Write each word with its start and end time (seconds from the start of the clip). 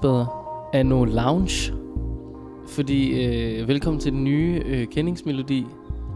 fællesbader 0.00 0.70
Anno 0.72 1.04
Lounge. 1.04 1.72
Fordi 2.68 3.24
øh, 3.24 3.68
velkommen 3.68 4.00
til 4.00 4.12
den 4.12 4.24
nye 4.24 4.62
øh, 4.66 4.86
kendingsmelodi 4.86 5.66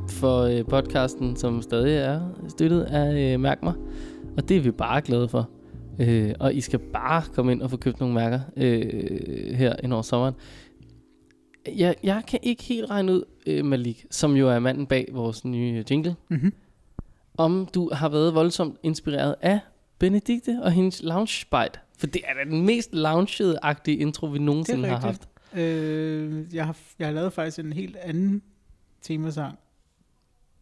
for 0.08 0.40
øh, 0.40 0.64
podcasten, 0.64 1.36
som 1.36 1.62
stadig 1.62 1.96
er 1.96 2.20
støttet 2.48 2.82
af 2.82 3.32
øh, 3.34 3.40
Mærk 3.40 3.62
mig. 3.62 3.74
Og 4.36 4.48
det 4.48 4.56
er 4.56 4.60
vi 4.60 4.70
bare 4.70 5.00
glade 5.00 5.28
for. 5.28 5.48
Øh, 6.00 6.34
og 6.40 6.54
I 6.54 6.60
skal 6.60 6.78
bare 6.78 7.22
komme 7.34 7.52
ind 7.52 7.62
og 7.62 7.70
få 7.70 7.76
købt 7.76 8.00
nogle 8.00 8.14
mærker 8.14 8.40
øh, 8.56 9.54
her 9.54 9.76
ind 9.82 9.92
over 9.92 10.02
sommeren. 10.02 10.34
Jeg, 11.76 11.94
jeg 12.02 12.22
kan 12.28 12.38
ikke 12.42 12.62
helt 12.62 12.90
regne 12.90 13.12
ud, 13.12 13.24
øh, 13.46 13.64
Malik, 13.64 14.06
som 14.10 14.36
jo 14.36 14.48
er 14.48 14.58
manden 14.58 14.86
bag 14.86 15.08
vores 15.12 15.44
nye 15.44 15.84
jingle, 15.90 16.16
Mm-hmm. 16.30 16.52
om 17.38 17.68
du 17.74 17.90
har 17.92 18.08
været 18.08 18.34
voldsomt 18.34 18.76
inspireret 18.82 19.34
af 19.40 19.58
Benedikte 19.98 20.58
og 20.62 20.70
hendes 20.72 21.02
lounge 21.02 21.46
bite. 21.50 21.83
For 21.98 22.06
det 22.06 22.22
er 22.24 22.34
da 22.34 22.50
den 22.50 22.66
mest 22.66 22.92
loungede-agtige 22.92 23.96
intro, 23.96 24.26
vi 24.26 24.38
nogensinde 24.38 24.88
har 24.88 24.94
rigtigt. 25.04 25.28
haft. 25.52 25.60
Øh, 25.64 26.54
jeg, 26.54 26.66
har, 26.66 26.76
jeg 26.98 27.06
har 27.06 27.14
lavet 27.14 27.32
faktisk 27.32 27.58
en 27.58 27.72
helt 27.72 27.96
anden 27.96 28.42
temasang, 29.02 29.58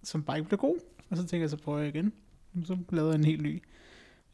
som 0.02 0.22
bare 0.22 0.38
ikke 0.38 0.48
blev 0.48 0.58
god. 0.58 0.76
Og 1.10 1.16
så 1.16 1.26
tænker 1.26 1.42
jeg, 1.42 1.50
så 1.50 1.56
prøver 1.56 1.78
jeg 1.78 1.88
igen. 1.94 2.12
Så 2.64 2.76
lavede 2.90 3.10
jeg 3.12 3.18
en 3.18 3.24
helt 3.24 3.42
ny. 3.42 3.62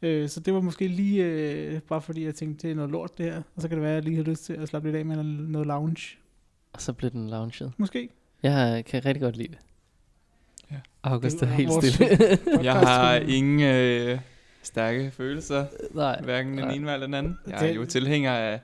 Øh, 0.01 0.29
så 0.29 0.39
det 0.39 0.53
var 0.53 0.61
måske 0.61 0.87
lige 0.87 1.25
øh, 1.25 1.81
bare 1.81 2.01
fordi, 2.01 2.25
jeg 2.25 2.35
tænkte, 2.35 2.67
det 2.67 2.71
er 2.71 2.75
noget 2.75 2.91
lort 2.91 3.17
det 3.17 3.25
her. 3.25 3.41
Og 3.55 3.61
så 3.61 3.67
kan 3.67 3.77
det 3.77 3.81
være, 3.81 3.91
at 3.91 3.95
jeg 3.95 4.03
lige 4.03 4.15
har 4.15 4.23
lyst 4.23 4.45
til 4.45 4.53
at 4.53 4.67
slappe 4.67 4.87
lidt 4.87 4.97
af 4.97 5.05
med 5.05 5.23
noget, 5.23 5.67
lounge. 5.67 6.17
Og 6.73 6.81
så 6.81 6.93
blev 6.93 7.11
den 7.11 7.29
lounged. 7.29 7.69
Måske. 7.77 8.09
Jeg 8.43 8.85
kan 8.85 9.05
rigtig 9.05 9.21
godt 9.21 9.37
lide 9.37 9.47
det. 9.47 9.57
Ja. 10.71 10.75
August 11.03 11.39
Det 11.39 11.47
er 11.47 11.51
er 11.51 11.55
helt 11.55 11.71
stille. 11.83 12.17
Jeg 12.69 12.73
har 12.73 13.15
ingen 13.15 13.59
øh, 13.59 14.19
stærke 14.63 15.11
følelser, 15.11 15.65
Nej. 15.93 16.21
hverken 16.23 16.57
den 16.57 16.71
ene 16.71 16.93
eller 16.93 17.05
den 17.05 17.13
anden. 17.13 17.37
Jeg 17.47 17.69
er 17.69 17.73
jo 17.73 17.85
tilhænger 17.85 18.31
af 18.31 18.59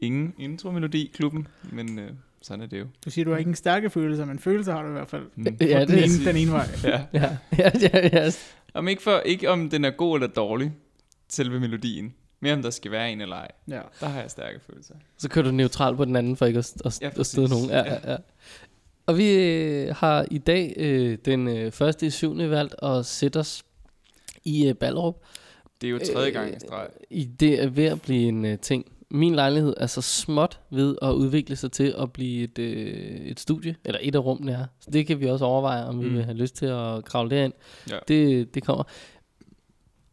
ingen 0.00 0.34
intro-melodi-klubben, 0.38 1.48
men 1.72 1.98
øh, 1.98 2.10
sådan 2.42 2.62
er 2.62 2.66
det 2.66 2.80
jo. 2.80 2.86
Du 3.04 3.10
siger, 3.10 3.24
du 3.24 3.30
har 3.30 3.38
ikke 3.38 3.48
en 3.48 3.54
stærke 3.54 3.90
følelser, 3.90 4.24
men 4.24 4.38
følelser 4.38 4.72
har 4.72 4.82
du 4.82 4.88
i 4.88 4.92
hvert 4.92 5.08
fald. 5.08 5.22
Mm. 5.34 5.44
Ja, 5.44 5.50
det 5.50 5.88
den, 5.88 5.98
er 5.98 6.04
ene, 6.04 6.24
den 6.24 6.36
ene 6.36 6.52
vej. 6.52 6.66
Ja. 6.84 7.04
Ja, 7.12 7.36
ja, 7.58 7.70
ja, 7.82 8.08
ja. 8.12 8.30
Om 8.74 8.88
ikke, 8.88 9.02
for, 9.02 9.22
ikke 9.24 9.50
om 9.50 9.70
den 9.70 9.84
er 9.84 9.90
god 9.90 10.16
eller 10.16 10.28
dårlig, 10.28 10.72
selve 11.28 11.60
melodien. 11.60 12.14
Mere 12.40 12.54
om 12.54 12.62
der 12.62 12.70
skal 12.70 12.90
være 12.90 13.12
en 13.12 13.20
eller 13.20 13.36
ej. 13.36 13.48
Ja. 13.68 13.80
Der 14.00 14.06
har 14.06 14.20
jeg 14.20 14.30
stærke 14.30 14.60
følelser. 14.70 14.94
Så 15.18 15.28
kører 15.28 15.44
du 15.44 15.50
neutral 15.50 15.96
på 15.96 16.04
den 16.04 16.16
anden, 16.16 16.36
for 16.36 16.46
ikke 16.46 16.58
at, 16.58 16.72
at, 16.84 17.02
Ja, 17.02 17.10
at 17.20 17.26
støde 17.26 17.48
nogen. 17.48 17.70
Ja, 17.70 17.92
ja, 17.92 18.12
ja. 18.12 18.16
Og 19.06 19.18
vi 19.18 19.32
øh, 19.32 19.94
har 19.96 20.26
i 20.30 20.38
dag 20.38 20.74
øh, 20.76 21.18
den 21.24 21.48
øh, 21.48 21.72
første 21.72 22.06
i 22.06 22.10
syvende 22.10 22.50
valgt 22.50 22.74
at 22.82 23.06
sætte 23.06 23.40
os 23.40 23.62
i 24.44 24.68
øh, 24.68 24.74
Ballerup. 24.74 25.16
Det 25.80 25.86
er 25.86 25.90
jo 25.90 25.98
tredje 26.14 26.30
gang 26.30 26.56
i 26.56 26.60
streg. 26.60 26.86
I 27.10 27.24
det 27.24 27.62
er 27.62 27.68
ved 27.68 27.84
at 27.84 28.02
blive 28.02 28.28
en 28.28 28.44
øh, 28.44 28.58
ting. 28.58 28.92
Min 29.10 29.34
lejlighed 29.34 29.74
er 29.76 29.86
så 29.86 30.00
småt 30.02 30.60
ved 30.70 30.96
at 31.02 31.12
udvikle 31.12 31.56
sig 31.56 31.72
til 31.72 31.94
at 31.98 32.12
blive 32.12 32.44
et, 32.44 32.58
øh, 32.58 33.20
et 33.20 33.40
studie, 33.40 33.76
eller 33.84 33.98
et 34.02 34.14
af 34.14 34.18
rummene 34.24 34.52
er. 34.52 34.64
Så 34.80 34.90
det 34.90 35.06
kan 35.06 35.20
vi 35.20 35.26
også 35.26 35.44
overveje, 35.44 35.84
om 35.86 36.00
vi 36.02 36.08
Mm. 36.08 36.14
vil 36.14 36.24
have 36.24 36.36
lyst 36.36 36.56
til 36.56 36.66
at 36.66 37.04
kravle 37.04 37.30
derind. 37.30 37.52
Ja. 37.90 37.96
Det, 38.08 38.54
det 38.54 38.62
kommer. 38.64 38.84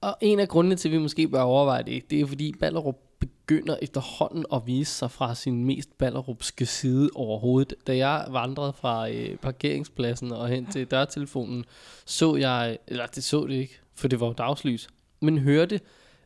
Og 0.02 0.18
en 0.22 0.40
af 0.40 0.48
grundene 0.48 0.76
til, 0.76 0.90
at 0.90 0.94
vi 0.94 0.98
måske 0.98 1.28
bør 1.28 1.42
overveje 1.42 1.84
det, 1.84 2.10
det 2.12 2.22
er 2.22 2.26
fordi 2.26 2.54
Ballerup 2.60 2.96
begynder 3.20 3.78
efterhånden 3.82 4.46
at 4.54 4.62
vise 4.66 4.94
sig 4.94 5.12
fra 5.12 5.36
sin 5.36 5.66
mest 5.66 5.98
ballerupske 5.98 6.66
side 6.66 7.10
overhovedet. 7.16 7.74
Da 7.88 7.98
jeg 7.98 8.26
vandrede 8.30 8.74
fra 8.74 9.10
øh, 9.10 9.36
parkeringspladsen 9.38 10.32
og 10.32 10.48
hen 10.50 10.66
til 10.66 10.86
dørtelefonen, 10.92 11.66
så 12.06 12.36
jeg, 12.36 12.78
eller 12.88 13.06
det 13.06 13.24
så 13.24 13.48
det 13.48 13.54
ikke, 13.56 13.80
for 13.97 14.08
det 14.08 14.19
var 14.19 14.28
jo 14.28 14.34
dagslys, 14.34 14.88
men 15.22 15.38
hørte 15.38 15.80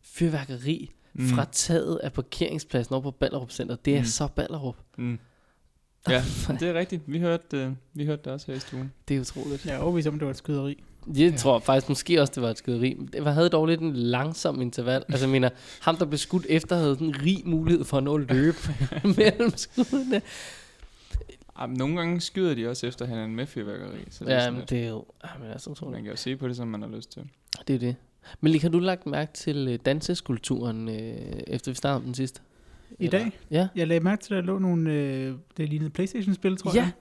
fyrværkeri 0.03 0.91
mm. 1.13 1.27
fra 1.27 1.45
taget 1.51 1.97
af 2.03 2.13
parkeringspladsen 2.13 2.93
over 2.95 3.01
på 3.03 3.11
Ballerup 3.11 3.51
Center. 3.51 3.75
Det 3.75 3.95
er 3.95 3.99
mm. 3.99 4.05
Så 4.05 4.27
Ballerup. 4.27 4.75
Mm. 4.97 5.19
Ja, 6.09 6.23
det 6.59 6.69
er 6.69 6.73
rigtigt. 6.73 7.01
Vi 7.07 7.19
hørte, 7.19 7.57
øh, 7.57 7.71
vi 7.93 8.05
hørte 8.05 8.21
det 8.25 8.33
også 8.33 8.47
her 8.51 8.57
i 8.57 8.59
stuen. 8.59 8.91
Det 9.07 9.15
er 9.17 9.21
utroligt. 9.21 9.65
Jeg 9.65 9.75
er 9.75 9.79
overbevist 9.79 10.07
om, 10.07 10.13
det 10.19 10.25
var 10.25 10.31
et 10.31 10.37
skyderi. 10.37 10.83
Jeg 11.07 11.15
Ja. 11.31 11.37
tror 11.37 11.59
faktisk 11.59 11.89
måske 11.89 12.21
også, 12.21 12.31
det 12.35 12.43
var 12.43 12.49
et 12.49 12.57
skyderi. 12.57 12.97
Det 13.13 13.25
var- 13.25 13.31
havde 13.31 13.49
dog 13.49 13.65
lidt 13.67 13.81
en 13.81 13.93
langsom 13.95 14.61
interval. 14.61 15.03
Altså 15.09 15.25
jeg 15.25 15.31
mener, 15.31 15.49
ham 15.81 15.97
der 15.97 16.05
blev 16.05 16.17
skudt 16.17 16.45
efter, 16.49 16.75
havde 16.75 16.97
en 17.01 17.15
rig 17.25 17.41
mulighed 17.45 17.83
for 17.83 17.97
at 17.97 18.03
nå 18.03 18.17
at 18.17 18.31
løbe 18.31 18.57
mellem 19.17 19.51
skuddene. 19.57 20.21
Jamen, 21.61 21.77
nogle 21.77 21.95
gange 21.97 22.21
skyder 22.21 22.55
de 22.55 22.67
også 22.69 22.87
efter 22.87 23.05
hinanden 23.05 23.35
med 23.35 23.45
fyrværkeri. 23.45 23.97
Så 24.09 24.25
det 24.25 24.31
er 24.31 24.35
Ja, 24.35 24.41
sådan 24.41 24.53
men 24.59 24.63
det 24.69 24.83
er 24.83 24.89
jo 24.89 25.05
jamen, 25.33 25.51
altså, 25.51 25.69
utroligt. 25.69 25.93
Man 25.95 26.03
kan 26.03 26.11
jo 26.11 26.17
se 26.17 26.35
på 26.35 26.47
det, 26.47 26.55
som 26.55 26.67
man 26.67 26.81
har 26.81 26.89
lyst 26.89 27.11
til. 27.11 27.21
Det 27.67 27.75
er 27.75 27.79
det. 27.79 27.95
Men 28.41 28.51
lige 28.51 28.61
har 28.61 28.69
du 28.69 28.79
lagt 28.79 29.05
mærke 29.05 29.33
til 29.33 29.67
øh, 29.67 29.79
danseskulturen, 29.85 30.89
øh, 30.89 30.95
efter 31.47 31.71
vi 31.71 31.75
startede 31.75 31.95
om 31.97 32.03
den 32.03 32.13
sidste? 32.13 32.41
I 32.99 33.07
dag? 33.07 33.31
Ja. 33.51 33.67
Jeg 33.75 33.87
lagde 33.87 34.03
mærke 34.03 34.23
til, 34.23 34.33
at 34.33 34.37
der 34.37 34.47
lå 34.47 34.59
nogle, 34.59 34.91
øh, 34.93 35.35
det 35.57 35.69
lignede 35.69 35.89
Playstation-spil, 35.89 36.57
tror 36.57 36.71
Ja. 36.75 36.81
jeg. 36.81 36.91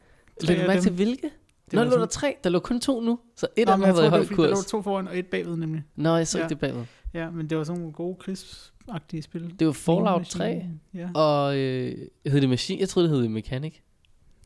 Tre 0.41 0.47
Lagde 0.47 0.63
du 0.63 0.67
mærke 0.67 0.77
dem. 0.77 0.83
til 0.83 0.93
hvilke? 0.93 1.31
Det 1.65 1.73
Nå, 1.73 1.85
var 1.85 1.91
lå 1.91 1.97
der 1.97 2.07
tre. 2.07 2.37
Der 2.45 2.51
lå 2.51 2.59
kun 2.59 2.81
to 2.81 3.01
nu. 3.01 3.19
Så 3.37 3.47
et 3.57 3.67
Nå, 3.67 3.73
af 3.73 3.77
dem 3.77 3.83
har 3.83 3.87
jeg 3.89 3.95
været 3.97 4.05
i 4.05 4.09
tror, 4.09 4.11
høj 4.11 4.19
var, 4.19 4.25
fordi 4.27 4.43
Der 4.43 4.49
lå 4.49 4.55
kurs. 4.55 4.67
to 4.67 4.83
foran 4.83 5.09
og 5.09 5.19
et 5.19 5.27
bagved 5.27 5.57
nemlig. 5.57 5.83
Nå, 5.97 6.17
jeg 6.17 6.29
så 6.29 6.39
Ja. 6.39 6.45
ikke 6.45 6.49
det 6.49 6.59
bagved. 6.59 6.85
Ja, 7.15 7.31
men 7.31 7.51
det 7.51 7.59
var 7.59 7.65
sådan 7.65 7.81
nogle 7.81 7.93
gode 7.95 8.17
krigsagtige 8.21 9.23
spil. 9.23 9.55
Det 9.59 9.67
var 9.67 9.73
Fallout 9.73 10.27
3. 10.27 10.39
Machine. 10.55 10.81
Ja. 10.95 11.09
Og 11.15 11.57
øh, 11.59 11.97
hed 12.27 12.41
det 12.41 12.49
Machine? 12.49 12.81
Jeg 12.81 12.89
troede, 12.89 13.09
det 13.09 13.17
hed 13.19 13.29
Mechanic. 13.29 13.75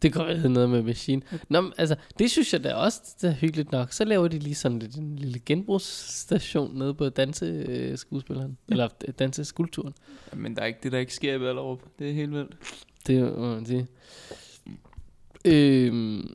Det 0.02 0.12
kan 0.12 0.18
godt 0.18 0.26
være, 0.26 0.34
det 0.34 0.42
hed 0.42 0.50
noget 0.50 0.70
med 0.70 0.82
Machine. 0.82 1.22
Nå, 1.48 1.60
men, 1.60 1.72
altså, 1.78 1.96
det 2.18 2.30
synes 2.30 2.52
jeg 2.52 2.64
da 2.64 2.74
også 2.74 3.00
det 3.20 3.30
er 3.30 3.34
hyggeligt 3.34 3.72
nok. 3.72 3.92
Så 3.92 4.04
laver 4.04 4.28
de 4.28 4.38
lige 4.38 4.54
sådan 4.54 4.78
lidt, 4.78 4.94
en 4.96 5.16
lille 5.16 5.38
genbrugsstation 5.46 6.78
nede 6.78 6.94
på 6.94 7.08
danseskuespilleren. 7.08 8.58
Ja. 8.68 8.72
Eller 8.72 8.88
øh, 9.08 9.14
danseskulpturen. 9.18 9.94
Men 10.32 10.56
der 10.56 10.62
er 10.62 10.66
ikke 10.66 10.78
det, 10.82 10.92
der 10.92 10.98
ikke 10.98 11.14
sker 11.14 11.34
i 11.34 11.38
Ballerup. 11.38 11.78
Det 11.98 12.08
er 12.10 12.14
helt 12.14 12.32
vildt. 12.32 12.56
Det 13.06 13.22
må 13.38 13.54
man 13.54 13.66
sige. 13.66 13.86
Øhm, 15.44 16.34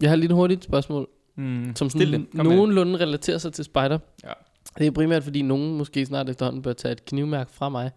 jeg 0.00 0.10
har 0.10 0.16
lige 0.16 0.26
et 0.28 0.34
hurtigt 0.34 0.64
spørgsmål, 0.64 1.08
Mm. 1.34 1.76
som 1.76 1.90
sådan 1.90 2.26
nogenlunde 2.32 2.98
relaterer 2.98 3.38
sig 3.38 3.52
til 3.52 3.64
Spider. 3.64 3.98
Ja. 4.24 4.32
Det 4.78 4.86
er 4.86 4.90
primært, 4.90 5.24
fordi 5.24 5.42
nogen 5.42 5.76
måske 5.78 6.06
snart 6.06 6.28
efterhånden 6.30 6.62
bør 6.62 6.72
tage 6.72 6.92
et 6.92 7.04
knivmærke 7.04 7.50
fra 7.52 7.68
mig. 7.68 7.90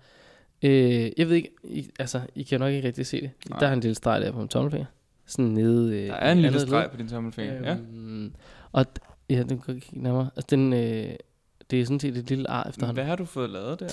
Øh, 0.63 1.11
jeg 1.17 1.29
ved 1.29 1.35
ikke, 1.35 1.51
I, 1.63 1.89
altså, 1.99 2.21
I 2.35 2.43
kan 2.43 2.59
nok 2.59 2.71
ikke 2.73 2.87
rigtig 2.87 3.05
se 3.05 3.21
det. 3.21 3.31
Nej. 3.49 3.59
Der 3.59 3.67
er 3.67 3.73
en 3.73 3.79
lille 3.79 3.95
streg 3.95 4.21
der 4.21 4.31
på 4.31 4.39
min 4.39 4.47
tommelfinger. 4.47 4.85
Sådan 5.25 5.45
nede... 5.51 5.97
Øh, 5.97 6.07
Der 6.07 6.13
er 6.13 6.31
en 6.31 6.41
lille 6.41 6.59
streg 6.59 6.89
på 6.91 6.97
din 6.97 7.07
tommelfinger. 7.07 7.53
Ja. 7.53 7.75
Øhm, 7.75 8.33
Og 8.71 8.85
ja, 9.29 9.43
den 9.43 9.59
kan 9.59 9.79
kigge 9.79 10.01
nærmere. 10.03 10.29
Altså, 10.35 10.47
den, 10.49 10.73
øh, 10.73 11.15
det 11.71 11.81
er 11.81 11.85
sådan 11.85 11.99
set 11.99 12.17
et 12.17 12.29
lille 12.29 12.49
ar 12.49 12.69
efterhånden. 12.69 12.95
Hvad 12.95 13.05
har 13.05 13.15
du 13.15 13.25
fået 13.25 13.49
lavet 13.49 13.79
der? 13.79 13.89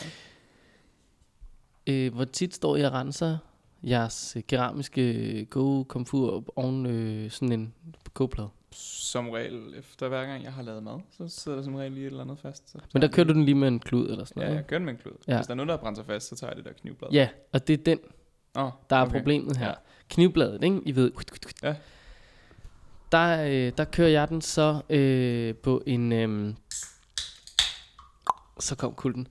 Øh, 1.87 2.15
hvor 2.15 2.25
tit 2.25 2.55
står 2.55 2.77
I 2.77 2.83
og 2.83 2.93
renser 2.93 3.39
jeres 3.83 4.37
øh, 4.37 4.43
keramiske 4.49 5.45
go-komfur 5.51 6.45
oven 6.57 6.87
øh, 6.87 7.31
sådan 7.31 7.53
en 7.53 7.75
kogeplade? 8.15 8.49
Som 8.73 9.31
regel, 9.31 9.75
efter 9.79 10.09
hver 10.09 10.27
gang 10.27 10.45
jeg 10.45 10.53
har 10.53 10.63
lavet 10.63 10.83
mad, 10.83 11.01
så 11.11 11.29
sidder 11.29 11.57
der 11.59 11.65
som 11.65 11.75
regel 11.75 11.93
lige 11.93 12.07
et 12.07 12.11
eller 12.11 12.23
andet 12.25 12.39
fast. 12.39 12.71
Så 12.71 12.79
Men 12.93 13.03
der 13.03 13.09
kører 13.09 13.27
du 13.27 13.33
den 13.33 13.45
lige 13.45 13.55
med 13.55 13.69
en 13.69 13.79
klud 13.81 14.09
eller 14.11 14.25
sådan 14.25 14.41
Ja, 14.43 14.47
noget? 14.47 14.57
jeg 14.57 14.67
kører 14.67 14.79
den 14.79 14.85
med 14.87 14.93
en 14.95 14.99
klud. 14.99 15.13
Ja. 15.27 15.33
Ja. 15.33 15.39
Hvis 15.39 15.47
der 15.47 15.53
er 15.53 15.57
noget, 15.57 15.69
der 15.69 15.77
brændt 15.77 15.99
sig 15.99 16.07
fast, 16.07 16.29
så 16.29 16.37
tager 16.37 16.51
jeg 16.51 16.57
det 16.57 16.65
der 16.65 16.73
knivblad. 16.73 17.11
Ja, 17.13 17.29
og 17.53 17.69
det 17.69 17.81
er 17.81 17.85
den, 17.85 17.99
Oh, 18.55 18.71
der 18.91 18.97
er 18.97 19.09
problemet 19.09 19.57
her. 19.57 19.69
Ja. 19.69 19.75
Knivbladet, 20.09 20.65
ikke? 20.65 20.81
I 20.85 20.97
ved. 20.97 21.13
Ja. 21.63 21.75
Der, 23.13 23.43
øh, 23.45 23.73
der 23.79 23.85
kører 23.85 24.09
jeg 24.09 24.29
den 24.29 24.41
så 24.41 24.81
øh, 24.91 25.55
på 25.55 25.83
en... 25.87 26.13
Øh, 26.13 26.55
så 28.61 28.77
kom 28.77 28.95
kulden. 28.95 29.29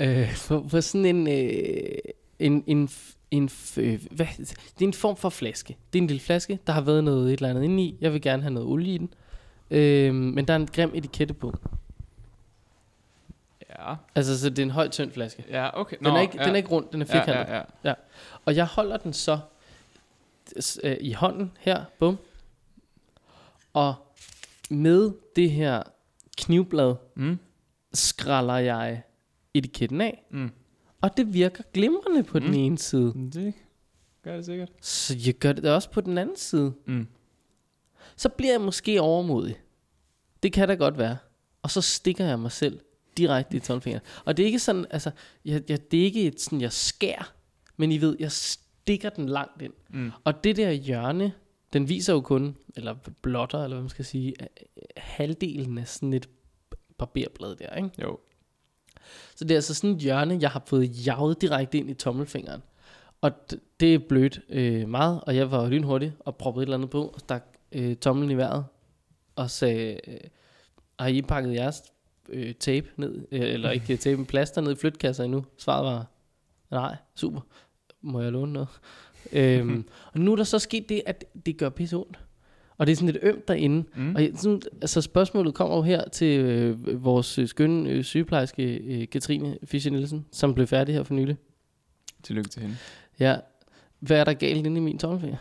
Øh, 0.00 0.36
på, 0.48 0.66
på 0.70 0.80
sådan 0.80 1.04
en... 1.04 1.28
Øh, 1.28 1.98
en, 2.38 2.64
en, 2.66 2.90
en 3.30 3.50
øh, 3.76 4.00
hvad, 4.10 4.26
det 4.78 4.82
er 4.82 4.86
en 4.86 4.92
form 4.94 5.16
for 5.16 5.28
flaske. 5.28 5.76
Det 5.92 5.98
er 5.98 6.02
en 6.02 6.06
lille 6.06 6.20
flaske, 6.20 6.58
der 6.66 6.72
har 6.72 6.80
været 6.80 7.04
noget 7.04 7.26
et 7.26 7.32
eller 7.32 7.48
andet 7.50 7.62
inde 7.64 7.82
i. 7.82 7.96
Jeg 8.00 8.12
vil 8.12 8.22
gerne 8.22 8.42
have 8.42 8.54
noget 8.54 8.68
olie 8.68 8.94
i 8.94 8.98
den. 8.98 9.14
Øh, 9.70 10.14
men 10.14 10.48
der 10.48 10.54
er 10.54 10.58
en 10.58 10.66
grim 10.66 10.90
etikette 10.94 11.34
på. 11.34 11.54
Ja. 13.70 13.94
Altså, 14.14 14.40
så 14.40 14.50
det 14.50 14.58
er 14.58 14.62
en 14.62 14.70
høj, 14.70 14.88
tynd 14.88 15.12
flaske. 15.12 15.44
Ja, 15.48 15.80
okay. 15.80 15.96
Den, 15.98 16.06
er 16.06 16.20
ikke, 16.20 16.36
ja. 16.38 16.44
den 16.44 16.52
er 16.52 16.56
ikke 16.56 16.68
rund, 16.68 16.86
den 16.92 17.02
er 17.02 17.06
ja, 17.08 17.20
firkantet. 17.20 17.52
ja, 17.54 17.62
ja. 17.84 17.94
Og 18.44 18.56
jeg 18.56 18.66
holder 18.66 18.96
den 18.96 19.12
så 19.12 19.38
øh, 20.84 20.96
i 21.00 21.12
hånden 21.12 21.52
her, 21.58 21.84
bum. 21.98 22.18
Og 23.72 23.94
med 24.70 25.12
det 25.36 25.50
her 25.50 25.82
knivblad 26.36 26.94
Mm. 27.14 27.38
skræller 27.94 28.56
jeg 28.56 29.02
etiketten 29.54 30.00
af. 30.00 30.22
Mm. 30.30 30.50
Og 31.00 31.16
det 31.16 31.34
virker 31.34 31.62
glimrende 31.74 32.22
på 32.22 32.38
mm. 32.38 32.44
den 32.44 32.50
Mm. 32.50 32.58
ene 32.58 32.78
side. 32.78 33.12
Men 33.14 33.30
Det 33.30 33.54
gør 34.22 34.36
det 34.36 34.44
sikkert. 34.44 34.68
Så 34.82 35.16
jeg 35.26 35.34
gør 35.34 35.52
det 35.52 35.64
også 35.64 35.90
på 35.90 36.00
den 36.00 36.18
anden 36.18 36.36
side. 36.36 36.72
Mm. 36.86 37.06
Så 38.16 38.28
bliver 38.28 38.52
jeg 38.52 38.60
måske 38.60 39.00
overmodig. 39.00 39.60
Det 40.42 40.52
kan 40.52 40.68
da 40.68 40.74
godt 40.74 40.98
være. 40.98 41.16
Og 41.62 41.70
så 41.70 41.80
stikker 41.80 42.24
jeg 42.24 42.38
mig 42.38 42.52
selv 42.52 42.80
direkte 43.16 43.56
i 43.56 43.60
tommelfingeren. 43.60 44.04
Og 44.24 44.36
det 44.36 44.42
er 44.42 44.46
ikke 44.46 44.58
sådan, 44.58 44.86
altså, 44.90 45.10
jeg, 45.44 45.62
jeg, 45.70 45.90
det 45.90 46.00
er 46.00 46.04
ikke 46.04 46.22
et 46.26 46.40
sådan, 46.40 46.60
jeg 46.60 46.72
skær, 46.72 47.34
men 47.76 47.92
I 47.92 48.00
ved, 48.00 48.16
jeg 48.20 48.32
stikker 48.32 49.10
den 49.10 49.28
langt 49.28 49.62
ind. 49.62 49.72
Mm. 49.90 50.10
Og 50.24 50.44
det 50.44 50.56
der 50.56 50.70
hjørne, 50.70 51.32
den 51.72 51.88
viser 51.88 52.12
jo 52.12 52.20
kun, 52.20 52.56
eller 52.76 52.94
blotter, 53.22 53.64
eller 53.64 53.76
hvad 53.76 53.82
man 53.82 53.88
skal 53.90 54.04
sige, 54.04 54.34
halvdelen 54.96 55.78
af 55.78 55.88
sådan 55.88 56.12
et 56.12 56.28
barberblad 56.98 57.56
der, 57.56 57.76
ikke? 57.76 57.90
Jo. 58.02 58.18
Så 59.34 59.44
det 59.44 59.50
er 59.50 59.56
altså 59.56 59.74
sådan 59.74 59.90
et 59.90 60.02
hjørne, 60.02 60.38
jeg 60.40 60.50
har 60.50 60.62
fået 60.66 61.06
jaget 61.06 61.40
direkte 61.40 61.78
ind 61.78 61.90
i 61.90 61.94
tommelfingeren. 61.94 62.62
Og 63.20 63.32
det 63.80 63.94
er 63.94 63.98
blødt 63.98 64.40
øh, 64.48 64.88
meget, 64.88 65.20
og 65.26 65.36
jeg 65.36 65.50
var 65.50 65.68
lynhurtig 65.68 66.12
og 66.20 66.36
proppede 66.36 66.62
et 66.62 66.66
eller 66.66 66.76
andet 66.76 66.90
på, 66.90 67.06
og 67.06 67.20
stak 67.20 67.44
øh, 67.72 67.96
tommelen 67.96 68.30
i 68.30 68.36
vejret, 68.36 68.64
og 69.36 69.50
sagde, 69.50 70.00
øh, 70.06 70.20
har 70.98 71.08
I 71.08 71.22
pakket 71.22 71.54
jeres 71.54 71.82
øh, 72.28 72.54
tape 72.54 72.86
ned, 72.96 73.26
øh, 73.32 73.40
eller 73.40 73.70
ikke 73.70 73.92
øh, 73.92 73.98
tape, 73.98 74.16
men 74.16 74.26
plaster 74.26 74.60
ned 74.60 74.72
i 74.72 74.74
flytkasser 74.74 75.24
endnu? 75.24 75.44
Svaret 75.58 75.84
var, 75.84 76.06
nej, 76.70 76.96
super, 77.14 77.40
må 78.00 78.20
jeg 78.20 78.32
låne 78.32 78.52
noget? 78.52 78.68
øhm, 79.32 79.88
og 80.12 80.20
nu 80.20 80.32
er 80.32 80.36
der 80.36 80.44
så 80.44 80.58
sket 80.58 80.88
det, 80.88 81.02
at 81.06 81.24
det 81.46 81.56
gør 81.56 81.68
pisse 81.68 81.96
ondt. 81.96 82.18
Og 82.80 82.86
det 82.86 82.92
er 82.92 82.96
sådan 82.96 83.06
lidt 83.12 83.18
ømt 83.22 83.48
derinde. 83.48 83.84
Mm. 83.96 84.14
Og 84.14 84.22
jeg, 84.22 84.30
sådan, 84.34 84.62
altså 84.82 85.00
spørgsmålet 85.00 85.54
kommer 85.54 85.76
jo 85.76 85.82
her 85.82 86.08
til 86.08 86.40
øh, 86.40 87.04
vores 87.04 87.38
øh, 87.38 87.48
skønne 87.48 87.90
øh, 87.90 88.04
sygeplejerske 88.04 88.76
øh, 88.76 89.08
Katrine 89.08 89.58
Fischer 89.64 89.92
Nielsen, 89.92 90.26
som 90.32 90.54
blev 90.54 90.66
færdig 90.66 90.94
her 90.94 91.02
for 91.02 91.14
nylig. 91.14 91.36
Tillykke 92.22 92.50
til 92.50 92.62
hende. 92.62 92.76
Ja, 93.20 93.36
hvad 94.00 94.20
er 94.20 94.24
der 94.24 94.32
galt 94.32 94.66
inde 94.66 94.76
i 94.76 94.82
min 94.82 94.98
tommelfinger? 94.98 95.36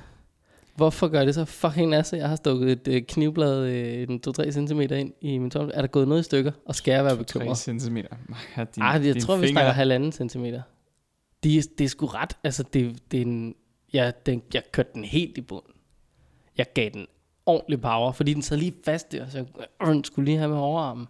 Hvorfor 0.76 1.08
gør 1.08 1.26
det 1.26 1.36
så 1.36 1.46
fucking 1.46 1.90
nasse? 1.90 2.18
Jeg 2.18 2.30
har 2.30 2.36
stukket 2.36 2.72
et 2.72 2.88
øh, 2.88 3.02
knivblad 3.02 3.66
øh, 3.68 4.08
en 4.10 4.22
2-3 4.28 4.52
cm 4.52 4.82
ind 4.82 5.14
i 5.22 5.38
min 5.38 5.50
tommelfinger. 5.50 5.78
Er 5.78 5.82
der 5.82 5.88
gået 5.88 6.08
noget 6.08 6.22
i 6.22 6.24
stykker? 6.24 6.52
Og 6.66 6.76
skal 6.76 6.92
jeg 6.92 7.04
være 7.06 7.16
3 7.16 7.24
bekymret? 7.24 7.58
centimeter. 7.58 8.10
Ja, 8.58 8.64
din, 8.76 8.84
Ej, 8.84 8.90
jeg 8.90 9.14
din 9.14 9.22
tror, 9.22 9.36
vi 9.36 9.40
finger- 9.46 9.54
snakker 9.54 9.72
halvanden 9.72 10.12
centimeter. 10.12 10.62
De, 11.44 11.58
er- 11.58 11.68
det 11.78 11.84
er 11.84 11.88
sgu 11.90 12.06
ret. 12.06 12.38
Altså, 12.44 12.64
det, 12.74 13.12
det 13.12 13.18
er 13.18 13.26
en, 13.26 13.56
ja, 13.94 14.12
den, 14.26 14.42
jeg 14.54 14.64
kørte 14.72 14.90
den 14.94 15.04
helt 15.04 15.38
i 15.38 15.42
bunden. 15.42 15.74
Jeg 16.58 16.66
gav 16.74 16.90
den 16.94 17.08
ordentlig 17.50 17.82
power, 17.82 18.12
fordi 18.12 18.34
den 18.34 18.42
sad 18.42 18.58
lige 18.58 18.74
fast 18.86 19.12
der, 19.12 19.30
så 19.30 19.38
jeg 19.38 20.02
skulle 20.04 20.26
lige 20.26 20.38
have 20.38 20.50
med 20.50 20.58
overarmen. 20.58 21.08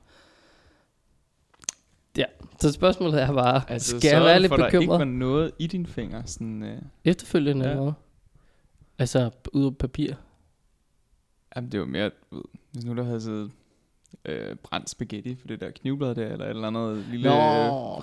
Ja, 2.17 2.25
så 2.61 2.71
spørgsmålet 2.71 3.21
er 3.21 3.33
bare, 3.33 3.71
altså, 3.71 3.99
skal 3.99 4.09
jeg 4.09 4.21
være 4.21 4.39
lidt 4.39 4.49
for, 4.49 4.57
der 4.57 4.65
ikke 4.65 4.77
bekymret 4.77 4.99
var 4.99 5.05
noget 5.05 5.51
i 5.59 5.67
dine 5.67 5.87
fingre. 5.87 6.23
Sådan, 6.25 6.63
øh, 6.63 6.81
efterfølgende? 7.05 7.65
Ja. 7.65 7.71
Eller? 7.71 7.93
Altså, 8.99 9.29
ud 9.53 9.65
af 9.65 9.77
papir. 9.77 10.13
jamen, 11.55 11.71
det 11.71 11.79
var 11.79 11.85
mere, 11.85 12.11
ved, 12.31 12.41
hvis 12.71 12.85
nu 12.85 12.95
der 12.95 13.03
havde 13.03 13.21
siddet 13.21 13.51
øh, 14.25 14.55
brændt 14.55 14.89
spaghetti 14.89 15.35
for 15.35 15.47
det 15.47 15.59
der 15.61 15.71
knivblad 15.71 16.15
der, 16.15 16.27
eller 16.27 16.45
et 16.45 16.49
eller 16.49 16.67
andet 16.67 17.05
lille 17.11 17.29
Nå. 17.29 17.35
øh, 17.35 17.39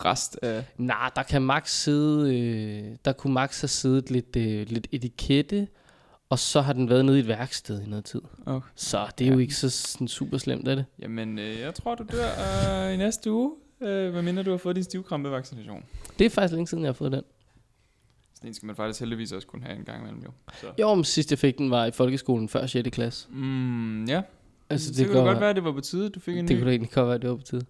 rest 0.04 0.38
af... 0.42 0.64
Nej, 0.76 1.10
der 1.16 1.22
kan 1.22 1.42
max 1.42 1.70
sidde, 1.70 2.38
øh, 2.38 2.96
der 3.04 3.12
kunne 3.12 3.32
max 3.32 3.60
have 3.60 3.68
siddet 3.68 4.10
lidt, 4.10 4.36
øh, 4.36 4.66
lidt 4.68 4.86
etikette, 4.92 5.68
og 6.30 6.38
så 6.38 6.60
har 6.60 6.72
den 6.72 6.88
været 6.90 7.04
nede 7.04 7.16
i 7.16 7.20
et 7.20 7.28
værksted 7.28 7.82
i 7.82 7.86
noget 7.86 8.04
tid. 8.04 8.20
Okay. 8.46 8.68
Så 8.74 9.06
det 9.18 9.24
er 9.24 9.28
Ja. 9.28 9.34
jo 9.34 9.38
ikke 9.40 9.54
så 9.54 9.70
sådan 9.70 10.08
super 10.08 10.38
slemt, 10.38 10.68
er 10.68 10.74
det? 10.74 10.84
Jamen, 10.98 11.38
øh, 11.38 11.60
jeg 11.60 11.74
tror, 11.74 11.94
du 11.94 12.04
dør 12.12 12.86
øh, 12.88 12.94
i 12.94 12.96
næste 12.96 13.32
uge, 13.32 13.52
øh, 13.80 14.14
medmindre 14.14 14.42
du 14.42 14.50
har 14.50 14.56
fået 14.58 14.76
din 14.76 14.84
stivkrampevaccination. 14.84 15.84
Det 16.18 16.24
er 16.24 16.30
faktisk 16.30 16.52
længe 16.54 16.66
siden, 16.68 16.84
jeg 16.84 16.88
har 16.88 16.92
fået 16.94 17.12
den. 17.12 17.22
Sådan 18.34 18.48
en 18.50 18.54
skal 18.54 18.66
man 18.66 18.76
faktisk 18.76 19.00
heldigvis 19.00 19.32
også 19.32 19.46
kunne 19.46 19.62
have 19.62 19.78
en 19.78 19.84
gang 19.84 20.00
imellem, 20.00 20.22
jo. 20.22 20.30
Så. 20.60 20.66
Jo, 20.80 20.94
men 20.94 21.04
sidst 21.04 21.30
jeg 21.30 21.38
fik 21.38 21.58
den 21.58 21.70
var 21.70 21.86
i 21.86 21.90
folkeskolen 21.90 22.48
før 22.48 22.66
6. 22.66 22.88
klasse. 22.92 23.28
Mm, 23.30 24.04
ja, 24.04 24.22
Altså, 24.70 24.90
det, 24.90 24.98
det 24.98 25.06
kunne 25.06 25.22
godt 25.22 25.40
være, 25.40 25.50
at 25.50 25.56
det 25.56 25.64
var 25.64 25.72
på 25.72 25.80
tide, 25.80 26.10
du 26.10 26.20
fik 26.20 26.36
en 26.38 26.48
det 26.48 26.54
ny. 26.56 26.58
kunne 26.60 26.66
da 26.66 26.70
egentlig 26.70 26.90
godt 26.90 27.06
være, 27.06 27.14
at 27.14 27.22
det 27.22 27.30
var 27.30 27.36
på 27.36 27.42
tide. 27.42 27.64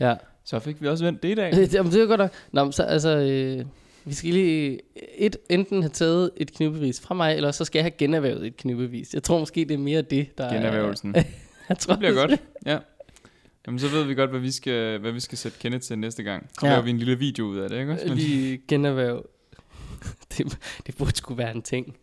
Ja. 0.00 0.14
Så 0.44 0.58
fik 0.58 0.82
vi 0.82 0.88
også 0.88 1.04
vendt 1.04 1.22
det 1.22 1.28
i 1.28 1.34
dag. 1.34 1.52
Jamen, 1.74 1.92
det 1.92 2.02
er 2.02 2.06
godt 2.06 2.20
nok. 2.20 2.30
Nå, 2.52 2.64
men 2.64 2.72
så, 2.72 2.82
altså, 2.82 3.18
øh, 3.18 3.64
vi 4.04 4.14
skal 4.14 4.30
lige 4.30 4.80
et, 5.18 5.36
enten 5.50 5.82
have 5.82 5.90
taget 5.90 6.30
et 6.36 6.52
knivbevis 6.54 7.00
fra 7.00 7.14
mig, 7.14 7.36
eller 7.36 7.50
så 7.50 7.64
skal 7.64 7.78
jeg 7.78 7.84
have 7.84 7.90
generhvervet 7.98 8.46
et 8.46 8.56
knivbevis. 8.56 9.14
Jeg 9.14 9.22
tror 9.22 9.38
måske, 9.38 9.60
det 9.64 9.70
er 9.74 9.78
mere 9.78 10.02
det, 10.02 10.38
der 10.38 10.52
Generhvervelsen. 10.54 11.14
er... 11.16 11.22
jeg 11.68 11.78
tror, 11.78 11.92
Det 11.94 11.98
bliver 11.98 12.14
godt. 12.14 12.40
Ja. 12.66 12.78
Jamen, 13.66 13.78
så 13.78 13.88
ved 13.88 14.04
vi 14.04 14.14
godt, 14.14 14.30
hvad 14.30 14.40
vi 14.40 14.50
skal, 14.50 14.98
hvad 14.98 15.12
vi 15.12 15.20
skal 15.20 15.38
sætte 15.38 15.58
Kenneth 15.58 15.82
til 15.84 15.98
næste 15.98 16.22
gang. 16.22 16.50
Så 16.60 16.66
Ja. 16.66 16.72
laver 16.72 16.82
vi 16.84 16.90
en 16.90 16.98
lille 16.98 17.18
video 17.18 17.44
ud 17.46 17.58
af 17.58 17.68
det, 17.70 17.78
ikke 17.80 17.92
også? 17.92 18.06
Men, 18.08 18.16
Lige 18.16 18.60
generhverv. 18.68 19.26
det, 20.38 20.58
det 20.86 20.96
burde 20.96 21.16
skulle 21.16 21.38
være 21.38 21.54
en 21.54 21.62
ting. 21.62 21.96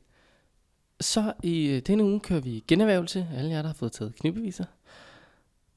Så 1.01 1.33
i 1.43 1.67
øh, 1.69 1.79
denne 1.87 2.03
uge 2.03 2.19
kører 2.19 2.39
vi 2.39 2.63
generhvervelse. 2.67 3.27
Alle 3.37 3.49
jer, 3.51 3.61
der 3.61 3.67
har 3.69 3.73
fået 3.75 3.91
taget 3.91 4.15
knivbeviser. 4.19 4.65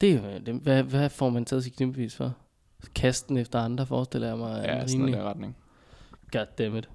Det 0.01 0.09
er 0.11 0.13
jo, 0.13 0.39
det, 0.45 0.53
hvad, 0.55 0.83
hvad 0.83 1.09
får 1.09 1.29
man 1.29 1.45
taget 1.45 1.63
sit 1.63 1.75
knivbevis 1.75 2.15
for? 2.15 2.35
Kasten 2.95 3.37
efter 3.37 3.59
andre, 3.59 3.85
forestiller 3.85 4.27
jeg 4.27 4.37
mig. 4.37 4.63
ja, 4.65 4.87
sådan 4.87 5.05
noget 5.05 5.25
retning. 5.25 5.55
Goddammit. 6.31 6.89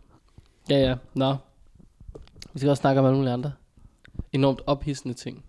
Ja, 0.71 0.77
ja. 0.79 0.97
Nå. 1.15 1.37
Vi 2.53 2.59
skal 2.59 2.71
også 2.71 2.81
snakke 2.81 3.01
om 3.01 3.07
alle 3.07 3.17
mulige 3.17 3.33
andre. 3.33 3.53
Enormt 4.33 4.61
ophidsende 4.67 5.15
ting. 5.15 5.45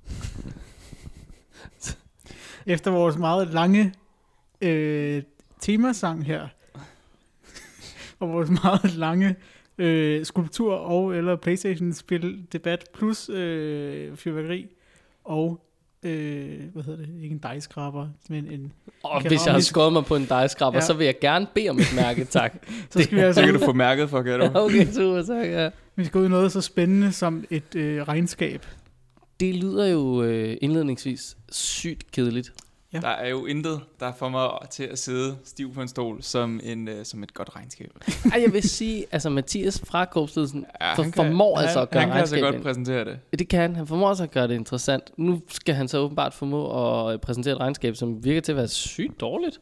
Efter 2.66 2.92
vores 2.92 3.18
meget 3.18 3.48
lange 3.48 3.94
øh, 4.62 5.24
temasang 5.60 6.26
her, 6.26 6.48
og 8.20 8.30
vores 8.30 8.50
meget 8.64 8.94
lange 8.94 9.36
øh, 9.78 10.26
skulptur 10.26 10.76
og 10.76 11.18
eller 11.18 11.36
Playstation-spil 11.36 12.48
debat 12.54 12.84
plus 12.94 13.30
øh, 13.30 14.16
fyrværkeri 14.16 14.68
og 15.24 15.66
øh, 16.04 16.60
hvad 16.74 16.84
hedder 16.84 17.06
det, 17.06 17.10
ikke 17.24 17.34
en 17.34 17.40
dejskraber, 17.44 18.08
men 18.30 18.48
en, 18.48 18.72
Og 19.04 19.22
Kan 19.22 19.32
hvis 19.32 19.46
jeg 19.46 19.54
har 19.54 19.60
skåret 19.62 19.94
mig 19.94 20.06
på 20.06 20.16
en 20.16 20.26
dejskraber, 20.30 20.78
Ja. 20.78 20.82
så 20.86 20.94
vil 20.94 21.06
jeg 21.06 21.16
gerne 21.22 21.48
bede 21.56 21.70
om 21.70 21.80
et 21.80 21.94
mærke, 21.96 22.26
tak. 22.26 22.54
så 22.92 23.04
skal 23.04 23.18
vi 23.18 23.22
altså 23.22 23.42
Så 23.42 23.46
kan 23.46 23.54
du 23.54 23.66
få 23.66 23.74
mærket 23.74 24.10
for, 24.10 24.22
kan 24.22 24.40
du? 24.40 24.46
okay, 24.60 24.86
super, 24.92 25.24
tak. 25.24 25.48
Ja. 25.48 25.70
vi 25.96 26.06
skal 26.06 26.20
ud 26.20 26.26
i 26.26 26.30
noget 26.30 26.52
så 26.52 26.62
spændende 26.62 27.12
som 27.12 27.46
et 27.50 27.76
øh, 27.76 28.02
regnskab. 28.02 28.66
Det 29.40 29.56
lyder 29.56 29.88
jo 29.88 30.24
øh, 30.24 30.58
indledningsvis 30.62 31.38
sygt 31.52 32.12
kedeligt. 32.12 32.54
Ja. 32.94 33.00
Der 33.00 33.08
er 33.08 33.30
jo 33.30 33.46
intet, 33.46 33.82
der 34.00 34.14
får 34.14 34.30
mig 34.30 34.50
til 34.72 34.84
at 34.84 35.00
sidde 35.00 35.38
stiv 35.44 35.74
på 35.74 35.82
en 35.82 35.88
stol 35.88 36.24
som, 36.24 36.60
en, 36.64 36.88
uh, 36.88 36.94
som 37.04 37.24
et 37.24 37.34
godt 37.34 37.56
regnskab. 37.56 37.92
Ej, 38.34 38.42
jeg 38.46 38.54
vil 38.54 38.70
sige, 38.70 39.06
altså 39.12 39.30
Mathias 39.30 39.82
fra 39.86 40.06
korpsledelsen, 40.06 40.66
Ja, 40.82 40.94
For- 40.96 41.02
han 41.04 41.12
kan- 41.12 41.26
formår 41.26 41.58
altså 41.58 41.80
han, 41.80 41.84
at 41.88 41.92
gøre 41.92 42.02
Han 42.02 42.10
kan 42.12 42.20
altså 42.20 42.40
godt 42.40 42.56
ind. 42.56 42.64
præsentere 42.64 43.06
det. 43.06 43.20
det 43.40 43.48
kan 43.48 43.60
han. 43.62 43.76
Han 43.76 43.88
formår 43.88 44.10
altså 44.10 44.24
at 44.24 44.32
gøre 44.32 44.48
det 44.48 44.56
interessant. 44.56 45.12
Nu 45.18 45.42
skal 45.48 45.76
han 45.76 45.88
så 45.88 45.98
åbenbart 45.98 46.34
formå 46.34 47.06
at 47.08 47.14
øh, 47.14 47.20
præsentere 47.20 47.54
et 47.54 47.60
regnskab, 47.60 47.96
som 47.96 48.24
virker 48.24 48.42
til 48.42 48.52
at 48.52 48.56
være 48.56 48.68
sygt 48.68 49.20
dårligt. 49.22 49.60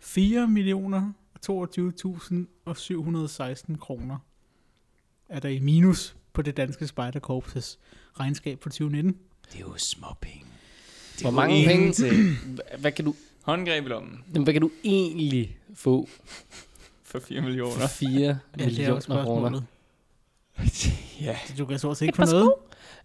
4 0.00 0.48
millioner 0.48 1.12
22.716 1.50 3.76
kroner 3.78 4.16
er 5.28 5.40
der 5.40 5.48
i 5.48 5.58
minus 5.58 6.16
på 6.32 6.42
det 6.42 6.56
danske 6.56 6.86
spejderkorpses 6.86 7.78
regnskab 8.20 8.62
for 8.62 8.68
2019. 8.70 9.16
Det 9.52 9.56
er 9.56 9.60
jo 9.60 9.72
små 9.76 10.06
penge. 10.20 10.44
Hvor 11.22 11.30
mange 11.30 11.66
penge, 11.66 11.90
Hva- 11.90 12.76
hvad 12.78 12.92
kan 12.92 13.04
du, 13.04 13.14
Håndgreb 13.42 13.84
i 13.84 13.88
lommen 13.88 14.24
jamen, 14.34 14.44
hvad 14.44 14.52
kan 14.54 14.62
du 14.62 14.70
egentlig 14.84 15.58
få 15.74 16.08
for 17.04 17.18
4 17.28 17.40
millioner. 17.40 17.72
for 17.72 17.86
4 17.88 18.10
Ja, 18.10 18.18
det 18.18 18.78
er 18.78 18.88
jo 18.88 18.94
millioner 18.94 19.24
kroner? 19.24 19.60
ja. 21.20 21.36
Du 21.58 21.66
kan 21.66 21.78
stort 21.78 21.96
set 21.96 22.06
ikke 22.06 22.16
få 22.16 22.24
noget. 22.24 22.52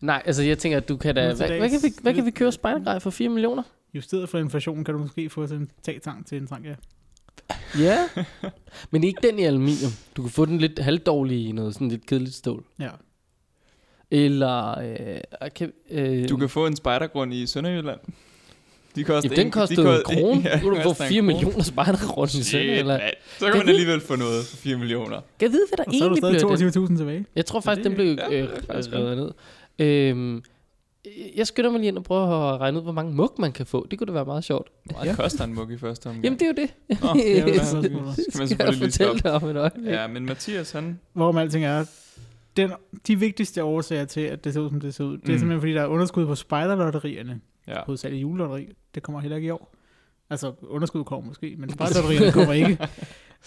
Nej, 0.01 0.23
altså 0.25 0.43
jeg 0.43 0.57
tænker, 0.57 0.77
at 0.77 0.89
du 0.89 0.97
kan 0.97 1.15
da... 1.15 1.27
Til 1.27 1.37
Hvad, 1.37 1.57
hvad, 1.57 1.69
kan 1.69 1.79
vi, 1.83 1.93
hvad 2.01 2.13
kan 2.13 2.25
vi 2.25 2.31
købe 2.31 2.51
spejdergrej 2.51 2.99
for 2.99 3.09
4 3.09 3.29
millioner? 3.29 3.63
Justeret 3.93 4.29
for 4.29 4.37
inflation 4.37 4.83
kan 4.83 4.93
du 4.93 4.99
måske 4.99 5.29
få 5.29 5.47
sådan 5.47 5.61
en 5.61 5.69
tag-tang 5.83 6.25
til 6.27 6.37
en 6.37 6.47
trang, 6.47 6.65
ja. 6.65 6.75
Ja. 7.79 7.97
Men 8.91 9.03
ikke 9.03 9.19
den 9.23 9.39
i 9.39 9.43
aluminium. 9.43 9.91
Du 10.17 10.21
kan 10.21 10.31
få 10.31 10.45
den 10.45 10.57
lidt 10.57 10.79
halvdårlige 10.79 11.49
i 11.49 11.51
noget 11.51 11.73
sådan 11.73 11.89
lidt 11.89 12.05
kedeligt 12.05 12.35
stål. 12.35 12.65
ja. 12.79 12.89
Eller... 14.11 14.79
Øh, 14.79 15.49
kan, 15.55 15.73
øh, 15.91 16.29
Du 16.29 16.37
kan 16.37 16.49
få 16.49 16.65
en 16.67 16.75
spejdergrund 16.75 17.33
i 17.33 17.45
Sønderjylland. 17.45 17.99
De 18.95 19.03
koster 19.03 19.29
Jamen, 19.29 19.37
den 19.37 19.47
en- 19.47 19.51
kostede 19.51 19.95
en 19.95 20.01
krone. 20.05 20.41
Ja, 20.49 20.61
Nu 20.61 20.69
du 20.69 20.75
få 20.75 20.81
koster 20.83 21.03
en 21.03 21.09
4 21.09 21.21
krone. 21.21 21.33
millioner 21.33 21.63
spejdergrund 21.63 22.29
i 22.53 22.57
Eller... 22.57 22.97
mand. 22.97 23.01
Så 23.39 23.45
kan 23.45 23.51
Kan 23.53 23.59
man 23.59 23.69
alligevel 23.69 24.01
få 24.01 24.15
noget 24.15 24.45
for 24.45 24.57
4 24.57 24.77
millioner. 24.77 25.09
Kan 25.15 25.21
jeg 25.41 25.51
vide, 25.51 25.65
hvad 25.69 25.77
der 25.77 25.83
Og 25.87 25.93
så 25.93 26.03
er 26.05 26.09
der 26.09 26.15
egentlig 26.15 26.21
bliver 26.41 26.61
stadig 26.61 26.73
det? 26.73 26.89
22.000 26.89 26.97
tilbage. 26.97 27.25
Jeg 27.35 27.45
tror 27.45 27.59
Så 27.59 27.63
faktisk, 27.65 27.83
det- 27.89 27.97
den 27.97 28.17
blev 28.17 28.17
ja, 28.31 28.41
øh, 28.43 28.49
er 28.57 28.61
faktisk 28.73 28.93
revet 28.93 29.17
ned. 29.17 29.31
Øhm, 29.79 30.41
jeg 31.35 31.47
skynder 31.47 31.71
mig 31.71 31.79
lige 31.79 31.87
ind 31.87 31.97
og 31.97 32.03
prøver 32.03 32.53
at 32.53 32.59
regne 32.61 32.77
ud, 32.77 32.83
hvor 32.83 32.91
mange 32.91 33.13
mug 33.13 33.33
man 33.39 33.51
kan 33.51 33.65
få. 33.65 33.87
Det 33.91 33.99
kunne 33.99 34.07
da 34.07 34.11
være 34.11 34.25
meget 34.25 34.43
sjovt. 34.43 34.67
Hvor 34.85 35.03
meget 35.03 35.17
koster 35.17 35.43
en 35.43 35.53
mug 35.55 35.71
i 35.71 35.77
første 35.77 36.07
omgang? 36.07 36.23
Jamen, 36.23 36.39
det 36.39 36.45
er 36.45 36.49
jo 36.57 36.67
det. 36.67 37.01
Nå, 37.01 37.09
det 37.13 37.37
er 37.39 37.41
jo 37.47 37.63
skal 37.63 37.91
man 37.93 38.13
skal 38.13 38.33
jeg 38.39 38.47
selvfølgelig 38.47 38.79
lige 38.79 38.91
fortælle 38.91 39.19
stoppe. 39.19 39.21
dig 39.23 39.31
om 39.31 39.49
et 39.49 39.57
øjeblik. 39.57 39.85
Ja, 39.85 40.07
men 40.07 40.25
Mathias, 40.25 40.71
han... 40.71 40.99
Hvorom 41.13 41.37
alting 41.37 41.65
er, 41.65 41.85
den, 42.57 42.71
de 43.07 43.19
vigtigste 43.19 43.63
årsager 43.63 44.05
til, 44.05 44.21
at 44.21 44.43
det 44.43 44.53
ser 44.53 44.61
ud, 44.61 44.69
som 44.69 44.79
det 44.79 44.93
ser 44.95 45.03
ud, 45.03 45.17
det 45.17 45.29
er 45.29 45.33
Mm. 45.33 45.37
simpelthen, 45.39 45.59
fordi 45.61 45.73
der 45.73 45.81
er 45.81 45.87
underskud 45.87 46.25
på 46.25 46.35
spejderlotterierne. 46.35 47.41
Ja. 47.67 47.81
Hovedsageligt 47.85 48.21
julelotteri. 48.21 48.67
Det 48.95 49.03
kommer 49.03 49.19
heller 49.21 49.35
ikke 49.35 49.47
i 49.47 49.49
år. 49.51 49.73
Altså, 50.29 50.53
underskud 50.61 51.03
kommer 51.03 51.27
måske, 51.27 51.55
men 51.57 51.69
spejderlotterierne 51.73 52.31
kommer 52.31 52.53
ikke. 52.53 52.77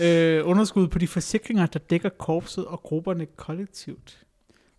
Øh, 0.03 0.49
underskud 0.49 0.89
på 0.89 0.99
de 0.99 1.07
forsikringer, 1.09 1.67
der 1.67 1.79
dækker 1.79 2.09
korpset 2.09 2.65
og 2.65 2.81
grupperne 2.81 3.27
kollektivt. 3.27 4.23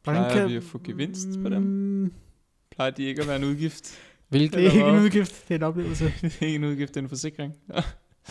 Plejer 0.04 0.48
vi 0.48 0.56
at 0.56 0.64
få 0.64 0.82
gevinst 0.84 1.28
på 1.44 1.50
dem? 1.50 1.62
Mm, 1.62 2.14
Plejer 2.72 2.92
de 2.92 3.04
ikke 3.04 3.22
at 3.22 3.28
være 3.28 3.36
en 3.38 3.44
udgift? 3.44 4.00
Hvilket 4.30 4.54
Det 4.54 4.68
er 4.68 4.72
ikke 4.72 4.86
en 4.86 4.96
udgift, 5.04 5.46
det 5.48 5.54
er 5.56 5.60
en 5.60 5.64
oplevelse. 5.64 6.06
det 6.22 6.38
er 6.42 6.46
ikke 6.46 6.56
en 6.56 6.64
udgift, 6.64 6.90
det 6.94 6.98
er 7.00 7.04
en 7.04 7.10
forsikring. 7.10 7.54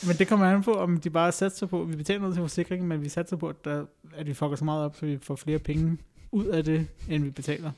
Men 0.07 0.17
det 0.17 0.29
kommer 0.29 0.47
an 0.47 0.63
på, 0.63 0.73
om 0.73 1.01
de 1.01 1.11
bare 1.11 1.33
satser 1.33 1.67
på, 1.67 1.85
vi 1.85 1.97
betaler 1.97 2.21
noget 2.21 2.35
til 2.35 2.41
forsikringen, 2.43 2.89
men 2.89 3.03
vi 3.03 3.09
satser 3.09 3.37
på, 3.37 3.49
at, 3.49 3.65
der, 3.65 3.85
at 4.15 4.27
vi 4.27 4.35
fucker 4.35 4.57
så 4.57 4.65
meget 4.65 4.85
op, 4.85 4.97
så 4.97 5.07
vi 5.07 5.19
får 5.23 5.37
flere 5.37 5.59
penge 5.59 5.99
ud 6.33 6.47
af 6.47 6.65
det, 6.65 6.87
end 7.09 7.25
vi 7.25 7.31
betaler. 7.31 7.71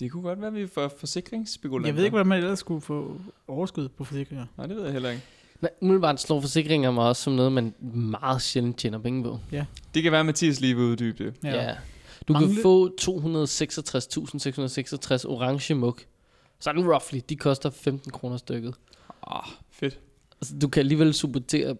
Det 0.00 0.10
kunne 0.12 0.22
godt 0.22 0.40
være, 0.40 0.48
at 0.48 0.54
vi 0.54 0.66
får 0.66 0.92
forsikringsspekulanter. 0.98 1.88
Jeg 1.88 1.96
ved 1.96 2.04
ikke, 2.04 2.12
hvordan 2.12 2.26
man 2.26 2.38
ellers 2.38 2.58
skulle 2.58 2.80
få 2.80 3.20
overskud 3.48 3.88
på 3.88 4.04
forsikringer. 4.04 4.46
Nej, 4.56 4.66
det 4.66 4.76
ved 4.76 4.82
jeg 4.84 4.92
heller 4.92 5.10
ikke. 5.10 5.22
Nej, 5.60 5.70
umiddelbart 5.80 6.20
slår 6.20 6.40
forsikringer 6.40 6.90
mig 6.90 7.04
også 7.04 7.22
som 7.22 7.32
noget, 7.32 7.52
man 7.52 7.74
meget 7.94 8.42
sjældent 8.42 8.78
tjener 8.78 8.98
penge 8.98 9.22
på. 9.22 9.38
Det 9.94 10.02
kan 10.02 10.12
være, 10.12 10.20
at 10.20 10.26
Mathias 10.26 10.60
lige 10.60 10.74
vil 10.76 10.84
uddybe 10.84 11.24
det. 11.24 11.34
Ja. 11.44 11.64
ja. 11.68 11.74
Du 12.28 12.32
kan 12.34 12.42
Mangle- 12.42 12.62
få 12.62 12.88
266.666 13.00 15.28
orange 15.28 15.74
muk. 15.74 16.02
Sådan 16.60 16.90
roughly. 16.92 17.20
De 17.28 17.36
koster 17.36 17.70
15 17.70 18.12
kroner 18.12 18.36
stykket. 18.36 18.74
Ah, 19.26 19.42
fedt. 19.70 19.98
Altså, 20.40 20.54
du 20.62 20.68
kan 20.68 20.80
alligevel 20.80 21.14
supportere 21.14 21.76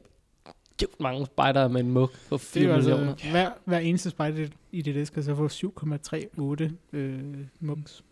mange 1.01 1.27
spejdere 1.27 1.69
med 1.69 1.81
en 1.81 1.91
muk 1.91 2.13
på 2.29 2.35
Det 2.37 2.41
4 2.41 2.65
er 2.65 2.69
jo 2.69 2.77
millioner. 2.77 3.11
altså, 3.11 3.31
hver, 3.31 3.51
hver 3.65 3.79
eneste 3.79 4.11
spejder 4.11 4.47
i 4.73 4.83
det 4.83 5.07
skal 5.07 5.25
så 5.25 5.35
få 5.35 5.49
7,38 5.49 6.71
øh, 6.93 7.19
mums. 7.61 8.05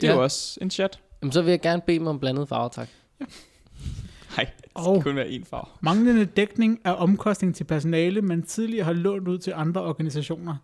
Det 0.00 0.08
er 0.08 0.12
Ja. 0.12 0.16
jo 0.16 0.22
også 0.22 0.58
en 0.62 0.70
chat. 0.70 1.00
Jamen, 1.22 1.32
så 1.32 1.42
vil 1.42 1.50
jeg 1.50 1.60
gerne 1.60 1.82
bede 1.86 1.98
mig 2.00 2.10
om 2.10 2.18
blandet 2.20 2.48
farver, 2.48 2.68
tak. 2.68 2.88
Nej, 4.36 4.50
det 4.56 4.64
Og 4.74 4.96
skal 4.96 5.02
kun 5.02 5.16
være 5.16 5.26
én 5.28 5.44
farve. 5.44 5.64
manglende 5.80 6.24
dækning 6.24 6.80
af 6.84 6.94
omkostning 6.98 7.54
til 7.54 7.64
personale, 7.64 8.22
man 8.22 8.42
tidligere 8.42 8.84
har 8.84 8.92
lånt 8.92 9.28
ud 9.28 9.38
til 9.38 9.52
andre 9.56 9.82
organisationer. 9.82 10.56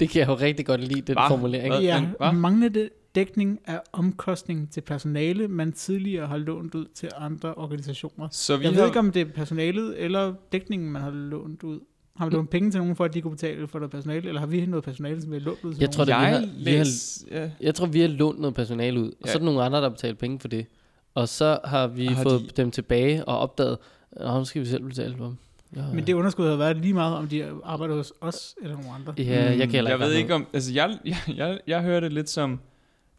Det 0.00 0.10
kan 0.10 0.20
jeg 0.20 0.28
jo 0.28 0.34
rigtig 0.34 0.66
godt 0.66 0.80
lide, 0.84 1.00
den 1.00 1.14
Hva? 1.14 1.28
formulering. 1.28 1.74
Hvad? 1.74 1.82
Ja, 1.82 2.06
hvad? 2.18 2.32
manglende 2.32 2.88
dækning 3.14 3.58
af 3.66 3.80
omkostning 3.92 4.70
til 4.72 4.80
personale, 4.80 5.48
man 5.48 5.72
tidligere 5.72 6.26
har 6.26 6.36
lånt 6.36 6.74
ud 6.74 6.86
til 6.94 7.08
andre 7.16 7.54
organisationer. 7.54 8.28
Så 8.30 8.56
vi 8.56 8.64
Jeg 8.64 8.72
har... 8.72 8.80
ved 8.80 8.86
ikke, 8.86 8.98
om 8.98 9.12
det 9.12 9.22
er 9.22 9.26
personalet 9.34 10.02
eller 10.04 10.34
dækningen, 10.52 10.92
man 10.92 11.02
har 11.02 11.10
lånt 11.10 11.62
ud. 11.62 11.80
Har 12.16 12.26
vi 12.28 12.34
lånt 12.34 12.50
penge 12.50 12.70
til 12.70 12.80
nogen 12.80 12.96
for, 12.96 13.04
at 13.04 13.14
de 13.14 13.20
kunne 13.20 13.30
betale 13.30 13.68
for 13.68 13.78
noget 13.78 13.90
personale, 13.90 14.28
eller 14.28 14.40
har 14.40 14.46
vi 14.46 14.66
noget 14.66 14.84
personale, 14.84 15.22
som 15.22 15.30
vi 15.30 15.36
har 15.36 15.44
lånt 15.44 15.64
ud 15.64 15.72
til 15.74 15.80
Jeg 15.80 15.86
nogen? 15.86 15.92
tror, 15.92 16.04
det- 16.04 16.08
vi 16.08 16.12
jeg 16.24 16.30
har- 16.40 16.64
vi 16.64 16.70
har- 16.70 16.78
læs... 16.84 17.24
Ja. 17.30 17.50
Jeg 17.60 17.74
tror, 17.74 17.86
vi 17.86 18.00
har 18.00 18.08
lånt 18.08 18.40
noget 18.40 18.54
personale 18.54 19.00
ud, 19.00 19.06
og 19.08 19.14
så 19.28 19.28
Ja. 19.28 19.34
er 19.34 19.38
der 19.38 19.44
nogle 19.44 19.62
andre, 19.62 19.78
der 19.78 19.82
har 19.84 19.90
betalt 19.90 20.18
penge 20.18 20.40
for 20.40 20.48
det. 20.48 20.66
Og 21.14 21.28
så 21.28 21.58
har 21.64 21.86
vi 21.86 22.06
har 22.06 22.14
har 22.14 22.22
fået 22.22 22.40
de- 22.40 22.62
dem 22.62 22.70
tilbage 22.70 23.24
og 23.24 23.38
opdaget, 23.38 23.78
at 24.12 24.34
nu 24.34 24.44
skal 24.44 24.62
vi 24.62 24.66
selv 24.66 24.84
betale 24.84 25.16
for 25.16 25.24
dem. 25.24 25.36
Ja, 25.76 25.82
Men 25.94 26.06
det 26.06 26.12
underskud 26.12 26.48
har 26.48 26.56
været 26.56 26.76
lige 26.76 26.94
meget, 26.94 27.16
om 27.16 27.28
de 27.28 27.44
arbejder 27.64 27.94
hos 27.94 28.12
os 28.20 28.54
eller 28.62 28.76
nogen 28.76 28.90
andre. 28.94 29.14
ja, 29.18 29.44
jeg 29.44 29.58
kan 29.58 29.70
heller 29.70 29.90
jeg 29.90 29.98
ved 30.00 30.12
ikke 30.12 30.34
om... 30.34 30.46
Altså, 30.52 30.72
jeg, 30.72 30.98
jeg, 31.04 31.16
jeg, 31.36 31.58
jeg 31.66 31.82
hører 31.82 32.00
det 32.00 32.12
lidt 32.12 32.30
som, 32.30 32.60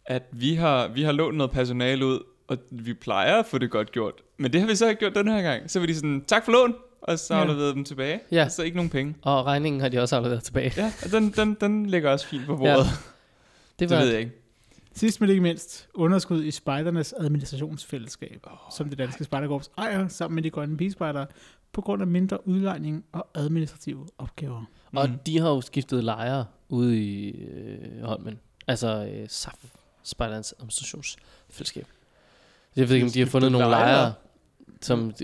at 0.05 0.24
vi 0.31 0.53
har, 0.53 0.88
vi 0.88 1.03
har 1.03 1.12
lånt 1.12 1.38
noget 1.38 1.51
personale 1.51 2.05
ud, 2.05 2.20
og 2.48 2.58
vi 2.72 2.93
plejer 2.93 3.36
at 3.39 3.46
få 3.46 3.58
det 3.58 3.72
godt 3.72 3.91
gjort. 3.91 4.13
Men 4.38 4.53
det 4.53 4.62
har 4.62 4.67
vi 4.67 4.75
så 4.75 4.89
ikke 4.89 5.00
gjort 5.00 5.15
den 5.15 5.27
her 5.27 5.41
gang. 5.41 5.72
Så 5.72 5.79
var 5.79 5.86
de 5.88 5.96
sådan, 5.96 6.24
tak 6.27 6.46
for 6.46 6.51
lån, 6.51 6.75
og 7.01 7.20
så 7.20 7.34
har 7.34 7.46
ja. 7.46 7.70
dem 7.70 7.84
tilbage. 7.84 8.20
Ja. 8.31 8.46
Og 8.46 8.51
så 8.51 8.63
ikke 8.63 8.75
nogen 8.77 8.89
penge. 8.89 9.15
Og 9.22 9.46
regningen 9.46 9.81
har 9.81 9.89
de 9.89 10.00
også 10.00 10.15
afleveret 10.15 10.43
tilbage. 10.43 10.74
Ja, 10.77 10.93
og 11.05 11.12
den, 11.12 11.29
den, 11.31 11.58
den 11.62 11.86
ligger 11.86 12.10
også 12.10 12.27
fint 12.27 12.46
på 12.46 12.58
bordet. 12.58 12.74
Ja. 12.74 12.79
Det 12.79 12.89
Det 13.79 13.89
var, 13.89 14.03
ved 14.03 14.12
jeg 14.12 14.20
ikke. 14.20 14.31
Sidst 14.93 15.22
men 15.22 15.29
ikke 15.29 15.41
mindst, 15.41 15.88
underskud 15.93 16.43
i 16.43 16.51
spejdernes 16.51 17.13
administrationsfællesskab, 17.17 18.39
oh, 18.43 18.58
som 18.77 18.89
det 18.89 18.98
danske 18.98 19.24
spejderkorps 19.24 19.72
ejer 19.77 20.08
sammen 20.08 20.36
med 20.36 20.43
de 20.43 20.50
grønne 20.50 20.77
pigespejdere, 20.77 21.25
på 21.72 21.81
grund 21.81 22.01
af 22.01 22.08
mindre 22.08 22.48
udlejning 22.48 23.05
og 23.12 23.27
administrative 23.36 24.08
opgaver. 24.17 24.63
og 24.96 25.10
Mm. 25.10 25.15
de 25.25 25.39
har 25.39 25.50
jo 25.50 25.62
skiftet 25.62 26.03
lejre 26.03 26.46
ude 26.70 26.98
i 27.03 27.29
øh, 27.31 28.03
Holmen. 28.03 28.39
Altså 28.67 29.10
øh, 29.13 29.25
SAF, 29.29 29.55
Spejderens 30.03 30.53
Administrationsfællesskab. 30.58 31.88
Jeg 32.75 32.89
ved 32.89 32.96
ikke, 32.96 33.05
om 33.05 33.12
de 33.12 33.20
har 33.20 33.25
fundet 33.25 33.51
nogle 33.51 33.70
lejre? 33.70 33.88
lejre, 33.88 34.13
som 34.81 35.12
de, 35.12 35.24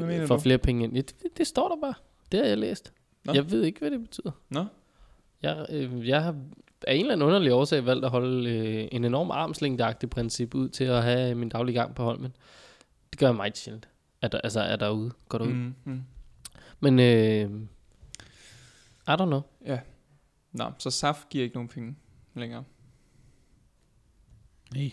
øh, 0.00 0.26
får 0.26 0.36
du? 0.36 0.40
flere 0.40 0.58
penge 0.58 0.84
ind. 0.84 0.94
Ja, 0.94 1.00
det, 1.00 1.38
det 1.38 1.46
står 1.46 1.68
der 1.68 1.76
bare. 1.80 1.94
Det 2.32 2.40
har 2.40 2.46
jeg 2.46 2.58
læst. 2.58 2.92
Nå. 3.24 3.32
Jeg 3.32 3.50
ved 3.50 3.62
ikke, 3.62 3.78
hvad 3.80 3.90
det 3.90 4.00
betyder. 4.00 4.30
Nå? 4.48 4.64
Jeg, 5.42 5.66
øh, 5.70 6.08
jeg 6.08 6.22
har 6.22 6.36
af 6.86 6.94
en 6.94 7.00
eller 7.00 7.12
anden 7.12 7.26
underlig 7.26 7.52
årsag 7.52 7.86
valgt 7.86 8.04
at 8.04 8.10
holde 8.10 8.50
øh, 8.50 8.88
en 8.92 9.04
enorm 9.04 9.30
armslængdeagtig 9.30 10.10
princip 10.10 10.54
ud 10.54 10.68
til 10.68 10.84
at 10.84 11.02
have 11.02 11.34
min 11.34 11.48
daglige 11.48 11.80
gang 11.80 11.94
på 11.94 12.02
Holmen. 12.02 12.36
Det 13.10 13.18
gør 13.18 13.26
jeg 13.26 13.34
meget 13.34 13.58
sjældent. 13.58 13.88
Er 14.22 14.28
der, 14.28 14.40
altså 14.40 14.60
er 14.60 14.76
derude, 14.76 15.12
går 15.28 15.38
derud. 15.38 15.52
Mm. 15.52 15.74
Mm, 15.84 15.92
mm. 15.92 16.02
Men 16.80 16.98
øh, 16.98 17.50
I 19.08 19.10
don't 19.10 19.26
know. 19.26 19.40
Ja. 19.66 19.78
Nå, 20.52 20.72
så 20.78 20.90
SAF 20.90 21.24
giver 21.30 21.44
ikke 21.44 21.56
nogen 21.56 21.68
penge 21.68 21.96
længere. 22.34 22.64
Nej, 24.74 24.90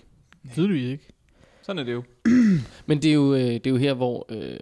tydeligvis 0.54 0.90
ikke. 0.92 1.08
Sådan 1.62 1.80
er 1.80 1.84
det 1.84 1.94
jo. 1.94 2.04
Men 2.88 3.02
det 3.02 3.10
er 3.10 3.14
jo, 3.14 3.34
øh, 3.34 3.40
det 3.42 3.68
er 3.68 3.72
jo 3.72 3.78
her, 3.78 3.94
hvor 3.94 4.26
øh, 4.30 4.60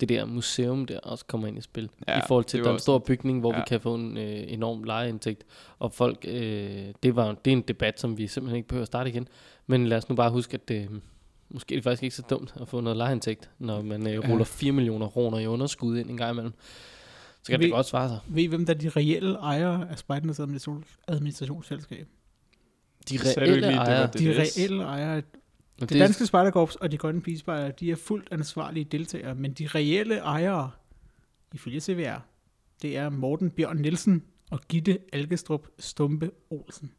det 0.00 0.08
der 0.08 0.24
museum 0.24 0.86
der 0.86 1.00
også 1.00 1.24
kommer 1.24 1.48
ind 1.48 1.58
i 1.58 1.60
spil. 1.60 1.90
Ja, 2.08 2.18
I 2.18 2.22
forhold 2.28 2.44
til, 2.44 2.58
det 2.58 2.64
der 2.64 2.70
er 2.70 2.74
en 2.74 2.80
stor 2.80 2.98
bygning, 2.98 3.40
hvor 3.40 3.52
ja. 3.52 3.58
vi 3.58 3.64
kan 3.68 3.80
få 3.80 3.94
en 3.94 4.16
øh, 4.16 4.44
enorm 4.48 4.84
lejeindtægt. 4.84 5.44
Og 5.78 5.92
folk, 5.92 6.24
øh, 6.28 6.86
det, 7.02 7.16
var, 7.16 7.32
det 7.32 7.50
er 7.52 7.56
en 7.56 7.62
debat, 7.62 8.00
som 8.00 8.18
vi 8.18 8.26
simpelthen 8.26 8.56
ikke 8.56 8.68
behøver 8.68 8.82
at 8.82 8.86
starte 8.86 9.10
igen. 9.10 9.28
Men 9.66 9.86
lad 9.86 9.96
os 9.98 10.08
nu 10.08 10.14
bare 10.14 10.30
huske, 10.30 10.54
at 10.54 10.68
det, 10.68 10.88
måske 11.48 11.74
er 11.74 11.76
det 11.76 11.84
faktisk 11.84 12.02
ikke 12.02 12.16
så 12.16 12.22
dumt 12.30 12.54
at 12.60 12.68
få 12.68 12.80
noget 12.80 12.96
lejeindtægt, 12.96 13.50
når 13.58 13.82
man 13.82 14.06
øh, 14.06 14.12
Ja. 14.12 14.18
ruller 14.30 14.44
4 14.44 14.72
millioner 14.72 15.08
kroner 15.08 15.38
i 15.38 15.46
underskud 15.46 15.98
ind 15.98 16.10
en 16.10 16.16
gang 16.16 16.30
imellem. 16.32 16.52
Så 17.42 17.50
kan 17.52 17.60
Vi- 17.60 17.64
det 17.64 17.72
godt 17.72 17.86
svare 17.86 18.08
sig. 18.08 18.18
Ved 18.28 18.42
I, 18.42 18.46
hvem 18.46 18.66
der 18.66 18.74
er 18.74 18.78
de 18.78 18.88
reelle 18.88 19.34
ejere 19.34 19.90
af 19.90 19.98
spejdernes 19.98 20.40
administration- 20.40 21.04
administrationsfællesskab? 21.08 22.08
De 23.10 23.18
reelle 23.40 23.54
lige, 23.54 23.66
det 23.66 23.74
ejere. 23.74 24.06
det? 24.06 24.18
De 24.20 24.40
reelle 24.40 24.82
ejere 24.82 25.22
og 25.80 25.88
Det 25.90 25.98
danske 25.98 26.26
spejderkorps 26.26 26.76
og 26.76 26.92
de 26.92 26.98
grønne 26.98 27.20
pigespejder, 27.20 27.70
de 27.70 27.90
er 27.90 27.96
fuldt 27.96 28.28
ansvarlige 28.30 28.84
deltagere, 28.84 29.34
men 29.34 29.52
de 29.52 29.66
reelle 29.66 30.16
ejere, 30.18 30.70
ifølge 31.54 31.80
CVR, 31.80 32.18
det 32.82 32.96
er 32.96 33.08
Morten 33.08 33.50
Bjørn 33.50 33.76
Nielsen 33.76 34.22
og 34.50 34.60
Gitte 34.68 34.98
Algestrup 35.12 35.66
Stumpe 35.78 36.30
Olsen. 36.50 36.90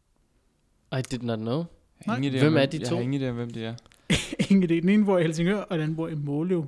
I 0.98 1.02
did 1.12 1.20
not 1.20 1.40
know. 1.40 1.66
Jeg 2.08 2.18
ingen 2.18 2.34
idé 2.34 2.40
Hvem 2.40 2.58
er 2.58 2.66
de 2.66 2.78
Jeg 2.80 2.88
to? 2.88 2.96
har 2.96 3.02
ingen 3.04 3.22
idé 3.22 3.26
om, 3.26 3.36
hvem 3.36 3.50
det 3.50 3.66
er. 3.66 3.76
Ingen 4.50 4.64
idé. 4.64 4.74
Den 4.82 4.90
ene 4.90 5.06
bor 5.06 5.18
i 5.18 5.22
Helsingør, 5.22 5.58
og 5.58 5.70
den 5.78 5.82
anden 5.82 5.96
bor 5.96 6.08
i 6.08 6.16
Måløv. 6.16 6.60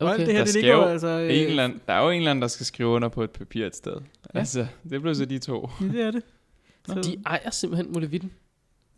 Og 0.00 0.08
alt 0.10 0.14
Okay. 0.14 0.26
det 0.26 0.32
her, 0.32 0.38
Der 0.38 0.44
det 0.44 0.52
skal 0.52 0.62
ligger 0.62 0.76
jo 0.76 0.82
jo 0.82 0.88
altså... 0.88 1.08
øh, 1.08 1.24
En 1.36 1.46
eller 1.46 1.64
anden, 1.64 1.80
der 1.86 1.92
er 1.92 2.04
jo 2.04 2.10
en 2.10 2.16
eller 2.18 2.30
anden, 2.30 2.42
der 2.42 2.48
skal 2.48 2.66
skrive 2.66 2.88
under 2.88 3.08
på 3.08 3.22
et 3.24 3.30
papir 3.30 3.66
et 3.66 3.76
sted. 3.76 3.96
Ja. 4.34 4.38
Altså, 4.38 4.66
det 4.90 5.02
blev 5.02 5.14
så 5.14 5.24
de 5.24 5.38
to. 5.38 5.70
Ja, 5.80 5.86
det 5.86 6.00
er 6.00 6.10
det. 6.10 6.22
Nå, 6.88 6.94
Så, 7.02 7.10
De 7.10 7.16
ejer 7.26 7.50
simpelthen 7.50 7.92
Molevitten. 7.92 8.32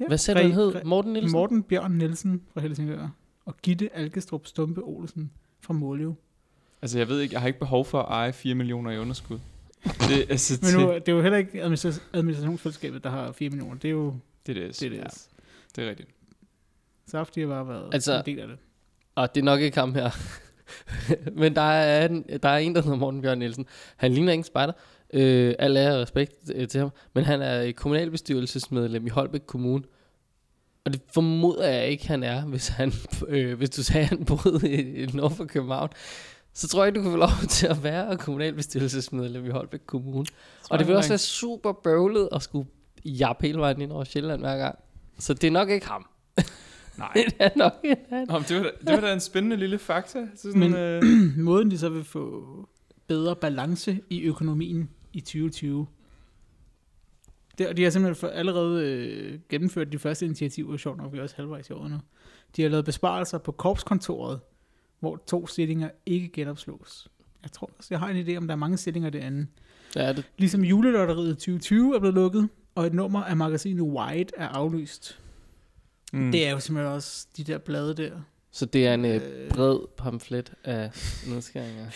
ja, 0.01 0.07
Hvad 0.07 0.19
sagde 0.19 0.39
du, 0.41 0.43
han 0.45 0.53
Re- 0.53 0.55
hed? 0.55 0.75
Re- 0.77 0.85
Morten 0.85 1.13
Nielsen? 1.13 1.33
Morten 1.33 1.63
Bjørn 1.63 1.93
Nielsen 1.93 2.43
fra 2.53 2.61
Helsingør 2.61 3.09
og 3.45 3.55
Gitte 3.63 3.97
Algestrup 3.97 4.47
Stumpe 4.47 4.81
Olsen 4.83 5.31
fra 5.61 5.75
Måløv. 5.75 6.15
Altså, 6.83 6.99
jeg 6.99 7.09
ved 7.09 7.21
ikke, 7.21 7.33
jeg 7.33 7.41
har 7.41 7.47
ikke 7.47 7.59
behov 7.59 7.85
for 7.85 8.03
at 8.03 8.07
eje 8.09 8.33
4 8.33 8.55
millioner 8.55 8.91
i 8.91 8.99
underskud. 8.99 9.39
Det, 9.85 10.31
altså, 10.31 10.59
Men 10.63 10.75
nu, 10.87 10.95
det, 10.95 11.09
er 11.09 11.13
jo 11.13 11.23
heller 11.23 11.39
ikke 11.39 11.63
administra- 11.65 12.01
administrationsfællesskabet, 12.13 13.05
der 13.05 13.11
har 13.11 13.33
4 13.33 13.51
millioner. 13.51 13.75
Det 13.79 13.89
er 13.89 13.93
jo 13.93 14.15
det 14.47 14.57
er 14.57 14.61
det. 14.67 14.81
det, 14.81 14.91
det 14.91 14.97
Ja, 14.97 15.03
er. 15.03 15.09
det 15.77 15.85
er 15.85 15.89
rigtigt. 15.91 16.09
Saft, 17.07 17.35
de 17.35 17.41
har 17.41 17.49
bare 17.49 17.69
været 17.69 17.91
Altså- 17.95 18.19
en 18.19 18.25
del 18.27 18.39
af 18.39 18.47
det. 18.49 18.57
Og 19.15 19.35
det 19.35 19.41
er 19.41 19.45
nok 19.45 19.61
ikke 19.61 19.79
ham 19.79 19.95
her. 19.95 20.11
Men 21.41 21.55
der 21.57 21.63
er, 21.63 22.09
en, 22.09 22.25
der 22.43 22.49
er 22.49 22.59
en, 22.59 22.75
der 22.75 22.83
hedder 22.83 22.97
Morten 22.97 23.23
Bjørn 23.23 23.39
Nielsen. 23.39 23.67
Han 23.97 24.13
ligner 24.13 24.33
ingen 24.33 24.45
spejder. 24.45 24.73
Øh, 25.15 25.55
al 25.59 25.77
ære 25.77 25.95
og 25.95 26.01
respekt 26.03 26.33
øh, 26.55 26.69
til 26.69 26.81
ham. 26.81 26.91
Men 27.15 27.25
han 27.25 27.43
er 27.43 27.73
kommunalbestyrelsesmedlem 27.73 29.07
i 29.07 29.11
Holbæk 29.11 29.41
Kommune. 29.47 29.85
Og 30.85 30.93
det 30.93 31.03
formoder 31.15 31.69
jeg 31.69 31.87
ikke, 31.89 32.09
han 32.09 32.23
er, 32.23 32.45
hvis, 32.45 32.69
han, 32.69 32.93
øh, 33.29 33.59
hvis 33.59 33.71
du 33.71 33.83
sagde, 33.83 34.03
at 34.03 34.09
han 34.09 34.25
boede 34.25 34.71
i, 34.73 35.03
i 35.03 35.07
nord 35.07 35.31
for 35.37 35.45
København. 35.45 35.89
Så 36.55 36.69
tror 36.69 36.83
jeg 36.85 36.89
ikke, 36.89 36.99
du 36.99 37.03
kan 37.03 37.13
få 37.13 37.17
lov 37.19 37.29
til 37.49 37.67
at 37.67 37.83
være 37.85 38.17
kommunalbestyrelsesmedlem 38.17 39.47
i 39.47 39.49
Holbæk 39.49 39.81
Kommune. 39.87 40.27
Og 40.71 40.79
det 40.79 40.87
vil 40.87 40.97
også 40.97 41.11
være 41.11 41.19
super 41.19 41.73
bøvlet 41.73 42.29
at 42.33 42.43
skulle 42.43 42.69
jappe 43.05 43.47
hele 43.47 43.59
vejen 43.59 43.81
ind 43.81 43.93
over 43.93 44.05
Sjælland 44.05 44.41
hver 44.41 44.57
gang. 44.57 44.79
Så 45.19 45.35
det 45.35 45.45
er 45.47 45.51
nok 45.51 45.71
ikke 45.71 45.87
ham. 45.87 46.07
Nej. 46.99 47.13
det 47.15 47.33
er 47.39 47.49
nok 47.57 47.73
ikke 47.85 48.03
han. 48.11 48.27
Nå, 48.29 48.39
det, 48.49 48.57
var 48.57 48.63
da, 48.63 48.71
det 48.87 48.95
var 48.95 49.01
da 49.01 49.13
en 49.13 49.21
spændende 49.21 49.57
lille 49.57 49.79
fakta. 49.79 50.27
Så 50.37 50.43
sådan, 50.43 50.61
Men- 50.61 50.75
øh, 50.75 51.03
Måden 51.45 51.71
de 51.71 51.79
så 51.79 51.89
vil 51.89 52.05
få 52.05 52.45
bedre 53.07 53.37
balance 53.37 54.01
i 54.11 54.23
økonomien 54.23 54.91
i 55.13 55.21
2020. 55.21 55.87
Det, 57.59 57.69
og 57.69 57.77
de 57.77 57.83
har 57.83 57.91
simpelthen 57.91 58.21
for 58.21 58.29
allerede 58.29 58.85
øh, 58.85 59.39
gennemført 59.49 59.93
de 59.93 59.99
første 59.99 60.25
initiativer, 60.27 60.77
sjovt 60.77 60.99
nok, 60.99 61.13
vi 61.13 61.19
er 61.19 61.23
også 61.23 61.37
halvvejs 61.37 61.71
i 61.71 61.73
året 61.73 61.91
nu. 61.91 61.97
De 62.57 62.63
har 62.63 62.69
lavet 62.69 62.85
besparelser 62.85 63.39
på 63.39 63.53
korpskontoret, 63.53 64.41
hvor 65.01 65.23
to 65.27 65.47
stillinger 65.47 65.91
ikke 66.07 66.29
genopslås. 66.29 67.09
Jeg 67.43 67.53
tror 67.53 67.71
også, 67.79 67.89
jeg 67.91 67.99
har 67.99 68.09
en 68.09 68.29
idé 68.29 68.37
om, 68.37 68.47
der 68.47 68.55
er 68.55 68.59
mange 68.59 68.77
stillinger 68.77 69.11
derinde. 69.11 69.47
Ja, 69.97 70.13
det, 70.13 70.31
Ligesom 70.39 70.65
julelotteriet 70.65 71.39
2020 71.39 71.95
er 71.95 71.99
blevet 71.99 72.15
lukket, 72.15 72.49
og 72.75 72.87
et 72.87 72.95
nummer 72.95 73.25
af 73.25 73.37
magasinet 73.37 73.83
White 73.83 74.33
er 74.37 74.49
aflyst. 74.49 75.21
mm. 76.13 76.33
Det 76.33 76.47
er 76.47 76.51
jo 76.51 76.61
simpelthen 76.61 76.93
også 76.95 77.27
de 77.37 77.45
der 77.45 77.59
blade 77.59 77.95
der. 77.95 78.21
Så 78.51 78.67
det 78.67 78.87
er 78.87 78.95
en 78.95 79.05
øh, 79.05 79.15
Øh. 79.15 79.51
bred 79.51 79.79
pamflet 79.97 80.53
af 80.65 80.91
nedskæringer. 81.29 81.87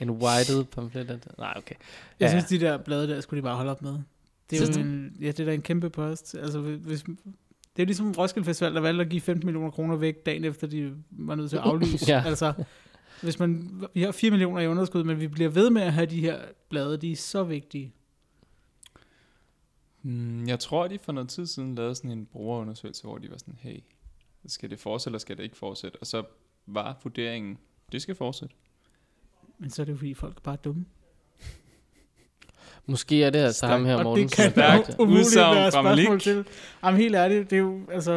En 0.00 0.10
whited 0.10 0.64
pamflet 0.64 1.10
af 1.10 1.18
Nej, 1.38 1.54
okay. 1.56 1.74
Jeg 2.20 2.26
Ja. 2.26 2.30
synes, 2.30 2.44
de 2.44 2.60
der 2.60 2.76
blade 2.78 3.08
der 3.08 3.20
skulle 3.20 3.38
de 3.38 3.42
bare 3.42 3.56
holde 3.56 3.70
op 3.70 3.82
med. 3.82 3.98
Det 4.50 4.60
er 4.62 4.80
jo 4.80 4.80
en, 4.86 5.16
ja, 5.20 5.26
det 5.26 5.40
er 5.40 5.44
da 5.44 5.54
en 5.54 5.62
kæmpe 5.62 5.90
post. 5.90 6.34
Altså, 6.34 6.60
hvis, 6.60 7.02
det 7.76 7.82
er 7.82 7.86
ligesom 7.86 8.12
Roskilde 8.12 8.46
Festival, 8.46 8.74
der 8.74 8.80
valgte 8.80 9.04
at 9.04 9.10
give 9.10 9.20
15 9.20 9.46
millioner 9.46 9.70
kroner 9.70 9.96
væk 9.96 10.26
dagen 10.26 10.44
efter, 10.44 10.66
de 10.66 10.94
var 11.10 11.34
nødt 11.34 11.50
til 11.50 11.56
at 11.56 11.62
aflyse. 11.62 12.06
Ja. 12.12 12.22
Altså, 12.26 12.52
hvis 13.22 13.38
man, 13.38 13.80
vi 13.94 14.02
har 14.02 14.12
4 14.12 14.30
millioner 14.30 14.60
i 14.60 14.66
underskud, 14.66 15.04
men 15.04 15.20
vi 15.20 15.28
bliver 15.28 15.50
ved 15.50 15.70
med 15.70 15.82
at 15.82 15.92
have 15.92 16.06
de 16.06 16.20
her 16.20 16.38
blade, 16.68 16.96
de 16.96 17.12
er 17.12 17.16
så 17.16 17.42
vigtige. 17.44 17.92
Mm, 20.02 20.48
jeg 20.48 20.60
tror, 20.60 20.88
de 20.88 20.98
for 21.02 21.12
noget 21.12 21.28
tid 21.28 21.46
siden 21.46 21.74
lavede 21.74 21.94
sådan 21.94 22.10
en 22.10 22.26
brugerundersøgelse, 22.26 23.02
hvor 23.02 23.18
de 23.18 23.30
var 23.30 23.36
sådan, 23.38 23.58
hey, 23.60 23.78
skal 24.46 24.70
det 24.70 24.78
fortsætte, 24.78 25.10
eller 25.10 25.18
skal 25.18 25.36
det 25.36 25.42
ikke 25.42 25.56
fortsætte? 25.56 25.96
Og 26.00 26.06
så 26.06 26.22
var 26.66 26.98
vurderingen, 27.02 27.58
det 27.92 28.02
skal 28.02 28.14
fortsætte. 28.14 28.54
Men 29.58 29.70
så 29.70 29.82
er 29.82 29.84
det 29.86 29.92
jo 29.92 29.96
fordi, 29.96 30.14
folk 30.14 30.36
er 30.36 30.40
bare 30.40 30.56
dumme. 30.56 30.84
Måske 32.86 33.24
er 33.24 33.30
det 33.30 33.38
altså 33.38 33.58
Stærkt. 33.58 33.72
ham 33.72 33.84
her, 33.84 33.96
og 33.96 34.04
Morten. 34.04 34.24
det 34.28 34.32
kan 34.32 34.50
stærkt. 34.50 34.88
jo 34.88 34.94
umuligt 34.98 35.26
Udsagn 35.26 35.56
være 35.56 35.70
spørgsmål 35.70 36.08
Malik. 36.08 36.20
til. 36.22 36.44
Jamen 36.84 37.00
helt 37.00 37.14
ærligt, 37.14 37.50
det 37.50 37.56
er 37.56 37.60
jo, 37.60 37.80
altså... 37.92 38.12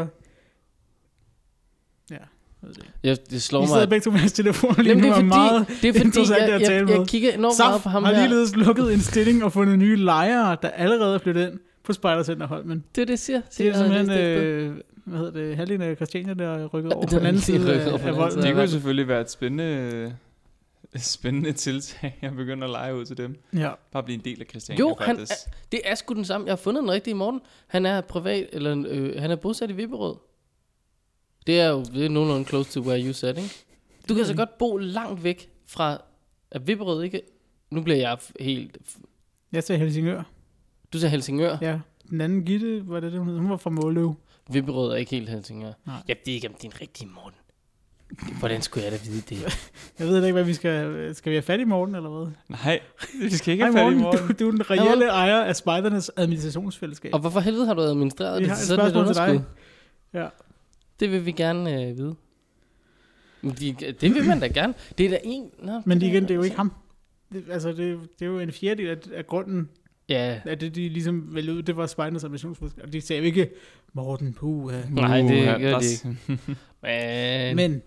Ja, 2.12 2.16
jeg 2.16 2.20
ved 2.62 2.70
det 2.74 2.78
ikke. 2.84 2.92
Jeg, 3.04 3.18
det 3.30 3.42
slår 3.42 3.60
Vi 3.60 3.62
mig, 3.62 3.68
sidder 3.70 3.82
at- 3.84 3.90
begge 3.90 4.04
to 4.04 4.12
med 4.12 4.20
hans 4.20 4.32
telefon 4.34 4.76
lige 4.78 4.88
Jamen, 4.90 5.04
nu, 5.04 5.08
det 5.08 5.10
er 5.10 5.16
og 5.16 5.16
fordi, 5.16 5.28
meget 5.28 5.68
det 5.82 5.90
er 5.90 5.94
fordi 5.94 6.06
interessant 6.06 6.42
jeg, 6.44 6.54
at 6.56 6.62
tale 6.62 6.74
jeg, 6.76 6.86
med. 6.86 6.94
jeg, 6.98 7.08
kigger 7.08 7.32
enormt 7.34 7.60
meget 7.60 7.74
på 7.82 7.84
Saf 7.84 7.92
ham 7.92 8.04
har 8.04 8.14
her. 8.14 8.22
ligeledes 8.22 8.56
lukket 8.56 8.94
en 8.94 9.00
stilling 9.00 9.44
og 9.44 9.52
fundet 9.54 9.80
nye 9.80 9.96
lejere, 9.96 10.58
der 10.62 10.70
allerede 10.70 11.16
er 11.16 11.20
flyttet 11.20 11.48
ind 11.52 11.60
på 11.84 11.94
Spejdercenter 11.94 12.48
Holmen. 12.48 12.84
Det 12.96 13.02
er 13.02 13.06
det, 13.06 13.12
jeg 13.12 13.20
siger. 13.20 13.42
Det 13.58 13.68
er 13.68 13.74
simpelthen, 13.78 14.10
øh, 14.12 14.78
hvad 15.04 15.20
hedder 15.20 15.32
det, 15.32 15.56
halvdelen 15.56 15.82
af 15.82 15.96
Christiania, 15.96 16.34
der 16.34 16.50
er 16.50 16.66
rykket 16.66 16.94
over 16.94 17.08
på 17.08 17.10
den 17.10 17.26
anden 17.26 17.34
de 17.34 17.38
er 17.38 17.42
side 17.42 17.74
af, 17.74 18.08
af 18.08 18.16
volden. 18.16 18.44
Det 18.44 18.54
kunne 18.54 18.68
selvfølgelig 18.68 19.08
være 19.08 19.22
et 19.22 19.32
spændende, 19.32 20.16
spændende 20.96 21.54
tiltag, 21.54 22.20
at 22.22 22.36
begynde 22.36 22.64
at 22.64 22.70
lege 22.70 22.96
ud 22.96 23.06
til 23.06 23.18
dem. 23.18 23.40
Ja. 23.54 23.72
Bare 23.92 24.04
blive 24.04 24.18
en 24.18 24.26
del 24.26 24.42
af 24.42 24.48
Christiania, 24.50 24.80
Jo, 24.80 24.96
han 25.00 25.18
faktisk. 25.18 25.40
Det 25.72 25.82
er 25.84 25.96
sgu 25.96 26.14
den 26.14 26.26
samme. 26.26 26.48
Jeg 26.48 26.52
har 26.52 26.58
fundet 26.58 26.82
den 26.82 26.92
rigtige 26.92 27.14
Morten. 27.14 27.42
Han 27.68 27.86
er 27.86 28.02
privat, 28.02 28.50
eller 28.52 28.84
øh, 28.88 29.22
han 29.22 29.32
er 29.32 29.36
bosat 29.36 29.70
i 29.70 29.74
Vipperød. 29.74 30.16
Det 31.48 31.60
er 31.60 31.70
jo 31.70 31.84
det 31.84 32.06
er 32.06 32.10
nogenlunde 32.10 32.46
close 32.46 32.72
to 32.72 32.82
where 32.82 33.06
you 33.06 33.14
said, 33.14 33.38
ikke? 33.38 33.66
Du 34.10 34.16
kan 34.16 34.26
så 34.26 34.36
godt 34.36 34.58
bo 34.58 34.78
langt 34.78 35.24
væk 35.24 35.50
fra 35.68 36.02
at 36.52 36.68
Vipperød, 36.68 37.04
ikke? 37.04 37.22
Nu 37.72 37.82
bliver 37.82 37.98
jeg 37.98 38.18
helt... 38.40 38.78
Jeg 39.52 39.64
sagde 39.64 39.80
Helsingør. 39.80 40.24
Du 40.94 41.00
sagde 41.00 41.12
Helsingør. 41.12 41.58
Ja. 41.62 41.80
Den 42.10 42.22
anden 42.22 42.46
Gitte, 42.46 42.82
hvad 42.82 42.98
er 42.98 43.02
det, 43.02 43.12
det, 43.12 43.20
hun 43.20 43.30
hed? 43.30 43.38
Hun 43.38 43.50
var 43.50 43.58
fra 43.58 43.70
Måløv. 43.70 44.16
Vipperød 44.52 44.92
er 44.92 44.96
ikke 44.96 45.12
helt 45.12 45.30
Helsingør. 45.30 45.72
Nej. 45.86 45.96
Jeg 46.08 46.18
ved 46.26 46.34
ikke, 46.34 46.48
om 46.48 46.54
det 46.54 46.64
er 46.64 46.68
en 46.68 46.82
rigtig 46.82 47.08
Morten. 47.08 47.38
Hvordan 48.40 48.62
skulle 48.62 48.84
jeg 48.84 48.92
da 48.92 48.98
vide 49.06 49.22
det? 49.30 49.42
Jeg 50.00 50.08
ved 50.08 50.24
ikke, 50.24 50.34
hvad 50.34 50.44
vi 50.44 50.54
skal... 50.54 51.16
Skal 51.16 51.30
vi 51.30 51.36
have 51.36 51.42
fat 51.42 51.60
i 51.60 51.64
Morten, 51.64 51.96
eller 51.96 52.10
hvad? 52.10 52.32
Nej, 52.50 52.80
vi 53.22 53.30
skal 53.30 53.52
ikke 53.52 53.64
have 53.64 53.74
fat 53.74 53.82
i 53.82 53.84
Morten, 53.84 54.02
morgen. 54.02 54.28
du, 54.28 54.34
du 54.40 54.48
er 54.48 54.52
den 54.52 54.70
reelle 54.72 55.06
ejer 55.08 55.44
af 55.44 55.56
Spejdernes 55.56 56.12
administrationsfællesskab. 56.18 57.14
Og 57.14 57.20
hvorfor 57.20 57.40
helvede 57.40 57.66
har 57.66 57.74
du 57.74 57.82
administreret 57.82 58.40
Vi 58.40 58.44
det? 58.44 58.50
har 58.52 58.58
et 58.58 58.64
sådan 58.64 58.80
spørgsmål 58.92 59.06
til 59.06 59.16
dig. 59.16 59.30
underskud? 59.30 60.20
Ja. 60.22 60.28
Det 61.00 61.12
vil 61.12 61.26
vi 61.26 61.32
gerne 61.32 61.82
øh, 61.84 61.98
vide. 61.98 62.16
Men 63.42 63.52
De, 63.52 63.76
det 64.02 64.16
vil 64.16 64.28
man 64.28 64.40
da 64.40 64.48
gerne. 64.48 64.74
Det 64.98 65.06
er 65.06 65.10
da 65.10 65.20
en... 65.24 65.50
Nå, 65.64 65.82
Men 65.86 66.02
der- 66.02 66.08
igen, 66.08 66.24
det 66.24 66.32
er 66.32 66.36
jo 66.36 66.42
ikke 66.42 66.56
ham. 66.56 66.74
Det, 67.34 67.44
altså, 67.52 67.70
det, 67.70 68.00
det 68.20 68.22
er 68.22 68.30
jo 68.30 68.40
en 68.40 68.52
fjerdedel 68.52 68.90
af, 68.90 68.98
af 69.14 69.28
grunden, 69.28 69.70
Ja, 70.10 70.42
at 70.46 70.62
det, 70.62 70.76
de 70.76 70.90
ligesom 70.90 71.36
vælger 71.36 71.54
ud, 71.54 71.62
det 71.62 71.78
var 71.78 71.86
Spejdernes 71.86 72.24
administrationsfællesskab. 72.24 72.84
Og 72.84 72.94
de 72.94 73.02
sagde 73.02 73.20
jo 73.20 73.26
ikke, 73.26 73.50
Morten, 73.94 74.34
puh. 74.34 74.66
Uh. 74.66 74.72
Nej, 74.92 75.18
det 75.18 75.24
Uha, 75.24 75.58
gør 75.60 75.80
de 75.80 75.86
ikke. 75.86 76.18
men... 77.56 77.56
Men, 77.56 77.82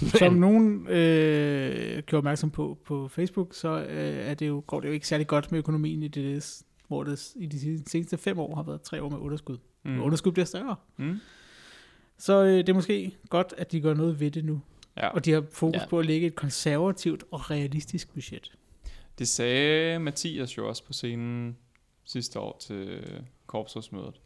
som 0.00 0.34
nogen 0.34 0.86
øh, 0.88 2.02
gjorde 2.02 2.18
opmærksom 2.18 2.50
på 2.50 2.78
på 2.84 3.08
Facebook, 3.08 3.54
så 3.54 3.68
øh, 3.68 4.30
er 4.30 4.34
det 4.34 4.48
jo, 4.48 4.64
går 4.66 4.80
det 4.80 4.88
jo 4.88 4.92
ikke 4.92 5.08
særlig 5.08 5.26
godt 5.26 5.52
med 5.52 5.58
økonomien 5.58 6.02
i 6.02 6.08
DDS, 6.08 6.62
hvor 6.88 7.04
det 7.04 7.32
i 7.36 7.46
de 7.46 7.90
seneste 7.90 8.16
fem 8.16 8.38
år 8.38 8.54
har 8.54 8.62
været 8.62 8.82
tre 8.82 9.02
år 9.02 9.08
med 9.10 9.18
underskud. 9.18 9.58
Mm. 9.84 9.90
Mm. 9.90 10.02
Underskud 10.02 10.32
bliver 10.32 10.46
større. 10.46 10.76
Mm. 10.96 11.20
Så 12.18 12.44
øh, 12.44 12.56
det 12.56 12.68
er 12.68 12.74
måske 12.74 13.16
godt, 13.28 13.54
at 13.58 13.72
de 13.72 13.80
gør 13.80 13.94
noget 13.94 14.20
ved 14.20 14.30
det 14.30 14.44
nu. 14.44 14.60
Ja. 14.96 15.08
Og 15.08 15.24
de 15.24 15.32
har 15.32 15.44
fokus 15.52 15.80
ja. 15.80 15.86
på 15.86 15.98
at 15.98 16.06
lægge 16.06 16.26
et 16.26 16.34
konservativt 16.34 17.24
og 17.30 17.50
realistisk 17.50 18.12
budget. 18.14 18.52
Det 19.18 19.28
sagde 19.28 19.98
Mathias 19.98 20.58
jo 20.58 20.68
også 20.68 20.84
på 20.84 20.92
scenen 20.92 21.56
sidste 22.04 22.40
år 22.40 22.56
til 22.60 23.02
korpsrådsmødet. 23.46 24.20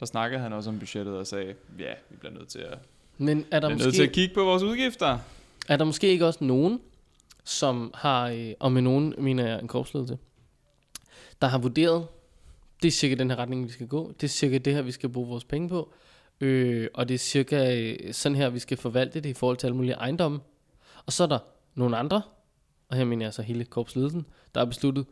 Der 0.00 0.06
snakkede 0.06 0.40
han 0.40 0.52
også 0.52 0.70
om 0.70 0.78
budgettet 0.78 1.14
og 1.14 1.26
sagde, 1.26 1.54
ja, 1.78 1.92
vi 2.10 2.16
bliver 2.16 2.32
nødt 2.32 2.48
til 2.48 2.58
at, 2.58 2.78
Men 3.18 3.46
er 3.50 3.60
der, 3.60 3.68
bliver 3.68 3.84
nødt 3.84 3.94
til 3.94 4.02
at 4.02 4.08
måske, 4.08 4.14
kigge 4.14 4.34
på 4.34 4.44
vores 4.44 4.62
udgifter. 4.62 5.18
er 5.68 5.76
der 5.76 5.84
måske 5.84 6.08
ikke 6.08 6.26
også 6.26 6.44
nogen, 6.44 6.80
som 7.44 7.90
har, 7.94 8.28
øh, 8.28 8.52
og 8.60 8.72
med 8.72 8.82
nogen 8.82 9.14
mener 9.18 9.46
jeg 9.46 9.60
en 9.60 9.68
korpsledelse, 9.68 10.18
der 11.42 11.46
har 11.46 11.58
vurderet, 11.58 12.06
det 12.82 12.88
er 12.88 12.92
cirka 12.92 13.14
den 13.14 13.30
her 13.30 13.36
retning, 13.36 13.66
vi 13.66 13.72
skal 13.72 13.86
gå, 13.86 14.12
det 14.20 14.24
er 14.24 14.28
cirka 14.28 14.58
det 14.58 14.74
her, 14.74 14.82
vi 14.82 14.92
skal 14.92 15.08
bruge 15.08 15.28
vores 15.28 15.44
penge 15.44 15.68
på, 15.68 15.92
øh, 16.40 16.88
og 16.94 17.08
det 17.08 17.14
er 17.14 17.18
cirka 17.18 17.80
øh, 17.80 18.14
sådan 18.14 18.36
her, 18.36 18.48
vi 18.48 18.58
skal 18.58 18.76
forvalte 18.76 19.20
det 19.20 19.28
i 19.28 19.34
forhold 19.34 19.56
til 19.56 19.66
alle 19.66 19.76
mulige 19.76 19.94
ejendomme. 19.94 20.40
Og 21.06 21.12
så 21.12 21.22
er 21.22 21.28
der 21.28 21.38
nogle 21.74 21.96
andre, 21.96 22.22
og 22.88 22.96
her 22.96 23.04
mener 23.04 23.26
jeg 23.26 23.34
så 23.34 23.42
hele 23.42 23.64
korpsledelsen, 23.64 24.26
der 24.54 24.60
har 24.60 24.66
besluttet, 24.66 25.06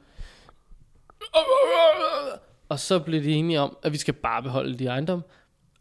og 2.68 2.78
så 2.80 2.98
blev 2.98 3.22
de 3.22 3.32
enige 3.32 3.60
om, 3.60 3.76
at 3.82 3.92
vi 3.92 3.98
skal 3.98 4.14
bare 4.14 4.42
beholde 4.42 4.78
de 4.78 4.86
ejendomme, 4.86 5.24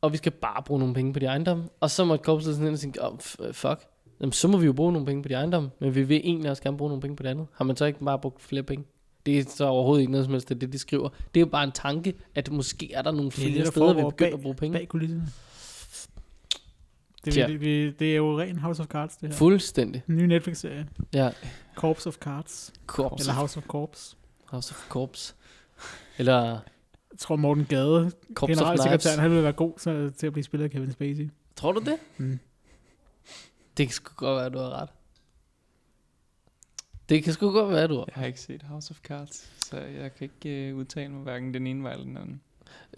og 0.02 0.12
vi 0.12 0.18
skal 0.18 0.32
bare 0.32 0.64
bruge 0.64 0.80
nogle 0.80 0.94
penge 0.96 1.14
på 1.14 1.20
de 1.20 1.26
ejendomme. 1.26 1.70
Og 1.80 1.90
så 1.92 2.06
måtte 2.06 2.24
korpsledelsen 2.24 2.66
ind 2.66 2.74
og 2.74 2.80
tænke, 2.80 3.02
oh, 3.08 3.20
fuck, 3.52 3.88
Jamen, 4.22 4.34
så 4.34 4.48
må 4.48 4.58
vi 4.58 4.66
jo 4.66 4.74
bruge 4.74 4.92
nogle 4.94 5.06
penge 5.06 5.24
på 5.24 5.30
de 5.30 5.34
ejendomme, 5.34 5.70
men 5.80 5.96
vi 5.96 6.04
vil 6.04 6.22
egentlig 6.24 6.52
også 6.52 6.64
gerne 6.64 6.78
bruge 6.78 6.90
nogle 6.90 7.02
penge 7.02 7.16
på 7.16 7.24
det 7.24 7.30
andet. 7.30 7.48
Har 7.54 7.66
man 7.66 7.76
så 7.76 7.86
ikke 7.86 8.00
bare 8.06 8.20
brugt 8.20 8.42
flere 8.42 8.64
penge? 8.64 8.86
Det 9.26 9.40
er 9.40 9.44
så 9.50 9.66
overhovedet 9.66 10.02
ikke 10.02 10.12
noget 10.12 10.26
som 10.26 10.32
helst, 10.34 10.50
det, 10.50 10.56
er 10.56 10.60
det 10.60 10.74
de 10.74 10.80
skriver. 10.80 11.10
Det 11.10 11.40
er 11.40 11.40
jo 11.40 11.46
bare 11.46 11.64
en 11.64 11.72
tanke, 11.72 12.14
at 12.36 12.52
måske 12.52 12.94
er 12.94 13.02
der 13.02 13.12
nogle 13.12 13.26
Det 13.32 13.38
er 13.38 13.42
flere 13.42 13.58
det, 13.58 13.66
der 13.66 13.72
steder, 13.72 13.94
vi 13.94 14.02
begynder 14.02 14.12
bag- 14.32 14.34
at 14.34 14.42
bruge 14.42 14.56
penge. 14.56 14.78
Bag 14.78 14.88
kulisserne. 14.88 15.28
Det, 17.26 17.34
Tja. 17.34 17.48
det, 17.48 17.60
det, 17.62 18.00
det 18.00 18.12
er 18.12 18.16
jo 18.16 18.40
ren 18.40 18.60
House 18.60 18.82
of 18.82 18.88
Cards, 18.88 19.18
det 19.18 19.30
her. 19.30 19.36
Fuldstændig. 19.36 20.04
En 20.10 20.16
ny 20.16 20.22
Netflix-serie. 20.22 20.88
Ja. 21.14 21.32
Corpse 21.76 22.10
of 22.10 22.16
Cards. 22.16 22.74
Corps 22.88 23.22
Eller 23.22 23.34
House 23.34 23.58
of 23.58 23.64
Corps. 23.64 24.18
House 24.46 24.72
of 24.72 24.88
Corps. 24.90 25.36
Eller 26.18 26.42
Jeg 27.12 27.20
tror, 27.20 27.36
Morten 27.36 27.66
Gade, 27.66 28.12
Corps 28.34 28.50
generalsekretæren, 28.50 29.20
han 29.20 29.30
ville 29.30 29.44
være 29.44 29.54
god 29.54 29.74
så, 29.78 30.12
til 30.18 30.28
at 30.28 30.34
blive 30.34 30.44
spillet 30.44 30.66
af 30.66 30.72
Kevin 30.72 30.92
Spacey. 30.92 31.30
Tror 31.56 31.72
du 31.72 31.80
det? 31.80 31.98
Mm. 32.18 32.40
Det 33.78 33.88
kan 33.88 33.94
sgu 33.94 34.14
godt 34.16 34.36
være, 34.38 34.46
at 34.46 34.54
du 34.54 34.58
har 34.58 34.70
ret. 34.82 34.90
Det 37.10 37.24
kan 37.24 37.34
sgu 37.34 37.52
godt 37.52 37.70
være, 37.74 37.84
at 37.84 37.90
du 37.90 37.96
har 37.96 38.06
Jeg 38.08 38.16
har 38.16 38.26
ikke 38.26 38.42
set 38.42 38.62
House 38.64 38.92
of 38.92 38.98
Cards, 39.00 39.52
så 39.66 39.78
jeg 39.78 40.16
kan 40.16 40.30
ikke 40.38 40.74
uh, 40.74 40.80
udtale 40.80 41.10
mig 41.12 41.22
hverken 41.22 41.54
den 41.54 41.68
ene 41.68 41.84
vej 41.84 41.92
eller 41.92 42.06
den 42.06 42.18
anden. 42.18 42.42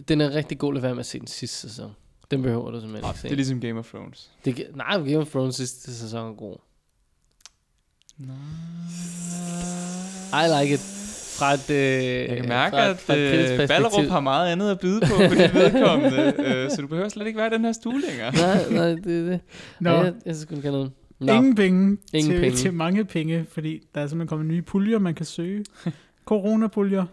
Den 0.08 0.20
er 0.20 0.30
rigtig 0.34 0.58
god, 0.58 0.74
lad 0.74 0.80
være 0.82 0.94
med 0.94 1.00
at 1.00 1.06
se 1.06 1.18
den 1.18 1.26
sidste 1.26 1.56
sæson. 1.68 1.92
Den 2.30 2.42
behøver 2.42 2.70
du 2.70 2.80
simpelthen 2.80 3.10
ikke 3.10 3.18
se. 3.20 3.22
det 3.28 3.32
er 3.32 3.36
ligesom 3.36 3.60
Game 3.60 3.78
of 3.78 3.88
Thrones. 3.88 4.30
Det, 4.44 4.66
nej, 4.74 4.96
Game 4.98 5.16
of 5.18 5.26
Thrones 5.30 5.54
sidste 5.56 5.94
sæson 5.94 6.30
er 6.30 6.34
god. 6.34 6.56
I 10.32 10.62
like 10.62 10.74
it. 10.74 10.80
Fra 11.38 11.54
et, 11.54 11.70
øh, 11.70 11.76
Jeg 12.30 12.36
kan 12.36 12.48
mærke, 12.48 12.76
fra, 12.76 12.88
at 12.88 12.98
fra 12.98 13.14
et 13.14 13.60
øh. 13.60 13.68
Ballerup 13.68 14.06
har 14.10 14.20
meget 14.20 14.52
andet 14.52 14.70
at 14.70 14.80
byde 14.80 15.00
på 15.00 15.06
for 15.06 15.28
dit 15.34 15.54
vedkommende, 15.54 16.34
øh, 16.46 16.70
så 16.70 16.82
du 16.82 16.86
behøver 16.86 17.08
slet 17.08 17.26
ikke 17.26 17.36
være 17.38 17.46
i 17.46 17.50
den 17.50 17.64
her 17.64 17.72
stue 17.72 18.00
længere. 18.08 18.32
nej, 18.32 18.70
nej, 18.70 18.88
det 19.04 19.20
er 19.26 19.30
det. 19.30 19.40
Nå, 19.80 19.90
Ja, 19.90 20.00
jeg, 20.02 20.14
jeg 20.26 20.36
skulle 20.36 20.58
ikke 20.58 20.68
have 20.68 20.76
noget. 20.76 20.92
Nå, 21.18 21.32
ingen 21.32 21.54
penge, 21.54 21.96
Ingen 22.14 22.32
til, 22.32 22.40
penge. 22.40 22.56
til 22.56 22.72
mange 22.72 23.04
penge, 23.04 23.46
fordi 23.52 23.80
der 23.94 24.00
er 24.00 24.06
simpelthen 24.06 24.28
kommet 24.28 24.46
nye 24.46 24.62
puljer, 24.62 24.98
man 24.98 25.14
kan 25.14 25.26
søge. 25.26 25.64
Coronapuljer. 26.24 27.04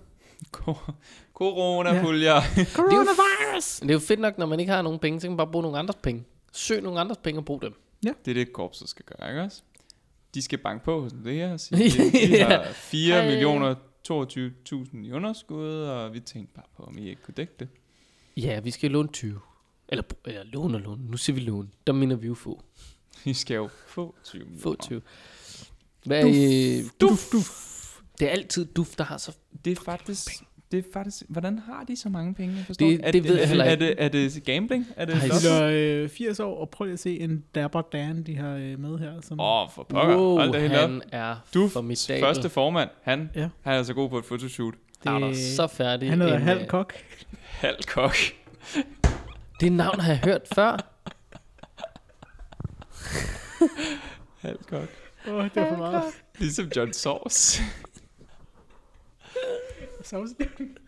Corona-puljer. 1.33 2.41
Coronavirus! 2.75 3.79
det 3.79 3.89
er 3.89 3.93
jo 3.93 3.99
fedt 3.99 4.19
nok, 4.19 4.37
når 4.37 4.45
man 4.45 4.59
ikke 4.59 4.71
har 4.71 4.81
nogen 4.81 4.99
penge, 4.99 5.19
så 5.19 5.27
kan 5.27 5.31
man 5.31 5.37
bare 5.37 5.51
bruge 5.51 5.63
nogle 5.63 5.79
andres 5.79 5.97
penge. 6.03 6.23
Søg 6.53 6.81
nogle 6.81 6.99
andres 6.99 7.17
penge 7.17 7.39
og 7.39 7.45
brug 7.45 7.61
dem. 7.61 7.73
Det 8.03 8.27
er 8.27 8.33
det, 8.33 8.53
korpset 8.53 8.89
skal 8.89 9.05
gøre, 9.05 9.29
ikke 9.29 9.41
også? 9.41 9.61
De 10.33 10.41
skal 10.41 10.57
banke 10.57 10.85
på 10.85 11.01
hos 11.01 11.11
det 11.25 11.33
her 11.33 11.53
og 11.53 11.59
sige, 11.59 11.83
at 12.05 12.13
de 12.13 12.39
har 12.39 12.63
4 12.73 13.15
Hej. 13.15 13.29
millioner 13.29 13.75
22.000 14.11 14.97
i 14.97 15.11
underskud, 15.11 15.81
og 15.81 16.13
vi 16.13 16.19
tænkte 16.19 16.53
bare 16.55 16.65
på, 16.77 16.83
om 16.83 16.97
I 16.97 17.09
ikke 17.09 17.21
kunne 17.21 17.33
dække 17.37 17.53
det. 17.59 17.67
Ja, 18.37 18.59
vi 18.59 18.71
skal 18.71 18.91
låne 18.91 19.07
20. 19.07 19.39
Eller, 19.87 20.03
eller 20.25 20.43
låne 20.43 20.77
og 20.77 20.81
låne. 20.81 21.05
Nu 21.11 21.17
siger 21.17 21.33
vi 21.33 21.41
låne. 21.41 21.67
Der 21.87 21.93
mener 21.93 22.15
vi 22.15 22.27
jo 22.27 22.33
få. 22.33 22.63
I 23.25 23.33
skal 23.33 23.55
jo 23.55 23.69
få 23.87 24.15
20 24.23 24.39
millioner. 24.39 24.61
Få 24.61 24.75
20. 24.75 25.01
Hvad 26.05 26.23
er 26.23 26.27
I? 26.27 26.83
Duf, 27.01 27.31
duf. 27.31 27.73
Det 28.19 28.27
er 28.27 28.31
altid 28.31 28.65
duf, 28.65 28.95
der 28.95 29.03
har 29.03 29.17
så... 29.17 29.35
Det 29.65 29.71
er 29.77 29.81
faktisk... 29.83 30.43
Det 30.73 30.85
er 30.85 30.89
faktisk... 30.93 31.23
Hvordan 31.29 31.59
har 31.59 31.83
de 31.87 31.95
så 31.97 32.09
mange 32.09 32.33
penge? 32.33 32.55
Jeg 32.57 32.65
forstår 32.65 32.85
Det- 32.87 32.99
er, 33.03 33.11
det 33.11 33.23
ved 33.23 33.33
jeg 33.35 33.43
er, 33.43 33.47
heller 33.47 33.65
er, 33.65 33.71
ikke. 33.71 33.85
det, 33.85 33.95
er 33.97 34.07
det 34.07 34.43
gambling? 34.45 34.87
Er 34.95 35.05
det? 35.05 35.15
De 35.15 35.49
er 35.49 36.01
øh, 36.03 36.09
80 36.09 36.39
år, 36.39 36.59
og 36.61 36.69
prøv 36.69 36.85
lige 36.85 36.93
at 36.93 36.99
se 36.99 37.19
en 37.19 37.43
Dapper 37.55 37.81
Dan, 37.81 38.23
de 38.23 38.35
har 38.37 38.55
øh, 38.55 38.79
med 38.79 38.97
her. 38.99 39.21
Som, 39.21 39.39
Åh, 39.39 39.61
oh, 39.63 39.69
for 39.75 39.83
pokker. 39.83 40.15
Wow, 40.17 40.37
Hold 40.37 40.51
da 40.51 40.59
helt 40.59 40.73
op. 40.73 40.79
han 40.89 41.01
er 41.11 41.35
Du, 41.53 41.67
formidabel. 41.67 42.23
første 42.23 42.49
formand, 42.49 42.89
han, 43.03 43.29
Ja. 43.35 43.49
han 43.61 43.73
er 43.79 43.83
så 43.83 43.93
god 43.93 44.09
på 44.09 44.17
et 44.17 44.25
fotoshoot. 44.25 44.73
Det 45.03 45.09
er 45.09 45.19
Det- 45.19 45.37
så 45.37 45.67
færdig. 45.67 46.09
han 46.09 46.21
hedder 46.21 46.37
Halv 46.39 46.61
øh, 46.61 46.67
Kok. 46.67 46.93
Halv 47.41 47.77
kok. 47.87 48.15
Det 49.59 49.71
navn 49.71 49.99
har 49.99 50.11
jeg 50.11 50.19
hørt 50.25 50.41
før. 50.55 50.77
Halv 54.41 54.57
kok. 54.69 54.87
Åh, 55.27 55.33
oh, 55.35 55.43
det 55.43 55.57
er 55.57 55.69
for 55.69 55.77
meget. 55.77 56.03
Ligesom 56.39 56.71
John 56.75 56.93
Sauce. 56.93 57.61
Sauce. 60.13 60.35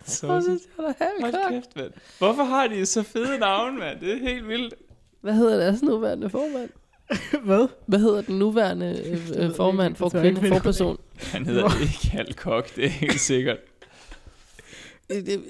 Sauce. 0.06 0.60
Hold 0.78 1.52
kæft, 1.52 1.76
mand. 1.76 1.92
Hvorfor 2.18 2.44
har 2.44 2.68
de 2.68 2.86
så 2.86 3.04
fede 3.04 3.40
navne, 3.40 3.80
mand? 3.80 4.00
Det 4.00 4.12
er 4.14 4.18
helt 4.20 4.48
vildt. 4.48 4.74
Hvad 5.22 5.34
hedder 5.34 5.58
deres 5.58 5.82
nuværende 5.82 6.30
formand? 6.30 6.70
Hvad? 7.46 7.68
Hvad 7.86 8.00
hedder 8.00 8.22
den 8.22 8.40
nuværende 8.40 9.04
øh, 9.38 9.56
formand 9.56 9.92
ikke. 9.92 9.98
for 9.98 10.10
kvinde, 10.10 10.48
for 10.48 10.60
person? 10.60 10.98
Han 11.18 11.46
hedder 11.46 11.82
ikke 11.82 12.08
halv 12.10 12.34
kok, 12.34 12.76
det 12.76 12.86
er 12.86 12.90
helt 12.90 13.20
sikkert. 13.20 13.58
Øh, 15.10 15.26
det- 15.26 15.44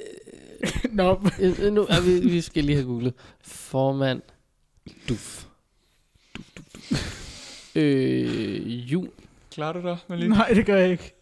Nå, 0.92 1.20
øh, 1.42 1.60
øh, 1.62 1.74
nu, 1.74 1.82
er 1.82 2.02
vi, 2.02 2.30
vi 2.30 2.42
skal 2.42 2.64
lige 2.64 2.76
have 2.76 2.88
googlet. 2.88 3.14
Formand 3.42 4.22
Duf. 5.10 5.46
Duf, 6.36 6.46
duf, 6.58 6.66
duf. 6.90 7.76
øh, 7.76 8.92
jul. 8.94 9.10
Klarer 9.52 9.74
du 9.74 9.82
dig, 9.82 9.98
Malene? 10.10 10.36
Nej, 10.36 10.48
det 10.54 10.66
gør 10.66 10.78
jeg 10.78 10.92
ikke. 10.92 11.15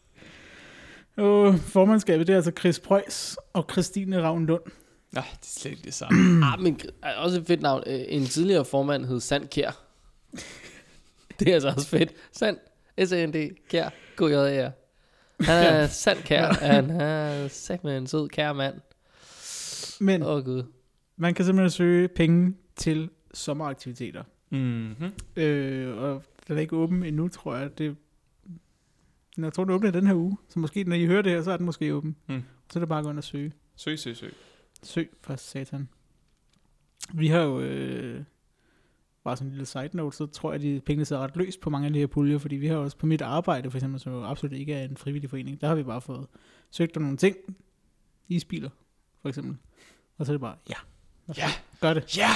Og 1.18 1.60
formandskabet, 1.60 2.28
det 2.28 2.34
er 2.34 2.38
altså 2.38 2.52
Chris 2.60 2.80
Preuss 2.80 3.38
og 3.54 3.66
Christine 3.72 4.22
Ravn 4.24 4.46
Lund. 4.46 4.62
Nej, 5.12 5.24
det 5.32 5.42
er 5.42 5.60
slet 5.60 5.72
ikke 5.72 5.84
det 5.84 5.94
samme. 5.94 6.20
Ah, 6.46 6.60
men 6.62 6.80
er 7.04 7.16
også 7.16 7.40
et 7.40 7.48
fedt 7.48 7.62
navn. 7.62 7.84
Øh, 7.88 8.00
En 8.08 8.26
tidligere 8.26 8.66
formand 8.66 9.06
hed 9.06 9.20
Sand 9.20 9.48
Kjær. 9.48 9.84
Det 11.40 11.48
er 11.48 11.54
altså 11.54 11.70
også 11.76 11.88
fedt. 11.88 12.14
Sand. 12.32 12.58
S-A-N-D. 13.06 13.50
Kjær. 13.70 13.90
K-J-A-R. 14.18 14.72
Han 15.40 15.64
er 15.66 15.88
Sand 15.88 16.18
Kjær. 16.18 16.54
Han 16.54 16.90
er 16.90 17.48
sagt 17.48 17.84
med 17.84 17.98
en 17.98 18.08
sød 18.08 18.30
kær 18.30 18.54
mand. 18.54 18.76
Men 20.00 20.24
Åh 20.24 20.36
oh, 20.36 20.44
gud. 20.46 20.64
man 21.18 21.34
kan 21.34 21.46
simpelthen 21.46 21.70
søge 21.72 22.08
penge 22.08 22.54
til 22.76 23.10
sommeraktiviteter. 23.34 24.24
mm-hmm. 24.50 25.12
Øh, 25.36 25.98
og 25.98 26.24
den 26.48 26.58
er 26.58 26.62
ikke 26.62 26.76
åben 26.76 27.04
endnu, 27.04 27.28
tror 27.28 27.56
jeg. 27.56 27.78
Det, 27.78 27.96
jeg 29.38 29.54
tror, 29.54 29.64
den 29.64 29.74
åbner 29.74 29.92
den 29.92 30.08
her 30.08 30.14
uge. 30.16 30.38
Så 30.50 30.60
måske, 30.60 30.84
når 30.84 30.96
I 30.96 31.06
hører 31.06 31.22
det 31.22 31.32
her, 31.32 31.42
så 31.42 31.52
er 31.52 31.58
den 31.58 31.66
måske 31.66 31.94
åben. 31.96 32.16
Mm. 32.28 32.44
Så 32.72 32.80
er 32.80 32.82
det 32.82 32.90
bare 32.90 33.00
at 33.00 33.06
gå 33.06 33.10
ind 33.12 33.18
og 33.18 33.24
søge. 33.24 33.54
Søg, 33.76 34.00
søg, 34.00 34.18
søg. 34.18 34.34
Søg 34.84 35.10
for 35.22 35.36
satan. 35.36 35.90
Vi 37.14 37.28
har 37.28 37.40
jo, 37.42 37.60
øh, 37.62 38.24
bare 39.24 39.38
sådan 39.38 39.48
en 39.48 39.52
lille 39.52 39.66
side 39.66 39.90
note, 39.94 40.18
så 40.18 40.26
tror 40.26 40.52
jeg, 40.52 40.56
at 40.56 40.62
de 40.62 40.82
pengene 40.86 41.06
sidder 41.06 41.22
ret 41.22 41.36
løst 41.38 41.60
på 41.62 41.70
mange 41.70 41.88
af 41.88 41.94
de 41.94 42.00
her 42.00 42.08
puljer, 42.08 42.38
fordi 42.38 42.56
vi 42.56 42.68
har 42.68 42.76
også 42.76 42.98
på 42.98 43.06
mit 43.06 43.22
arbejde, 43.22 43.72
for 43.72 43.78
eksempel, 43.78 44.00
som 44.00 44.14
jo 44.14 44.24
absolut 44.24 44.54
ikke 44.54 44.74
er 44.74 44.84
en 44.84 44.98
frivillig 44.98 45.30
forening, 45.30 45.62
der 45.62 45.68
har 45.68 45.76
vi 45.76 45.84
bare 45.84 46.02
fået 46.02 46.28
søgt 46.72 46.98
om 46.98 47.04
nogle 47.04 47.18
ting. 47.18 47.36
Isbiler, 48.28 48.70
for 49.22 49.30
eksempel. 49.30 49.58
Og 50.18 50.26
så 50.26 50.32
er 50.32 50.34
det 50.34 50.42
bare, 50.42 50.56
ja, 50.70 50.76
Ja. 51.38 51.48
gør 51.82 51.94
det. 51.94 52.18
Ja! 52.18 52.28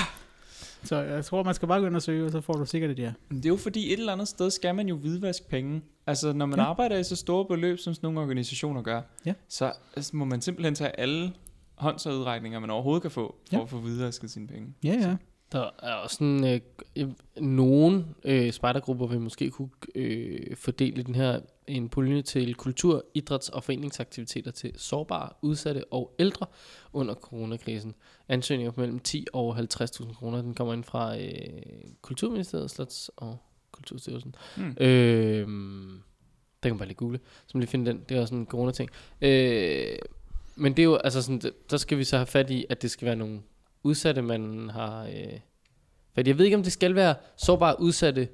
Så 0.83 0.95
jeg 0.95 1.25
tror, 1.25 1.43
man 1.43 1.53
skal 1.53 1.67
bare 1.67 1.79
gå 1.79 1.87
ind 1.87 1.95
og 1.95 2.01
søge, 2.01 2.25
og 2.25 2.31
så 2.31 2.41
får 2.41 2.53
du 2.53 2.65
sikkert 2.65 2.89
det 2.89 2.97
der. 2.97 3.11
Men 3.29 3.37
det 3.37 3.45
er 3.45 3.49
jo 3.49 3.57
fordi, 3.57 3.93
et 3.93 3.99
eller 3.99 4.13
andet 4.13 4.27
sted 4.27 4.49
skal 4.49 4.75
man 4.75 4.87
jo 4.87 4.95
hvidvaske 4.95 5.49
penge. 5.49 5.81
Altså, 6.07 6.33
når 6.33 6.45
man 6.45 6.59
Ja. 6.59 6.65
arbejder 6.65 6.97
i 6.97 7.03
så 7.03 7.15
store 7.15 7.45
beløb, 7.45 7.79
som 7.79 7.93
sådan 7.93 8.07
nogle 8.07 8.19
organisationer 8.19 8.81
gør, 8.81 9.01
Ja. 9.25 9.33
så 9.49 9.71
altså, 9.95 10.15
må 10.15 10.25
man 10.25 10.41
simpelthen 10.41 10.75
tage 10.75 10.99
alle 10.99 11.33
håndsudregninger, 11.75 12.59
man 12.59 12.69
overhovedet 12.69 13.01
kan 13.01 13.11
få, 13.11 13.35
for 13.49 13.57
Ja. 13.57 13.63
at 13.63 13.69
få 13.69 13.77
hvidvasket 13.77 14.31
sine 14.31 14.47
penge. 14.47 14.67
Ja, 14.83 14.93
ja. 14.93 15.15
Der 15.51 15.69
er 15.83 15.93
også 15.93 16.15
sådan, 16.15 16.45
øh, 16.45 16.59
øh, 16.95 17.07
nogle 17.43 18.05
øh, 18.23 18.51
spejdergrupper 18.51 19.07
vil 19.07 19.19
måske 19.21 19.49
kunne 19.49 19.69
øh, 19.95 20.55
fordele 20.55 21.03
den 21.03 21.15
her 21.15 21.39
en 21.67 21.89
pulje 21.89 22.21
til 22.21 22.55
kultur, 22.55 23.05
idræts- 23.17 23.49
og 23.49 23.63
foreningsaktiviteter 23.63 24.51
til 24.51 24.73
sårbare, 24.77 25.29
udsatte 25.41 25.83
og 25.93 26.15
ældre 26.19 26.45
under 26.93 27.13
coronakrisen. 27.15 27.95
Ansøgninger 28.27 28.71
på 28.71 28.81
mellem 28.81 28.99
10 28.99 29.25
og 29.33 29.57
50.000 29.57 30.13
kroner. 30.13 30.41
Den 30.41 30.53
kommer 30.53 30.73
ind 30.73 30.83
fra 30.83 31.17
øh, 31.19 31.31
Kulturministeriet, 32.01 32.79
Slots- 32.79 33.09
og 33.15 33.37
Kulturstyrelsen. 33.71 34.35
Hmm. 34.57 34.77
Øh, 34.79 35.47
den 35.47 36.01
kan 36.61 36.71
man 36.71 36.77
bare 36.77 36.87
lige 36.87 36.97
google, 36.97 37.19
så 37.47 37.51
man 37.53 37.61
lige 37.61 37.69
finde 37.69 37.91
den. 37.91 38.03
Det 38.09 38.17
er 38.17 38.21
også 38.21 38.35
en 38.35 38.45
corona-ting. 38.45 38.89
Øh, 39.21 39.97
men 40.55 40.71
det 40.73 40.79
er 40.79 40.83
jo, 40.83 40.95
altså 40.95 41.21
sådan, 41.21 41.41
der 41.69 41.77
skal 41.77 41.97
vi 41.97 42.03
så 42.03 42.17
have 42.17 42.27
fat 42.27 42.49
i, 42.49 42.65
at 42.69 42.81
det 42.81 42.91
skal 42.91 43.05
være 43.05 43.15
nogle 43.15 43.39
udsatte, 43.83 44.21
man 44.21 44.69
har... 44.69 45.05
Øh, 45.05 45.39
fordi 46.13 46.29
jeg 46.29 46.37
ved 46.37 46.45
ikke, 46.45 46.57
om 46.57 46.63
det 46.63 46.71
skal 46.71 46.95
være 46.95 47.15
sårbare, 47.37 47.81
udsatte 47.81 48.27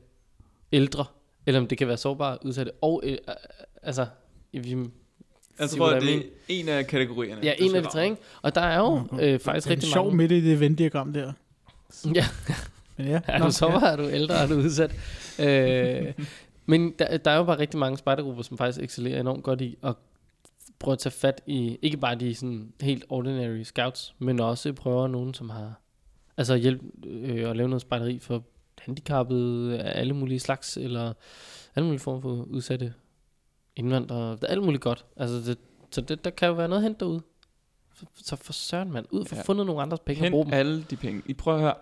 ældre, 0.71 1.05
eller 1.45 1.59
om 1.59 1.67
det 1.67 1.77
kan 1.77 1.87
være 1.87 1.97
sårbare, 1.97 2.37
udsatte 2.45 2.71
og... 2.81 3.01
Øh, 3.05 3.11
øh, 3.11 3.35
altså, 3.83 4.05
vi, 4.51 4.77
at 5.57 5.77
jeg 5.79 6.01
det 6.01 6.15
er 6.15 6.21
en 6.47 6.69
af 6.69 6.87
kategorierne. 6.87 7.41
ja, 7.43 7.53
en 7.59 7.75
af 7.75 7.83
de 7.83 7.89
tre, 7.89 8.03
ikke? 8.03 8.17
Og 8.41 8.55
der 8.55 8.61
er 8.61 8.77
jo 8.77 9.07
øh, 9.13 9.19
det 9.19 9.41
faktisk 9.41 9.69
rigtig 9.69 9.89
sjov 9.89 10.05
mange... 10.05 10.17
midt 10.17 10.31
i 10.31 10.49
det 10.49 10.59
Venn-diagram 10.59 11.13
der. 11.13 11.33
Ja, 12.15 12.25
Men 12.97 13.07
ja, 13.07 13.21
er 13.27 13.39
nå, 13.39 13.45
du 13.45 13.51
sårbar, 13.51 13.79
er 13.79 13.95
du 13.95 14.09
ældre, 14.09 14.35
er 14.35 14.47
du 14.47 14.53
udsat? 14.53 14.91
øh, 15.39 16.13
men 16.65 16.93
der, 16.99 17.17
der 17.17 17.31
er 17.31 17.37
jo 17.37 17.43
bare 17.43 17.59
rigtig 17.59 17.79
mange 17.79 17.97
spejdergrupper, 17.97 18.43
som 18.43 18.57
faktisk 18.57 18.83
excellerer 18.83 19.19
enormt 19.19 19.43
godt 19.43 19.61
i 19.61 19.77
at 19.83 19.95
prøve 20.79 20.93
at 20.93 20.99
tage 20.99 21.11
fat 21.11 21.41
i, 21.45 21.77
ikke 21.81 21.97
bare 21.97 22.15
de 22.15 22.35
sådan 22.35 22.73
helt 22.81 23.05
ordinary 23.09 23.63
scouts, 23.63 24.15
men 24.19 24.39
også 24.39 24.73
prøver 24.73 25.07
nogen, 25.07 25.33
som 25.33 25.49
har, 25.49 25.73
altså 26.37 26.55
hjælp 26.55 26.81
øh, 27.05 27.49
at 27.49 27.57
lave 27.57 27.69
noget 27.69 27.81
spejderi 27.81 28.19
for 28.19 28.43
handicappede 28.85 29.79
af 29.79 29.99
alle 29.99 30.13
mulige 30.13 30.39
slags, 30.39 30.77
eller 30.77 31.13
alle 31.75 31.85
mulige 31.85 31.99
former 31.99 32.21
for 32.21 32.29
udsatte 32.29 32.93
indvandrere, 33.75 34.29
der 34.41 34.47
er 34.47 34.51
alt 34.51 34.63
muligt 34.63 34.83
godt. 34.83 35.05
Altså 35.17 35.51
det, 35.51 35.57
så 35.91 36.01
det, 36.01 36.23
der 36.23 36.29
kan 36.29 36.47
jo 36.47 36.53
være 36.53 36.67
noget 36.67 36.81
at 36.81 36.83
hente 36.83 36.99
derude. 36.99 37.21
Så, 37.95 38.05
så 38.15 38.35
for 38.35 38.53
søren 38.53 38.91
mand, 38.91 39.05
ud 39.11 39.25
for 39.25 39.35
Ja. 39.35 39.41
fundet 39.41 39.65
nogle 39.65 39.81
andres 39.81 39.99
penge 39.99 40.27
og 40.27 40.31
bruge 40.31 40.45
Hent 40.45 40.55
alle 40.55 40.83
de 40.83 40.95
penge. 40.95 41.21
I 41.25 41.33
prøver 41.33 41.57
at 41.57 41.63
høre. 41.63 41.73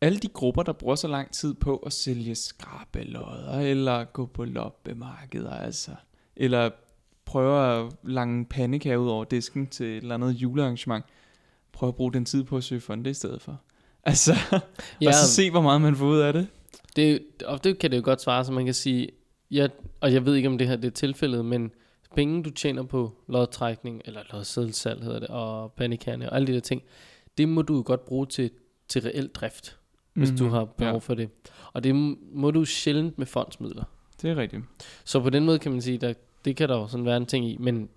Alle 0.00 0.18
de 0.18 0.28
grupper, 0.28 0.62
der 0.62 0.72
bruger 0.72 0.94
så 0.94 1.08
lang 1.08 1.32
tid 1.32 1.54
på 1.54 1.76
at 1.76 1.92
sælge 1.92 2.34
skrabelodder, 2.34 3.60
eller 3.60 4.04
gå 4.04 4.26
på 4.26 4.44
loppemarkeder, 4.44 5.50
altså. 5.50 5.90
Eller 6.36 6.70
prøver 7.24 7.60
at 7.60 7.92
lange 8.02 8.44
pandekager 8.44 8.96
ud 8.96 9.08
over 9.08 9.24
disken 9.24 9.66
til 9.66 9.86
et 9.86 9.96
eller 9.96 10.14
andet 10.14 10.32
julearrangement. 10.32 11.04
Prøv 11.72 11.88
at 11.88 11.94
bruge 11.96 12.12
den 12.12 12.24
tid 12.24 12.44
på 12.44 12.56
at 12.56 12.64
søge 12.64 12.80
fonde 12.80 13.10
i 13.10 13.14
stedet 13.14 13.42
for. 13.42 13.60
Altså, 14.04 14.34
ja. 15.00 15.08
og 15.08 15.14
så 15.14 15.26
se, 15.34 15.50
hvor 15.50 15.60
meget 15.60 15.80
man 15.80 15.96
får 15.96 16.06
ud 16.06 16.18
af 16.18 16.32
det. 16.32 16.46
Det, 16.96 17.22
og 17.44 17.64
det 17.64 17.78
kan 17.78 17.90
det 17.90 17.96
jo 17.96 18.02
godt 18.04 18.20
svare, 18.22 18.44
så 18.44 18.52
man 18.52 18.64
kan 18.64 18.74
sige, 18.74 19.08
ja, 19.50 19.68
og 20.00 20.12
jeg 20.12 20.26
ved 20.26 20.34
ikke, 20.34 20.48
om 20.48 20.58
det 20.58 20.68
her 20.68 20.76
det 20.76 20.84
er 20.84 20.90
tilfældet, 20.90 21.44
men 21.44 21.70
penge, 22.16 22.42
du 22.42 22.50
tjener 22.50 22.82
på 22.82 23.12
lodtrækning, 23.28 24.02
eller 24.04 24.20
lodseddelsalg 24.32 25.02
hedder 25.02 25.18
det, 25.18 25.28
og 25.28 25.72
panikerne 25.72 26.30
og 26.30 26.36
alle 26.36 26.46
de 26.46 26.52
der 26.52 26.60
ting, 26.60 26.82
det 27.38 27.48
må 27.48 27.62
du 27.62 27.76
jo 27.76 27.82
godt 27.86 28.04
bruge 28.04 28.26
til, 28.26 28.50
til 28.88 29.02
reel 29.02 29.28
drift, 29.28 29.78
hvis 30.12 30.28
Mhm. 30.30 30.38
du 30.38 30.48
har 30.48 30.64
behov 30.64 30.92
Ja, 30.94 30.98
for 30.98 31.14
det. 31.14 31.30
Og 31.72 31.84
det 31.84 31.94
må- 31.94 32.50
du 32.50 32.64
sjældent 32.64 33.18
med 33.18 33.26
fondsmidler. 33.26 33.84
det 34.22 34.30
er 34.30 34.36
rigtigt. 34.36 34.62
Så 35.04 35.20
på 35.20 35.30
den 35.30 35.44
måde 35.44 35.58
kan 35.58 35.72
man 35.72 35.82
sige, 35.82 35.98
der, 35.98 36.14
det 36.44 36.56
kan 36.56 36.68
der 36.68 36.76
jo 36.76 36.86
sådan 36.88 37.06
være 37.06 37.16
en 37.16 37.26
ting 37.26 37.46
i, 37.50 37.56
men, 37.60 37.88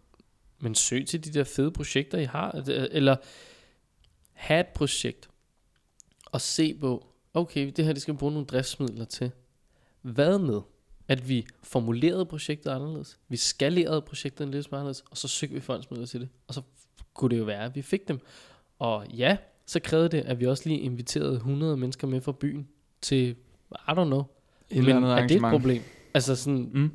men 0.60 0.76
søg 0.76 1.06
til 1.08 1.26
de 1.26 1.34
der 1.34 1.44
fede 1.44 1.72
projekter, 1.72 2.18
I 2.18 2.24
har, 2.26 2.52
eller 2.92 3.16
have 4.34 4.60
et 4.60 4.68
projekt, 4.68 5.30
og 6.32 6.42
se 6.42 6.74
på, 6.74 7.08
okay, 7.34 7.72
det 7.76 7.86
her 7.86 7.94
det 7.94 8.02
skal 8.02 8.14
vi 8.14 8.18
bruge 8.18 8.32
nogle 8.34 8.46
driftsmidler 8.48 9.06
til. 9.06 9.32
Hvad 10.02 10.40
med, 10.40 10.62
at 11.08 11.30
vi 11.30 11.46
formulerede 11.64 12.26
projektet 12.26 12.72
anderledes, 12.72 13.20
vi 13.30 13.38
skalerede 13.38 14.02
projektet 14.02 14.46
en 14.46 14.52
lille 14.52 14.64
smule 14.64 14.80
anderledes, 14.80 15.04
og 15.12 15.18
så 15.18 15.28
søgte 15.28 15.54
vi 15.54 15.60
fondsmidler 15.62 16.06
til 16.06 16.22
det, 16.22 16.30
og 16.48 16.54
så 16.54 16.62
kunne 17.14 17.30
det 17.30 17.38
jo 17.40 17.44
være, 17.44 17.64
at 17.66 17.76
vi 17.76 17.82
fik 17.82 18.08
dem. 18.08 18.20
Og 18.80 19.06
ja, 19.14 19.38
så 19.66 19.80
krævede 19.80 20.10
det, 20.10 20.18
at 20.22 20.40
vi 20.40 20.46
også 20.46 20.70
lige 20.70 20.80
inviterede 20.82 21.34
100 21.34 21.78
mennesker 21.78 22.08
med 22.08 22.22
fra 22.22 22.32
byen 22.32 22.68
til, 23.02 23.36
I 23.72 23.92
don't 23.92 23.94
know, 24.06 24.20
Et 24.70 24.78
eller 24.78 24.96
andet 24.96 25.12
er 25.12 25.28
det 25.28 25.36
et 25.36 25.42
problem? 25.42 25.82
Altså 26.14 26.36
sådan, 26.36 26.70
Mm. 26.74 26.92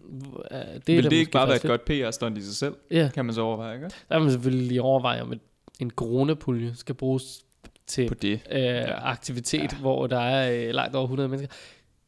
det 0.87 0.96
Vil 0.96 1.05
det 1.05 1.12
ikke 1.12 1.31
bare 1.31 1.49
være 1.49 1.57
et 1.57 1.62
godt 1.62 1.85
PR-stunt 1.85 2.38
i 2.38 2.42
sig 2.42 2.55
selv? 2.55 2.75
Ja, 2.90 3.11
Kan 3.14 3.25
man 3.25 3.35
så 3.35 3.40
overveje, 3.40 3.75
ikke? 3.75 3.90
der 4.09 4.14
vil 4.14 4.22
man 4.22 4.31
selvfølgelig 4.33 4.68
lige 4.68 4.83
overveje, 4.83 5.22
om 5.22 5.33
et, 5.33 5.40
en 5.81 5.90
coronapulje 5.90 6.75
skal 6.75 6.94
bruges 6.94 7.45
til 7.87 8.09
På 8.09 8.14
det. 8.14 8.33
øh, 8.51 8.59
ja. 8.61 9.11
aktivitet, 9.11 9.72
Ja. 9.72 9.79
hvor 9.79 10.07
der 10.07 10.18
er 10.20 10.68
øh, 10.68 10.75
langt 10.75 10.96
over 10.96 11.05
100 11.05 11.29
mennesker. 11.29 11.55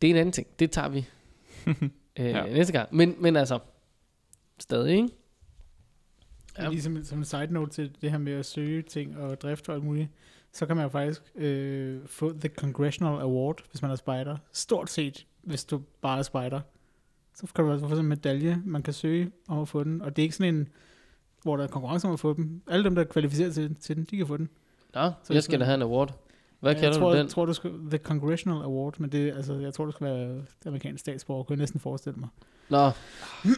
Det 0.03 0.09
er 0.09 0.15
en 0.15 0.17
anden 0.21 0.33
ting. 0.33 0.47
Det 0.59 0.71
tager 0.71 0.89
vi 0.89 1.07
øh, 2.19 2.27
Ja. 2.27 2.47
næste 2.53 2.73
gang. 2.73 2.95
Men, 2.95 3.15
men 3.19 3.37
altså, 3.37 3.59
stadig, 4.59 4.93
ikke? 4.97 5.09
Ja. 6.59 6.63
Ja. 6.65 6.69
Ligesom 6.71 7.05
som 7.05 7.19
en 7.19 7.25
side 7.25 7.47
note 7.53 7.71
til 7.73 7.93
det 8.01 8.11
her 8.11 8.19
med 8.19 8.33
at 8.33 8.47
søge 8.47 8.83
ting 8.83 9.17
og 9.17 9.41
drift 9.41 9.69
og 9.69 9.75
alt 9.75 9.85
muligt, 9.85 10.09
så 10.53 10.67
kan 10.67 10.77
man 10.77 10.83
jo 10.83 10.89
faktisk 10.89 11.23
øh, 11.35 12.01
få 12.07 12.33
The 12.41 12.49
Congressional 12.49 13.21
Award, 13.21 13.63
hvis 13.71 13.83
man 13.83 13.91
er 13.91 13.95
spider. 13.97 14.37
Stort 14.53 14.91
set, 14.91 15.27
hvis 15.43 15.65
du 15.65 15.83
bare 16.01 16.19
er 16.19 16.23
spider. 16.23 16.61
Så 17.35 17.47
kan 17.55 17.65
du 17.65 17.71
altså 17.73 17.87
få 17.87 17.91
sådan 17.91 18.05
en 18.05 18.09
medalje, 18.09 18.63
man 18.65 18.83
kan 18.83 18.93
søge 18.93 19.31
om 19.49 19.59
at 19.59 19.69
få 19.69 19.85
den. 19.85 20.03
Og 20.03 20.17
det 20.17 20.23
er 20.23 20.25
ikke 20.25 20.35
sådan 20.37 20.55
en, 20.55 20.69
hvor 21.43 21.57
der 21.57 21.65
er 21.65 21.69
konkurrence 21.69 22.07
om 22.07 22.13
at 22.13 22.21
få 22.21 22.35
dem. 22.35 22.63
Alle 22.69 22.85
dem, 22.85 22.95
der 22.95 23.03
er 23.03 23.07
kvalificeret 23.07 23.55
til, 23.55 23.75
til 23.75 23.97
den, 23.97 24.05
de 24.05 24.17
kan 24.17 24.27
få 24.27 24.37
den. 24.37 24.49
Nå, 24.95 25.11
Så 25.23 25.33
jeg 25.35 25.43
skal 25.43 25.61
da 25.61 25.65
have 25.65 25.75
en 25.75 25.83
award. 25.83 26.15
Hvad 26.61 26.73
jeg 26.73 26.81
kalder 26.81 26.99
tror, 26.99 27.11
du 27.11 27.17
den? 27.17 27.25
Jeg 27.27 27.31
tror, 27.33 27.45
du 27.47 27.53
skal, 27.53 27.71
The 27.91 27.99
Congressional 27.99 28.63
Award, 28.63 28.95
men 28.99 29.13
det, 29.13 29.33
altså, 29.37 29.55
jeg 29.55 29.75
tror, 29.75 29.85
det 29.85 29.95
skal 29.95 30.07
være 30.07 30.29
det 30.35 30.67
amerikanske 30.67 30.99
statsborger, 30.99 31.43
kunne 31.45 31.55
jeg 31.55 31.59
næsten 31.61 31.81
forestille 31.81 32.21
mig. 32.21 32.29
Nå, 32.69 32.91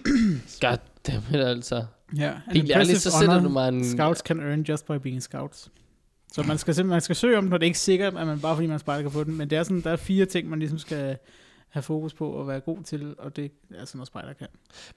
goddammit 0.61 1.41
altså. 1.47 1.85
Ja, 2.17 2.31
an 2.47 2.57
Helt 2.57 2.71
ærligt, 2.71 2.99
så 2.99 3.11
sætter 3.11 3.43
du 3.43 3.49
mig 3.49 3.69
en... 3.69 3.85
Scouts 3.85 4.21
can 4.21 4.41
earn 4.41 4.63
just 4.63 4.87
by 4.87 4.93
being 5.03 5.23
scouts. 5.23 5.71
Så 6.33 6.43
man 6.43 6.59
skal 6.59 6.75
simpelthen 6.75 6.95
man 6.95 7.01
skal 7.01 7.17
søge 7.17 7.39
om 7.39 7.45
den, 7.45 7.53
og 7.53 7.61
det 7.61 7.65
er 7.65 7.69
ikke 7.69 7.79
sikkert, 7.79 8.17
at 8.17 8.27
man 8.27 8.41
bare 8.41 8.55
fordi 8.57 8.67
man 8.67 8.79
spejder 8.79 9.03
kan 9.03 9.11
få 9.11 9.25
den, 9.25 9.37
men 9.37 9.51
det 9.51 9.59
er 9.59 9.63
sådan, 9.63 9.81
der 9.81 9.91
er 9.91 9.97
fire 9.97 10.27
ting, 10.27 10.49
man 10.49 10.59
ligesom 10.59 10.79
skal 10.79 11.17
have 11.69 11.83
fokus 11.83 12.15
på 12.15 12.31
og 12.31 12.49
være 12.49 12.61
god 12.61 12.83
til, 12.83 13.15
og 13.19 13.37
det 13.37 13.45
er 13.75 13.85
sådan 13.85 13.99
noget 13.99 14.07
spejder 14.07 14.33
kan. 14.33 14.47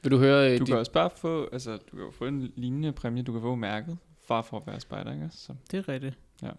Vil 0.04 0.12
du 0.12 0.18
høre... 0.18 0.52
øh, 0.54 0.60
Du 0.60 0.66
de- 0.66 0.70
kan 0.72 0.78
også 0.78 0.92
bare 0.92 1.10
få, 1.18 1.50
altså, 1.54 1.72
du 1.92 1.98
kan 1.98 2.06
få 2.12 2.26
en 2.26 2.52
lignende 2.56 2.92
præmie, 2.92 3.24
du 3.24 3.32
kan 3.32 3.42
få 3.42 3.56
mærket, 3.56 3.98
far 4.28 4.42
for 4.42 4.58
at 4.58 4.68
være 4.68 4.80
spejder, 4.80 5.14
ikke? 5.14 5.30
Så, 5.32 5.54
Det 5.72 5.78
er 5.78 5.90
rigtigt. 5.90 6.18
Ja. 6.44 6.50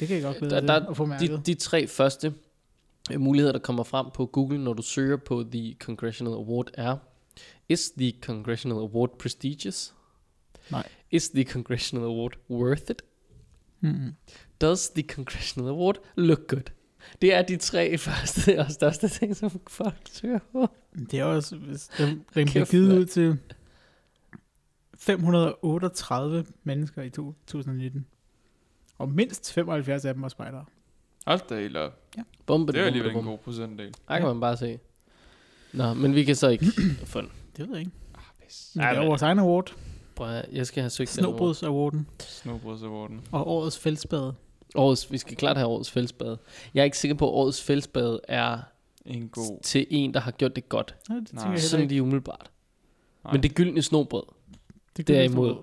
Det 0.00 0.08
kan 0.08 0.16
jeg 0.16 0.22
godt 0.24 0.40
Der- 0.40 0.48
glæde 0.48 0.66
der- 0.66 0.78
til 0.80 0.86
at 0.90 0.96
få 0.96 1.04
mærket. 1.06 1.30
de, 1.30 1.42
de 1.46 1.54
tre 1.54 1.86
første 1.86 2.34
øh, 3.12 3.20
muligheder, 3.20 3.52
der 3.52 3.58
kommer 3.58 3.82
frem 3.82 4.06
på 4.14 4.26
Google, 4.26 4.64
når 4.64 4.72
du 4.72 4.82
søger 4.82 5.16
på 5.16 5.44
The 5.52 5.74
Congressional 5.80 6.34
Award, 6.34 6.70
er 6.74 6.96
Is 7.68 7.90
the 7.98 8.12
Congressional 8.22 8.78
Award 8.78 9.18
prestigious? 9.18 9.94
Nej. 10.70 10.88
Is 11.10 11.28
the 11.28 11.44
Congressional 11.44 12.06
Award 12.06 12.32
worth 12.50 12.82
it? 12.90 13.02
Mm-hmm. 13.80 14.14
Does 14.60 14.88
the 14.90 15.02
Congressional 15.02 15.70
Award 15.70 15.96
look 16.16 16.46
good? 16.48 16.62
Det 17.22 17.34
er 17.34 17.42
de 17.42 17.56
tre 17.56 17.98
første 18.06 18.58
og 18.60 18.70
største 18.70 19.08
ting, 19.08 19.36
som 19.36 19.60
folk 19.68 19.96
søger 20.12 20.38
på. 20.52 20.68
Det 21.10 21.18
er 21.18 21.24
også, 21.24 21.56
hvis 21.56 21.90
den, 21.98 22.24
den 22.34 22.46
bliver 22.48 22.64
givet 22.66 22.98
ud 22.98 23.06
til 23.06 23.38
538 25.04 26.44
mennesker 26.64 27.02
i 27.02 27.10
2019. 27.10 28.06
Og 28.98 29.08
mindst 29.08 29.52
75 29.52 30.04
af 30.04 30.14
dem 30.14 30.22
var 30.22 30.28
spejdere. 30.28 30.64
Hold 31.26 31.40
da 31.48 31.60
helt 31.60 31.76
op. 31.76 31.92
Bombe, 32.46 32.72
Det 32.72 32.80
er 32.80 32.84
alligevel 32.86 33.16
en 33.16 33.24
god 33.24 33.38
procentdel. 33.38 33.94
Der 34.08 34.18
kan 34.18 34.26
man 34.26 34.40
bare 34.40 34.56
se. 34.56 34.78
Nå, 35.72 35.94
men 35.94 36.14
vi 36.14 36.24
kan 36.24 36.36
så 36.36 36.48
ikke 36.48 36.66
få 37.04 37.20
den. 37.20 37.30
Det 37.56 37.68
ved 37.68 37.76
jeg 37.76 37.78
ikke. 37.78 37.92
Ah, 38.14 38.20
pis. 38.42 38.72
Men 38.74 38.84
det 38.86 38.96
er 38.98 39.06
vores 39.06 39.22
egen 39.22 39.38
award. 39.38 39.74
Prøv 40.14 40.28
at, 40.30 40.46
jeg 40.52 40.66
skal 40.66 40.82
have 40.82 40.90
søgt 40.90 41.16
den 41.16 41.24
over. 41.24 41.52
Snobrøds-awarden. 41.52 42.06
Snowboards-awarden. 42.22 43.20
Og 43.32 43.48
årets 43.48 43.78
fældspade. 43.78 44.34
Årets, 44.74 45.12
vi 45.12 45.18
skal 45.18 45.36
klart 45.36 45.56
have 45.56 45.68
årets 45.68 45.90
fællesbad. 45.90 46.36
Jeg 46.74 46.80
er 46.80 46.84
ikke 46.84 46.98
sikker 46.98 47.14
på, 47.14 47.28
at 47.28 47.32
årets 47.34 47.62
fællesbad 47.62 48.18
er 48.28 48.58
En 49.04 49.28
god. 49.28 49.58
til 49.62 49.86
en, 49.90 50.14
der 50.14 50.20
har 50.20 50.30
gjort 50.30 50.56
det 50.56 50.68
godt. 50.68 50.94
Ja, 51.08 51.14
det 51.14 51.20
Nej. 51.22 51.26
tænker 51.26 51.42
jeg 51.44 51.50
heller 51.50 51.68
Sådan 51.68 51.88
lige 51.88 52.02
umiddelbart. 52.02 52.50
Nej. 53.24 53.32
Men 53.32 53.42
det 53.42 53.54
gyldne 53.54 53.82
snobrød 53.82 54.22
Det 54.96 55.08
derimod. 55.08 55.56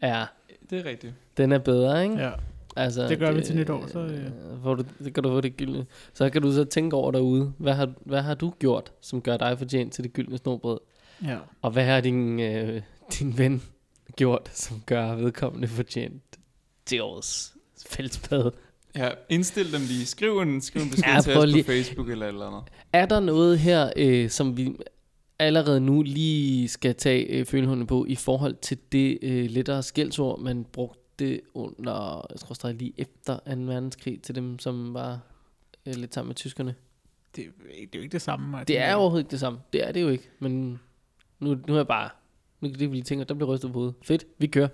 er, 0.00 0.26
Det 0.70 0.78
er 0.78 0.84
rigtigt. 0.84 1.14
den 1.36 1.52
er 1.52 1.58
bedre, 1.58 2.02
ikke? 2.04 2.16
Ja. 2.16 2.30
Altså, 2.76 3.08
Det 3.08 3.18
gør 3.18 3.32
vi 3.32 3.42
til 3.42 3.56
nytår, 3.56 3.86
så, 3.86 3.98
øh. 3.98 4.30
Hvor 4.62 4.74
du, 4.74 4.84
det 5.04 5.14
kan 5.14 5.22
du 5.22 5.28
få 5.28 5.40
det 5.40 5.56
gyldne. 5.56 5.86
Så 6.14 6.30
kan 6.30 6.42
du 6.42 6.52
så 6.52 6.64
tænke 6.64 6.96
over 6.96 7.10
derude, 7.10 7.52
hvad 7.58 7.72
har, 7.74 7.92
hvad 8.00 8.22
har 8.22 8.34
du 8.34 8.52
gjort, 8.58 8.92
som 9.00 9.22
gør 9.22 9.36
dig 9.36 9.58
fortjent 9.58 9.92
til 9.92 10.04
det 10.04 10.12
gyldne 10.12 10.38
snobrød? 10.38 10.80
ja. 11.24 11.38
Og 11.62 11.70
hvad 11.70 11.84
har 11.84 12.00
din, 12.00 12.40
øh, 12.40 12.82
din 13.18 13.38
ven 13.38 13.62
gjort, 14.16 14.50
som 14.54 14.82
gør 14.86 15.14
vedkommende 15.14 15.68
fortjent 15.68 16.22
til 16.86 17.02
årets 17.02 17.54
fællesbad? 17.86 18.50
Ja, 18.96 19.08
indstil 19.28 19.72
dem 19.72 19.80
lige. 19.88 20.06
Skriv 20.06 20.38
en, 20.38 20.60
skriv 20.60 20.82
en 20.82 20.90
besked 20.94 21.04
Ja, 21.08 21.14
ja, 21.14 21.20
til 21.20 21.36
os 21.36 21.48
lige- 21.50 21.62
på 21.64 21.66
Facebook 21.66 22.08
eller 22.10 22.26
et 22.26 22.32
eller 22.32 22.46
andet. 22.46 22.62
Er 22.92 23.06
der 23.06 23.20
noget 23.20 23.58
her, 23.58 23.90
øh, 23.96 24.30
som 24.30 24.56
vi 24.56 24.76
allerede 25.38 25.80
nu 25.80 26.02
lige 26.02 26.68
skal 26.68 26.94
tage 26.94 27.26
øh, 27.26 27.46
følehånden 27.46 27.86
på, 27.86 28.06
i 28.08 28.14
forhold 28.14 28.54
til 28.54 28.78
det 28.92 29.18
øh, 29.22 29.50
lettere 29.50 29.82
skældsord, 29.82 30.40
man 30.40 30.64
brugte 30.64 31.40
under, 31.54 32.26
jeg 32.30 32.40
tror 32.40 32.54
stadig 32.54 32.76
lige 32.76 32.92
efter 32.96 33.36
2. 33.36 33.40
verdenskrig, 33.46 34.22
til 34.22 34.34
dem, 34.34 34.58
som 34.58 34.94
var 34.94 35.20
øh, 35.86 35.94
lidt 35.94 36.14
sammen 36.14 36.28
med 36.28 36.34
tyskerne? 36.34 36.74
Det, 37.36 37.44
er 37.44 37.50
det 37.70 37.94
er 37.94 37.98
jo 37.98 38.02
ikke 38.02 38.12
det 38.12 38.22
samme. 38.22 38.58
Det 38.68 38.78
er 38.78 38.94
overhovedet 38.94 39.24
ikke 39.24 39.30
det 39.30 39.40
samme. 39.40 39.58
Det 39.72 39.88
er 39.88 39.92
det 39.92 40.02
jo 40.02 40.08
ikke. 40.08 40.28
Men 40.38 40.80
nu, 41.40 41.54
nu 41.66 41.72
er 41.72 41.76
jeg 41.76 41.86
bare... 41.86 42.10
Nu 42.60 42.68
er 42.68 42.72
det, 42.72 42.90
vi 42.90 42.96
lige 42.96 43.02
tænker, 43.02 43.24
der 43.24 43.34
bliver 43.34 43.54
rystet 43.54 43.72
på 43.72 43.78
hovedet. 43.78 43.94
Fedt, 44.02 44.24
vi 44.38 44.46
kører. 44.46 44.68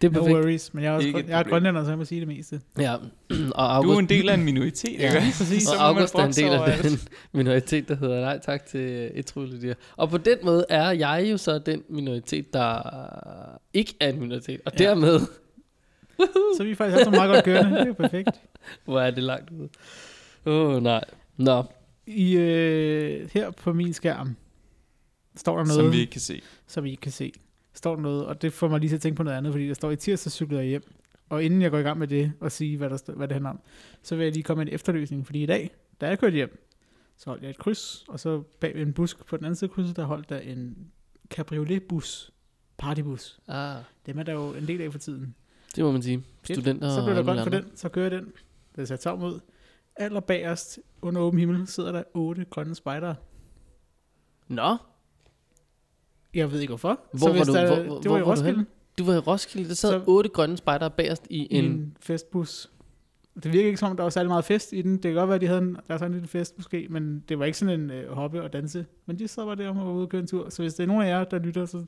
Det 0.00 0.06
er 0.06 0.12
No 0.12 0.18
perfekt. 0.20 0.36
worries, 0.38 0.74
men 0.74 0.84
jeg 0.84 0.90
er, 0.92 0.96
også, 0.96 1.08
et 1.08 1.28
jeg 1.28 1.38
er 1.40 1.42
grønlænder, 1.42 1.84
så 1.84 1.90
jeg 1.90 1.98
må 1.98 2.04
sige 2.04 2.20
det 2.20 2.28
meste. 2.28 2.60
Ja, 2.78 2.94
og 2.96 3.00
Du 3.30 3.52
August, 3.54 3.94
er 3.96 3.98
en 3.98 4.08
del 4.08 4.28
af 4.28 4.34
en 4.34 4.44
minoritet, 4.44 4.90
ikke? 4.90 5.04
Ja, 5.04 5.20
præcis. 5.38 5.62
Så 5.62 5.74
og 5.74 5.86
August 5.88 6.14
er 6.14 6.24
en 6.24 6.32
del 6.32 6.44
af 6.52 6.62
alt. 6.72 6.82
den 6.82 6.98
minoritet, 7.38 7.88
der 7.88 7.96
hedder 7.96 8.20
nej 8.20 8.38
tak 8.38 8.66
til 8.66 9.10
etrylledyr. 9.14 9.74
Og 9.96 10.10
på 10.10 10.18
den 10.18 10.38
måde 10.42 10.66
er 10.68 10.90
jeg 10.90 11.26
jo 11.30 11.36
så 11.36 11.58
den 11.58 11.82
minoritet, 11.88 12.52
der 12.52 12.80
ikke 13.74 13.94
er 14.00 14.08
en 14.08 14.20
minoritet. 14.20 14.60
Og 14.64 14.72
Ja. 14.78 14.84
dermed, 14.84 15.20
Så 16.56 16.64
vi 16.64 16.70
er 16.70 16.74
faktisk 16.76 16.98
også 16.98 17.10
meget 17.10 17.34
godt 17.34 17.44
kørende. 17.44 17.70
Det 17.72 17.80
er 17.80 17.86
jo 17.86 17.92
perfekt. 17.92 18.30
hvor 18.84 19.00
er 19.00 19.10
det 19.10 19.22
langt 19.22 19.50
ud. 19.50 19.68
Åh, 20.46 20.76
oh, 20.76 20.82
nej. 20.82 21.04
Nå, 21.36 21.64
I, 22.06 22.36
øh, 22.36 23.30
her 23.34 23.50
på 23.50 23.72
min 23.72 23.92
skærm 23.92 24.36
står 25.36 25.56
der 25.56 25.64
noget, 25.64 25.74
Som 25.82 25.92
vi 25.92 25.98
ikke 26.00 26.10
kan 26.12 26.20
se. 26.20 26.42
som 26.66 26.86
I 26.86 26.90
ikke 26.90 27.00
kan 27.00 27.12
se. 27.12 27.32
Står 27.76 27.94
der 27.94 28.02
noget, 28.02 28.26
og 28.26 28.42
det 28.42 28.52
får 28.52 28.68
mig 28.68 28.80
lige 28.80 28.90
til 28.90 28.96
at 28.96 29.02
tænke 29.02 29.16
på 29.16 29.22
noget 29.22 29.36
andet, 29.36 29.52
fordi 29.52 29.68
der 29.68 29.74
står 29.74 29.90
i 29.90 29.96
tirsdag 29.96 30.32
cyklede 30.32 30.60
jeg 30.60 30.68
hjem. 30.68 30.82
Og 31.28 31.44
inden 31.44 31.62
jeg 31.62 31.70
går 31.70 31.78
i 31.78 31.82
gang 31.82 31.98
med 31.98 32.08
det 32.08 32.32
og 32.40 32.52
sige, 32.52 32.76
hvad, 32.76 32.90
der 32.90 33.12
hvad 33.12 33.28
det 33.28 33.34
handler 33.34 33.50
om, 33.50 33.60
så 34.02 34.16
vil 34.16 34.24
jeg 34.24 34.32
lige 34.32 34.42
komme 34.42 34.60
med 34.64 34.68
en 34.68 34.74
efterløsning. 34.74 35.26
Fordi 35.26 35.42
i 35.42 35.46
dag, 35.46 35.70
da 36.00 36.08
jeg 36.08 36.18
kørte 36.18 36.34
hjem, 36.34 36.66
så 37.16 37.30
holdt 37.30 37.42
jeg 37.42 37.50
et 37.50 37.58
kryds, 37.58 38.04
og 38.08 38.20
så 38.20 38.42
bag 38.60 38.74
ved 38.74 38.82
en 38.82 38.92
busk 38.92 39.26
på 39.26 39.36
den 39.36 39.44
anden 39.44 39.56
side 39.56 39.68
af 39.70 39.74
krydset, 39.74 39.96
der 39.96 40.04
holdt 40.04 40.28
der 40.28 40.38
en 40.38 40.76
cabriolet-bus, 41.30 42.30
partybus. 42.78 43.38
ah, 43.48 43.76
Dem 44.06 44.18
er 44.18 44.22
der 44.22 44.32
jo 44.32 44.54
en 44.54 44.66
del 44.66 44.80
af 44.80 44.92
for 44.92 44.98
tiden. 44.98 45.34
det 45.76 45.84
må 45.84 45.92
man 45.92 46.02
sige. 46.02 46.24
Studenter 46.42 46.90
Så 46.90 47.04
blev 47.04 47.16
der 47.16 47.22
grønt 47.22 47.42
for 47.42 47.50
den, 47.50 47.76
så 47.76 47.88
kører 47.88 48.04
jeg 48.10 48.22
den. 48.22 48.32
Det 48.76 48.82
er 48.82 48.86
sat 48.86 49.00
tom 49.00 49.22
ud. 49.22 49.40
Aller 49.96 50.20
bagerst, 50.20 50.78
under 51.02 51.20
åben 51.20 51.38
himmel, 51.40 51.66
sidder 51.66 51.92
der 51.92 52.02
otte 52.14 52.44
grønne 52.50 52.74
spejdere. 52.74 53.14
Nå, 54.48 54.76
Jeg 56.36 56.52
ved 56.52 56.60
ikke 56.60 56.70
hvorfor. 56.70 57.00
Hvor 57.12 57.28
var 57.32 57.44
du- 57.44 57.52
der, 57.54 57.66
hvor- 57.84 57.94
det 57.96 58.02
hvor 58.06 58.10
var 58.12 58.18
i 58.18 58.20
var 58.20 58.24
du 58.24 58.30
Roskilde. 58.30 58.64
du 58.98 59.04
var 59.04 59.14
i 59.14 59.18
Roskilde. 59.18 59.68
Der 59.68 59.74
sad 59.74 59.90
Så- 59.92 60.02
otte 60.06 60.30
grønne 60.30 60.56
spejdere 60.56 60.90
bagerst 60.90 61.26
i 61.30 61.36
i 61.36 61.54
en... 61.54 61.64
en 61.64 61.96
festbus. 62.00 62.70
Det 63.42 63.52
virker 63.52 63.66
ikke 63.66 63.78
som 63.78 63.90
om, 63.90 63.96
der 63.96 64.02
var 64.02 64.10
særlig 64.10 64.28
meget 64.28 64.44
fest 64.44 64.72
i 64.72 64.82
den. 64.82 64.92
Det 64.92 65.02
kan 65.02 65.14
godt 65.14 65.28
være, 65.28 65.34
at 65.34 65.40
de 65.40 65.46
havde 65.46 65.60
en, 65.60 65.74
der 65.74 65.80
var 65.88 65.96
sådan 65.98 66.10
en 66.10 66.14
lille 66.14 66.28
fest 66.28 66.54
måske, 66.56 66.86
men 66.90 67.24
det 67.28 67.38
var 67.38 67.44
ikke 67.44 67.58
sådan 67.58 67.80
en 67.80 67.90
øh, 67.90 68.12
hoppe 68.12 68.42
og 68.42 68.52
danse. 68.52 68.86
Men 69.06 69.18
de 69.18 69.28
sad 69.28 69.44
bare 69.44 69.56
der 69.56 69.68
og 69.68 69.76
var 69.76 69.92
ude 69.92 70.02
og 70.02 70.08
køre 70.08 70.20
en 70.20 70.26
tur. 70.26 70.48
Så 70.50 70.62
hvis 70.62 70.74
det 70.74 70.82
er 70.82 70.86
nogen 70.86 71.02
af 71.02 71.08
jer, 71.08 71.24
der 71.24 71.38
lytter, 71.38 71.66
så 71.66 71.84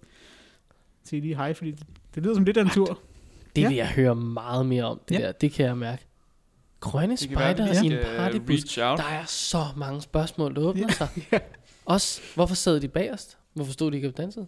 sig 1.04 1.20
lige 1.22 1.34
hej, 1.36 1.54
fordi 1.54 1.70
det, 1.70 1.86
det 2.14 2.22
lyder 2.22 2.34
som 2.34 2.44
lidt 2.44 2.56
af 2.56 2.62
en 2.62 2.70
tur. 2.70 2.98
Det 3.56 3.62
Ja. 3.62 3.68
vil 3.68 3.76
jeg 3.76 3.88
høre 3.88 4.14
meget 4.14 4.66
mere 4.66 4.84
om, 4.84 5.00
det 5.08 5.14
Ja. 5.14 5.20
der. 5.26 5.32
Det 5.32 5.52
kan 5.52 5.66
jeg 5.66 5.76
mærke. 5.78 6.04
Grønne 6.80 7.16
spejder 7.16 7.66
i 7.66 7.68
en 7.70 7.74
skal 7.76 8.04
partybus. 8.16 8.74
Der 8.74 9.02
er 9.10 9.24
så 9.26 9.64
mange 9.76 10.00
spørgsmål, 10.02 10.54
der 10.54 10.60
åbner 10.60 10.86
Ja. 10.88 10.92
sig. 10.92 11.08
Også, 11.84 12.20
hvorfor 12.34 12.54
sad 12.54 12.80
de 12.80 12.88
bagerst? 12.88 13.38
Hvorfor 13.58 13.72
stod 13.72 13.90
de 13.90 13.96
ikke 13.96 14.08
og 14.08 14.16
dansede? 14.16 14.46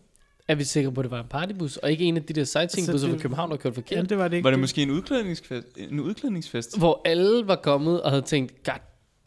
Er 0.48 0.54
vi 0.54 0.64
sikre 0.64 0.92
på, 0.92 1.00
at 1.00 1.04
det 1.04 1.10
var 1.10 1.20
en 1.20 1.26
partybus, 1.30 1.76
og 1.76 1.90
ikke 1.90 2.04
en 2.04 2.16
af 2.16 2.22
de 2.22 2.32
der 2.32 2.44
sightseeingbusser 2.44 3.08
Så 3.08 3.14
fra 3.14 3.20
København, 3.22 3.50
der 3.50 3.56
kørte 3.56 3.74
Ja, 3.74 3.80
forkert? 3.80 4.10
det 4.10 4.18
var 4.18 4.28
det 4.28 4.36
ikke. 4.36 4.44
Var 4.44 4.50
det 4.50 4.58
måske 4.60 4.82
en 4.82 4.90
udklædningsfest? 4.90 5.66
En 5.90 6.00
udklædningsfest? 6.00 6.78
Hvor 6.78 7.00
alle 7.04 7.46
var 7.48 7.56
kommet 7.56 8.02
og 8.02 8.10
havde 8.10 8.22
tænkt, 8.22 8.62
God 8.64 8.74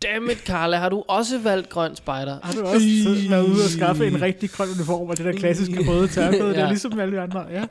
damn 0.04 0.30
it, 0.30 0.38
Carla, 0.38 0.78
har 0.78 0.90
du 0.90 1.04
også 1.08 1.40
valgt 1.40 1.70
grøn 1.70 1.96
spejder? 1.96 2.40
Har 2.44 2.54
du 2.54 2.62
også 2.62 2.80
siddet- 2.80 3.30
været 3.30 3.44
ude 3.44 3.54
og 3.64 3.70
skaffe 3.70 4.08
en 4.08 4.22
rigtig 4.22 4.50
grøn 4.50 4.68
uniform, 4.76 5.10
og 5.10 5.18
det 5.18 5.26
der 5.26 5.32
klassiske 5.34 5.76
røde 5.90 6.08
tørklæde, 6.08 6.48
det 6.50 6.54
Ja. 6.56 6.62
er 6.62 6.68
ligesom 6.70 7.00
alle 7.00 7.16
de 7.16 7.22
andre. 7.22 7.40
Ja. 7.52 7.66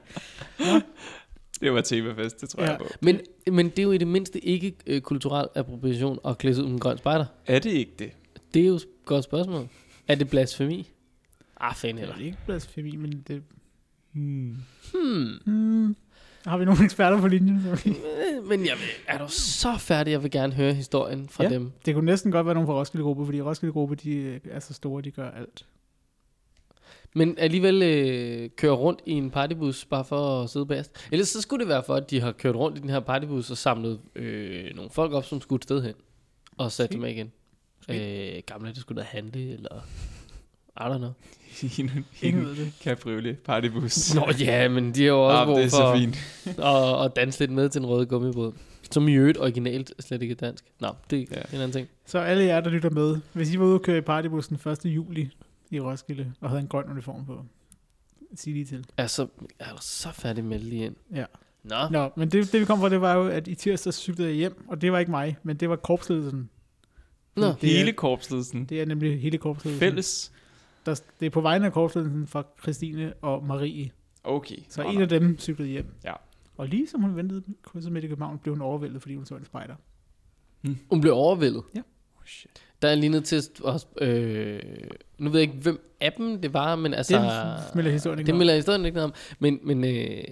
Det 1.61 1.73
var 1.73 1.81
temafest, 1.81 2.41
det 2.41 2.49
tror 2.49 2.63
Ja. 2.63 2.69
jeg 2.71 2.79
på. 2.79 2.87
Men, 3.01 3.21
men 3.53 3.69
det 3.69 3.79
er 3.79 3.83
jo 3.83 3.93
i 3.93 3.99
det 3.99 4.07
mindste 4.09 4.47
ikke 4.47 4.75
øh, 4.87 5.01
kulturel 5.01 5.49
appropriation 5.55 6.19
at 6.25 6.39
klæde 6.39 6.55
sig 6.55 6.65
ud 6.65 6.69
med 6.69 6.75
en 6.75 6.81
grøn 6.81 6.99
spejder. 6.99 7.25
Er 7.47 7.59
det 7.59 7.71
ikke 7.71 7.93
det? 7.99 8.11
Det 8.55 8.63
er 8.63 8.67
jo 8.67 8.75
et 8.75 8.85
godt 9.05 9.25
spørgsmål. 9.25 9.69
Er 10.09 10.15
det 10.15 10.29
blasfemi? 10.31 10.89
Ah, 11.63 11.75
fan 11.75 11.91
Det 11.91 11.99
heller. 11.99 12.15
er 12.15 12.21
ikke 12.21 12.39
blasfemi, 12.47 12.97
men 12.97 13.25
det... 13.29 13.43
Hmm. 14.13 14.57
Hmm. 14.95 15.29
Hmm. 15.45 15.97
Har 16.47 16.57
vi 16.59 16.65
nogle 16.65 16.85
eksperter 16.85 17.21
på 17.21 17.29
linjen? 17.29 17.65
Vi- 17.85 17.91
Øh, 17.91 18.49
Men 18.49 18.61
jeg 18.67 18.75
vil, 18.77 18.89
er 19.09 19.19
du 19.19 19.25
så 19.29 19.77
færdig? 19.79 20.11
Jeg 20.13 20.23
vil 20.23 20.31
gerne 20.31 20.53
høre 20.53 20.75
historien 20.75 21.29
fra 21.29 21.45
Ja. 21.45 21.51
dem. 21.51 21.73
Det 21.87 21.95
kunne 21.95 22.05
næsten 22.07 22.33
godt 22.33 22.47
være 22.47 22.55
nogen 22.55 22.67
fra 22.67 22.75
Roskilde 22.75 23.05
Gruppe, 23.05 23.25
fordi 23.25 23.41
Roskilde 23.43 23.73
Gruppe, 23.73 23.95
de 23.95 24.11
øh, 24.15 24.41
er 24.51 24.61
så 24.61 24.75
store, 24.75 25.03
de 25.03 25.11
gør 25.11 25.31
alt. 25.31 25.67
Men 27.15 27.39
alligevel 27.39 27.83
øh, 27.83 28.51
kører 28.57 28.73
rundt 28.73 29.01
i 29.07 29.13
en 29.13 29.31
partybus 29.31 29.85
bare 29.85 30.05
for 30.05 30.43
at 30.43 30.51
sidde 30.51 30.67
bagerst. 30.67 31.09
Ellers 31.13 31.29
så 31.29 31.41
skulle 31.41 31.61
det 31.61 31.69
være 31.69 31.83
for, 31.87 31.95
at 31.95 32.11
de 32.11 32.21
har 32.21 32.33
kørt 32.33 32.57
rundt 32.57 32.79
i 32.79 32.81
den 32.81 32.91
her 32.91 33.01
partybus 33.01 33.51
og 33.51 33.57
samlet 33.57 34.01
øh, 34.15 34.75
nogle 34.77 34.91
folk 34.91 35.13
op, 35.13 35.25
som 35.25 35.41
skulle 35.41 35.59
et 35.61 35.65
sted 35.65 35.83
hen. 35.83 35.95
Og 36.57 36.73
sat 36.73 36.91
Måske. 36.91 36.95
dem 36.95 37.05
igen. 37.05 37.33
Øh, 38.37 38.43
gamle, 38.47 38.69
det 38.69 38.77
skulle 38.79 39.01
da 39.03 39.07
handle, 39.11 39.53
eller... 39.53 39.81
I 40.81 40.83
don't 40.85 40.99
know. 40.99 41.11
en, 41.79 41.91
Ingen 42.23 42.47
en 42.47 42.57
det. 42.57 42.73
cabriolet 42.83 43.39
partybus. 43.39 44.15
Nå 44.15 44.31
ja, 44.41 44.69
men 44.69 44.95
de 44.95 45.01
har 45.03 45.09
jo 45.09 45.27
også 45.27 45.39
ah, 45.39 45.47
brug 45.47 45.57
det 45.57 45.65
er 45.65 45.69
for 45.71 45.77
så 45.77 45.97
fint. 45.99 46.17
at, 46.59 47.05
at 47.05 47.17
danse 47.17 47.41
lidt 47.41 47.51
med 47.51 47.69
til 47.69 47.79
en 47.79 47.87
røde 47.87 48.07
gummibåd. 48.07 48.53
Som 48.91 49.09
i 49.09 49.13
øvrigt 49.15 49.39
originalt 49.39 49.93
slet 50.01 50.23
ikke 50.23 50.33
er 50.33 50.37
dansk. 50.37 50.65
Nå, 50.81 50.89
det 51.11 51.21
er 51.21 51.25
Ja. 51.31 51.57
en 51.57 51.63
anden 51.63 51.73
ting. 51.73 51.89
Så 52.07 52.19
alle 52.19 52.45
jer, 52.45 52.61
der 52.61 52.71
lytter 52.71 52.91
med, 52.91 53.17
hvis 53.33 53.55
I 53.55 53.59
var 53.59 53.65
ude 53.65 53.75
og 53.75 53.83
køre 53.83 53.99
i 53.99 54.01
partybussen 54.01 54.59
1. 54.67 54.85
juli 54.85 55.29
i 55.71 55.81
Roskilde, 55.81 56.33
og 56.41 56.49
havde 56.49 56.61
en 56.63 56.69
grøn 56.69 56.85
uniform 56.91 57.27
på, 57.27 57.45
sig 58.35 58.53
lige 58.53 58.65
til. 58.65 58.85
Altså, 58.97 59.27
jeg 59.61 59.67
er 59.67 59.81
så 59.81 60.09
færdig 60.13 60.45
med 60.45 60.59
lige 60.59 60.85
ind. 60.85 60.97
Ja. 61.15 61.25
Nå, 61.65 61.77
Nå, 61.91 62.11
men 62.17 62.29
det, 62.29 62.53
det 62.53 62.61
vi 62.61 62.65
kom 62.65 62.81
fra, 62.81 62.89
det 62.89 63.01
var 63.01 63.15
jo, 63.15 63.29
at 63.29 63.49
i 63.49 63.55
tirsdag 63.55 63.95
cyklede 63.95 64.29
jeg 64.29 64.37
hjem, 64.37 64.65
og 64.69 64.81
det 64.81 64.93
var 64.93 64.99
ikke 64.99 65.11
mig, 65.11 65.37
men 65.43 65.57
det 65.57 65.69
var 65.69 65.77
korpsledelsen. 65.77 66.51
Nå. 67.37 67.47
Det 67.47 67.53
er- 67.73 67.79
Hele 67.79 67.93
korpsledelsen. 67.93 68.65
Det 68.65 68.81
er 68.81 68.87
nemlig 68.87 69.21
hele 69.21 69.39
korpsledelsen. 69.39 69.81
Fælles. 69.89 70.32
Der, 70.87 71.01
det 71.21 71.27
er 71.27 71.31
på 71.31 71.41
vegne 71.41 71.67
af 71.67 71.73
korpsledelsen 71.73 72.27
fra 72.27 72.45
Christine 72.63 73.13
og 73.23 73.45
Marie. 73.45 73.91
Okay. 74.25 74.57
Så 74.69 74.83
Nå, 74.83 74.91
en 74.91 75.03
af 75.03 75.09
dem 75.09 75.39
cyklede 75.39 75.71
hjem. 75.71 75.87
Ja. 76.05 76.13
Og 76.57 76.67
lige 76.69 76.89
som 76.89 77.01
hun 77.01 77.17
ventede 77.17 77.43
krydset 77.63 77.93
midt 77.93 78.05
i 78.05 78.09
København, 78.09 78.39
blev 78.39 78.55
hun 78.55 78.63
overvældet, 78.63 79.03
fordi 79.03 79.15
hun 79.17 79.27
så 79.27 79.35
en 79.35 79.45
spejder. 79.45 79.75
hun 80.91 81.01
blev 81.01 81.13
overvældet. 81.15 81.63
Oh, 81.77 81.83
shit. 82.27 82.51
Der 82.83 82.89
er 82.89 82.95
lige 82.95 83.11
nødt 83.11 83.25
til 83.25 83.43
øh, 84.01 84.61
nu 85.19 85.31
ved 85.31 85.41
jeg 85.41 85.49
ikke, 85.51 85.63
hvem 85.63 85.95
af 86.01 86.13
dem 86.13 86.41
det 86.41 86.55
var, 86.55 86.77
men 86.77 86.95
altså... 86.95 87.17
Det 87.67 87.75
melder 87.75 87.91
historien 87.91 88.19
ikke 88.19 88.27
Det 88.27 88.33
noget 88.33 88.35
om. 88.35 88.39
melder 88.39 88.55
historien 88.55 88.85
ikke 88.85 88.95
noget 88.95 89.11
om. 89.11 89.15
Men, 89.39 89.61
men 89.63 89.85
øh, 89.85 90.25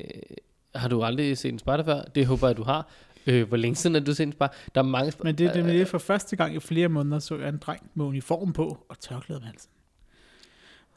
har 0.74 0.88
du 0.88 1.02
aldrig 1.02 1.38
set 1.38 1.52
en 1.52 1.58
spejder 1.58 1.84
før? 1.84 2.02
Det 2.02 2.26
håber 2.26 2.46
jeg, 2.46 2.56
du 2.56 2.62
har. 2.62 2.88
Øh, 3.26 3.48
hvor 3.48 3.56
længe 3.56 3.76
siden 3.76 3.94
har 3.94 4.00
du 4.02 4.14
set 4.14 4.26
en 4.26 4.32
spejder? 4.32 4.54
Der 4.74 4.80
er 4.80 4.84
mange. 4.84 5.12
Men 5.24 5.38
det, 5.38 5.54
det, 5.54 5.64
det 5.64 5.80
er 5.80 5.84
for 5.84 5.98
første 5.98 6.36
gang 6.36 6.54
i 6.54 6.60
flere 6.60 6.88
måneder, 6.88 7.18
så 7.18 7.36
jeg 7.38 7.48
en 7.48 7.58
dreng 7.58 7.90
med 7.94 8.04
uniform 8.04 8.52
på 8.52 8.86
og 8.88 8.98
tørklæde 8.98 9.36
om 9.36 9.42
halsen. 9.42 9.70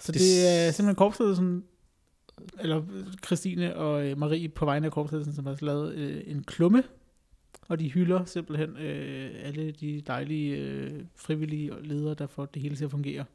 Så 0.03 0.11
Det 0.11 0.21
det, 0.21 0.67
er 0.67 0.71
simpelthen 0.71 0.95
korpsledelsen, 0.95 1.63
eller 2.59 2.83
Christine 3.25 3.75
og 3.75 4.07
øh, 4.07 4.17
Marie 4.17 4.49
på 4.49 4.65
vegne 4.65 4.85
af 4.85 4.91
korpsledelsen, 4.91 5.35
som 5.35 5.45
har 5.45 5.57
lavet 5.61 5.93
øh, 5.93 6.23
en 6.25 6.43
klumme 6.43 6.83
Og 7.67 7.79
de 7.79 7.91
hylder 7.91 8.25
simpelthen 8.25 8.77
øh, 8.77 9.31
alle 9.43 9.71
de 9.71 10.01
dejlige 10.07 10.57
øh, 10.57 10.91
frivillige 11.15 11.71
ledere, 11.83 12.13
der 12.13 12.27
får 12.27 12.45
det 12.45 12.61
hele 12.61 12.75
til 12.75 12.85
at 12.85 12.91
fungere. 12.91 13.25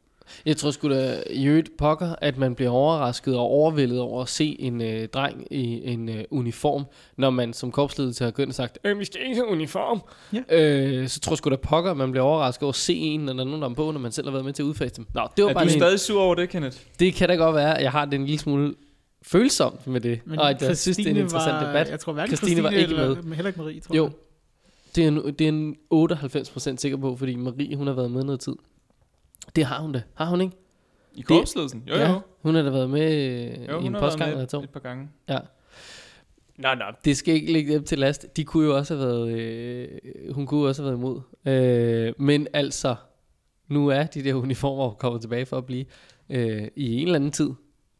Jeg 0.45 0.57
tror 0.57 0.71
sgu 0.71 0.89
da 0.89 1.23
i 1.29 1.45
øvrigt 1.45 1.69
pokker, 1.77 2.15
at 2.21 2.37
man 2.37 2.55
bliver 2.55 2.71
overrasket 2.71 3.35
og 3.35 3.41
overvældet 3.41 3.99
over 3.99 4.21
at 4.21 4.29
se 4.29 4.55
en 4.59 4.81
øh, 4.81 5.07
dreng 5.07 5.47
i 5.51 5.91
en 5.91 6.09
øh, 6.09 6.23
uniform, 6.31 6.85
når 7.17 7.29
man 7.29 7.53
som 7.53 7.71
korpsledelse 7.71 8.23
har 8.23 8.31
gået 8.31 8.47
og 8.47 8.53
sagt, 8.53 8.79
øh, 8.83 8.99
vi 8.99 9.05
skal 9.05 9.21
ikke 9.21 9.35
have 9.35 9.47
uniform. 9.47 10.01
Ja. 10.33 10.41
Øh, 10.49 11.07
så 11.07 11.19
tror 11.19 11.31
jeg 11.31 11.37
sgu 11.37 11.49
da 11.49 11.55
pokker, 11.55 11.91
at 11.91 11.97
man 11.97 12.11
bliver 12.11 12.23
overrasket 12.23 12.63
over 12.63 12.71
at 12.71 12.75
se 12.75 12.93
en, 12.95 13.19
når 13.19 13.33
der 13.33 13.39
er 13.39 13.45
nogen, 13.45 13.61
der 13.61 13.69
er 13.69 13.73
på, 13.73 13.91
når 13.91 13.99
man 13.99 14.11
selv 14.11 14.27
har 14.27 14.31
været 14.31 14.45
med 14.45 14.53
til 14.53 14.63
at 14.63 14.67
udfase 14.67 14.95
dem. 14.97 15.05
Nå, 15.13 15.27
det 15.37 15.43
var 15.43 15.49
Er 15.49 15.53
bare 15.53 15.63
du 15.63 15.69
en, 15.69 15.79
stadig 15.79 15.99
sur 15.99 16.21
over 16.21 16.35
det, 16.35 16.49
Kenneth? 16.49 16.77
Det 16.99 17.13
kan 17.13 17.29
da 17.29 17.35
godt 17.35 17.55
være, 17.55 17.77
at 17.77 17.83
jeg 17.83 17.91
har 17.91 18.05
det 18.05 18.13
en 18.13 18.25
lille 18.25 18.39
smule 18.39 18.73
følsomt 19.21 19.87
med 19.87 20.01
det. 20.01 20.19
Men 20.25 20.39
og 20.39 20.49
at 20.49 20.61
jeg 20.61 20.77
synes, 20.77 20.97
det 20.97 21.05
er 21.05 21.09
en 21.11 21.17
interessant 21.17 21.53
var, 21.55 21.67
debat. 21.67 21.89
Jeg 21.89 21.99
tror 21.99 22.13
hverken 22.13 22.35
Christine 22.37 22.61
Christine, 22.61 22.63
var 22.63 22.69
ikke 22.69 22.93
eller, 22.93 23.15
med. 23.15 23.23
men 23.23 23.33
heller 23.33 23.47
ikke 23.47 23.61
Marie, 23.61 23.79
tror 23.79 23.95
Jo, 23.95 24.03
jeg. 24.03 24.11
det 24.95 25.03
er, 25.03 25.07
en, 25.07 25.33
det 25.39 25.41
er 25.41 25.49
en 25.49 25.75
98% 25.93 26.77
sikker 26.77 26.97
på, 26.97 27.15
fordi 27.15 27.35
Marie, 27.35 27.75
hun 27.75 27.87
har 27.87 27.93
været 27.93 28.11
med 28.11 28.23
noget 28.23 28.39
tid. 28.39 28.55
Det 29.55 29.65
har 29.65 29.81
hun 29.81 29.91
da. 29.93 30.01
Har 30.13 30.25
hun 30.25 30.41
ikke? 30.41 30.55
I 31.15 31.21
korpsledelsen? 31.21 31.83
Jo, 31.87 31.95
jo. 31.95 32.21
Hun 32.41 32.55
har 32.55 32.61
da 32.61 32.69
været 32.69 32.89
med 32.89 33.11
øh, 33.11 33.67
jo 33.69 33.79
i 33.79 33.81
hun 33.81 33.95
en 33.95 34.01
postgang 34.01 34.31
eller 34.31 34.45
to. 34.45 34.63
et 34.63 34.69
par 34.69 34.79
gange. 34.79 35.09
Ja. 35.29 35.39
Nå, 36.57 36.73
nå, 36.73 36.85
det 37.05 37.17
skal 37.17 37.33
ikke 37.33 37.53
ligge 37.53 37.73
dem 37.73 37.83
til 37.83 37.99
last. 37.99 38.37
De 38.37 38.43
kunne 38.43 38.65
jo 38.65 38.77
også 38.77 38.95
have 38.97 39.07
været, 39.07 39.29
øh, 39.29 40.33
hun 40.33 40.45
kunne 40.45 40.61
jo 40.61 40.67
også 40.67 40.81
have 40.81 40.91
været 40.91 40.97
imod. 40.97 41.21
Øh, 41.45 42.13
men 42.17 42.47
altså, 42.53 42.95
nu 43.67 43.87
er 43.87 44.03
de 44.03 44.23
der 44.23 44.33
uniformer 44.33 44.93
kommet 44.93 45.21
tilbage 45.21 45.45
for 45.45 45.57
at 45.57 45.65
blive 45.65 45.85
øh, 46.29 46.67
i 46.75 46.95
en 46.95 47.07
eller 47.07 47.15
anden 47.15 47.31
tid 47.31 47.49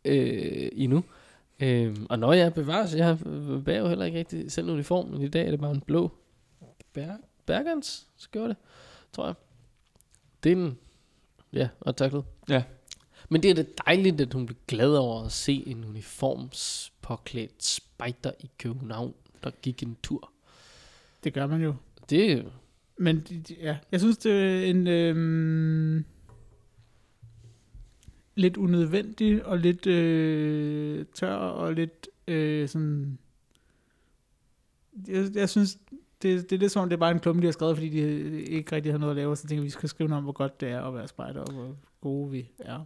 øh, 0.06 0.70
endnu. 0.74 1.04
Øh, 1.60 1.98
og 2.10 2.20
når 2.20 2.34
jeg 2.34 2.54
bevares, 2.54 2.96
jeg 2.96 3.18
bærer 3.66 3.80
jo 3.80 3.88
heller 3.88 4.06
ikke 4.06 4.20
rigtig 4.20 4.52
selv 4.52 4.68
en 4.68 4.74
uniform, 4.74 5.08
men 5.08 5.22
i 5.22 5.28
dag 5.28 5.46
er 5.48 5.52
det 5.52 5.60
bare 5.60 5.72
en 5.72 5.82
blå 5.82 6.12
Ber 6.94 7.14
Bergans 7.46 8.08
skjorte, 8.18 8.56
tror 9.14 9.26
jeg. 9.26 9.36
Det 10.44 10.52
er 10.52 10.56
en, 10.56 10.78
ja, 11.54 11.70
og 11.80 11.96
taklet. 11.96 12.24
Ja. 12.50 12.64
Men 13.30 13.44
det 13.44 13.52
er 13.52 13.56
da 13.56 13.66
dejligt, 13.86 14.22
at 14.22 14.34
hun 14.34 14.46
bliver 14.46 14.60
glad 14.68 14.96
over 14.96 15.26
at 15.26 15.32
se 15.32 15.64
en 15.68 15.86
uniformspåklædt 15.86 17.64
spejder 17.64 18.32
i 18.40 18.50
København, 18.58 19.14
der 19.44 19.52
gik 19.62 19.84
en 19.84 19.98
tur. 20.04 20.32
Det 21.24 21.34
gør 21.34 21.48
man 21.48 21.62
jo. 21.62 21.76
Det 22.10 22.52
Men 22.98 23.28
ja, 23.62 23.78
jeg 23.92 24.00
synes, 24.00 24.18
det 24.18 24.32
er 24.32 24.66
en 24.66 24.88
øhm, 24.88 26.06
lidt 28.36 28.58
unødvendig 28.58 29.46
og 29.46 29.58
lidt 29.58 29.88
øh, 29.88 31.06
tør 31.14 31.36
og 31.36 31.74
lidt 31.74 32.08
øh, 32.28 32.70
sådan... 32.70 33.20
Jeg, 35.08 35.36
jeg 35.36 35.50
synes, 35.50 35.78
det, 36.22 36.50
det 36.50 36.56
er 36.56 36.60
lidt 36.60 36.72
som 36.72 36.82
om, 36.82 36.90
det 36.90 36.96
er 36.96 37.00
bare 37.00 37.12
en 37.12 37.20
klumme, 37.20 37.42
de 37.42 37.48
har 37.48 37.52
skrevet, 37.52 37.76
fordi 37.78 37.90
de 37.90 38.42
ikke 38.44 38.76
rigtig 38.76 38.94
har 38.94 39.00
noget 39.00 39.12
at 39.12 39.18
lave, 39.18 39.36
så 39.36 39.42
tænker 39.42 39.56
jeg, 39.56 39.64
vi 39.66 39.70
skal 39.70 39.90
skrive 39.90 40.08
noget 40.10 40.18
om, 40.18 40.24
hvor 40.24 40.34
godt 40.34 40.62
det 40.62 40.70
er 40.70 40.82
at 40.82 40.94
være 40.96 41.08
spejder, 41.08 41.42
og 41.42 41.54
hvor 41.54 41.76
gode 42.02 42.32
vi 42.32 42.50
er. 42.60 42.80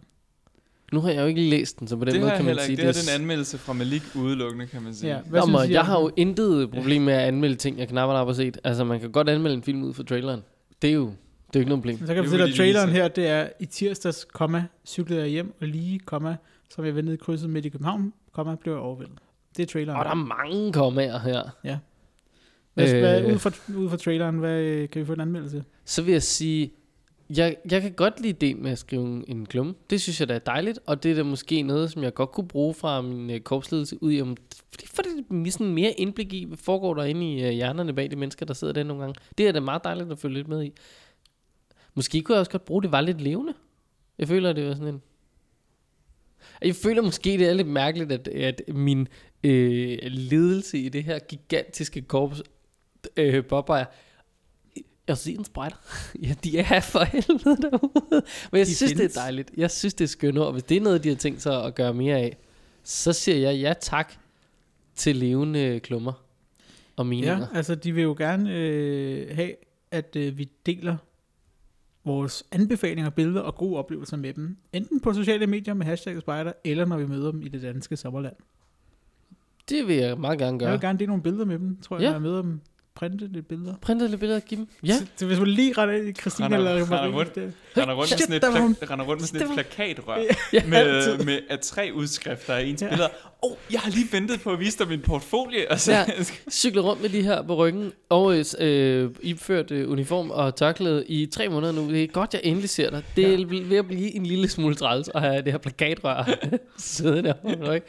Nu 0.92 1.00
har 1.00 1.10
jeg 1.10 1.22
jo 1.22 1.26
ikke 1.26 1.40
læst 1.40 1.80
den, 1.80 1.88
så 1.88 1.96
på 1.96 2.04
den 2.04 2.14
det 2.14 2.20
måde 2.20 2.30
kan 2.30 2.46
jeg 2.46 2.54
man 2.54 2.58
sige, 2.64 2.70
ikke. 2.72 2.86
Det 2.86 2.96
her 2.96 3.12
er 3.12 3.16
en 3.16 3.20
anmeldelse 3.20 3.58
fra 3.58 3.72
Malik 3.72 4.02
udelukkende, 4.14 4.66
kan 4.66 4.82
man 4.82 4.94
sige. 4.94 5.14
Ja, 5.14 5.20
hvad 5.20 5.40
Nå, 5.40 5.58
synes 5.58 5.70
jeg 5.70 5.84
har 5.84 6.00
jo 6.00 6.08
den? 6.08 6.28
intet 6.28 6.70
problem 6.70 7.02
med 7.02 7.12
at 7.12 7.20
anmelde 7.20 7.54
ting, 7.54 7.78
jeg 7.78 7.88
knap 7.88 8.08
har 8.08 8.32
set. 8.32 8.58
Altså, 8.64 8.84
man 8.84 9.00
kan 9.00 9.12
godt 9.12 9.28
anmelde 9.28 9.56
en 9.56 9.62
film 9.62 9.82
ud 9.82 9.94
fra 9.94 10.02
traileren. 10.02 10.40
Det 10.82 10.90
er 10.90 10.94
jo, 10.94 11.04
det 11.04 11.10
er 11.10 11.14
jo 11.54 11.60
ikke 11.60 11.68
noget 11.68 11.82
problem. 11.82 11.98
Så 11.98 12.06
kan 12.06 12.16
jeg 12.16 12.22
Det 12.22 12.30
fortælle, 12.30 12.50
at 12.52 12.56
traileren 12.56 12.90
her, 12.90 13.08
det 13.08 13.28
er 13.28 13.48
i 13.60 13.66
tirsdags, 13.66 14.24
komma, 14.24 14.64
cyklede 14.86 15.20
jeg 15.20 15.28
hjem, 15.28 15.54
og 15.60 15.66
lige, 15.66 15.98
komma, 15.98 16.36
som 16.70 16.84
jeg 16.84 16.96
ventede 16.96 17.14
i 17.14 17.18
krydset 17.18 17.50
midt 17.50 17.64
i 17.64 17.68
København, 17.68 18.12
komma, 18.32 18.54
blev 18.54 18.72
jeg 18.72 18.82
overvældet. 18.82 19.18
Det 19.56 19.62
er 19.62 19.66
traileren. 19.66 19.98
Og 19.98 20.04
der 20.04 20.10
er 20.10 20.14
mange 20.14 20.72
kommaer 20.72 21.18
her. 21.18 21.42
Hvad, 22.74 22.94
øh, 22.94 23.00
hvad, 23.00 23.32
ud, 23.32 23.38
fra, 23.38 23.50
ud 23.76 23.90
fra 23.90 23.96
traileren, 23.96 24.38
hvad, 24.38 24.60
øh, 24.60 24.88
kan 24.88 25.00
vi 25.00 25.06
få 25.06 25.12
en 25.12 25.20
anmeldelse? 25.20 25.64
Så 25.84 26.02
vil 26.02 26.12
jeg 26.12 26.22
sige, 26.22 26.72
jeg, 27.36 27.56
jeg 27.70 27.82
kan 27.82 27.92
godt 27.92 28.20
lide 28.20 28.46
det 28.46 28.58
med 28.58 28.70
at 28.70 28.78
skrive 28.78 29.28
en 29.28 29.46
klumme. 29.46 29.74
Det 29.90 30.00
synes 30.00 30.20
jeg 30.20 30.28
da 30.28 30.34
er 30.34 30.38
dejligt, 30.38 30.78
og 30.86 31.02
det 31.02 31.10
er 31.10 31.14
da 31.14 31.22
måske 31.22 31.62
noget, 31.62 31.90
som 31.90 32.02
jeg 32.02 32.14
godt 32.14 32.32
kunne 32.32 32.48
bruge 32.48 32.74
fra 32.74 33.02
min 33.02 33.30
øh, 33.30 33.40
korpsledelse 33.40 34.02
ud 34.02 34.12
i, 34.12 34.20
om, 34.20 34.36
fordi 34.70 34.86
for 34.86 35.02
det 35.02 35.52
sådan 35.52 35.74
mere 35.74 35.90
indblik 35.92 36.32
i, 36.32 36.44
hvad 36.44 36.58
foregår 36.58 36.94
der 36.94 37.04
inde 37.04 37.32
i 37.32 37.44
øh, 37.44 37.50
hjernerne 37.50 37.94
bag 37.94 38.10
de 38.10 38.16
mennesker, 38.16 38.46
der 38.46 38.54
sidder 38.54 38.72
der 38.72 38.82
nogle 38.82 39.02
gange. 39.02 39.20
Det 39.38 39.48
er 39.48 39.52
da 39.52 39.60
meget 39.60 39.84
dejligt 39.84 40.12
at 40.12 40.18
følge 40.18 40.34
lidt 40.34 40.48
med 40.48 40.64
i. 40.64 40.72
Måske 41.94 42.22
kunne 42.22 42.34
jeg 42.34 42.40
også 42.40 42.50
godt 42.50 42.64
bruge, 42.64 42.82
det 42.82 42.92
var 42.92 43.00
lidt 43.00 43.20
levende. 43.20 43.54
Jeg 44.18 44.28
føler, 44.28 44.52
det 44.52 44.66
var 44.66 44.74
sådan 44.74 44.94
en... 44.94 45.02
Jeg 46.62 46.74
føler 46.74 47.02
måske, 47.02 47.30
det 47.30 47.48
er 47.48 47.54
lidt 47.54 47.68
mærkeligt, 47.68 48.12
at, 48.12 48.28
at 48.28 48.62
min 48.68 49.08
øh, 49.44 49.98
ledelse 50.02 50.78
i 50.78 50.88
det 50.88 51.04
her 51.04 51.18
gigantiske 51.18 52.02
korps 52.02 52.42
øh, 53.16 53.44
påpeger, 53.44 53.84
jeg 55.08 55.18
ser 55.18 55.38
en 55.38 55.44
spejder. 55.44 55.76
ja, 56.22 56.34
de 56.44 56.58
er 56.58 56.80
for 56.80 57.04
helvede 57.04 57.62
derude. 57.62 58.22
Men 58.52 58.58
jeg 58.58 58.66
De 58.66 58.74
synes, 58.74 58.92
findes. 58.92 59.12
det 59.12 59.18
er 59.18 59.22
dejligt. 59.22 59.50
Jeg 59.56 59.70
synes, 59.70 59.94
det 59.94 60.04
er 60.04 60.08
skønt, 60.08 60.38
og 60.38 60.52
hvis 60.52 60.62
det 60.62 60.76
er 60.76 60.80
noget, 60.80 61.04
de 61.04 61.08
har 61.08 61.16
tænkt 61.16 61.42
sig 61.42 61.64
at 61.64 61.74
gøre 61.74 61.94
mere 61.94 62.16
af, 62.18 62.36
så 62.82 63.12
siger 63.12 63.36
jeg 63.38 63.56
ja 63.60 63.72
tak 63.80 64.12
til 64.94 65.16
levende 65.16 65.80
klummer 65.80 66.12
og 66.96 67.06
meninger. 67.06 67.38
Ja, 67.38 67.46
altså 67.54 67.74
de 67.74 67.92
vil 67.92 68.02
jo 68.02 68.14
gerne 68.18 68.54
øh, 68.56 69.36
have, 69.36 69.54
at 69.90 70.16
øh, 70.16 70.38
vi 70.38 70.48
deler 70.66 70.96
vores 72.04 72.44
anbefalinger, 72.52 73.10
billeder 73.10 73.40
og 73.40 73.54
gode 73.54 73.76
oplevelser 73.78 74.16
med 74.16 74.32
dem. 74.32 74.56
Enten 74.72 75.00
på 75.00 75.12
sociale 75.12 75.46
medier 75.46 75.74
med 75.74 75.86
hashtag 75.86 76.20
spider, 76.20 76.52
eller 76.64 76.84
når 76.84 76.96
vi 76.98 77.06
møder 77.06 77.30
dem 77.30 77.42
i 77.42 77.48
det 77.48 77.62
danske 77.62 77.96
sommerland. 77.96 78.36
Det 79.68 79.86
vil 79.88 79.96
jeg 79.96 80.18
meget 80.20 80.38
gerne 80.38 80.58
Ja. 80.60 80.64
Jeg 80.64 80.72
vil 80.72 80.80
gøre. 80.80 80.88
gerne 80.88 80.98
dele 80.98 81.06
nogle 81.06 81.22
billeder 81.22 81.44
med 81.44 81.58
dem, 81.58 81.80
tror 81.80 81.96
jeg, 81.96 82.02
Ja. 82.02 82.08
når 82.08 82.14
jeg 82.14 82.22
møder 82.22 82.42
dem. 82.42 82.60
Printe 82.96 83.26
lidt 83.32 83.48
billeder. 83.48 83.74
Printe 83.82 84.08
lidt 84.08 84.20
billeder 84.20 84.40
og 84.40 84.44
give 84.46 84.58
dem. 84.60 84.68
Ja, 84.86 84.92
Så, 84.98 85.06
så 85.16 85.26
hvis 85.26 85.38
man 85.38 85.48
lige 85.48 85.72
render 85.78 85.94
ind 85.94 86.08
i 86.08 86.12
Christine 86.12 86.46
Render- 86.46 86.58
eller 86.58 86.70
render 86.74 86.86
Marie, 86.90 87.12
rundt. 87.14 87.34
det, 87.34 87.52
Render 87.76 87.94
rundt 87.94 87.98
med 88.10 88.18
Shit, 88.18 88.20
sådan 88.20 88.54
et, 88.54 88.60
hun. 88.62 88.76
render 88.90 89.04
rundt 89.04 89.20
med 89.22 89.26
sådan 89.28 89.46
et 89.58 89.66
plakatrør 89.66 90.18
Ja, 90.52 90.62
med, 90.66 91.18
med 91.26 91.38
af 91.50 91.58
tre 91.58 91.90
udskrifter 91.94 92.54
af 92.54 92.62
ens 92.62 92.82
billeder. 92.82 93.08
Åh, 93.42 93.50
oh, 93.50 93.56
jeg 93.72 93.80
har 93.80 93.90
lige 93.90 94.06
ventet 94.12 94.40
på 94.40 94.50
at 94.52 94.60
vise 94.60 94.78
dig 94.78 94.88
min 94.88 95.00
portfolio. 95.00 95.60
Og 95.70 95.80
så, 95.80 95.92
Ja. 95.92 96.04
cykler 96.50 96.82
rundt 96.82 97.02
med 97.02 97.08
de 97.10 97.22
her 97.22 97.42
på 97.42 97.54
ryggen, 97.56 97.92
og 98.08 98.44
øh, 98.58 99.10
iført 99.22 99.70
øh, 99.70 99.90
uniform 99.90 100.30
og 100.30 100.56
tørklæde 100.56 101.06
i 101.06 101.26
tre 101.26 101.48
måneder 101.48 101.72
nu. 101.72 101.90
Det 101.90 102.02
er 102.02 102.06
godt, 102.06 102.34
jeg 102.34 102.40
endelig 102.44 102.70
ser 102.70 102.90
dig. 102.90 103.02
Det 103.16 103.24
er 103.24 103.28
Ja. 103.30 103.36
ja. 103.36 103.44
ved 103.68 103.76
at 103.76 103.86
blive 103.86 104.14
en 104.14 104.26
lille 104.26 104.48
smule 104.48 104.74
træls 104.74 105.10
at 105.14 105.20
have 105.20 105.42
det 105.42 105.52
her 105.52 105.58
plakatrør 105.58 106.30
siddende 106.78 107.34
ryggen. 107.44 107.82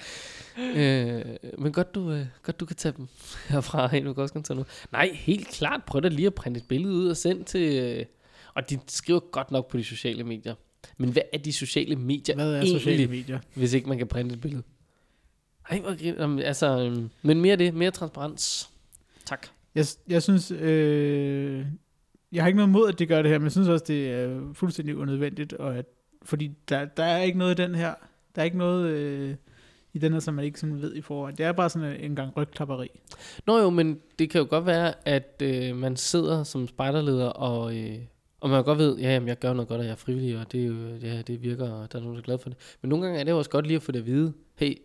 Øh, 0.60 1.26
men 1.58 1.72
godt 1.72 1.96
du, 1.96 2.12
øh, 2.12 2.26
godt 2.44 2.60
du 2.60 2.66
kan 2.66 2.76
tage 2.76 2.94
dem 2.98 3.08
herfra 3.50 3.88
hen, 3.88 4.06
du 4.06 4.14
kan 4.14 4.22
også 4.22 4.34
kan 4.34 4.44
tage 4.44 4.58
nu. 4.58 4.66
Nej, 4.92 5.12
helt 5.14 5.48
klart, 5.48 5.84
prøv 5.84 6.02
da 6.02 6.08
lige 6.08 6.28
at 6.28 6.36
printe 6.36 6.60
et 6.60 6.68
billede 6.68 6.94
ud 6.94 7.08
og 7.08 7.18
send 7.18 7.46
til... 7.46 7.84
Øh, 7.84 8.06
og 8.54 8.70
de 8.70 8.80
skriver 8.88 9.20
godt 9.20 9.52
nok 9.52 9.68
på 9.68 9.78
de 9.78 9.84
sociale 9.84 10.24
medier. 10.24 10.56
Men 10.98 11.10
hvad 11.10 11.24
er 11.34 11.38
de 11.38 11.54
sociale 11.54 11.96
medier 11.96 12.36
hvad 12.36 12.52
er 12.52 12.56
egentlig, 12.56 12.82
sociale 12.82 13.08
medier? 13.08 13.40
hvis 13.54 13.74
ikke 13.74 13.90
man 13.90 13.98
kan 13.98 14.08
printe 14.08 14.36
et 14.36 14.42
billede? 14.42 14.64
Ej, 15.70 15.80
hvor 15.80 15.98
grin, 15.98 16.16
Jamen, 16.16 16.40
altså, 16.40 16.80
øhm, 16.80 17.10
men 17.22 17.42
mere 17.42 17.56
det, 17.56 17.74
mere 17.74 17.92
transparens. 17.92 18.70
Tak. 19.26 19.48
Jeg, 19.76 19.86
jeg 20.08 20.24
synes, 20.24 20.52
øh, 20.52 21.66
jeg 22.32 22.44
har 22.44 22.48
ikke 22.48 22.58
noget 22.58 22.70
mod, 22.70 22.90
at 22.90 23.00
det 23.00 23.08
gør 23.08 23.22
det 23.22 23.32
her, 23.32 23.38
men 23.38 23.44
jeg 23.44 23.52
synes 23.52 23.68
også, 23.68 23.86
det 23.88 24.12
er 24.12 24.54
fuldstændig 24.54 24.98
unødvendigt, 24.98 25.54
og 25.54 25.78
at, 25.78 25.86
fordi 26.24 26.52
der, 26.70 26.86
der 26.86 27.04
er 27.04 27.22
ikke 27.24 27.38
noget 27.38 27.60
i 27.60 27.62
den 27.64 27.76
her, 27.76 27.94
der 28.36 28.42
er 28.42 28.46
ikke 28.46 28.58
noget 28.58 28.90
øh, 28.90 29.36
i 29.96 29.98
den 29.98 30.14
her, 30.14 30.20
som 30.20 30.34
man 30.34 30.46
ikke 30.46 30.60
sådan 30.60 30.82
ved 30.82 30.96
i 30.96 31.02
forvejen. 31.02 31.38
Det 31.38 31.46
er 31.46 31.52
bare 31.52 31.70
sådan 31.70 32.00
en 32.00 32.16
gang 32.16 32.38
rygklapperi. 32.38 32.90
Nå 33.46 33.60
jo, 33.60 33.70
men 33.70 34.02
det 34.20 34.30
kan 34.30 34.42
jo 34.42 34.48
godt 34.50 34.66
være, 34.66 35.08
at 35.08 35.42
øh, 35.42 35.76
man 35.76 35.98
sidder 35.98 36.44
som 36.44 36.68
spejderleder, 36.68 37.28
og, 37.28 37.78
øh, 37.78 37.98
og 38.40 38.50
man 38.50 38.64
godt 38.64 38.78
ved, 38.78 38.98
ja, 38.98 39.14
jamen, 39.14 39.28
jeg 39.28 39.40
gør 39.40 39.54
noget 39.54 39.68
godt, 39.68 39.80
og 39.80 39.86
jeg 39.86 39.92
er 39.92 39.96
frivillig, 39.96 40.38
og 40.38 40.52
det, 40.52 41.04
ja, 41.04 41.22
det 41.22 41.42
virker, 41.42 41.72
og 41.72 41.92
der 41.92 42.00
er 42.00 42.04
nogen, 42.04 42.16
der 42.16 42.22
er 42.22 42.26
glad 42.26 42.38
for 42.38 42.50
det. 42.50 42.58
Men 42.82 42.90
nogle 42.90 43.06
gange 43.06 43.20
er 43.20 43.24
det 43.24 43.32
jo 43.32 43.38
også 43.38 43.50
godt 43.50 43.68
lige 43.68 43.76
at 43.76 43.84
få 43.84 43.92
det 43.92 44.00
at 44.00 44.06
vide, 44.06 44.34
hey, 44.56 44.78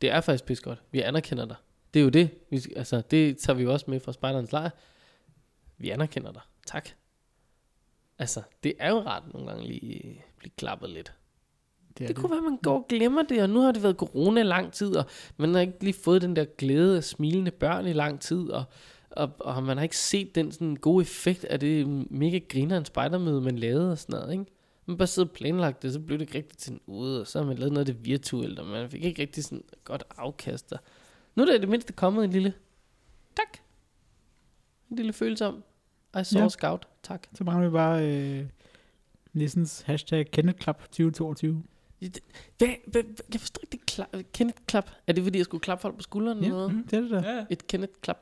det 0.00 0.10
er 0.10 0.20
faktisk 0.20 0.44
pis 0.44 0.60
godt, 0.60 0.82
vi 0.90 1.00
anerkender 1.00 1.46
dig. 1.46 1.56
Det 1.94 2.00
er 2.00 2.04
jo 2.04 2.10
det, 2.10 2.30
vi, 2.50 2.62
altså, 2.76 3.02
det 3.10 3.38
tager 3.38 3.56
vi 3.56 3.62
jo 3.62 3.72
også 3.72 3.86
med 3.88 4.00
fra 4.00 4.12
spejderens 4.12 4.52
lejr. 4.52 4.70
Vi 5.78 5.90
anerkender 5.90 6.32
dig. 6.32 6.42
Tak. 6.66 6.88
Altså, 8.18 8.42
det 8.62 8.74
er 8.78 8.90
jo 8.90 8.98
rart 8.98 9.22
nogle 9.32 9.48
gange 9.48 9.66
lige 9.66 10.24
blive 10.38 10.52
klappet 10.56 10.90
lidt. 10.90 11.12
Det, 11.98 12.04
er 12.04 12.08
Det 12.08 12.16
kunne 12.16 12.30
være, 12.30 12.38
at 12.38 12.44
man 12.44 12.58
går 12.62 12.74
og 12.74 12.86
glemmer 12.88 13.22
det, 13.22 13.42
og 13.42 13.50
nu 13.50 13.60
har 13.60 13.72
det 13.72 13.82
været 13.82 13.96
corona 13.96 14.42
lang 14.42 14.72
tid, 14.72 14.96
og 14.96 15.04
man 15.36 15.54
har 15.54 15.60
ikke 15.60 15.76
lige 15.80 15.94
fået 15.94 16.22
den 16.22 16.36
der 16.36 16.44
glæde 16.44 16.96
af 16.96 17.04
smilende 17.04 17.50
børn 17.50 17.86
i 17.86 17.92
lang 17.92 18.20
tid, 18.20 18.48
og, 18.48 18.64
og, 19.10 19.30
og 19.38 19.62
man 19.62 19.76
har 19.76 19.82
ikke 19.82 19.98
set 19.98 20.34
den 20.34 20.52
sådan 20.52 20.76
gode 20.76 21.02
effekt 21.02 21.44
af 21.44 21.60
det 21.60 21.86
mega 22.10 22.40
griner 22.48 22.78
en 22.78 22.84
spejdermøde, 22.84 23.40
man 23.40 23.58
lavede 23.58 23.92
og 23.92 23.98
sådan 23.98 24.20
noget, 24.20 24.32
ikke? 24.32 24.44
Man 24.86 24.96
bare 24.96 25.06
sidder 25.06 25.28
og 25.28 25.34
planlagt 25.34 25.82
det, 25.82 25.92
så 25.92 26.00
blev 26.00 26.18
det 26.18 26.22
ikke 26.22 26.38
rigtigt 26.38 26.60
til 26.60 26.72
en 26.72 26.80
ude, 26.86 27.20
og 27.20 27.26
så 27.26 27.38
har 27.38 27.46
man 27.46 27.56
lavet 27.56 27.72
noget 27.72 27.88
af 27.88 27.94
det 27.94 28.04
virtuelt, 28.04 28.58
og 28.58 28.66
man 28.66 28.90
fik 28.90 29.04
ikke 29.04 29.22
rigtig 29.22 29.44
sådan 29.44 29.64
godt 29.84 30.04
afkast. 30.16 30.72
Og 30.72 30.78
nu 31.34 31.42
er 31.42 31.46
der 31.46 31.54
i 31.54 31.58
det 31.58 31.68
mindste 31.68 31.92
kommet 31.92 32.24
en 32.24 32.30
lille, 32.30 32.54
tak, 33.36 33.58
en 34.90 34.96
lille 34.96 35.12
følelse 35.12 35.46
om, 35.46 35.62
I 36.20 36.24
saw 36.24 36.42
ja. 36.42 36.48
scout, 36.48 36.88
tak. 37.02 37.26
Så 37.34 37.44
mangler 37.44 37.68
vi 37.68 37.72
bare 37.72 38.12
øh, 38.12 38.46
Nissens 39.32 39.80
hashtag 39.80 40.30
Kenneth 40.30 40.62
Club 40.62 40.80
2022. 40.80 41.62
Hvad, 41.98 42.08
hvad, 42.58 42.68
hvad, 42.86 43.02
jeg 43.32 43.40
forstår 43.40 43.60
ikke 43.62 43.70
det 43.72 43.86
klap, 43.86 44.08
Kenneth 44.32 44.58
klap. 44.66 44.90
Er 45.06 45.12
det 45.12 45.24
fordi, 45.24 45.38
jeg 45.38 45.44
skulle 45.44 45.60
klappe 45.60 45.82
folk 45.82 45.96
på 45.96 46.02
skulderen 46.02 46.38
Ja, 46.38 46.44
eller 46.44 46.56
noget? 46.58 46.74
mm, 46.74 46.86
det 46.88 46.96
er 46.96 47.00
det 47.00 47.10
der. 47.10 47.22
ja, 47.22 47.36
ja. 47.36 47.44
Et 47.50 47.66
Kenneth 47.66 47.92
klap. 48.02 48.18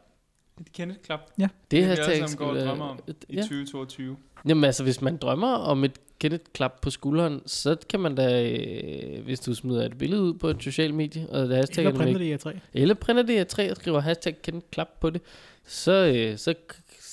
Et 0.61 0.73
Kenneth 0.73 1.01
Klap 1.01 1.21
Det 1.37 1.43
er 1.45 1.49
Det 1.71 1.79
er 1.79 1.83
vi 1.85 1.91
alle 1.91 1.97
hashtag 1.97 2.17
sammen 2.29 2.37
går 2.39 2.45
og 2.47 2.51
skulle- 2.57 2.69
drømmer 2.69 2.85
om 2.85 2.99
i 3.29 3.35
Ja. 3.35 3.41
2022. 3.43 4.17
Jamen 4.49 4.65
altså, 4.65 4.83
hvis 4.83 5.01
man 5.01 5.17
drømmer 5.17 5.49
om 5.55 5.85
et 5.85 5.93
Kenneth 6.19 6.45
klap 6.53 6.81
på 6.81 6.91
skulderen, 6.91 7.43
så 7.47 7.77
kan 7.89 8.01
man 8.01 8.15
da, 8.15 8.53
øh, 8.53 9.25
hvis 9.25 9.41
du 9.41 9.55
smider 9.55 9.87
et 9.87 9.99
billede 9.99 10.23
ud 10.23 10.35
på 10.35 10.49
et 10.49 10.63
socialt 10.63 10.95
medie, 10.95 11.31
og 11.31 11.49
det 11.49 11.57
hashtag 11.57 11.85
Eller 11.85 11.97
printer 11.99 12.19
det 12.19 12.25
i 12.45 12.49
A3. 12.49 12.59
eller 12.75 12.95
printer 12.95 13.23
det 13.23 13.39
af 13.39 13.47
træ 13.47 13.71
og 13.71 13.77
skriver 13.77 14.01
hashtag 14.01 14.43
Kenneth 14.43 14.67
klap 14.71 14.89
på 15.01 15.11
det, 15.11 15.23
så, 15.65 15.93
øh, 15.93 16.39
så, 16.39 16.55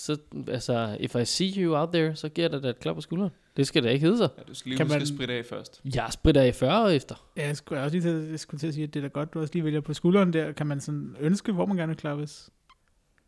så, 0.06 0.18
altså, 0.48 0.98
if 1.00 1.16
I 1.16 1.26
see 1.26 1.64
you 1.64 1.76
out 1.76 1.90
there, 1.94 2.16
så 2.16 2.30
giver 2.30 2.48
dig 2.48 2.64
da 2.64 2.70
et 2.70 2.80
klap 2.80 2.96
på 2.96 3.02
skulderen. 3.02 3.32
Det 3.58 3.68
skal 3.68 3.84
da 3.84 3.90
ikke 3.90 4.06
hedde 4.06 4.18
sig. 4.18 4.30
Ja, 4.38 4.44
du 4.48 4.54
skal 4.54 4.70
lige 4.70 4.78
Kan 4.78 4.86
huske 4.86 4.96
man- 4.96 5.02
at 5.02 5.08
spritte 5.08 5.34
af 5.34 5.46
først. 5.46 5.82
Jeg 5.96 6.08
spritter 6.12 6.42
af 6.42 6.56
40 6.56 6.84
år 6.84 6.88
efter. 6.90 7.30
Ja, 7.38 7.48
jeg 7.48 7.58
skulle 7.58 7.82
også 7.82 7.98
lige 7.98 8.02
til, 8.22 8.30
jeg 8.30 8.40
skulle 8.40 8.60
til 8.60 8.68
at 8.68 8.74
sige, 8.74 8.84
at 8.84 8.94
det 8.94 9.00
er 9.00 9.02
da 9.04 9.08
godt, 9.08 9.34
du 9.34 9.40
også 9.40 9.54
lige 9.54 9.64
vælger 9.64 9.82
på 9.82 9.94
skulderen 9.94 10.34
der. 10.34 10.52
Kan 10.52 10.68
man 10.68 10.82
sådan 10.82 11.16
ønske, 11.20 11.52
hvor 11.52 11.66
man 11.66 11.78
gerne 11.78 11.88
vil 11.90 11.98
klappes? 11.98 12.50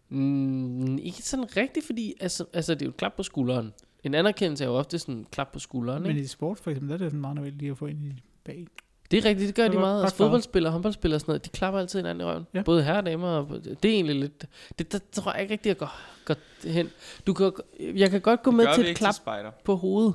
Mm, 0.09 0.97
ikke 0.97 1.17
sådan 1.21 1.57
rigtigt, 1.57 1.85
fordi 1.85 2.13
altså, 2.19 2.45
altså, 2.53 2.73
det 2.73 2.81
er 2.81 2.85
jo 2.85 2.89
et 2.89 2.97
klap 2.97 3.13
på 3.13 3.23
skulderen. 3.23 3.73
En 4.03 4.13
anerkendelse 4.13 4.63
er 4.63 4.67
jo 4.67 4.73
ofte 4.75 4.99
sådan 4.99 5.15
en 5.15 5.25
klap 5.31 5.51
på 5.51 5.59
skulderen, 5.59 6.01
Men 6.03 6.11
ikke? 6.11 6.21
i 6.23 6.27
sport 6.27 6.59
for 6.59 6.71
eksempel, 6.71 6.89
der 6.89 6.93
er 6.95 6.97
det 6.97 7.07
sådan 7.07 7.21
meget 7.21 7.35
nødvendigt 7.35 7.61
lige 7.61 7.71
at 7.71 7.77
få 7.77 7.85
ind 7.85 8.03
i 8.03 8.23
bag. 8.43 8.67
Det 9.11 9.25
er 9.25 9.29
rigtigt, 9.29 9.47
det 9.47 9.55
gør 9.55 9.63
Det 9.63 9.73
de 9.73 9.79
meget. 9.79 10.01
Altså, 10.01 10.17
fodboldspillere, 10.17 10.71
håndboldspillere 10.71 11.17
og 11.17 11.21
sådan 11.21 11.31
noget, 11.31 11.45
de 11.45 11.49
klapper 11.49 11.79
altid 11.79 11.99
hinanden 11.99 12.21
i 12.21 12.25
røven. 12.25 12.47
Ja. 12.53 12.61
Både 12.61 12.83
herrer 12.83 12.97
og 12.97 13.05
damer. 13.05 13.27
Og, 13.27 13.47
det 13.63 13.85
er 13.85 13.89
egentlig 13.89 14.15
lidt... 14.15 14.45
Det, 14.79 14.91
der 14.91 14.99
tror 15.11 15.31
jeg 15.33 15.41
ikke 15.41 15.53
rigtig, 15.53 15.69
jeg 15.69 15.77
går, 15.77 15.99
går 16.25 16.35
hen. 16.67 16.89
Du 17.27 17.33
kan, 17.33 17.51
jeg 17.79 18.11
kan 18.11 18.21
godt 18.21 18.43
gå 18.43 18.51
med 18.51 18.65
Gør 18.65 18.73
til 18.73 18.89
et 18.89 18.97
klap 18.97 19.13
til 19.13 19.23
på 19.63 19.75
hovedet. 19.75 20.13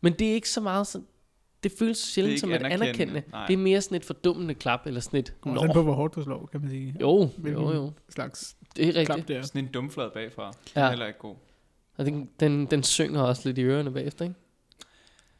Men 0.00 0.12
det 0.12 0.30
er 0.30 0.34
ikke 0.34 0.50
så 0.50 0.60
meget 0.60 0.86
sådan... 0.86 1.06
Det 1.62 1.72
føles 1.78 1.98
sjældent 1.98 2.30
ikke 2.32 2.40
som 2.40 2.50
et 2.50 2.54
anerkendende. 2.54 2.86
anerkendende. 2.86 3.22
Nej. 3.30 3.46
Det 3.46 3.52
er 3.52 3.58
mere 3.58 3.80
sådan 3.80 3.96
et 3.96 4.04
fordummende 4.04 4.54
klap, 4.54 4.86
eller 4.86 5.00
sådan 5.00 5.20
et... 5.20 5.34
Kommer 5.40 5.62
an 5.62 5.70
på, 5.72 5.82
hvor 5.82 5.92
hårdt 5.92 6.14
du 6.14 6.22
slår, 6.22 6.48
kan 6.52 6.60
man 6.60 6.70
sige. 6.70 6.94
jo, 7.00 7.28
Hvilken 7.36 7.62
jo, 7.62 7.72
jo. 7.72 7.92
slags 8.08 8.56
Det 8.76 8.84
er 8.84 8.88
rigtigt. 8.88 9.06
klap 9.06 9.28
der. 9.28 9.42
Sådan 9.42 9.64
en 9.64 9.70
dumflad 9.72 10.10
bagfra. 10.10 10.52
Ja. 10.76 10.80
Ja. 10.80 10.86
Er 10.86 10.90
heller 10.90 11.06
ikke 11.06 11.18
god. 11.18 11.34
Og 11.96 12.04
den, 12.06 12.28
den, 12.40 12.66
den 12.66 12.82
synger 12.82 13.22
også 13.22 13.48
lidt 13.48 13.58
i 13.58 13.62
ørerne 13.62 13.92
bagefter, 13.92 14.24
ikke? 14.24 14.36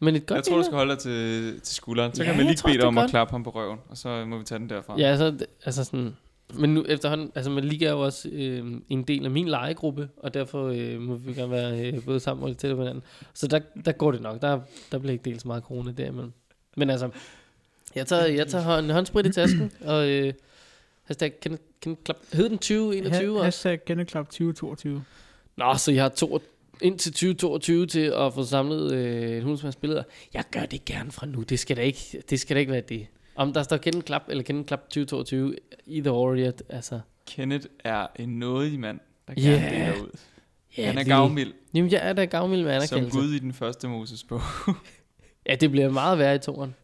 Men 0.01 0.17
et 0.17 0.27
godt 0.27 0.37
jeg 0.37 0.45
tror, 0.45 0.57
du 0.57 0.63
skal 0.63 0.77
holde 0.77 0.91
dig 0.93 0.99
til, 0.99 1.61
til 1.61 1.75
skulderen. 1.75 2.15
Så 2.15 2.23
Ja, 2.23 2.29
kan 2.29 2.37
man 2.37 2.47
jeg 2.47 2.55
lige 2.67 2.79
bede 2.79 2.87
om 2.87 2.97
er 2.97 3.01
at 3.01 3.05
godt. 3.05 3.11
klappe 3.11 3.31
ham 3.33 3.45
på 3.45 3.51
røven, 3.51 3.79
og 3.89 3.97
så 3.97 4.25
må 4.25 4.39
vi 4.39 4.45
tage 4.45 4.59
den 4.59 4.71
derfra. 4.71 4.95
Ja, 4.99 5.05
altså, 5.07 5.47
altså 5.65 5.85
sådan... 5.85 6.17
Men 6.55 6.75
nu 6.75 6.85
efterhånden, 6.89 7.33
altså 7.35 7.51
man 7.51 7.65
ligger 7.65 7.91
jo 7.91 8.01
også 8.01 8.29
øh, 8.33 8.73
en 8.89 9.03
del 9.03 9.25
af 9.25 9.31
min 9.31 9.49
legegruppe, 9.49 10.09
og 10.17 10.35
derfor 10.35 10.67
øh, 10.75 11.01
må 11.01 11.15
vi 11.15 11.33
gerne 11.35 11.51
være 11.51 11.81
øh, 11.93 12.05
både 12.05 12.21
sammen 12.21 12.43
og 12.43 12.49
lidt 12.49 12.59
tættere 12.59 12.77
på 12.77 12.83
hinanden. 12.83 13.03
Så 13.35 13.47
der, 13.47 13.61
der 13.85 13.93
går 13.93 14.13
det 14.13 14.21
nok. 14.23 14.43
Der, 14.43 14.61
der 14.93 14.99
bliver 14.99 15.13
ikke 15.13 15.25
delt 15.25 15.41
så 15.43 15.49
meget 15.49 15.63
corona 15.63 15.93
derimellem. 15.93 16.33
Men 16.77 16.91
altså, 16.91 17.11
jeg 17.95 18.07
tager, 18.07 18.27
jeg 18.27 18.47
tager 18.47 18.79
en 18.79 18.91
håndsprit 18.91 19.27
i 19.27 19.33
tasken, 19.33 19.73
og 19.85 20.09
øh, 20.09 20.33
hashtag 21.05 21.41
Kenneth, 21.41 21.63
Klap. 22.05 22.17
Hed 22.33 22.49
den 22.49 22.59
2021 22.59 23.21
Ha- 23.23 23.31
også? 23.31 23.45
Hashtag 23.45 23.85
Kenneth 23.85 24.11
Club 24.11 24.27
2022. 24.27 25.03
Nå, 25.57 25.75
så 25.77 25.93
jeg 25.93 26.03
har 26.03 26.09
to, 26.09 26.39
indtil 26.83 27.13
2022 27.13 27.87
til 27.87 28.01
at 28.17 28.35
få 28.35 28.45
samlet 28.45 28.93
øh, 28.95 29.43
hundsmands 29.43 29.77
billeder. 29.77 30.03
Jeg 30.35 30.45
gør 30.51 30.61
det 30.65 30.85
gerne 30.85 31.13
fra 31.13 31.27
nu. 31.27 31.43
Det 31.43 31.59
skal 31.59 31.77
da 31.77 31.83
ikke, 31.83 32.23
det 32.31 32.41
skal 32.41 32.57
da 32.57 32.61
ikke 32.61 32.73
være 32.73 32.81
det. 32.89 33.07
Om 33.37 33.53
der 33.53 33.63
står 33.63 33.77
Kenneth 33.77 34.05
Klap 34.05 34.23
eller 34.29 34.43
Kenneth 34.43 34.67
Klap 34.67 34.81
2022, 34.81 35.55
either 35.87 36.11
or, 36.13 36.35
ja, 36.35 36.51
altså... 36.69 37.01
Kenneth 37.27 37.67
er 37.85 38.07
en 38.17 38.29
nådig 38.39 38.81
mand, 38.81 39.01
der 39.29 39.35
Ja. 39.37 39.43
gerne 39.43 39.71
deler 39.71 40.03
ud. 40.03 40.11
Ja, 40.79 40.87
Han 40.87 40.95
er 40.95 40.99
det- 41.03 41.07
gavmild, 41.09 41.53
Jamen, 41.75 41.91
jeg 41.93 42.09
er 42.09 42.13
da 42.13 42.25
gavmild 42.25 42.63
med 42.63 42.71
som 42.73 42.77
anerkendelse. 42.97 43.19
Gud 43.19 43.33
i 43.35 43.39
den 43.39 43.53
første 43.53 43.89
Moses 43.89 44.25
bog. 44.25 44.41
Ja, 45.47 45.55
det 45.55 45.71
bliver 45.71 45.91
meget 45.91 46.19
værre 46.19 46.35
i 46.35 46.39
toren. 46.39 46.75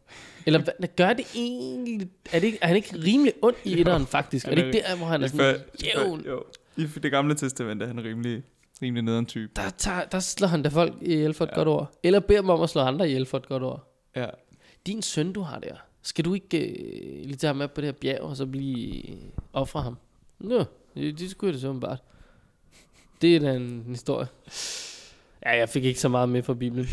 Eller 0.47 0.61
hvad, 0.63 0.89
gør 0.97 1.13
det 1.13 1.27
egentlig... 1.35 2.09
Er, 2.33 2.39
det 2.41 2.47
ikke, 2.47 2.59
er 2.63 2.67
han 2.67 2.77
ikke 2.77 2.97
rimelig 3.05 3.33
ond 3.43 3.55
i 3.65 3.81
etteren, 3.81 4.07
faktisk? 4.07 4.47
Er 4.49 4.55
det 4.55 4.67
ikke 4.67 4.79
der, 4.89 4.97
hvor 4.97 5.07
han 5.07 5.23
er 5.23 5.27
sådan 5.27 5.39
før- 5.39 5.61
jævn? 6.03 6.25
Jo, 6.27 6.45
i 6.77 6.87
det 7.03 7.11
gamle 7.11 7.35
testament 7.35 7.83
er 7.83 7.87
han 7.87 8.05
rimelig, 8.05 8.43
rimelig 8.83 9.03
nederen 9.03 9.27
type. 9.27 9.53
Der, 9.57 9.71
tager, 9.79 10.05
der 10.05 10.19
slår 10.21 10.49
han 10.49 10.63
da 10.63 10.69
folk 10.69 10.95
ihjel 11.03 11.35
for 11.35 11.45
et 11.45 11.51
Ja. 11.51 11.55
godt 11.57 11.69
ord. 11.69 11.93
Eller 12.03 12.21
beder 12.21 12.41
dem 12.41 12.51
om 12.51 12.61
at 12.63 12.71
slå 12.71 12.81
andre 12.83 13.09
ihjel 13.09 13.27
for 13.27 13.39
et 13.39 13.49
godt 13.49 13.63
ord. 13.63 13.91
Ja. 14.17 14.27
Din 14.87 15.03
søn, 15.03 15.33
du 15.33 15.41
har 15.41 15.59
der. 15.59 15.75
Skal 16.03 16.25
du 16.25 16.35
ikke 16.35 16.59
øh, 16.59 17.25
lige 17.27 17.37
tage 17.37 17.49
ham 17.49 17.57
med 17.57 17.69
på 17.69 17.81
det 17.81 17.85
her 17.87 17.93
bjerg, 17.93 18.21
og 18.21 18.37
så 18.37 18.47
blive 18.47 19.03
ofre 19.53 19.83
ham? 19.83 19.97
Nå, 20.39 20.65
det, 20.95 21.19
det 21.19 21.31
skulle 21.31 21.49
jeg 21.49 21.55
da 21.55 21.61
så 21.61 21.69
åbenbart. 21.69 21.99
Det 23.23 23.37
er 23.37 23.41
da 23.41 23.55
en 23.55 23.85
historie. 23.89 24.27
Ja, 25.47 25.57
jeg 25.59 25.69
fik 25.69 25.85
ikke 25.85 26.01
så 26.01 26.09
meget 26.09 26.29
med 26.29 26.43
fra 26.43 26.55
Bibelen. 26.55 26.87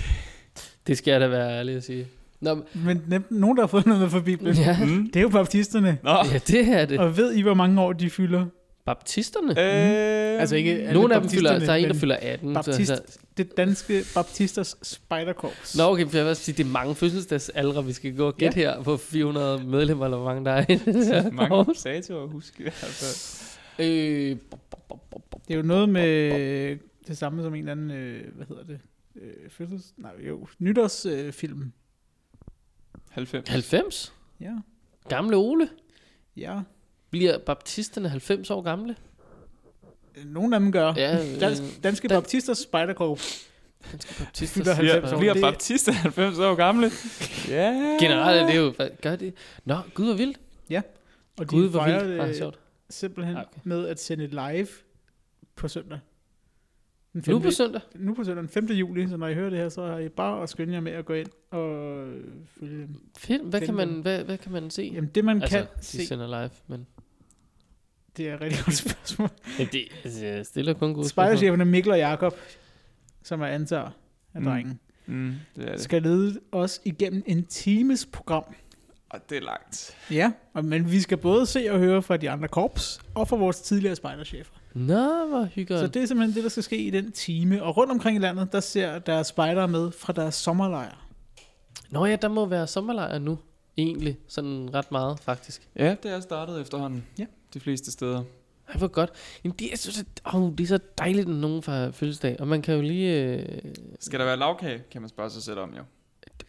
Det 0.88 0.98
skal 0.98 1.12
jeg 1.12 1.22
da 1.22 1.28
være 1.28 1.58
ærlig 1.60 1.76
at 1.76 1.84
sige. 1.84 2.08
Nå, 2.40 2.56
men- 2.56 2.66
Men 2.74 3.04
nem, 3.08 3.26
nogen, 3.30 3.58
der 3.58 3.64
har 3.64 3.68
fået 3.68 3.86
noget 3.86 4.02
med 4.02 4.10
fra 4.10 4.20
Bibelen, 4.20 4.56
ja, 4.56 4.78
Mm. 4.86 5.06
det 5.06 5.16
er 5.16 5.22
jo 5.22 5.30
baptisterne. 5.30 5.98
Nå. 6.04 6.12
ja, 6.12 6.38
det 6.48 6.68
er 6.68 6.86
det. 6.86 7.00
Og 7.00 7.18
ved 7.18 7.34
I, 7.34 7.42
hvor 7.42 7.54
mange 7.54 7.82
år 7.82 7.94
de 7.94 8.10
fylder? 8.10 8.46
Baptisterne? 8.86 9.50
Øh, 9.52 10.42
Altså 10.42 10.56
ikke 10.56 10.72
alle 10.72 10.94
Nogle 10.94 11.16
af 11.16 11.22
dem 11.22 11.30
fylder, 11.30 11.60
der 11.60 11.72
er 11.72 11.76
en, 11.76 11.88
der 11.90 11.94
fylder 11.94 12.18
18. 12.22 12.54
Baptist, 12.54 12.88
Så, 12.88 13.02
så, 13.08 13.20
det 13.38 13.58
danske 13.58 14.04
baptisters 14.16 14.76
spejderkorps. 14.82 15.78
Nå, 15.78 15.84
okay, 15.84 16.08
for 16.08 16.18
jeg 16.18 16.26
vil 16.26 16.36
sige, 16.36 16.58
det 16.58 16.66
er 16.66 16.70
mange 16.70 16.96
fødselsdagsaldre, 16.96 17.86
vi 17.86 17.94
skal 17.94 18.16
gå 18.16 18.28
og 18.28 18.38
gætte 18.38 18.56
her 18.56 18.84
på 18.84 18.98
400 18.98 19.64
medlemmer, 19.64 20.06
eller 20.06 20.18
hvor 20.18 20.26
mange 20.26 20.46
der 20.46 20.52
er 20.52 20.66
i 20.70 20.76
det 20.76 21.34
mange 21.34 21.56
at 22.24 22.30
huske 22.30 22.72
fald. 22.72 23.48
Øh, 23.80 24.38
Det 25.48 25.54
er 25.54 25.56
jo 25.56 25.62
noget 25.62 25.90
med 25.90 26.78
det 27.08 27.18
samme 27.18 27.44
som 27.44 27.54
en 27.56 27.60
eller 27.60 27.72
anden, 27.72 27.92
øh, 27.92 28.36
hvad 28.36 28.46
hedder 28.48 28.64
det? 28.64 28.80
Øh, 29.16 29.50
fødsels... 29.50 29.94
Nej, 29.98 30.12
jo, 30.28 30.48
nytårsfilm. 30.60 31.18
Øh, 31.28 31.34
film. 31.34 31.72
90. 33.10 33.50
90? 33.50 34.14
ja, 34.42 34.52
Gamle 35.10 35.36
Ole? 35.36 35.70
ja. 36.38 36.60
Bliver 37.12 37.38
baptisterne 37.38 38.10
90 38.10 38.50
år 38.50 38.62
gamle? 38.62 38.96
Nogle 40.26 40.56
af 40.56 40.60
dem 40.62 40.72
gør. 40.72 40.94
Ja, 40.96 41.34
øh, 41.34 41.40
Dansk, 41.40 41.84
danske 41.84 42.08
Dan- 42.08 42.16
baptisters 42.16 42.58
spejderkorps. 42.58 43.48
danske 43.92 44.14
baptister. 44.24 44.62
fylder 44.62 44.74
90 44.74 45.02
Bliver, 45.02 45.16
år. 45.16 45.20
bliver 45.20 45.34
Det- 45.34 45.42
baptister 45.42 45.92
90 45.92 46.38
år 46.40 46.56
gamle? 46.56 46.92
Ja. 47.56 47.98
Generelt 48.02 48.42
er 48.42 48.48
det 48.48 48.58
jo, 48.58 48.72
hvad 48.72 48.90
gør 49.02 49.16
det? 49.16 49.34
Nå, 49.66 49.76
Gud 49.94 50.08
var 50.08 50.14
vildt. 50.14 50.38
Og 51.40 51.46
de 51.46 51.46
Gud 51.46 51.68
var 51.70 51.80
fejrer 51.84 52.04
vildt. 52.04 52.22
Ah, 52.22 52.28
det 52.28 52.38
sjovt. 52.38 52.60
simpelthen 52.90 53.36
Ah, 53.38 53.42
okay. 53.42 53.52
okay. 53.52 53.62
med 53.64 53.88
at 53.88 54.00
sende 54.02 54.28
live 54.28 54.68
på 55.56 55.68
søndag. 55.68 56.00
Den 57.14 57.24
Nu 57.28 57.34
5. 57.40 57.42
på 57.42 57.52
søndag? 57.52 57.82
nu 57.96 58.14
på 58.14 58.24
søndag 58.24 58.42
den 58.42 58.50
5. 58.50 58.66
juli, 58.66 59.08
så 59.10 59.18
når 59.18 59.28
I 59.28 59.34
hører 59.34 59.50
det 59.50 59.60
her, 59.60 59.70
så 59.70 59.86
har 59.86 59.98
I 60.00 60.10
bare 60.10 60.44
at 60.44 60.50
skynde 60.50 60.74
jer 60.74 60.80
med 60.80 60.92
at 60.92 61.06
gå 61.06 61.14
ind 61.14 61.28
og 61.52 61.98
øh, 62.08 62.24
følge 62.60 62.78
dem. 62.82 63.02
Fedt. 63.18 63.42
Hvad 63.44 63.62
kan 63.62 63.74
man, 63.74 63.88
dem. 63.90 64.02
hvad, 64.02 64.24
hvad 64.24 64.38
kan 64.38 64.52
man 64.52 64.70
se? 64.70 64.92
Jamen 64.96 65.10
det 65.16 65.26
man 65.26 65.42
altså, 65.42 65.58
kan 65.58 65.68
de 65.80 65.84
se, 65.86 66.06
sender 66.08 66.28
live, 66.28 66.50
men... 66.68 66.88
det 68.18 68.30
er 68.30 68.36
et 68.36 68.42
rigtig 68.42 68.66
godt 68.66 68.76
spørgsmål. 68.78 69.30
Ja, 69.60 69.64
det 69.72 69.88
altså, 70.04 70.26
jeg 70.26 70.46
stiller 70.46 70.74
kun 70.74 70.80
gode 70.94 70.94
spørgsmål. 70.94 71.10
Spejdercheferne 71.10 71.66
Mikkel 71.66 71.92
og 71.92 71.98
Jakob, 71.98 72.36
som 73.24 73.42
er 73.42 73.46
antager 73.48 73.90
af 74.34 74.42
Mm. 74.42 74.44
drengen, 74.46 74.80
Mm, 75.06 75.34
det 75.56 75.68
er 75.68 75.72
det. 75.72 75.82
skal 75.82 76.02
lede 76.02 76.40
os 76.52 76.82
igennem 76.86 77.24
en 77.26 77.46
times 77.46 78.06
program. 78.06 78.44
Og 79.10 79.20
det 79.30 79.38
er 79.38 79.42
langt. 79.42 79.98
Ja, 80.12 80.32
og, 80.54 80.66
men 80.66 80.92
vi 80.92 81.00
skal 81.02 81.18
både 81.18 81.46
se 81.46 81.68
og 81.72 81.80
høre 81.80 82.02
fra 82.02 82.18
de 82.18 82.30
andre 82.30 82.48
korps, 82.48 83.00
og 83.16 83.28
fra 83.28 83.36
vores 83.36 83.60
tidligere 83.62 83.96
spejderchefer. 83.96 84.54
Nå, 84.74 85.28
hvor 85.30 85.44
Så 85.46 85.50
hyggeligt. 85.56 85.94
det 85.94 86.02
er 86.02 86.06
simpelthen 86.06 86.36
det, 86.36 86.44
der 86.44 86.50
skal 86.50 86.64
ske 86.64 86.78
i 86.78 86.90
den 86.90 87.12
time. 87.12 87.64
Og 87.64 87.78
rundt 87.78 87.92
omkring 87.92 88.18
i 88.18 88.20
landet, 88.20 88.52
der 88.52 88.60
ser 88.60 89.00
der 89.00 89.24
spejdere 89.24 89.68
med 89.68 89.92
fra 89.92 90.14
deres 90.14 90.36
sommerlejr. 90.36 91.08
Nå 91.90 92.06
ja, 92.06 92.16
der 92.16 92.28
må 92.28 92.46
være 92.46 92.68
sommerlejr 92.68 93.20
nu. 93.20 93.40
Egentlig. 93.78 94.18
Sådan 94.28 94.70
ret 94.74 94.92
meget, 94.92 95.20
faktisk. 95.20 95.68
Ja, 95.76 95.96
det 96.04 96.12
er 96.12 96.20
startet 96.20 96.62
efterhånden. 96.62 97.04
Ja. 97.20 97.26
De 97.54 97.60
fleste 97.60 97.92
steder. 97.92 98.24
Ej, 98.70 98.78
hvor 98.78 98.88
godt. 98.88 99.10
Jamen, 99.44 99.56
det, 99.60 99.70
jeg 99.70 99.80
synes, 99.80 100.00
at, 100.00 100.06
oh, 100.34 100.52
det 100.52 100.60
er 100.64 100.68
så 100.68 100.80
dejligt, 100.98 101.28
når 101.28 101.36
nogen 101.36 101.64
får 101.64 101.92
fødselsdag. 101.92 102.36
Og 102.40 102.48
man 102.48 102.62
kan 102.62 102.76
jo 102.76 102.82
lige... 102.82 103.24
Øh, 103.24 103.46
Skal 104.00 104.20
der 104.20 104.26
være 104.26 104.38
lavkage, 104.38 104.84
kan 104.92 105.02
man 105.02 105.10
spørge 105.10 105.30
sig 105.30 105.44
selv 105.44 105.60
om 105.60 105.74
jo. 105.78 105.84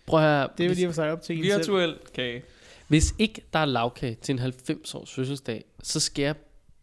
prøv 0.06 0.20
at 0.20 0.26
høre, 0.26 0.48
Det 0.58 0.60
er 0.60 0.64
jo 0.64 0.68
hvis, 0.68 0.78
lige 0.78 0.88
for 0.88 0.92
sig 0.94 1.12
op 1.12 1.22
til 1.22 1.38
en 1.38 1.44
selv. 1.44 1.58
Virtuel 1.58 1.96
kage. 2.14 2.42
hvis 2.88 3.14
ikke 3.18 3.42
der 3.52 3.58
er 3.58 3.64
lavkage 3.64 4.14
til 4.22 4.32
en 4.32 4.38
90-års 4.38 5.12
fødselsdag, 5.14 5.64
så 5.82 6.00
skal 6.00 6.22
jeg 6.22 6.34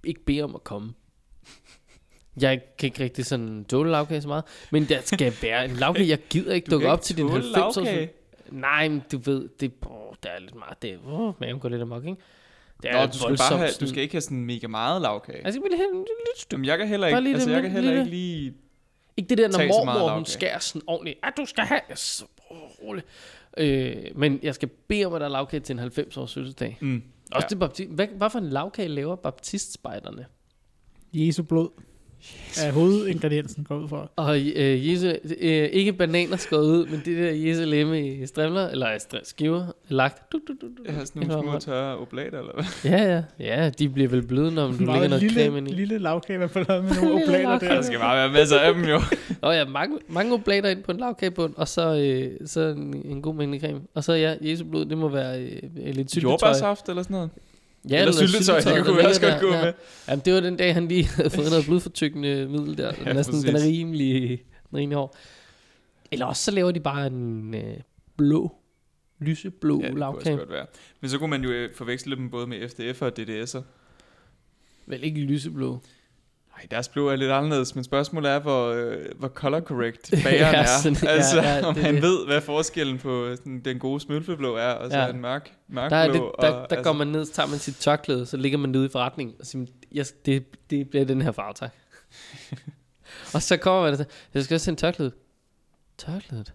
ikke 0.03 0.26
bede 0.26 0.41
om 0.41 0.55
at 0.55 0.63
komme. 0.63 0.93
Jeg 2.41 2.61
kan 2.78 2.88
ikke 2.88 3.03
rigtig 3.03 3.26
sådan 3.26 3.65
tåle 3.65 3.91
lavkage 3.91 4.22
så 4.22 4.28
meget, 4.28 4.43
men 4.72 4.84
der 4.86 5.01
skal 5.05 5.34
være 5.41 5.65
en 5.65 5.72
lavkage. 5.72 6.07
Jeg 6.07 6.20
gider 6.30 6.53
ikke 6.53 6.65
Du 6.65 6.72
dukke 6.72 6.88
op 6.89 6.97
ikke 6.99 7.03
til 7.05 7.17
din 7.17 7.28
tåle 7.28 7.43
90-års 7.43 7.76
lagkage. 7.76 8.11
Nej, 8.51 8.89
men 8.89 9.03
du 9.11 9.17
ved, 9.17 9.49
det, 9.59 9.72
oh, 9.86 10.13
der 10.24 10.30
er 10.30 10.39
lidt 10.39 10.55
meget, 10.55 10.82
det, 10.82 10.99
oh, 11.05 11.34
maven 11.41 11.59
går 11.59 11.70
lidt 11.70 11.82
amok, 11.82 12.05
ikke? 12.05 12.22
Det 12.84 12.91
Nå, 12.93 13.05
du 13.05 13.11
skal, 13.13 13.19
bare 13.21 13.30
voldsomt 13.30 13.59
have, 13.59 13.67
du 13.67 13.73
sådan- 13.73 13.88
skal 13.88 14.03
ikke 14.03 14.13
have 14.13 14.21
sådan 14.21 14.45
mega 14.45 14.67
meget 14.67 15.01
lavkage. 15.01 15.45
Altså, 15.45 15.59
jeg 15.59 15.69
vil 15.69 15.77
have 15.77 15.89
en 15.89 15.95
lille 15.97 16.34
stykke. 16.38 16.53
Jamen, 16.55 16.65
jeg 16.65 16.77
kan 16.77 16.88
heller 16.88 17.07
ikke, 17.07 17.19
lige 17.21 17.34
altså, 17.34 17.49
det 17.49 17.53
jeg 17.55 17.61
kan 17.61 17.71
heller 17.71 17.89
lille- 17.91 18.01
ikke 18.05 18.15
lige... 18.17 18.53
Ikke 19.17 19.30
det 19.30 19.38
der, 19.38 19.47
når 19.47 19.57
mormor, 19.67 20.09
hun 20.13 20.25
skærer 20.25 20.59
sådan 20.59 20.82
ordentligt. 20.88 21.19
Ah, 21.23 21.32
du 21.38 21.45
skal 21.45 21.63
have... 21.63 21.82
Så, 21.95 22.25
oh, 22.49 22.57
rolig. 22.84 23.03
Øh, 23.57 23.95
men 24.15 24.39
jeg 24.43 24.55
skal 24.55 24.67
bede 24.88 25.05
om, 25.05 25.13
at 25.13 25.21
der 25.21 25.27
er 25.27 25.32
lavkage 25.32 25.59
til 25.59 25.73
en 25.73 25.80
90-års 25.80 26.34
fødselsdag. 26.34 26.77
Mm. 26.82 27.03
Også 27.32 27.45
Ja. 27.45 27.49
det 27.49 27.59
baptist... 27.59 27.89
Hvad, 27.89 28.07
hvad 28.07 28.30
for 28.30 28.39
en 28.39 28.49
lavkage 28.49 28.88
laver 28.88 29.15
baptistspejderne? 29.15 30.25
Jesu 31.13 31.43
blod. 31.43 31.69
Er 32.63 32.72
hovedingrediensen 32.72 33.63
går 33.63 33.78
ud 33.78 33.88
fra. 33.88 34.09
Og 34.15 34.39
øh, 34.39 34.89
Jesu, 34.91 35.07
øh, 35.39 35.63
ikke 35.72 35.93
bananer 35.93 36.38
skåret 36.38 36.65
ud, 36.67 36.86
men 36.86 37.01
det 37.05 37.17
der 37.17 37.32
Jesu 37.32 37.63
lemme 37.65 38.07
i 38.07 38.26
strimler, 38.26 38.67
eller 38.70 38.88
str- 38.95 39.20
skiver, 39.24 39.65
lagt. 39.89 40.32
Du, 40.32 40.39
du, 40.47 40.53
du, 40.61 40.67
du. 40.67 40.84
Jeg 40.86 40.93
har 40.93 41.05
sådan 41.05 41.28
nogle 41.28 41.43
små 41.43 41.51
hvad? 41.51 41.61
tørre 41.61 41.97
oblater, 41.97 42.39
eller 42.39 42.53
hvad? 42.53 42.91
Ja, 42.91 43.13
ja. 43.15 43.24
Ja, 43.63 43.70
de 43.70 43.89
bliver 43.89 44.09
vel 44.09 44.22
bløde, 44.28 44.51
når 44.51 44.67
du 44.67 44.74
lægger 44.80 45.07
noget 45.07 45.24
lille, 45.24 45.43
creme 45.43 45.57
ind 45.57 45.67
i. 45.70 45.74
lille 45.74 45.97
lavkage, 45.97 46.39
man 46.39 46.49
får 46.49 46.65
lavet 46.70 46.84
med 46.84 46.91
nogle 47.01 47.24
oblater. 47.24 47.59
Der 47.59 47.74
der. 47.76 47.82
skal 47.82 47.99
bare 47.99 48.15
være 48.17 48.32
masser 48.32 48.59
af 48.59 48.74
dem, 48.74 48.84
jo. 48.84 48.99
Og 49.41 49.53
ja, 49.55 49.65
mange, 49.65 49.97
mange 50.07 50.34
oblater 50.34 50.70
ind 50.70 50.84
på 50.84 50.91
en 50.91 50.97
lavkagebund, 50.97 51.53
og 51.57 51.67
så, 51.67 51.95
øh, 51.95 52.47
så 52.47 52.61
en, 52.61 53.01
en 53.05 53.22
god 53.22 53.36
mængde 53.36 53.59
creme. 53.59 53.80
Og 53.93 54.03
så 54.03 54.13
ja, 54.13 54.36
Jesu 54.41 54.65
blod, 54.65 54.86
det 54.86 54.97
må 54.97 55.07
være 55.07 55.41
øh, 55.41 55.61
lidt 55.95 56.11
syltetøj. 56.11 56.32
Jordbærsaft 56.32 56.89
eller 56.89 57.03
sådan 57.03 57.13
noget. 57.13 57.30
Ja, 57.89 57.99
eller 57.99 58.13
syltetøj, 58.13 58.57
det 58.57 58.65
der 58.65 58.83
kunne 58.83 59.07
også 59.07 59.21
godt 59.21 59.41
gå 59.41 59.49
der. 59.51 59.65
med. 59.65 59.73
Jamen, 60.07 60.21
det 60.25 60.33
var 60.33 60.39
den 60.39 60.57
dag, 60.57 60.73
han 60.73 60.87
lige 60.87 61.03
havde 61.15 61.29
fået 61.29 61.49
noget 61.49 61.65
blodfortykkende 61.65 62.47
middel 62.47 62.77
der. 62.77 62.93
Ja, 62.97 63.03
Ja, 63.05 63.13
Næsten, 63.13 63.41
den 63.43 63.55
er 63.55 63.63
rimelig, 63.63 64.43
rimelig 64.73 64.95
hård. 64.97 65.15
Eller 66.11 66.25
også 66.25 66.43
så 66.43 66.51
laver 66.51 66.71
de 66.71 66.79
bare 66.79 67.07
en 67.07 67.53
øh, 67.53 67.73
blå, 68.17 68.55
lyseblå 69.19 69.81
Ja, 69.81 69.87
det 69.87 69.97
lavkage. 69.99 70.37
godt 70.37 70.49
være. 70.49 70.65
Men 71.01 71.09
så 71.09 71.17
kunne 71.17 71.29
man 71.29 71.43
jo 71.43 71.49
øh, 71.49 71.75
forveksle 71.75 72.15
dem 72.15 72.29
både 72.29 72.47
med 72.47 72.69
FDF 72.69 73.01
og 73.01 73.11
DDS'er. 73.19 73.61
Vel 74.85 75.03
ikke 75.03 75.19
lyseblå. 75.21 75.79
Nej, 76.60 76.68
deres 76.72 76.88
blå 76.89 77.07
er 77.10 77.16
lidt 77.16 77.32
anderledes, 77.32 77.76
men 77.76 77.84
spørgsmålet 77.84 78.32
er, 78.32 78.39
hvor, 78.39 78.68
øh, 78.68 79.05
hvor 79.20 79.28
color 79.28 79.60
correct 79.60 80.12
bageren 80.24 80.53
Ja, 80.55 80.62
er. 80.62 80.66
sådan- 80.84 80.97
ja, 81.03 81.07
altså, 81.10 81.41
ja, 81.41 81.66
om 81.68 81.74
det 81.76 81.82
er 81.82 81.86
han 81.86 82.01
ved, 82.01 82.26
hvad 82.26 82.41
forskellen 82.41 82.97
på 82.97 83.36
sådan, 83.36 83.60
den 83.66 83.80
gode 83.80 83.99
smølfeblå 83.99 84.55
er, 84.55 84.72
og 84.72 84.91
så 84.91 84.97
Ja. 84.97 85.03
ja. 85.03 85.10
en 85.10 85.22
mørk, 85.22 85.53
mørk 85.68 85.89
Der, 85.91 85.97
er 85.97 86.03
det, 86.07 86.14
blå. 86.16 86.36
der, 86.41 86.49
og, 86.51 86.70
der 86.70 86.84
går 86.84 86.93
man 86.93 87.07
ned, 87.07 87.26
så 87.26 87.34
tager 87.34 87.47
man 87.47 87.60
sit 87.60 87.76
tørklæde, 87.76 88.26
så 88.26 88.38
ligger 88.38 88.57
man 88.57 88.70
nede 88.70 88.86
i 88.86 88.89
forretningen, 88.89 89.36
og 89.39 89.45
siger, 89.45 89.66
yes, 89.97 90.12
det, 90.12 90.45
det 90.70 90.89
bliver 90.89 91.05
den 91.05 91.22
her 91.22 91.32
farve, 91.32 91.53
tak. 91.53 91.72
og 93.34 93.41
så 93.41 93.57
kommer 93.57 93.82
man 93.82 93.91
og 93.91 93.97
siger, 93.97 94.07
jeg 94.34 94.43
skal 94.43 94.55
også 94.55 94.66
sende 94.66 94.80
tørklæde. 94.80 95.12
Tørklædet? 95.97 96.53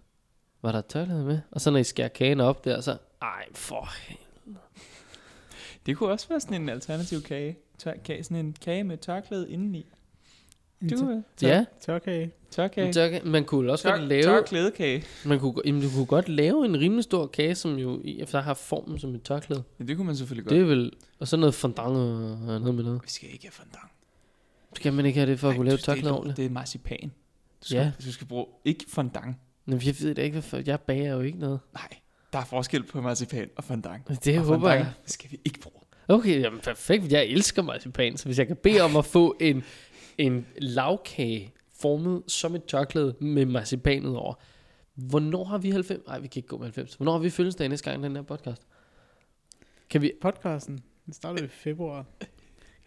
Var 0.63 0.73
der 0.73 0.81
tørklæde 0.81 1.25
med? 1.25 1.39
Og 1.51 1.61
så 1.61 1.71
når 1.71 1.79
I 1.79 1.85
skærer 1.85 2.09
kagen 2.09 2.41
op 2.41 2.65
der, 2.65 2.81
så, 2.81 2.97
ej, 3.23 3.45
for 3.55 3.89
helvede. 4.09 4.61
Det 5.87 5.97
kunne 5.97 6.11
også 6.11 6.29
være 6.29 6.41
sådan 6.41 6.63
en 6.63 6.69
alternativ 6.69 7.23
kage. 7.23 7.57
Tør, 7.79 7.93
kage 8.05 8.25
sådan 8.25 8.37
en 8.37 8.57
kage 8.65 8.85
med 8.85 8.97
tørklæde 8.99 9.51
indeni. 9.51 9.87
Tør- 10.93 11.23
Ja. 11.43 11.65
Tørkage. 11.81 12.31
Tørkage. 12.51 12.87
En 12.87 12.93
tørklæde. 12.93 13.29
Man 13.29 13.45
kunne 13.45 13.73
også 13.73 13.83
Tør, 13.89 13.97
godt 13.97 14.09
lave, 14.09 14.23
tørklædekage. 14.23 15.05
man 15.25 15.39
kunne, 15.41 15.55
jamen, 15.65 15.83
du 15.83 15.89
kunne 15.95 16.07
godt 16.07 16.29
lave 16.29 16.65
en 16.65 16.81
rimelig 16.81 17.05
stor 17.05 17.27
kage, 17.27 17.55
som 17.55 17.75
jo 17.79 18.01
efter 18.05 18.41
har 18.43 18.55
formen 18.55 18.99
som 18.99 19.15
et 19.15 19.23
tørklæde. 19.23 19.63
Ja, 19.81 19.85
det 19.85 19.97
kunne 19.97 20.07
man 20.07 20.17
selvfølgelig 20.17 20.45
godt. 20.45 20.55
Det 20.55 20.61
er 20.63 20.67
vel, 20.67 20.93
og 21.19 21.29
så 21.29 21.37
noget 21.37 21.55
fondant 21.55 21.89
og 21.89 21.97
noget 22.61 22.75
med 22.75 22.85
noget. 22.85 23.01
Vi 23.05 23.09
skal 23.11 23.29
ikke 23.33 23.45
have 23.45 23.53
fondant. 23.53 23.93
Skal 24.77 24.93
man 24.93 25.07
ikke 25.07 25.19
have 25.21 25.31
det 25.31 25.41
for 25.41 25.49
at 25.51 25.57
kunne 25.57 25.65
lave 25.67 25.77
du- 25.77 25.83
tørklæde 25.83 26.05
det, 26.05 26.11
er, 26.11 26.15
ordentligt? 26.15 26.37
det 26.37 26.45
er 26.47 26.51
marcipan. 26.51 27.01
Du 27.63 27.67
skal, 27.67 27.77
Ja. 27.77 27.93
du 28.05 28.13
skal 28.13 28.27
bruge 28.27 28.47
ikke 28.65 28.85
fondant. 28.89 29.37
Men 29.67 29.83
jeg 29.85 29.95
ved 30.01 30.15
det 30.15 30.23
ikke, 30.23 30.35
hvorfor. 30.35 30.61
Jeg 30.67 30.81
bager 30.81 31.13
jo 31.15 31.21
ikke 31.21 31.39
noget. 31.39 31.61
Nej, 31.75 31.89
der 32.33 32.39
er 32.39 32.45
forskel 32.45 32.83
på 32.83 33.01
marcipan 33.01 33.49
og 33.57 33.65
fondant. 33.65 34.25
Det 34.25 34.39
og 34.39 34.45
håber 34.45 34.59
fondant, 34.59 34.79
jeg. 34.79 34.93
det 35.05 35.13
skal 35.13 35.31
vi 35.31 35.41
ikke 35.45 35.61
bruge. 35.61 35.81
Okay, 36.09 36.41
jamen 36.43 36.61
perfekt. 36.61 37.13
Jeg 37.13 37.25
elsker 37.27 37.63
marcipan, 37.63 38.17
så 38.17 38.25
hvis 38.25 38.39
jeg 38.39 38.47
kan 38.47 38.57
bede 38.57 38.81
om 38.81 38.97
at 38.97 39.05
få 39.05 39.37
en, 39.41 39.63
en 40.19 40.47
lavkage 40.59 41.53
formet 41.81 42.23
som 42.27 42.55
et 42.55 42.65
tørklæde 42.65 43.15
med 43.21 43.47
marcipan 43.47 44.07
ud 44.07 44.15
over. 44.15 44.35
Hvornår 44.95 45.45
har 45.45 45.59
vi 45.59 45.71
90? 45.71 46.07
Nej, 46.07 46.19
vi 46.19 46.27
kan 46.27 46.39
ikke 46.39 46.49
gå 46.49 46.57
med 46.57 46.67
90. 46.67 46.95
Hvornår 46.95 47.13
har 47.13 47.19
vi 47.19 47.31
fødselsdag 47.31 47.69
næste 47.69 47.91
gang, 47.91 48.03
i 48.03 48.07
den 48.07 48.17
her 48.17 48.23
podcast? 48.23 48.63
Kan, 49.91 50.03
vi, 50.03 50.13
Podcasten. 50.21 50.83
Den 51.07 51.13
startede 51.13 51.45
i 51.45 51.49
februar. 51.49 52.05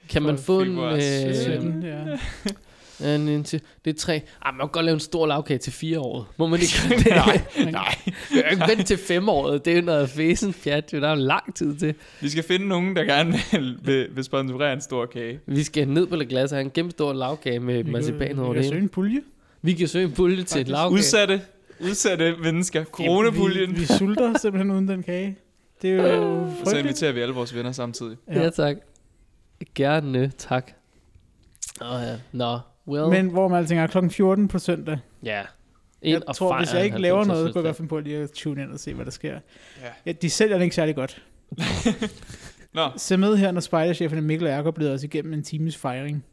kan 0.09 0.23
man 0.23 0.38
få 0.38 0.61
en... 0.61 0.78
Øh, 0.78 1.36
17, 1.36 1.84
ja. 1.84 2.05
en, 3.01 3.27
en 3.27 3.43
til, 3.43 3.61
det 3.85 3.95
er 3.95 3.99
tre. 3.99 4.21
Ah, 4.41 4.53
man 4.53 4.67
kan 4.67 4.71
godt 4.71 4.85
lave 4.85 4.93
en 4.93 4.99
stor 4.99 5.27
lavkage 5.27 5.57
til 5.57 5.73
fire 5.73 5.99
år. 5.99 6.33
Må 6.37 6.47
man 6.47 6.59
ikke 6.59 6.73
gøre 6.89 6.97
det? 7.03 7.07
nej, 7.09 7.71
nej. 7.71 7.95
Jeg 8.35 8.43
kan 8.43 8.51
ikke 8.51 8.65
vente 8.67 8.83
til 8.83 8.97
fem 8.97 9.29
år. 9.29 9.57
Det 9.57 9.73
er 9.73 9.75
jo 9.75 9.81
noget 9.81 10.09
fæsen 10.09 10.53
pjat. 10.63 10.91
Der 10.91 11.07
er 11.07 11.15
lang 11.15 11.55
tid 11.55 11.75
til. 11.75 11.95
Vi 12.21 12.29
skal 12.29 12.43
finde 12.43 12.67
nogen, 12.67 12.95
der 12.95 13.03
gerne 13.03 13.33
vil, 13.51 13.77
vil, 13.81 14.07
vil 14.15 14.23
sponsorere 14.23 14.73
en 14.73 14.81
stor 14.81 15.05
kage. 15.05 15.39
Vi 15.45 15.63
skal 15.63 15.87
ned 15.87 16.07
på 16.07 16.15
det 16.15 16.27
glas 16.27 16.51
og 16.51 16.55
have 16.57 16.65
en 16.65 16.71
kæmpe 16.71 16.91
stor 16.91 17.13
lavkage 17.13 17.59
med 17.59 17.83
Vi 17.83 17.91
marcipan 17.91 18.39
over 18.39 18.53
Vi 18.53 18.57
det 18.57 18.63
kan 18.63 18.71
søge 18.71 18.81
en 18.81 18.89
pulje. 18.89 19.21
Vi 19.61 19.73
kan 19.73 19.87
søge 19.87 20.05
en 20.05 20.11
pulje 20.11 20.43
til 20.43 20.61
et 20.61 20.67
lavkage. 20.67 20.93
Udsatte, 20.93 21.41
udsatte 21.79 22.35
mennesker. 22.43 22.83
Coronapuljen. 22.83 23.75
Vi, 23.75 23.79
vi 23.79 23.85
sulter 23.85 24.37
simpelthen 24.37 24.71
uden 24.71 24.87
den 24.87 25.03
kage. 25.03 25.37
Det 25.81 25.91
er 25.91 26.15
jo 26.15 26.37
Og 26.41 26.53
så 26.65 26.77
inviterer 26.77 27.11
vi 27.11 27.19
alle 27.19 27.33
vores 27.33 27.55
venner 27.55 27.71
samtidig. 27.71 28.17
Ja. 28.27 28.41
ja, 28.43 28.49
tak. 28.49 28.77
Gerne, 29.75 30.31
tak. 30.37 30.71
Åh 31.81 32.01
ja. 32.03 32.15
Nå, 32.31 32.59
well. 32.88 33.07
Men 33.09 33.27
hvor 33.29 33.47
man 33.47 33.57
alting 33.57 33.79
er 33.79 33.88
klokken 33.88 34.11
14 34.11 34.47
på 34.47 34.59
søndag. 34.59 34.97
ja. 35.23 35.41
Jeg 36.01 36.15
Ind 36.15 36.23
og 36.23 36.35
tror, 36.35 36.57
hvis 36.57 36.73
jeg 36.73 36.85
ikke 36.85 36.97
laver 36.97 37.23
90'er 37.23 37.27
noget, 37.27 37.53
kunne 37.53 37.59
jeg 37.59 37.67
godt 37.67 37.75
finde 37.77 37.89
på 37.89 37.99
lige 37.99 38.17
at 38.17 38.31
tune 38.31 38.61
ind 38.61 38.71
og 38.71 38.79
se, 38.79 38.93
hvad 38.93 39.05
der 39.05 39.11
sker. 39.11 39.31
Ja. 39.33 39.39
Ja, 40.05 40.11
de 40.11 40.29
sælger 40.29 40.55
den 40.55 40.63
ikke 40.63 40.75
særlig 40.75 40.95
godt. 40.95 41.23
Nå, 42.73 42.81
Se 42.97 43.17
med 43.17 43.38
her, 43.38 43.51
når 43.51 43.61
spejdercheferne 43.61 44.21
Mikkel 44.21 44.47
og 44.47 44.53
Jacob 44.53 44.77
leder 44.77 44.93
os 44.93 45.03
igennem 45.03 45.33
en 45.33 45.43
times 45.43 45.77
fejring. 45.77 46.25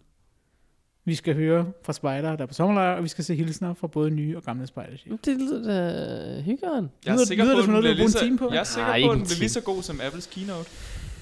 Vi 1.04 1.14
skal 1.14 1.34
høre 1.34 1.66
fra 1.84 1.92
spejder, 1.92 2.36
der 2.36 2.42
er 2.42 2.46
på 2.46 2.54
sommerlejr, 2.54 2.96
og 2.96 3.02
vi 3.02 3.08
skal 3.08 3.24
se 3.24 3.34
hilsner 3.34 3.74
fra 3.74 3.86
både 3.86 4.10
nye 4.10 4.36
og 4.36 4.42
gamle 4.42 4.66
spejderchefer. 4.66 5.16
Det 5.24 5.36
lyder 5.36 5.62
da 5.68 6.40
hyggeren. 6.42 6.90
jeg 7.06 7.10
er 7.12 7.14
Lyder- 7.16 7.26
sikker 7.26 7.44
lyder 7.44 7.54
på, 7.54 7.58
det 7.58 7.62
at 7.64 7.68
noget, 7.68 7.82
du 7.82 7.88
bliver 7.88 7.94
vil 7.94 8.00
bruge 8.12 8.22
lige 8.22 8.32
en 8.32 8.38
på? 8.38 8.48
jeg 8.52 8.60
er 8.60 8.64
sikker 8.64 8.86
Nej, 8.88 9.02
på, 9.02 9.10
at 9.10 9.14
en 9.14 9.18
den 9.20 9.26
bliver 9.26 9.38
lige 9.38 9.48
så 9.48 9.60
god 9.60 9.82
som 9.82 10.00
Apples 10.06 10.26
keynote. 10.26 10.70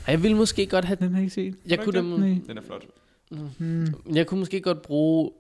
Ej, 0.07 0.13
Jeg 0.13 0.23
ville 0.23 0.37
måske 0.37 0.67
godt 0.67 0.85
have... 0.85 0.97
Den 1.01 1.09
har 1.09 1.17
jeg 1.17 1.23
ikke 1.23 1.35
set. 1.35 1.55
Jeg 1.67 1.79
kunne, 1.81 1.99
dem. 1.99 2.41
Den 2.49 2.59
er 2.59 2.63
flot. 2.63 2.83
Hmm. 3.59 3.87
jeg 4.15 4.27
kunne 4.27 4.41
måske 4.41 4.61
godt 4.61 4.83
bruge 4.83 5.31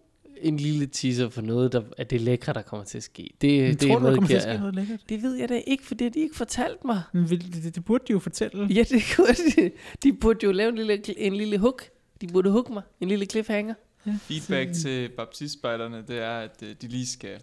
en 0.40 0.56
lille 0.56 0.86
teaser 0.86 1.28
for 1.28 1.40
noget 1.42 1.72
der, 1.72 1.82
af 1.98 2.06
det 2.06 2.20
lækre, 2.20 2.52
der 2.52 2.62
kommer 2.62 2.84
til 2.84 2.98
at 2.98 3.02
ske. 3.04 3.30
Det, 3.40 3.62
Men 3.62 3.70
det 3.70 3.80
tror 3.80 3.94
er 3.96 3.98
du, 4.00 4.06
der 4.06 4.14
kommer 4.14 4.28
til 4.28 4.34
at 4.36 4.42
noget, 4.44 4.56
ske 4.56 4.60
noget 4.60 4.74
lækkert? 4.74 5.00
Det 5.08 5.22
ved 5.22 5.34
jeg 5.34 5.48
da 5.48 5.60
ikke, 5.66 5.86
for 5.86 5.94
det 5.94 6.04
har 6.04 6.10
de 6.10 6.20
ikke 6.20 6.36
fortalt 6.36 6.84
mig. 6.84 7.02
Men 7.12 7.28
det, 7.28 7.54
det, 7.64 7.74
det 7.74 7.84
burde 7.84 8.04
de 8.08 8.12
jo 8.12 8.18
fortælle. 8.18 8.66
Ja, 8.74 8.82
det 8.82 9.02
kunne 9.16 9.26
de. 9.56 9.70
De 10.02 10.12
burde 10.12 10.38
jo 10.46 10.52
lave 10.52 10.68
en 10.68 10.74
lille, 10.76 11.18
en 11.18 11.36
lille 11.36 11.58
hook. 11.58 11.82
De 12.20 12.26
burde 12.26 12.50
hooke 12.50 12.72
mig. 12.72 12.82
En 13.00 13.08
lille 13.08 13.26
cliffhanger. 13.26 13.74
Ja, 14.06 14.18
Feedback 14.22 14.74
så- 14.74 14.82
til 14.82 15.08
baptistspejderne, 15.08 16.04
det 16.08 16.18
er, 16.18 16.38
at 16.38 16.62
øh, 16.62 16.74
de 16.82 16.88
lige 16.88 17.06
skal... 17.06 17.38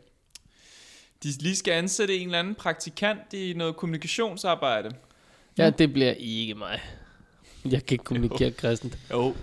De 1.23 1.27
lige 1.41 1.55
skal 1.55 1.71
ansætte 1.71 2.17
en 2.17 2.27
eller 2.27 2.39
anden 2.39 2.55
praktikant 2.55 3.33
i 3.33 3.53
noget 3.53 3.75
kommunikationsarbejde. 3.75 4.91
Ja, 5.57 5.69
det 5.69 5.93
bliver 5.93 6.11
ikke 6.11 6.55
mig. 6.55 6.79
Jeg 7.65 7.85
kan 7.85 7.95
ikke 7.95 8.03
kommunikere 8.03 8.51
kristent. 8.51 8.97
Jo, 9.11 9.35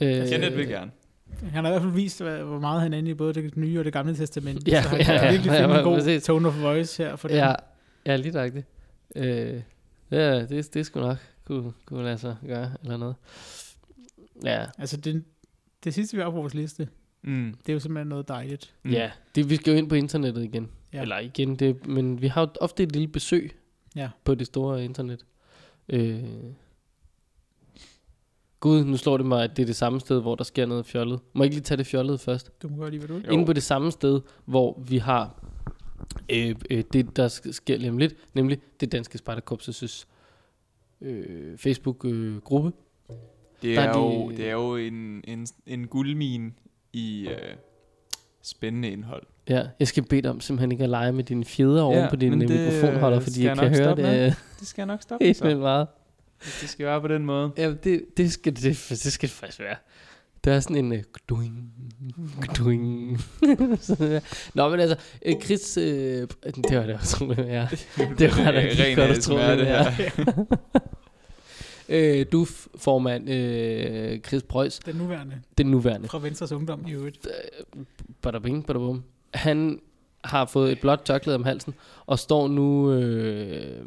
Øh, 0.00 0.28
Kenneth 0.28 0.56
vil 0.56 0.68
gerne. 0.68 0.90
Han 1.42 1.64
har 1.64 1.70
i 1.70 1.72
hvert 1.72 1.82
fald 1.82 1.92
vist, 1.92 2.22
hvor 2.22 2.58
meget 2.60 2.82
han 2.82 2.92
er 2.92 2.98
inde 2.98 3.10
i 3.10 3.14
både 3.14 3.34
det 3.34 3.56
nye 3.56 3.78
og 3.78 3.84
det 3.84 3.92
gamle 3.92 4.16
testament. 4.16 4.68
Ja, 4.68 4.82
så 4.82 4.88
han 4.88 4.98
ja, 4.98 5.04
kan 5.04 5.14
ja, 5.14 5.30
virkelig 5.30 5.52
ja, 5.52 5.60
finde 5.62 5.72
ja, 5.74 5.78
en 5.78 5.84
god 5.84 5.96
præcis. 5.98 6.24
tone 6.24 6.48
of 6.48 6.62
voice 6.62 7.02
her 7.02 7.16
for 7.16 7.28
Ja, 7.28 7.46
dem. 7.48 7.54
ja 8.06 8.16
lige 8.16 8.32
det. 8.32 8.64
Øh, 9.16 9.62
ja, 10.10 10.46
det, 10.46 10.74
det 10.74 10.86
skulle 10.86 11.06
nok 11.06 11.16
kunne, 11.44 11.72
kunne 11.86 12.04
lade 12.04 12.18
sig 12.18 12.36
gøre, 12.46 12.70
eller 12.82 12.96
noget. 12.96 13.14
Ja, 14.44 14.64
Altså, 14.78 14.96
det, 14.96 15.24
det 15.84 15.94
sidste, 15.94 16.16
vi 16.16 16.22
har 16.22 16.30
på 16.30 16.36
vores 16.36 16.54
liste, 16.54 16.88
Mm. 17.22 17.54
det 17.66 17.68
er 17.68 17.72
jo 17.72 17.80
simpelthen 17.80 18.06
noget 18.08 18.28
dejligt. 18.28 18.74
Mm. 18.82 18.90
ja 18.90 19.10
det, 19.34 19.50
vi 19.50 19.56
skal 19.56 19.70
jo 19.72 19.76
ind 19.78 19.88
på 19.88 19.94
internettet 19.94 20.44
igen. 20.44 20.68
Ja. 20.92 21.02
Eller 21.02 21.18
igen, 21.18 21.56
det, 21.56 21.86
men 21.86 22.22
vi 22.22 22.26
har 22.28 22.40
jo 22.40 22.48
ofte 22.60 22.82
et 22.82 22.92
lille 22.92 23.08
besøg 23.08 23.56
Ja. 23.96 24.08
på 24.24 24.34
det 24.34 24.46
store 24.46 24.84
internet. 24.84 25.24
Øh, 25.88 26.22
Gud, 28.60 28.84
nu 28.84 28.96
slår 28.96 29.16
det 29.16 29.26
mig, 29.26 29.44
at 29.44 29.56
det 29.56 29.62
er 29.62 29.66
det 29.66 29.76
samme 29.76 30.00
sted, 30.00 30.20
hvor 30.22 30.34
der 30.34 30.44
sker 30.44 30.66
noget 30.66 30.86
fjollet. 30.86 31.20
Må 31.32 31.42
jeg 31.42 31.46
ikke 31.46 31.56
lige 31.56 31.64
tage 31.64 31.78
det 31.78 31.86
fjollede 31.86 32.18
først? 32.18 32.62
Du 32.62 32.68
må 32.68 32.76
gøre 32.76 32.90
lige, 32.90 32.98
hvad 33.00 33.08
du 33.08 33.14
vil. 33.14 33.32
Inde 33.32 33.46
på 33.46 33.52
det 33.52 33.62
samme 33.62 33.92
sted, 33.92 34.20
hvor 34.44 34.80
vi 34.88 34.98
har 34.98 35.44
øh, 36.32 36.54
øh, 36.70 36.84
det, 36.92 37.16
der 37.16 37.28
sk- 37.28 37.52
sker 37.52 37.76
lige 37.78 37.90
om 37.90 37.98
lidt, 37.98 38.14
nemlig 38.34 38.58
det 38.80 38.92
danske 38.92 39.18
Spartakorpses 39.18 40.08
øh, 41.00 41.58
Facebook-gruppe. 41.58 42.72
Det 43.62 43.76
Der 43.76 43.82
er, 43.82 43.88
er 43.92 43.98
jo, 43.98 44.30
de- 44.30 44.36
det 44.36 44.48
er 44.48 44.52
jo 44.52 44.76
en, 44.76 45.24
en, 45.24 45.46
en 45.66 45.86
guldmine 45.86 46.52
i 46.92 47.28
øh, 47.28 47.36
spændende 48.42 48.88
indhold. 48.90 49.22
Ja, 49.48 49.66
jeg 49.78 49.88
skal 49.88 50.02
bede 50.02 50.22
dig 50.22 50.30
om 50.30 50.40
simpelthen 50.40 50.72
ikke 50.72 50.84
at 50.84 50.90
lege 50.90 51.12
med 51.12 51.24
dine 51.24 51.44
fjeder 51.44 51.90
Ja, 51.92 52.06
på 52.10 52.16
din 52.16 52.42
øh, 52.42 52.48
det, 52.48 52.50
mikrofonholder, 52.50 53.18
øh, 53.18 53.22
fordi 53.22 53.34
skal 53.34 53.42
jeg 53.42 53.48
jeg 53.48 53.56
kan 53.56 53.64
nok 53.70 53.76
høre 53.76 53.84
stoppe 53.86 54.02
det 54.02 54.10
med. 54.12 54.26
øh, 54.26 54.32
Det 54.60 54.68
skal 54.68 54.82
jeg 54.82 54.86
nok 54.86 55.02
stoppe 55.06 55.24
helt 55.26 55.44
vildt 55.44 55.58
meget. 55.58 55.86
Hvis 56.42 56.58
det 56.60 56.68
skal 56.68 56.86
være 56.86 57.00
på 57.00 57.08
den 57.08 57.24
måde. 57.24 57.52
Ja, 57.56 57.74
det, 57.84 58.04
det, 58.16 58.32
skal, 58.32 58.56
det, 58.56 58.62
det 58.88 59.12
skal 59.12 59.28
det 59.28 59.36
faktisk 59.36 59.60
være. 59.60 59.76
Der 60.44 60.52
er 60.52 60.60
sådan 60.60 60.76
en 60.76 60.92
uh. 60.92 60.98
Sådan 63.80 64.10
der. 64.10 64.20
Nå, 64.54 64.68
men 64.68 64.80
altså, 64.80 64.96
øh, 65.22 65.34
Chris, 65.42 65.76
øh, 65.76 65.84
det 65.84 66.78
var 66.78 66.86
det 66.86 67.00
utroligt, 67.02 67.48
ja. 67.48 67.68
Det 68.18 68.36
var 68.36 68.50
da 68.50 68.60
ikke 68.60 69.02
godt 69.02 69.10
ASMR, 69.10 69.32
utroligt, 69.32 69.58
det 69.58 69.66
ja. 69.66 69.90
her. 69.90 70.10
Øh, 71.88 72.26
du 72.32 72.46
formand 72.78 73.30
øh, 73.30 74.20
Chris 74.20 74.42
Preuss, 74.42 74.78
Den 74.78 74.96
nuværende. 74.96 75.40
den 75.58 75.66
nuværende. 75.66 76.08
Fra 76.08 76.18
Venstres 76.18 76.52
Ungdom 76.52 76.84
i 76.88 76.92
øvrigt. 76.92 77.28
Bada 78.22 78.38
bing, 78.38 78.66
bada 78.66 78.78
bum. 78.78 79.04
Han 79.34 79.80
har 80.24 80.44
fået 80.44 80.72
et 80.72 80.80
blåt 80.80 81.00
tørklæde 81.04 81.34
om 81.34 81.44
halsen, 81.44 81.74
og 82.06 82.18
står 82.18 82.48
nu 82.48 82.92
øh, 82.92 83.86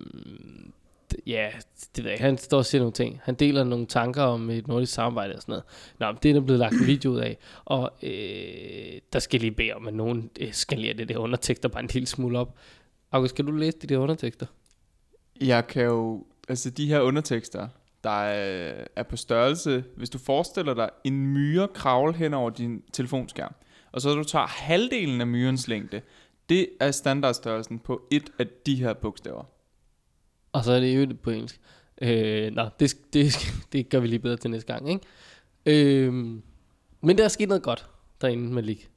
ja, 1.27 1.49
det 1.95 2.03
ved 2.03 2.11
jeg, 2.11 2.19
han 2.19 2.37
står 2.37 2.57
og 2.57 2.65
siger 2.65 2.81
nogle 2.81 2.93
ting. 2.93 3.21
Han 3.23 3.35
deler 3.35 3.63
nogle 3.63 3.85
tanker 3.85 4.23
om 4.23 4.49
et 4.49 4.67
nordisk 4.67 4.93
samarbejde 4.93 5.35
og 5.35 5.41
sådan 5.41 5.51
noget. 5.51 5.63
Nå, 5.99 6.07
men 6.07 6.17
det 6.23 6.29
er 6.29 6.33
der 6.33 6.41
blevet 6.41 6.59
lagt 6.59 6.73
en 6.73 6.87
video 6.87 7.11
ud 7.11 7.19
af. 7.19 7.37
Og 7.65 7.91
øh, 8.03 9.01
der 9.13 9.19
skal 9.19 9.39
lige 9.39 9.51
bede 9.51 9.73
om, 9.73 9.87
at 9.87 9.93
nogen 9.93 10.29
skal 10.35 10.53
skalerer 10.53 10.93
det 10.93 11.09
der 11.09 11.17
undertekster 11.17 11.69
bare 11.69 11.83
en 11.83 11.89
lille 11.93 12.07
smule 12.07 12.39
op. 12.39 12.57
August, 13.11 13.33
skal 13.33 13.47
du 13.47 13.51
læse 13.51 13.77
de 13.77 13.87
der 13.87 13.97
undertekster? 13.97 14.45
Jeg 15.41 15.67
kan 15.67 15.83
jo... 15.83 16.25
Altså, 16.49 16.69
de 16.69 16.87
her 16.87 16.99
undertekster, 16.99 17.67
der 18.03 18.23
er, 18.23 18.85
er 18.95 19.03
på 19.03 19.17
størrelse... 19.17 19.83
Hvis 19.95 20.09
du 20.09 20.17
forestiller 20.17 20.73
dig 20.73 20.89
en 21.03 21.27
myre 21.27 21.67
kravle 21.67 22.13
hen 22.13 22.33
over 22.33 22.49
din 22.49 22.83
telefonskærm, 22.93 23.53
og 23.91 24.01
så 24.01 24.15
du 24.15 24.23
tager 24.23 24.47
halvdelen 24.47 25.21
af 25.21 25.27
myrens 25.27 25.67
længde, 25.67 26.01
det 26.49 26.69
er 26.79 26.91
standardstørrelsen 26.91 27.79
på 27.79 28.01
et 28.11 28.29
af 28.39 28.47
de 28.65 28.75
her 28.75 28.93
bogstaver. 28.93 29.43
Og 30.51 30.63
så 30.63 30.71
er 30.71 30.79
det 30.79 30.95
jo 30.95 31.15
på 31.23 31.29
engelsk. 31.29 31.59
Øh, 32.01 32.51
nå, 32.51 32.69
det, 32.79 33.13
det, 33.13 33.35
det 33.73 33.89
gør 33.89 33.99
vi 33.99 34.07
lige 34.07 34.19
bedre 34.19 34.37
til 34.37 34.51
næste 34.51 34.73
gang, 34.73 34.89
ikke? 34.89 36.05
Øh, 36.05 36.13
men 37.01 37.17
der 37.17 37.23
er 37.23 37.27
sket 37.27 37.47
noget 37.47 37.63
godt 37.63 37.85
derinde, 38.21 38.53
Malik. 38.53 38.89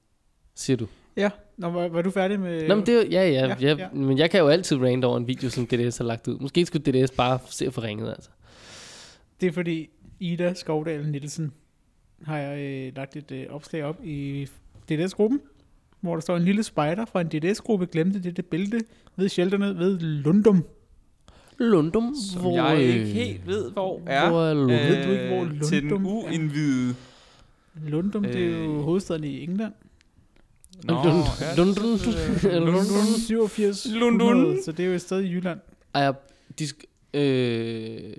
Siger 0.55 0.77
du? 0.77 0.87
Ja, 1.17 1.31
Nå, 1.57 1.71
var, 1.71 1.89
var 1.89 2.03
du 2.03 2.11
færdig 2.11 2.41
med... 2.41 2.69
Nå, 2.69 2.75
men 2.75 2.87
det 2.87 2.95
jo, 2.95 3.09
ja, 3.11 3.29
ja, 3.29 3.47
Ja, 3.47 3.57
ja, 3.61 3.77
ja. 3.79 3.89
Men 3.93 4.19
jeg 4.19 4.31
kan 4.31 4.41
jo 4.41 4.49
altid 4.49 4.77
rant 4.77 5.05
over 5.05 5.17
en 5.17 5.29
video, 5.29 5.51
som 5.51 5.67
DDS 5.67 5.99
har 5.99 6.05
lagt 6.05 6.29
ud. 6.29 6.39
Måske 6.39 6.67
skulle 6.67 6.93
DDS 6.93 7.11
bare 7.11 7.39
se 7.47 7.71
få 7.73 7.81
ringet, 7.81 8.09
altså. 8.09 8.31
Det 9.41 9.47
er 9.47 9.53
fordi 9.53 9.91
Ida 10.21 10.55
Skovdal 10.55 11.07
Nielsen 11.07 11.53
har 12.25 12.39
jeg 12.39 12.61
øh, 12.61 12.97
lagt 12.97 13.17
et 13.17 13.33
øh, 13.33 13.47
opslag 13.51 13.85
op 13.85 14.05
i 14.05 14.47
DDS-gruppen, 14.91 15.41
hvor 16.01 16.15
der 16.15 16.21
står 16.21 16.37
en 16.37 16.43
lille 16.43 16.63
spejder 16.63 17.05
fra 17.05 17.21
en 17.21 17.27
DDS-gruppe 17.27 17.87
glemte 17.87 18.23
dette 18.23 18.43
bælte 18.43 18.81
ved 19.17 19.29
shelterne 19.29 19.79
ved 19.79 19.99
Lundum. 19.99 20.65
Lundum, 21.63 22.15
Som 22.33 22.41
hvor, 22.41 22.57
jeg 22.57 22.83
ikke 22.83 23.01
øh, 23.01 23.07
helt 23.07 23.47
ved, 23.47 23.71
hvor 23.71 24.01
er. 24.07 24.31
Hvor 24.31 24.43
er 24.43 24.55
Lundum? 24.55 24.71
Ved 24.71 25.05
du 25.07 25.11
ikke, 25.13 25.27
hvor 25.29 25.45
øh, 25.45 25.61
Til 25.63 25.83
den 25.83 25.89
Lundum 25.91 26.07
er? 26.17 26.25
uindvidede. 26.25 26.95
Lundum, 27.87 28.23
det 28.23 28.37
er 28.37 28.49
jo 28.65 28.75
Øh. 28.75 28.81
hovedstaden 28.83 29.25
i 29.25 29.43
England. 29.43 29.73
Nå, 30.85 30.95
Lund- 30.95 31.05
ja, 31.41 31.57
Lundum. 31.57 31.85
Lundum 32.67 33.19
87 33.27 33.87
Lundum. 33.95 34.29
100, 34.29 34.63
så 34.65 34.73
det 34.73 34.83
er 34.83 34.89
jo 34.89 34.95
et 34.95 35.01
sted 35.01 35.21
i 35.21 35.31
Jylland. 35.33 35.61
Ej, 35.95 36.13
de 36.59 36.65
sk- 36.65 37.15
øh, 37.15 38.13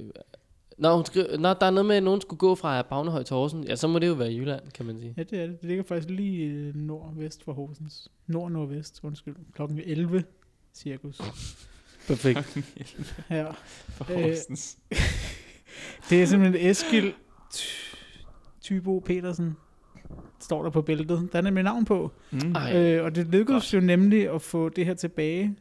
Nå, 0.77 0.95
hun 0.95 1.05
skriver, 1.05 1.37
nå, 1.37 1.49
der 1.49 1.65
er 1.65 1.69
noget 1.71 1.85
med, 1.85 1.95
at 1.95 2.03
nogen 2.03 2.21
skulle 2.21 2.37
gå 2.37 2.55
fra 2.55 2.81
Bagnehøj 2.81 3.23
til 3.23 3.35
Horsens. 3.35 3.67
Ja, 3.69 3.75
så 3.75 3.87
må 3.87 3.99
det 3.99 4.07
jo 4.07 4.13
være 4.13 4.31
i 4.33 4.37
Jylland, 4.37 4.61
kan 4.73 4.85
man 4.85 4.99
sige. 4.99 5.13
Ja, 5.17 5.23
det 5.23 5.39
er 5.41 5.47
det. 5.47 5.61
Det 5.61 5.67
ligger 5.69 5.83
faktisk 5.83 6.09
lige 6.09 6.43
øh, 6.45 6.75
nordvest 6.75 7.43
for 7.43 7.53
Horsens. 7.53 8.07
Nord-nordvest, 8.27 8.99
undskyld. 9.03 9.35
Klokken 9.55 9.79
11 9.85 10.23
cirkus. 10.73 11.21
Perfekt. 12.07 12.57
Ja. 13.29 13.51
For 13.89 14.11
Øh, 14.13 14.21
Horsens. 14.23 14.77
Det 16.09 16.21
er 16.21 16.25
simpelthen 16.25 16.69
Eskil 16.69 17.13
Ty- 17.51 17.95
Tybo 18.61 18.99
Petersen, 18.99 19.55
står 20.39 20.63
der 20.63 20.69
på 20.69 20.81
bæltet. 20.81 21.29
Der 21.31 21.37
er 21.37 21.41
nemlig 21.41 21.63
navn 21.63 21.85
på. 21.85 22.11
Mm. 22.31 22.51
Ej. 22.55 22.77
Øh, 22.77 23.03
og 23.03 23.15
det 23.15 23.27
lykkedes 23.27 23.73
jo 23.73 23.79
nemlig 23.79 24.29
at 24.29 24.41
få 24.41 24.69
det 24.69 24.85
her 24.85 24.93
tilbage 24.93 25.57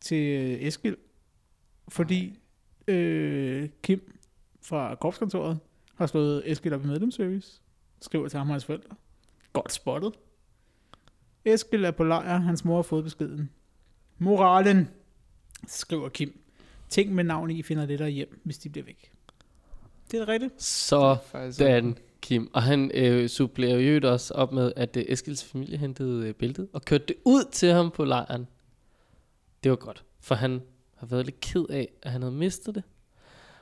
til 0.00 0.40
øh, 0.40 0.62
Eskil, 0.66 0.96
fordi 1.88 2.38
øh, 2.88 3.68
Kim 3.82 4.12
fra 4.62 4.94
korpskontoret 4.94 5.58
har 5.94 6.06
slået 6.06 6.42
Eskil 6.52 6.72
op 6.74 6.84
i 6.84 6.86
medlemsservice, 6.86 7.60
skriver 8.00 8.28
til 8.28 8.38
ham 8.38 8.48
og 8.48 8.54
hans 8.54 8.64
forældre. 8.64 8.96
Godt 9.52 9.72
spottet. 9.72 10.12
Eskil 11.44 11.84
er 11.84 11.90
på 11.90 12.04
lejr, 12.04 12.38
hans 12.38 12.64
mor 12.64 12.76
har 12.76 12.82
fået 12.82 13.04
beskeden. 13.04 13.50
Moralen, 14.18 14.88
skriver 15.66 16.08
Kim. 16.08 16.40
Ting 16.88 17.14
med 17.14 17.24
navn 17.24 17.50
i 17.50 17.62
finder 17.62 17.86
lettere 17.86 18.08
hjem, 18.08 18.40
hvis 18.44 18.58
de 18.58 18.68
bliver 18.68 18.84
væk. 18.84 19.10
Det 20.10 20.20
er 20.20 20.28
rigtigt. 20.28 20.62
Så 20.62 21.16
Faktisk, 21.26 21.58
Dan 21.58 21.98
Kim. 22.20 22.50
Og 22.52 22.62
han 22.62 22.90
øh, 22.94 23.28
supplerer 23.28 23.78
jo 23.78 24.12
også 24.12 24.34
op 24.34 24.52
med, 24.52 24.72
at 24.76 24.96
øh, 24.96 25.04
Eskils 25.08 25.44
familie 25.44 25.78
hentede 25.78 26.28
øh, 26.28 26.34
bæltet 26.34 26.68
og 26.72 26.82
kørte 26.82 27.04
det 27.08 27.16
ud 27.24 27.44
til 27.52 27.72
ham 27.72 27.90
på 27.90 28.04
lejren. 28.04 28.46
Det 29.64 29.70
var 29.70 29.76
godt, 29.76 30.04
for 30.20 30.34
han 30.34 30.62
har 30.96 31.06
været 31.06 31.24
lidt 31.24 31.40
ked 31.40 31.64
af, 31.70 31.88
at 32.02 32.10
han 32.10 32.22
havde 32.22 32.34
mistet 32.34 32.74
det. 32.74 32.82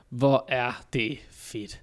Hvor 0.09 0.45
er 0.47 0.85
det 0.93 1.17
fedt. 1.29 1.81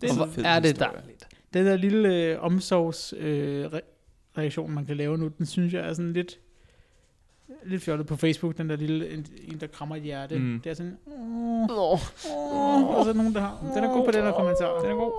Det 0.00 0.10
og 0.10 0.14
er 0.14 0.16
hvor 0.16 0.26
fed 0.26 0.44
er 0.44 0.60
det 0.60 0.78
dejligt. 0.78 1.28
Den 1.54 1.66
der 1.66 1.76
lille 1.76 2.24
øh, 2.24 2.40
omsorgs 2.40 3.14
øh, 3.16 3.66
re- 3.66 3.94
reaktion, 4.38 4.70
man 4.70 4.86
kan 4.86 4.96
lave 4.96 5.18
nu, 5.18 5.28
den 5.28 5.46
synes 5.46 5.74
jeg 5.74 5.88
er 5.88 5.94
sådan 5.94 6.12
lidt 6.12 6.40
lidt 7.64 7.82
fjollet 7.82 8.06
på 8.06 8.16
Facebook, 8.16 8.58
den 8.58 8.70
der 8.70 8.76
lille, 8.76 9.10
en, 9.10 9.26
en 9.48 9.60
der 9.60 9.66
krammer 9.66 9.96
et 9.96 10.02
hjerte. 10.02 10.38
Mm. 10.38 10.44
Mm. 10.44 10.60
Det 10.60 10.70
er 10.70 10.74
sådan, 10.74 10.98
åh, 11.06 11.66
Nå. 11.68 11.98
åh, 12.30 12.86
og 12.86 13.04
så 13.04 13.10
er 13.10 13.14
nogen, 13.14 13.34
der 13.34 13.40
har, 13.40 13.72
den 13.74 13.84
er 13.84 13.88
god 13.88 14.04
på 14.04 14.10
den 14.10 14.22
her 14.22 14.32
kommentar. 14.32 14.80
Den 14.80 14.90
er 14.90 14.94
god. 14.94 15.12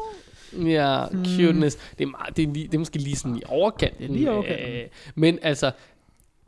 Ja, 0.54 1.06
Hmm. 1.08 1.26
cuteness. 1.26 1.76
Det 1.98 2.04
er, 2.04 2.08
meget, 2.10 2.38
det, 2.38 2.44
er 2.44 2.54
lige, 2.54 2.68
det 2.68 2.74
er 2.74 2.80
måske 2.80 2.98
lige 2.98 3.16
sådan 3.16 3.38
i 3.38 3.42
overkanten. 3.46 4.00
Det 4.02 4.10
er 4.10 4.14
lige 4.14 4.26
i 4.26 4.28
overkanten. 4.28 4.74
Øh, 4.74 4.88
men 5.16 5.40
altså, 5.42 5.72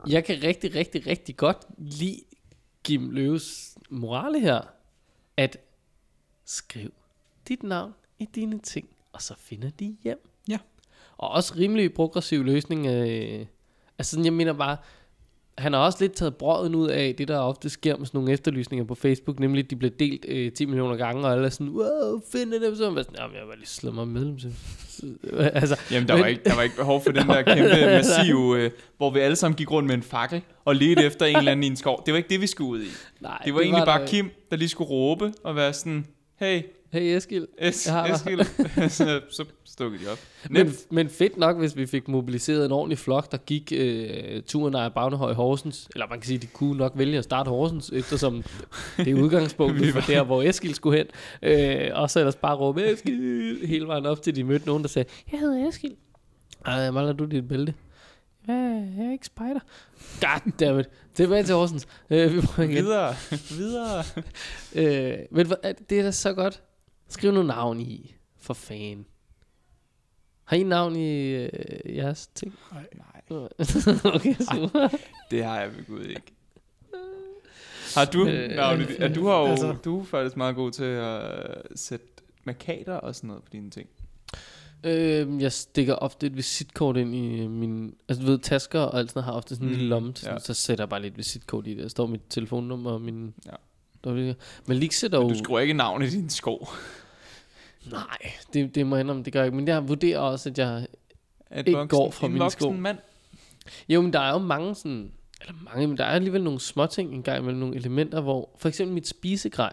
jeg 0.08 0.24
kan 0.24 0.42
rigtig, 0.42 0.74
rigtig, 0.74 1.06
rigtig 1.06 1.36
godt 1.36 1.58
lide 1.78 2.20
Kim 2.84 3.10
Løves 3.10 3.76
morale 3.90 4.40
her, 4.40 4.60
at 5.36 5.56
skriv 6.44 6.92
dit 7.48 7.62
navn 7.62 7.94
i 8.18 8.28
dine 8.34 8.58
ting, 8.58 8.88
og 9.12 9.22
så 9.22 9.34
finder 9.38 9.70
de 9.70 9.96
hjem. 10.04 10.28
Ja. 10.48 10.58
Og 11.18 11.30
også 11.30 11.54
rimelig 11.56 11.94
progressiv 11.94 12.44
løsning. 12.44 12.86
Øh, 12.86 13.46
altså 13.98 14.10
sådan, 14.10 14.24
jeg 14.24 14.32
mener 14.32 14.52
bare, 14.52 14.76
han 15.58 15.72
har 15.72 15.80
også 15.80 15.98
lidt 16.00 16.12
taget 16.12 16.36
brøden 16.36 16.74
ud 16.74 16.88
af 16.88 17.14
det, 17.18 17.28
der 17.28 17.38
ofte 17.38 17.68
sker 17.70 17.96
med 17.96 18.06
sådan 18.06 18.18
nogle 18.18 18.32
efterlysninger 18.32 18.84
på 18.84 18.94
Facebook, 18.94 19.40
nemlig 19.40 19.64
at 19.64 19.70
de 19.70 19.76
bliver 19.76 19.92
delt 19.98 20.24
øh, 20.28 20.52
10 20.52 20.66
millioner 20.66 20.96
gange, 20.96 21.24
og 21.26 21.32
alle 21.32 21.44
er 21.46 21.50
sådan, 21.50 21.68
wow, 21.68 22.20
find 22.32 22.52
dem, 22.52 22.76
så 22.76 22.90
man 22.90 23.04
sådan, 23.04 23.18
jamen, 23.20 23.36
jeg 23.36 23.48
var 23.48 23.54
lige 23.54 23.66
slået 23.66 23.94
mig 23.94 24.08
medlem. 24.08 24.38
Så, 24.38 24.48
altså, 25.38 25.76
Jamen, 25.90 26.08
der, 26.08 26.14
Men- 26.14 26.20
var 26.22 26.26
ikke, 26.28 26.42
der 26.44 26.54
var 26.54 26.62
ikke 26.62 26.76
behov 26.76 27.02
for 27.04 27.12
den 27.12 27.26
der 27.28 27.42
kæmpe 27.42 27.86
massive, 27.96 28.58
øh, 28.64 28.70
hvor 28.96 29.10
vi 29.10 29.20
alle 29.20 29.36
sammen 29.36 29.56
gik 29.56 29.70
rundt 29.70 29.86
med 29.86 29.94
en 29.94 30.02
fakkel 30.02 30.42
og 30.64 30.76
ledte 30.76 31.04
efter 31.04 31.26
en 31.26 31.36
eller 31.36 31.52
anden 31.52 31.64
i 31.64 31.66
en 31.66 31.76
skov. 31.76 32.02
Det 32.06 32.12
var 32.12 32.18
ikke 32.18 32.28
det, 32.28 32.40
vi 32.40 32.46
skulle 32.46 32.70
ud 32.70 32.82
i. 32.82 32.88
nej, 33.20 33.38
Det 33.44 33.54
var 33.54 33.60
egentlig 33.60 33.84
bare 33.86 34.00
der- 34.00 34.06
Kim, 34.06 34.30
der 34.50 34.56
lige 34.56 34.68
skulle 34.68 34.90
råbe 34.90 35.32
og 35.44 35.56
være 35.56 35.72
sådan, 35.72 36.06
hey, 36.40 36.60
Hey 36.92 37.16
Eskil. 37.16 37.46
es, 37.58 37.86
Jeg 37.86 37.94
har 37.94 38.06
dig." 38.06 38.14
Eskil. 38.14 38.46
så, 38.90 39.20
så 39.30 39.44
stukkede 39.64 40.04
de 40.04 40.10
op. 40.10 40.18
Men, 40.50 40.66
Nemt. 40.66 40.92
men 40.92 41.08
fedt 41.08 41.36
nok, 41.36 41.58
hvis 41.58 41.76
vi 41.76 41.86
fik 41.86 42.08
mobiliseret 42.08 42.66
en 42.66 42.72
ordentlig 42.72 42.98
flok, 42.98 43.32
der 43.32 43.38
gik 43.38 43.72
øh, 43.76 44.42
turen 44.42 44.74
af 44.74 44.94
Bagnehøj 44.94 45.32
Horsens. 45.32 45.88
Eller 45.94 46.06
man 46.08 46.20
kan 46.20 46.26
sige, 46.26 46.38
de 46.38 46.46
kunne 46.46 46.76
nok 46.78 46.92
vælge 46.96 47.18
at 47.18 47.24
starte 47.24 47.48
Horsens, 47.48 47.90
eftersom 47.90 48.42
det 48.96 49.08
er 49.08 49.14
udgangspunktet 49.14 49.92
for 49.92 50.00
der, 50.00 50.22
hvor 50.24 50.42
Eskil 50.42 50.74
skulle 50.74 50.98
hen. 50.98 51.06
Øh, 51.42 51.90
og 51.94 52.10
så 52.10 52.18
ellers 52.18 52.36
bare 52.36 52.56
råbe 52.56 52.92
Eskil 52.92 53.58
hele 53.66 53.86
vejen 53.86 54.06
op 54.06 54.22
til, 54.22 54.36
de 54.36 54.44
mødte 54.44 54.66
nogen, 54.66 54.82
der 54.82 54.88
sagde, 54.88 55.08
jeg 55.32 55.40
hedder 55.40 55.68
Eskil. 55.68 55.94
Ej, 56.66 56.90
mangler 56.90 57.12
du 57.12 57.24
dit 57.24 57.48
bælte? 57.48 57.74
Ja, 58.48 58.54
jeg 58.54 59.06
er 59.06 59.12
ikke 59.12 59.26
spider. 59.26 59.60
Goddammit. 60.20 60.86
Tilbage 61.14 61.42
til 61.42 61.54
Horsens. 61.54 61.88
Øh, 62.10 62.34
vi 62.34 62.40
prøver 62.40 62.68
igen. 62.68 62.84
Videre, 62.84 63.14
videre. 63.50 64.04
Øh, 64.74 65.18
men 65.30 65.46
det 65.90 65.98
er 65.98 66.02
da 66.02 66.10
så 66.10 66.32
godt. 66.32 66.62
Skriv 67.08 67.32
nu 67.32 67.42
navn 67.42 67.80
i, 67.80 68.14
for 68.36 68.54
fan. 68.54 69.06
Har 70.44 70.56
I 70.56 70.62
navn 70.62 70.96
i 70.96 71.20
øh, 71.28 71.48
jeres 71.96 72.26
ting? 72.26 72.54
Nej. 72.72 72.86
Okay, 74.14 74.34
super. 74.34 74.88
det 75.30 75.44
har 75.44 75.60
jeg 75.60 75.76
ved 75.76 75.84
Gud 75.86 76.00
ikke. 76.04 76.22
Har 77.96 78.04
du, 78.04 78.26
Øh, 78.26 78.50
navn 78.56 78.80
i 78.80 78.84
dit- 78.84 78.98
ja, 79.00 79.08
du 79.08 79.26
har 79.26 79.38
jo, 79.40 79.46
altså- 79.46 79.76
du 79.84 80.00
er 80.00 80.04
faktisk 80.04 80.36
meget 80.36 80.54
god 80.56 80.70
til 80.72 80.84
at 80.84 81.62
sætte 81.74 82.06
markader 82.44 82.94
og 82.96 83.14
sådan 83.14 83.28
noget 83.28 83.42
på 83.42 83.48
dine 83.52 83.70
ting. 83.70 83.88
øh, 84.84 85.42
jeg 85.42 85.52
stikker 85.52 85.94
ofte 85.94 86.26
et 86.26 86.36
visitkort 86.36 86.96
ind 86.96 87.14
i 87.14 87.46
min... 87.46 87.94
Altså, 88.08 88.24
du 88.24 88.30
ved, 88.30 88.38
tasker 88.38 88.80
og 88.80 88.98
alt 88.98 89.10
sådan 89.10 89.18
noget 89.18 89.24
har 89.24 89.32
ofte 89.32 89.54
sådan 89.54 89.68
en 89.68 89.72
Mm, 89.72 89.76
lille 89.78 89.88
lomme. 89.88 90.12
Sådan, 90.16 90.34
ja. 90.34 90.38
Så 90.40 90.54
sætter 90.54 90.84
jeg 90.84 90.88
bare 90.88 91.02
lidt 91.02 91.18
visitkort 91.18 91.66
i 91.66 91.70
det. 91.74 91.82
Der 91.82 91.88
står 91.88 92.06
mit 92.06 92.20
telefonnummer 92.30 92.90
og 92.90 93.00
min... 93.00 93.34
Ja. 93.46 93.50
Er 94.04 94.34
Men 94.66 94.76
lige 94.76 94.90
sætter 94.92 95.18
jo... 95.18 95.24
Men 95.24 95.32
du 95.36 95.38
skriver 95.44 95.60
ikke 95.60 95.74
navn 95.74 96.02
i 96.02 96.06
din 96.08 96.30
sko. 96.30 96.66
Nej, 97.92 98.32
det, 98.54 98.74
det 98.74 98.86
må 98.86 98.96
jeg 98.96 99.00
indrømme, 99.00 99.22
det 99.22 99.32
gør 99.32 99.40
jeg 99.40 99.46
ikke. 99.46 99.56
Men 99.56 99.68
jeg 99.68 99.88
vurderer 99.88 100.18
også, 100.18 100.48
at 100.48 100.58
jeg 100.58 100.86
Et 101.56 101.68
Ikke 101.68 101.86
går 101.86 102.10
fra 102.10 102.28
mine 102.28 102.38
voksen 102.38 102.60
sko. 102.60 102.70
mand. 102.70 102.98
Jo, 103.88 104.00
men 104.02 104.12
der 104.12 104.20
er 104.20 104.32
jo 104.32 104.38
mange 104.38 104.74
sådan, 104.74 105.12
eller 105.40 105.54
mange, 105.64 105.86
men 105.86 105.96
der 105.96 106.04
er 106.04 106.10
alligevel 106.10 106.42
nogle 106.44 106.60
småting 106.60 107.14
en 107.14 107.22
gang 107.22 107.38
imellem, 107.38 107.60
nogle 107.60 107.76
elementer, 107.76 108.20
hvor, 108.20 108.50
for 108.58 108.68
eksempel 108.68 108.94
mit 108.94 109.08
spisegrej, 109.08 109.72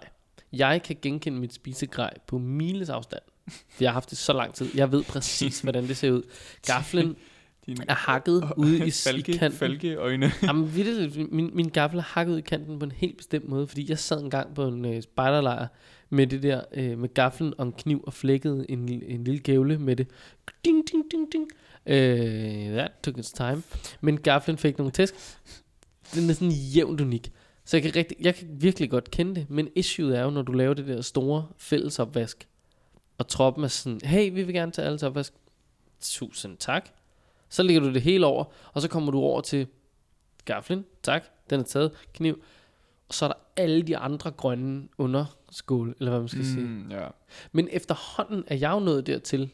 jeg 0.53 0.83
kan 0.83 0.95
genkende 1.01 1.39
mit 1.39 1.53
spisegrej 1.53 2.13
på 2.27 2.37
miles 2.37 2.89
afstand. 2.89 3.21
For 3.49 3.83
jeg 3.83 3.89
har 3.89 3.93
haft 3.93 4.09
det 4.09 4.17
så 4.17 4.33
lang 4.33 4.53
tid. 4.53 4.69
Jeg 4.75 4.91
ved 4.91 5.03
præcis, 5.03 5.61
hvordan 5.61 5.87
det 5.87 5.97
ser 5.97 6.11
ud. 6.11 6.23
Gaflen 6.67 7.15
Din 7.65 7.77
er 7.87 7.93
hakket 7.93 8.43
ude 8.57 8.79
i, 8.79 8.87
i 8.87 8.91
falke, 8.91 9.33
kanten. 9.33 9.59
falkeøjne. 9.59 10.31
Jamen, 10.43 10.75
vitterligt, 10.75 11.31
min, 11.31 11.49
min 11.53 11.69
gaffel 11.69 11.99
er 11.99 12.03
hakket 12.03 12.33
ud 12.33 12.37
i 12.37 12.41
kanten 12.41 12.79
på 12.79 12.85
en 12.85 12.91
helt 12.91 13.17
bestemt 13.17 13.49
måde, 13.49 13.67
fordi 13.67 13.89
jeg 13.89 13.99
sad 13.99 14.21
en 14.21 14.29
gang 14.29 14.55
på 14.55 14.67
en 14.67 14.85
øh, 14.85 15.01
spejderlejr 15.01 15.67
med 16.15 16.27
det 16.27 16.43
der, 16.43 16.61
øh, 16.71 16.97
med 16.97 17.13
gaflen 17.13 17.53
og 17.57 17.65
en 17.65 17.71
kniv 17.71 18.03
og 18.07 18.13
flækkede 18.13 18.65
en, 18.71 18.89
en 18.89 19.23
lille 19.23 19.39
gævle 19.39 19.77
med 19.77 19.95
det. 19.95 20.07
Ding, 20.65 20.83
ding, 20.91 21.03
ding, 21.11 21.31
ding. 21.33 21.47
Øh, 21.85 22.73
that 22.73 22.91
took 23.03 23.17
its 23.17 23.31
time. 23.31 23.63
Men 24.01 24.19
gaflen 24.19 24.57
fik 24.57 24.77
nogle 24.77 24.91
tæsk. 24.91 25.13
Den 26.15 26.29
er 26.29 26.33
sådan 26.33 26.51
jævnt 26.51 27.01
unik. 27.01 27.31
Så 27.65 27.77
jeg 27.77 27.83
kan, 27.83 27.95
rigtig, 27.95 28.17
jeg 28.21 28.35
kan 28.35 28.47
virkelig 28.51 28.89
godt 28.89 29.11
kende 29.11 29.35
det, 29.35 29.49
men 29.49 29.69
issueet 29.75 30.17
er 30.17 30.23
jo, 30.23 30.29
når 30.29 30.41
du 30.41 30.51
laver 30.51 30.73
det 30.73 30.87
der 30.87 31.01
store 31.01 31.47
fællesopvask, 31.57 32.47
og 33.17 33.27
troppen 33.27 33.63
er 33.63 33.67
sådan, 33.67 33.99
hey, 34.03 34.33
vi 34.33 34.43
vil 34.43 34.53
gerne 34.53 34.71
tage 34.71 34.87
alles 34.87 35.03
opvask. 35.03 35.33
Tusind 36.01 36.57
tak. 36.57 36.89
Så 37.49 37.63
lægger 37.63 37.81
du 37.81 37.93
det 37.93 38.01
hele 38.01 38.25
over, 38.25 38.45
og 38.73 38.81
så 38.81 38.87
kommer 38.87 39.11
du 39.11 39.19
over 39.19 39.41
til 39.41 39.67
gaflen, 40.45 40.85
tak, 41.03 41.23
den 41.49 41.59
er 41.59 41.63
taget, 41.63 41.91
kniv, 42.13 42.43
og 43.07 43.13
så 43.13 43.25
er 43.25 43.29
der 43.29 43.35
alle 43.55 43.81
de 43.81 43.97
andre 43.97 44.31
grønne 44.31 44.87
underskål, 44.97 45.95
eller 45.99 46.11
hvad 46.11 46.19
man 46.19 46.27
skal 46.27 46.39
mm. 46.39 46.45
sige. 46.89 46.99
Ja. 47.01 47.07
Men 47.51 47.67
efterhånden 47.71 48.43
er 48.47 48.55
jeg 48.55 48.71
jo 48.71 48.79
nået 48.79 49.07
dertil, 49.07 49.49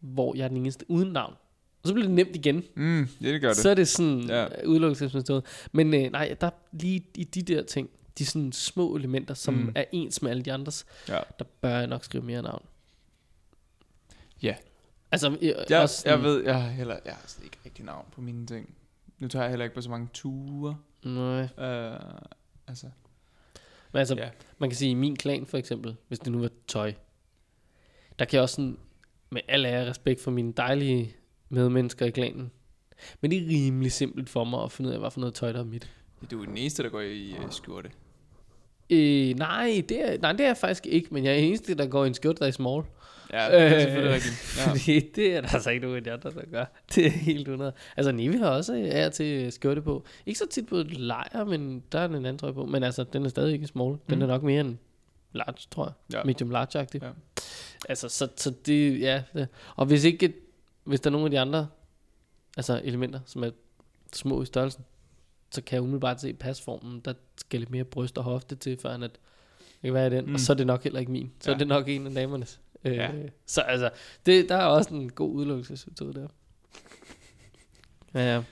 hvor 0.00 0.36
jeg 0.36 0.44
er 0.44 0.48
den 0.48 0.56
eneste 0.56 0.84
uden 0.88 1.12
navn. 1.12 1.34
Og 1.82 1.88
så 1.88 1.94
bliver 1.94 2.06
det 2.06 2.14
nemt 2.14 2.36
igen. 2.36 2.62
Mm, 2.74 3.08
ja, 3.20 3.32
det 3.32 3.40
gør 3.40 3.48
det. 3.48 3.56
Så 3.56 3.70
er 3.70 3.74
det 3.74 3.88
sådan 3.88 4.20
Ja. 4.20 4.42
ja. 4.42 4.66
udelukkelsesmetode. 4.66 5.42
Men 5.72 5.94
øh, 5.94 6.12
nej, 6.12 6.36
der 6.40 6.46
er 6.46 6.50
lige 6.72 7.06
i 7.14 7.24
de 7.24 7.42
der 7.42 7.62
ting, 7.62 7.90
de 8.18 8.26
sådan 8.26 8.52
små 8.52 8.96
elementer, 8.96 9.34
som 9.34 9.54
Mm. 9.54 9.72
er 9.74 9.84
ens 9.92 10.22
med 10.22 10.30
alle 10.30 10.42
de 10.42 10.52
andres, 10.52 10.86
Ja. 11.08 11.20
der 11.38 11.44
bør 11.60 11.78
jeg 11.78 11.86
nok 11.86 12.04
skrive 12.04 12.24
mere 12.24 12.42
navn. 12.42 12.62
Ja. 14.42 14.54
Altså, 15.12 15.30
øh, 15.30 15.42
Jeg, 15.42 15.56
også 15.58 15.68
jeg 15.78 15.88
sådan- 15.88 16.22
ved, 16.24 16.44
jeg 16.44 16.62
har 16.62 16.68
heller 16.70 16.96
jeg 17.04 17.12
har 17.14 17.44
ikke 17.44 17.58
rigtig 17.64 17.84
navn 17.84 18.06
på 18.12 18.20
mine 18.20 18.46
ting. 18.46 18.74
Nu 19.18 19.28
tager 19.28 19.42
jeg 19.42 19.50
heller 19.50 19.64
ikke 19.64 19.74
på 19.74 19.80
så 19.80 19.90
mange 19.90 20.08
ture. 20.14 20.76
Nej. 21.04 21.42
Uh, 21.42 22.00
altså, 22.68 22.86
Men 23.92 23.98
altså, 23.98 24.14
Ja. 24.14 24.30
man 24.58 24.70
kan 24.70 24.76
sige, 24.76 24.90
i 24.90 24.94
min 24.94 25.16
klan 25.16 25.46
for 25.46 25.58
eksempel, 25.58 25.96
hvis 26.08 26.18
det 26.18 26.32
nu 26.32 26.40
var 26.40 26.50
tøj, 26.68 26.92
der 28.18 28.24
kan 28.24 28.34
jeg 28.36 28.42
også 28.42 28.54
sådan, 28.54 28.78
med 29.30 29.40
al 29.48 29.64
ære 29.66 29.90
respekt 29.90 30.20
for 30.20 30.30
mine 30.30 30.52
dejlige 30.52 31.16
medmennesker 31.48 32.06
i 32.06 32.10
klanen, 32.10 32.50
men 33.20 33.30
det 33.30 33.42
er 33.42 33.48
rimelig 33.48 33.92
simpelt 33.92 34.28
for 34.28 34.44
mig 34.44 34.62
at 34.62 34.72
finde 34.72 34.88
ud 34.88 34.94
af, 34.94 35.00
hvad 35.00 35.10
for 35.10 35.20
noget 35.20 35.34
tøj, 35.34 35.52
der 35.52 35.60
er 35.60 35.64
mit. 35.64 35.90
du 36.30 36.42
er 36.42 36.46
den 36.46 36.56
eneste, 36.56 36.82
der 36.82 36.88
går 36.88 37.00
i 37.00 37.34
uh, 37.44 37.50
skjorte. 37.50 37.90
Øh, 38.90 39.34
nej, 39.38 39.84
det 39.88 40.12
er, 40.12 40.18
nej, 40.20 40.32
det 40.32 40.40
er 40.40 40.46
jeg 40.46 40.56
faktisk 40.56 40.86
ikke, 40.86 41.08
men 41.10 41.24
jeg 41.24 41.32
er 41.32 41.36
eneste, 41.38 41.74
der 41.74 41.86
går 41.86 42.04
i 42.04 42.06
en 42.06 42.14
skjorte, 42.14 42.38
der 42.40 42.46
er 42.46 42.50
small. 42.50 42.82
Ja, 43.32 43.46
det 43.50 43.60
er 43.60 43.74
Øh, 43.74 43.80
selvfølgelig 43.80 44.14
rigtigt. 44.14 44.56
Ja. 44.66 44.70
Fordi 44.70 45.00
det 45.14 45.36
er 45.36 45.40
der 45.40 45.48
altså 45.54 45.70
ikke 45.70 45.82
nogen 45.82 45.96
af 45.96 46.04
de 46.04 46.12
andre, 46.12 46.30
der 46.30 46.42
gør. 46.52 46.64
Det 46.94 47.06
er 47.06 47.10
helt 47.10 47.48
under. 47.48 47.70
Altså 47.96 48.12
Nivi 48.12 48.36
har 48.36 48.48
også 48.50 48.88
af 48.92 49.12
til 49.12 49.52
skjorte 49.52 49.82
på. 49.82 50.04
Ikke 50.26 50.38
så 50.38 50.46
tit 50.50 50.66
på 50.66 50.76
et 50.76 50.98
lejr, 50.98 51.44
men 51.44 51.82
der 51.92 51.98
er 52.00 52.04
en 52.08 52.14
anden 52.14 52.38
trøje 52.38 52.52
på. 52.54 52.64
Men 52.66 52.82
altså, 52.82 53.04
den 53.04 53.24
er 53.24 53.28
stadig 53.28 53.52
ikke 53.52 53.66
small. 53.66 53.96
Den 54.10 54.16
Mm. 54.18 54.22
er 54.22 54.26
nok 54.26 54.42
mere 54.42 54.60
end 54.60 54.76
large, 55.32 55.56
tror 55.70 55.84
jeg. 55.84 56.18
Ja. 56.18 56.24
Medium 56.24 56.50
large-agtig. 56.50 57.02
Ja. 57.02 57.08
Altså, 57.88 58.08
så, 58.08 58.28
så 58.36 58.50
det, 58.66 59.00
ja. 59.00 59.22
Det. 59.34 59.48
Og 59.76 59.86
hvis 59.86 60.04
ikke, 60.04 60.32
hvis 60.84 61.00
der 61.00 61.10
er 61.10 61.12
nogle 61.12 61.24
af 61.26 61.30
de 61.30 61.40
andre 61.40 61.66
altså 62.56 62.80
elementer, 62.84 63.20
som 63.26 63.44
er 63.44 63.50
små 64.12 64.42
i 64.42 64.46
størrelsen, 64.46 64.84
så 65.54 65.62
kan 65.62 65.74
jeg 65.76 65.82
umiddelbart 65.82 66.20
se 66.20 66.32
pasformen. 66.32 67.00
Der 67.00 67.14
skal 67.36 67.60
lidt 67.60 67.70
mere 67.70 67.84
bryst 67.84 68.18
og 68.18 68.24
hofte 68.24 68.56
til, 68.56 68.78
før 68.78 68.90
at 68.90 69.00
det 69.00 69.10
kan 69.82 69.94
være 69.94 70.06
i 70.06 70.10
den. 70.10 70.26
Mm. 70.26 70.34
Og 70.34 70.40
så 70.40 70.52
er 70.52 70.56
det 70.56 70.66
nok 70.66 70.82
heller 70.82 71.00
ikke 71.00 71.12
min. 71.12 71.32
Så 71.40 71.50
Ja. 71.50 71.52
ja. 71.52 71.54
er 71.54 71.58
det 71.58 71.68
nok 71.68 71.88
en 71.88 72.06
af 72.06 72.14
damernes. 72.14 72.60
Øh, 72.84 72.94
Ja. 72.96 73.10
Så 73.46 73.60
altså, 73.60 73.90
det, 74.26 74.48
der 74.48 74.56
er 74.56 74.64
også 74.66 74.94
en 74.94 75.10
god 75.12 75.34
udelukkelsesmetode 75.34 76.14
der. 76.14 76.28
Ja, 78.14 78.34
ja. 78.34 78.42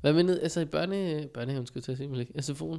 Hvad 0.00 0.12
med 0.12 0.22
ned, 0.22 0.40
altså 0.40 0.60
i 0.60 0.64
børne, 0.64 1.28
børnehaven, 1.34 1.66
skulle 1.66 1.78
jeg 1.78 1.84
til 1.84 1.92
at 1.92 1.98
sige, 1.98 2.08
Malik, 2.08 2.28
SFO'en? 2.30 2.78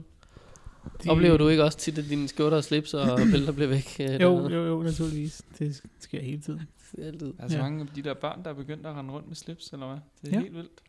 De- 1.03 1.09
Oplever 1.09 1.37
du 1.37 1.47
ikke 1.47 1.63
også 1.63 1.77
tit, 1.77 1.97
at 1.97 2.05
dine 2.09 2.27
skjorter 2.27 2.57
og 2.57 2.63
slips 2.63 2.93
og 2.93 3.19
bælter 3.31 3.51
bliver 3.51 3.67
væk? 3.67 3.95
øh, 3.99 4.05
Jo, 4.21 4.35
dernede? 4.37 4.53
jo, 4.53 4.65
jo, 4.67 4.83
naturligvis. 4.83 5.41
Det 5.59 5.83
sker 5.99 6.21
hele 6.21 6.41
tiden. 6.41 6.61
Det 6.95 7.03
er 7.03 7.07
Altid. 7.07 7.33
Der 7.37 7.43
er 7.43 7.47
så 7.47 7.55
Ja. 7.55 7.61
mange 7.61 7.81
af 7.81 7.87
de 7.95 8.01
der 8.01 8.13
børn, 8.13 8.43
der 8.43 8.49
er 8.49 8.53
begyndt 8.53 8.85
at 8.85 8.95
rende 8.95 9.13
rundt 9.13 9.27
med 9.27 9.35
slips, 9.35 9.69
eller 9.73 9.87
hvad? 9.87 9.97
Det 10.21 10.27
er 10.33 10.37
Ja. 10.37 10.41
helt 10.41 10.55
vildt. 10.55 10.81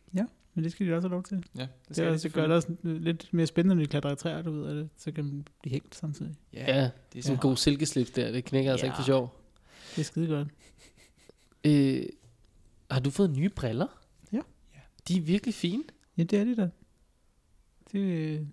Men 0.57 0.63
det 0.63 0.71
skal 0.71 0.87
de 0.87 0.93
også 0.93 1.07
have 1.07 1.13
lov 1.15 1.23
til. 1.23 1.43
Ja, 1.57 1.61
det 1.61 1.69
Det, 1.87 1.95
skal 1.95 2.11
det, 2.11 2.19
de 2.19 2.23
det 2.23 2.33
gør 2.33 2.41
det 2.47 2.51
også 2.55 2.67
lidt 2.83 3.27
mere 3.33 3.47
spændende, 3.47 3.75
når 3.75 3.83
de 3.83 3.87
klatrer 3.87 4.11
i 4.11 4.15
træer, 4.15 4.41
du 4.41 4.51
ved, 4.51 4.67
af 4.69 4.75
det. 4.75 4.89
Så 4.97 5.11
kan 5.11 5.23
man 5.25 5.47
blive 5.61 5.71
hængt 5.71 5.95
samtidig. 5.95 6.35
Ja, 6.53 6.59
Ja, 6.75 6.81
det 6.83 6.83
er 6.83 6.89
sådan 7.11 7.23
så 7.23 7.31
en 7.31 7.37
god 7.37 7.55
silkeslips 7.57 8.11
der, 8.11 8.31
det 8.31 8.45
knækker 8.45 8.71
altså 8.71 8.85
Ja. 8.85 8.91
ikke 8.91 8.95
for 8.97 9.03
sjov. 9.05 9.41
Det 9.95 10.01
er 10.01 10.05
skide 10.05 10.27
godt. 10.27 10.47
Øh, 11.63 12.05
har 12.91 12.99
du 12.99 13.09
fået 13.09 13.29
nye 13.37 13.49
briller? 13.49 13.87
Ja. 14.33 14.37
Ja. 14.73 14.79
De 15.07 15.17
er 15.17 15.21
virkelig 15.21 15.53
fine. 15.53 15.83
Ja, 16.17 16.23
det 16.23 16.39
er 16.39 16.43
det 16.43 16.57
da. 16.57 16.69
Det, 17.91 18.47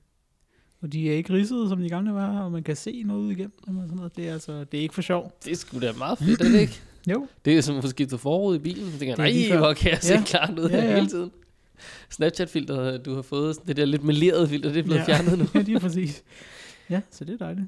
og 0.80 0.92
de 0.92 1.10
er 1.10 1.14
ikke 1.14 1.32
ridsede, 1.32 1.68
som 1.68 1.80
de 1.80 1.88
gamle 1.88 2.12
var, 2.14 2.40
og 2.40 2.52
man 2.52 2.62
kan 2.62 2.76
se 2.76 3.02
noget 3.02 3.30
igennem 3.32 3.52
dem 3.66 3.76
og 3.76 3.82
sådan 3.84 3.96
noget. 3.96 4.16
Det 4.16 4.28
er, 4.28 4.32
altså, 4.32 4.64
det 4.64 4.78
er 4.78 4.82
ikke 4.82 4.94
for 4.94 5.02
sjov. 5.02 5.38
Det 5.44 5.52
er 5.52 5.56
sgu 5.56 5.80
da 5.80 5.92
meget 5.92 6.18
fedt, 6.18 6.40
er 6.40 6.48
det 6.48 6.60
ikke? 6.60 6.80
Jo, 7.10 7.26
Det 7.44 7.56
er 7.58 7.60
som 7.60 7.76
at 7.76 7.84
skifte 7.84 8.18
forud 8.18 8.56
i 8.56 8.58
bilen. 8.58 8.92
Så 8.92 8.98
tænker 8.98 9.14
Det 9.16 9.22
er 9.24 9.28
lige 9.30 9.40
jeg, 9.42 9.48
før. 9.48 9.54
nej, 9.60 9.66
hvor 9.66 9.74
kan 9.74 9.90
jeg 9.90 10.02
se 10.02 10.14
Ja. 10.14 10.22
klart 10.26 10.58
ud 10.58 10.68
Ja, 10.70 10.76
ja, 10.76 10.84
ja. 10.90 10.94
hele 10.94 11.08
tiden. 11.08 11.30
Snapchat-filter, 12.10 12.98
du 12.98 13.14
har 13.14 13.22
fået, 13.22 13.56
det 13.66 13.76
der 13.76 13.84
lidt 13.84 14.04
melerede 14.04 14.48
filter, 14.48 14.68
det 14.72 14.78
er 14.78 14.82
blevet 14.82 14.98
Ja. 14.98 15.04
fjernet 15.04 15.38
nu. 15.38 15.44
ja, 15.54 15.60
lige 15.60 15.80
præcis. 15.80 16.24
Ja, 16.90 17.00
så 17.10 17.24
det 17.24 17.32
er 17.32 17.38
dejligt. 17.38 17.66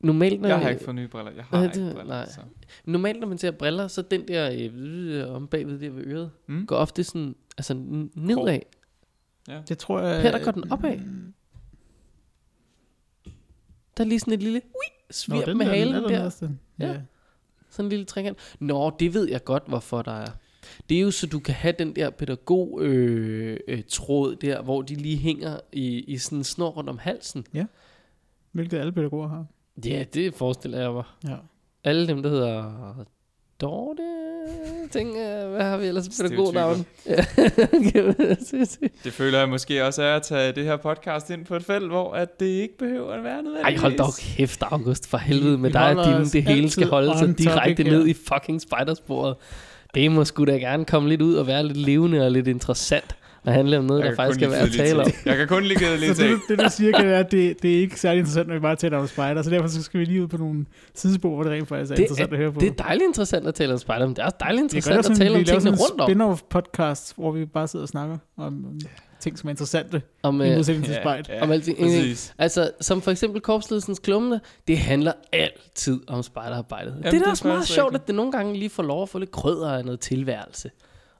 Normalt, 0.00 0.40
når, 0.40 0.48
Jeg 0.48 0.58
har 0.60 0.68
ikke 0.68 0.84
fået 0.84 0.94
nye 0.94 1.08
briller. 1.08 1.32
Jeg 1.32 1.44
har 1.44 1.56
Nej, 1.56 1.64
ikke 1.66 1.84
det- 1.86 1.94
briller. 1.94 2.14
nej. 2.14 2.28
Så. 2.30 2.40
normalt, 2.84 3.20
når 3.20 3.26
man 3.28 3.38
ser 3.38 3.50
briller, 3.50 3.88
så 3.88 4.02
den 4.02 4.28
der 4.28 4.68
øh, 4.72 5.34
om 5.34 5.46
bagved 5.48 5.78
der 5.80 5.90
ved 5.90 6.04
øret, 6.06 6.30
Mm? 6.46 6.66
går 6.66 6.76
ofte 6.76 7.04
sådan, 7.04 7.34
altså 7.58 7.72
n- 7.74 8.20
nedad. 8.20 8.58
Ja. 9.48 9.60
Det 9.68 9.78
tror 9.78 10.00
jeg... 10.00 10.22
Her, 10.22 10.30
der 10.30 10.44
går 10.44 10.50
den 10.50 10.72
opad. 10.72 10.98
Der 13.96 14.04
er 14.04 14.08
lige 14.08 14.20
sådan 14.20 14.34
et 14.34 14.42
lille 14.42 14.60
ui, 14.64 14.70
Nå, 15.08 15.12
svirp 15.12 15.46
den 15.46 15.58
med 15.58 15.66
der, 15.66 15.72
halen 15.72 15.94
er 15.94 16.00
der. 16.00 16.08
nederste. 16.08 16.50
Ja. 16.78 16.86
Ja. 16.86 17.00
Sådan 17.70 17.84
en 17.86 17.88
lille 17.90 18.04
trekant. 18.04 18.38
Nå, 18.60 18.96
det 19.00 19.14
ved 19.14 19.28
jeg 19.28 19.44
godt, 19.44 19.62
hvorfor 19.68 20.02
der 20.02 20.12
er. 20.12 20.30
Det 20.88 20.96
er 20.96 21.00
jo 21.00 21.10
så, 21.10 21.26
du 21.26 21.38
kan 21.38 21.54
have 21.54 21.74
den 21.78 21.96
der 21.96 22.10
pædagog 22.10 22.78
øh, 22.82 23.56
øh, 23.68 23.82
tråd 23.88 24.36
der, 24.36 24.62
hvor 24.62 24.82
de 24.82 24.94
lige 24.94 25.16
hænger 25.16 25.60
i, 25.72 26.00
i 26.00 26.18
sådan 26.18 26.38
en 26.38 26.44
snor 26.44 26.68
rundt 26.68 26.90
om 26.90 26.98
halsen. 26.98 27.46
Hvilket 28.52 28.78
alle 28.78 28.92
pædagoger 28.92 29.28
har. 29.28 29.46
Ja, 29.84 30.04
det 30.14 30.34
forestiller 30.34 30.80
jeg 30.80 30.92
mig. 30.92 31.04
Ja. 31.28 31.36
Alle 31.84 32.06
dem, 32.06 32.22
der 32.22 32.30
hedder 32.30 33.04
Dorte, 33.60 34.02
ting, 34.92 35.08
øh, 35.08 35.50
hvad 35.50 35.62
har 35.62 35.76
vi 35.76 35.86
ellers 35.86 36.08
pædagognavn? 36.20 36.86
Ja. 37.06 37.16
Det 39.04 39.12
føler 39.12 39.38
jeg 39.38 39.48
måske 39.48 39.84
også 39.84 40.02
er 40.02 40.16
at 40.16 40.22
tage 40.22 40.52
det 40.52 40.64
her 40.64 40.76
podcast 40.76 41.30
ind 41.30 41.44
på 41.44 41.56
et 41.56 41.64
felt, 41.64 41.86
hvor 41.86 42.12
at 42.12 42.40
det 42.40 42.46
ikke 42.46 42.78
behøver 42.78 43.12
at 43.12 43.24
være 43.24 43.42
nødvendigt. 43.42 43.76
Ej, 43.76 43.80
hold 43.80 43.98
dog 43.98 44.12
kæft, 44.20 44.62
August, 44.62 45.08
for 45.08 45.18
helvede 45.18 45.58
med 45.58 45.70
Vi 45.70 45.72
dig 45.72 45.88
og 45.88 46.04
holder 46.04 46.18
din, 46.18 46.28
det 46.32 46.42
hele 46.42 46.70
skal 46.70 46.86
holde 46.86 47.18
sig 47.18 47.38
direkte 47.38 47.84
ned 47.84 48.06
i 48.06 48.14
fucking 48.14 48.60
spidersporet. 48.60 49.36
Det 49.94 50.12
må 50.12 50.24
sgu 50.24 50.44
da 50.44 50.52
gerne 50.58 50.84
komme 50.84 51.08
lidt 51.08 51.22
ud 51.22 51.34
og 51.34 51.46
være 51.46 51.64
lidt 51.66 51.76
levende 51.78 52.24
og 52.24 52.30
lidt 52.30 52.48
interessant, 52.48 53.16
og 53.44 53.52
handle 53.52 53.78
om 53.78 53.84
noget, 53.84 54.04
der 54.04 54.14
faktisk 54.16 54.38
skal 54.40 54.50
være 54.50 54.60
at 54.60 54.70
tale 54.76 55.00
om. 55.02 55.10
Jeg 55.24 55.36
kan 55.36 55.48
kun 55.48 55.62
lide 55.62 55.74
kedelige 55.78 56.14
Så 56.14 56.22
det, 56.22 56.28
ting. 56.30 56.40
du- 56.48 56.54
det, 56.54 56.60
du 56.64 56.68
siger, 56.70 56.92
kan 56.92 57.06
være, 57.06 57.18
at 57.18 57.30
det, 57.32 57.62
det 57.62 57.74
er 57.76 57.80
ikke 57.80 58.00
særlig 58.00 58.18
interessant, 58.18 58.48
når 58.48 58.54
vi 58.54 58.60
bare 58.60 58.76
taler 58.76 58.98
om 58.98 59.06
spider, 59.06 59.42
så 59.42 59.50
derfor 59.50 59.68
så 59.68 59.82
skal 59.82 60.00
vi 60.00 60.04
lige 60.04 60.22
ud 60.22 60.28
på 60.28 60.36
nogle 60.36 60.64
sidespor, 60.94 61.34
hvor 61.34 61.42
det 61.42 61.52
rent 61.52 61.68
faktisk 61.68 61.90
er 61.90 61.94
Det 61.94 62.02
interessant 62.02 62.32
at 62.32 62.38
høre 62.38 62.52
på. 62.52 62.60
Det 62.60 62.68
er 62.68 62.82
dejligt 62.84 63.06
interessant 63.06 63.46
at 63.46 63.54
tale 63.54 63.72
om 63.72 63.78
spider, 63.78 63.98
men 64.06 64.08
det 64.10 64.18
er 64.18 64.24
også 64.24 64.36
dejligt 64.40 64.62
interessant 64.62 65.04
det 65.04 65.10
at 65.10 65.16
tale 65.16 65.30
om 65.34 65.38
vi 65.40 65.44
laver 65.44 65.60
tingene 65.60 65.76
sådan 65.78 65.98
rundt 66.00 66.10
en 66.10 66.20
om. 66.20 66.32
spin-off 66.34 66.40
podcast, 66.50 67.14
hvor 67.16 67.32
vi 67.32 67.44
bare 67.44 67.68
sidder 67.68 67.82
og 67.84 67.88
snakker 67.88 68.16
om, 68.36 68.46
om 68.46 68.78
ting, 69.24 69.38
som 69.38 69.48
er 69.48 69.50
interessante, 69.50 70.02
Om, 70.22 70.40
i 70.40 70.48
øh, 70.50 70.56
modsætning 70.56 70.84
til 70.86 70.94
spejl. 70.94 71.24
ja, 71.28 71.42
om 71.42 71.50
alting. 71.50 71.78
Præcis. 71.78 72.34
Altså, 72.38 72.70
som 72.80 73.02
for 73.02 73.10
eksempel 73.10 73.40
korpsledelsens 73.40 73.98
klumne, 73.98 74.40
det 74.68 74.78
handler 74.78 75.12
altid 75.32 76.00
om 76.06 76.22
spejderarbejdet. 76.22 76.90
Jamen, 76.90 77.02
det 77.02 77.08
er 77.08 77.10
det 77.12 77.20
da 77.20 77.26
er 77.26 77.30
også 77.30 77.46
meget 77.48 77.66
sjovt, 77.66 77.86
rigtigt. 77.86 78.02
at 78.02 78.06
det 78.06 78.14
nogle 78.14 78.32
gange 78.32 78.56
lige 78.58 78.70
får 78.70 78.82
lov 78.82 79.02
at 79.02 79.08
få 79.08 79.18
lidt 79.18 79.30
krydder 79.30 79.70
af 79.72 79.84
noget 79.84 80.00
tilværelse. 80.00 80.70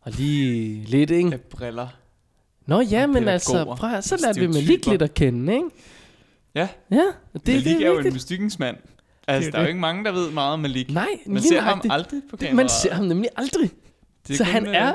Og 0.00 0.12
lige 0.12 0.84
lidt, 0.84 1.10
ikke? 1.10 1.30
Af 1.32 1.40
briller. 1.40 1.88
Nå 2.66 2.80
ja, 2.80 3.02
Og 3.02 3.08
men 3.10 3.28
altså, 3.28 3.64
prøv 3.64 3.90
høre, 3.90 4.02
så 4.02 4.16
lærte 4.26 4.40
vi 4.40 4.46
Malik 4.46 4.62
stereotyper. 4.64 4.90
lidt 4.90 5.02
at 5.02 5.14
kende, 5.14 5.52
ikke? 5.54 5.66
Ja, 6.54 6.68
Ja, 6.90 6.96
det, 6.96 7.46
det, 7.46 7.54
Malik 7.54 7.64
det 7.64 7.72
er 7.72 7.76
er 7.80 7.86
jo 7.86 7.90
en 7.92 7.96
vigtigt. 7.96 8.14
mystikkens-mand. 8.14 8.76
Det 8.76 8.84
Altså, 9.28 9.48
er 9.48 9.50
der 9.50 9.58
er 9.58 9.62
jo 9.62 9.64
det. 9.64 9.68
ikke 9.70 9.80
mange, 9.80 10.04
der 10.04 10.12
ved 10.12 10.30
meget 10.30 10.52
om 10.52 10.60
Malik. 10.60 10.90
Nej, 10.90 11.06
Man 11.26 11.42
ser 11.42 11.60
ham 11.60 11.66
nøjagtigt. 11.68 11.94
aldrig 11.94 12.22
på 12.30 12.36
Det- 12.36 12.46
kamera. 12.48 12.56
Man 12.62 12.68
ser 12.68 12.94
ham 12.94 13.04
nemlig 13.04 13.28
aldrig. 13.36 13.70
Det 14.28 14.36
Så 14.38 14.44
han 14.44 14.66
øh, 14.66 14.74
er 14.76 14.94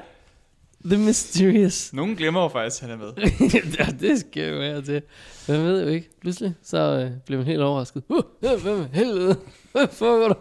the 0.86 0.98
mysterious. 0.98 1.94
Nogen 1.94 2.16
glemmer 2.16 2.42
jo 2.42 2.48
faktisk, 2.48 2.84
at 2.84 2.90
han 2.90 3.00
er 3.00 3.04
med. 3.06 3.14
ja, 3.80 3.86
det 4.08 4.20
skal 4.20 4.52
jo 4.54 4.58
være 4.60 4.82
til. 4.82 5.02
Man 5.48 5.64
ved 5.64 5.84
jo 5.84 5.88
ikke. 5.90 6.10
Pludselig 6.22 6.54
så 6.64 6.78
øh, 6.78 7.12
bliver 7.26 7.38
man 7.38 7.48
helt 7.48 7.62
overrasket. 7.62 8.04
Uh, 8.10 8.18
øh, 8.44 8.66
med 8.66 8.88
helvede? 8.94 9.38
Hvad 9.72 9.88
foregår 9.92 10.28
der? 10.28 10.34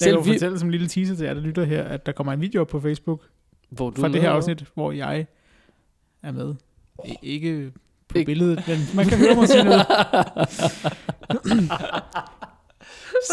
Jeg 0.00 0.06
kan 0.08 0.14
jo 0.14 0.20
vi- 0.20 0.32
fortælle 0.32 0.58
som 0.58 0.68
en 0.68 0.72
lille 0.72 0.88
teaser 0.88 1.14
til 1.16 1.24
jer, 1.26 1.34
der 1.34 1.40
lytter 1.40 1.64
her, 1.64 1.82
at 1.84 2.06
der 2.06 2.12
kommer 2.12 2.32
en 2.32 2.40
video 2.40 2.60
op 2.60 2.68
på 2.68 2.80
Facebook 2.80 3.22
Hvor 3.70 3.90
du 3.90 4.00
fra 4.00 4.08
det 4.08 4.20
her 4.20 4.30
afsnit, 4.30 4.64
hvor 4.74 4.92
jeg 4.92 5.26
er 6.22 6.32
med. 6.32 6.54
I- 7.06 7.14
Ikke 7.22 7.72
på 8.08 8.18
Ikke- 8.18 8.26
billedet, 8.26 8.68
men 8.68 8.78
man 8.94 9.06
kan 9.06 9.18
høre 9.18 9.34
mig 9.34 9.48
sige 9.48 9.64
noget. 9.64 9.86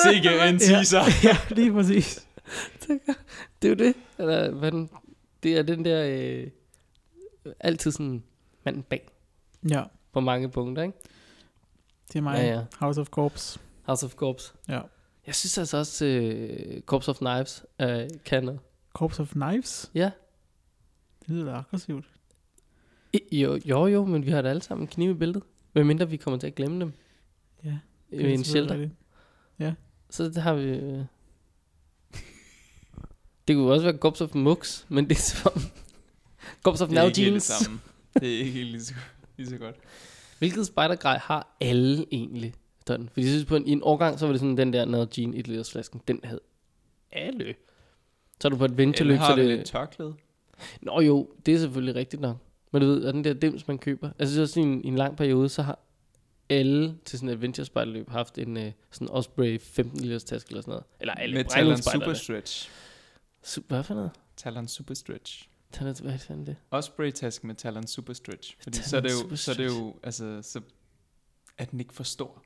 Sikke 0.04 0.30
en 0.50 0.60
teaser. 0.60 1.02
ja, 1.30 1.38
lige 1.50 1.74
præcis. 1.74 2.26
Det 2.88 3.00
er 3.62 3.70
jo 3.70 3.74
det. 3.76 3.94
Eller, 4.20 4.52
hvad 4.52 4.72
den, 4.72 4.90
det 5.44 5.58
er 5.58 5.64
den 5.64 5.86
der... 5.86 6.06
Øh, 6.08 6.48
altid 7.60 7.92
sådan 7.92 8.24
manden 8.66 8.84
bag 8.84 9.10
Ja, 9.70 9.84
på 10.14 10.20
mange 10.20 10.50
punkter, 10.52 10.84
ikke? 10.84 10.98
det 12.08 12.16
er 12.16 12.22
mig. 12.22 12.36
Ja, 12.38 12.46
ja. 12.54 12.66
House 12.80 13.02
of 13.02 13.08
Corps. 13.10 13.62
House 13.84 14.06
of 14.06 14.14
Corps. 14.14 14.56
Ja. 14.70 14.82
Jeg 15.28 15.36
synes 15.36 15.58
altså 15.58 15.78
også, 15.78 16.06
øh, 16.06 16.82
Corps 16.82 17.08
of 17.08 17.18
Knives 17.18 17.66
øh, 17.82 18.10
kan 18.26 18.44
noget. 18.44 18.60
Corps 18.94 19.20
of 19.20 19.32
Knives. 19.32 19.92
Ja. 19.94 20.12
Det 21.20 21.30
lyder 21.30 21.46
da 21.46 21.52
aggressivt. 21.52 22.06
I- 23.14 23.42
Jo, 23.42 23.60
jo, 23.66 23.86
jo, 23.88 24.06
men 24.06 24.26
vi 24.26 24.32
har 24.32 24.42
da 24.42 24.50
alle 24.50 24.62
sammen 24.62 24.88
knive 24.88 25.12
i 25.12 25.18
bæltet. 25.18 25.44
Hvem 25.72 25.86
mindre 25.86 26.10
vi 26.10 26.18
kommer 26.18 26.40
til 26.40 26.48
at 26.48 26.56
glemme 26.56 26.80
dem 26.82 26.94
Ja. 27.64 27.78
det 28.12 28.30
er 28.30 28.34
en 28.34 28.44
shelter. 28.44 28.76
rigtigt. 28.78 28.94
Så 30.10 30.24
det 30.24 30.38
har 30.38 30.54
vi... 30.54 30.64
øh. 30.64 31.06
Det 33.48 33.56
kunne 33.56 33.72
også 33.72 33.84
være 33.84 33.98
Gops 33.98 34.22
of 34.22 34.36
Mux, 34.36 34.86
men 34.90 35.10
det 35.10 35.18
er 35.18 35.22
som... 35.22 35.62
Gops 36.64 36.82
of 36.82 36.90
Det 36.90 36.98
er 36.98 37.02
Now 37.02 37.08
ikke 37.08 37.22
helt 37.22 37.28
det 37.28 37.32
Jeans. 37.32 37.44
samme. 37.44 37.80
Det 38.14 38.34
er 38.36 38.40
ikke 38.40 38.52
helt 38.52 38.70
lige 38.70 38.84
så, 38.84 38.94
lige 39.38 39.50
så 39.50 39.58
godt. 39.58 39.76
Hvilket 40.40 40.68
spidergrej 40.68 41.18
har 41.18 41.56
alle 41.60 42.06
egentlig? 42.12 42.54
Sådan. 42.88 43.10
Fordi 43.14 43.22
jeg 43.22 43.30
synes 43.30 43.46
på 43.46 43.56
en, 43.56 43.68
i 43.68 43.72
en 43.72 43.84
årgang, 43.84 44.20
så 44.20 44.26
var 44.26 44.34
det 44.34 44.40
sådan 44.40 44.58
den 44.58 44.74
der 44.74 44.86
Now 44.86 45.06
Jean 45.18 45.34
1 45.34 45.48
liters 45.48 45.72
flasken. 45.72 46.02
Den 46.08 46.20
havde 46.24 46.42
alle. 47.12 47.56
Så 48.40 48.48
er 48.48 48.50
du 48.50 48.58
på 48.58 48.64
adventure 48.64 49.02
Eller 49.02 49.14
løb, 49.14 49.22
så 49.22 49.32
er 49.32 49.36
det 49.36 49.60
et 49.60 49.66
tørklæde? 49.66 50.14
Nå 50.82 51.02
jo, 51.02 51.30
det 51.46 51.54
er 51.54 51.58
selvfølgelig 51.58 51.96
rigtigt 51.96 52.22
nok. 52.22 52.38
Men 52.72 52.82
du 52.82 52.88
ved, 52.88 53.04
og 53.06 53.14
den 53.14 53.24
der 53.24 53.34
dims, 53.34 53.68
man 53.68 53.78
køber. 53.78 54.10
Altså 54.20 54.36
så 54.36 54.48
sådan 54.48 54.70
i 54.70 54.74
en, 54.74 54.84
i 54.84 54.88
en 54.88 54.96
lang 54.96 55.18
periode, 55.18 55.50
så 55.50 55.62
har 55.62 55.80
alle 56.50 56.96
til 57.06 57.20
sådan 57.20 57.30
et 57.30 57.34
adventure 57.34 58.06
haft 58.08 58.38
en 58.38 58.58
uh, 58.58 58.64
sådan 58.92 59.10
Osprey 59.10 59.60
15 59.60 60.00
liters 60.00 60.24
taske 60.24 60.50
eller 60.50 60.62
sådan 60.62 60.72
noget. 60.72 60.84
Eller 61.00 61.14
alle 61.14 61.36
Med 61.36 61.78
Super 61.78 62.14
Stretch. 62.14 62.70
Super, 63.44 63.76
hvad 63.76 63.84
for 63.84 63.94
noget? 63.94 64.12
Talon 64.38 64.68
Super 64.68 64.94
Stretch. 64.94 65.50
Noget, 65.82 66.00
hvad 66.00 66.20
fanden 66.20 66.46
det? 66.46 66.56
Osprey-taske 66.72 67.48
med 67.48 67.56
Talon 67.56 67.88
Super 67.88 68.14
Stretch. 68.14 68.56
Fordi 68.64 68.78
Talon 68.78 68.90
så 68.90 68.98
er 68.98 69.02
det 69.02 69.12
jo, 69.32 69.36
så 69.36 69.52
er 69.52 69.56
det 69.56 69.66
jo 69.66 69.96
altså, 70.04 70.42
så 70.42 70.62
er 71.58 71.66
den 71.66 71.80
ikke 71.80 71.94
for 71.94 72.04
stor. 72.04 72.44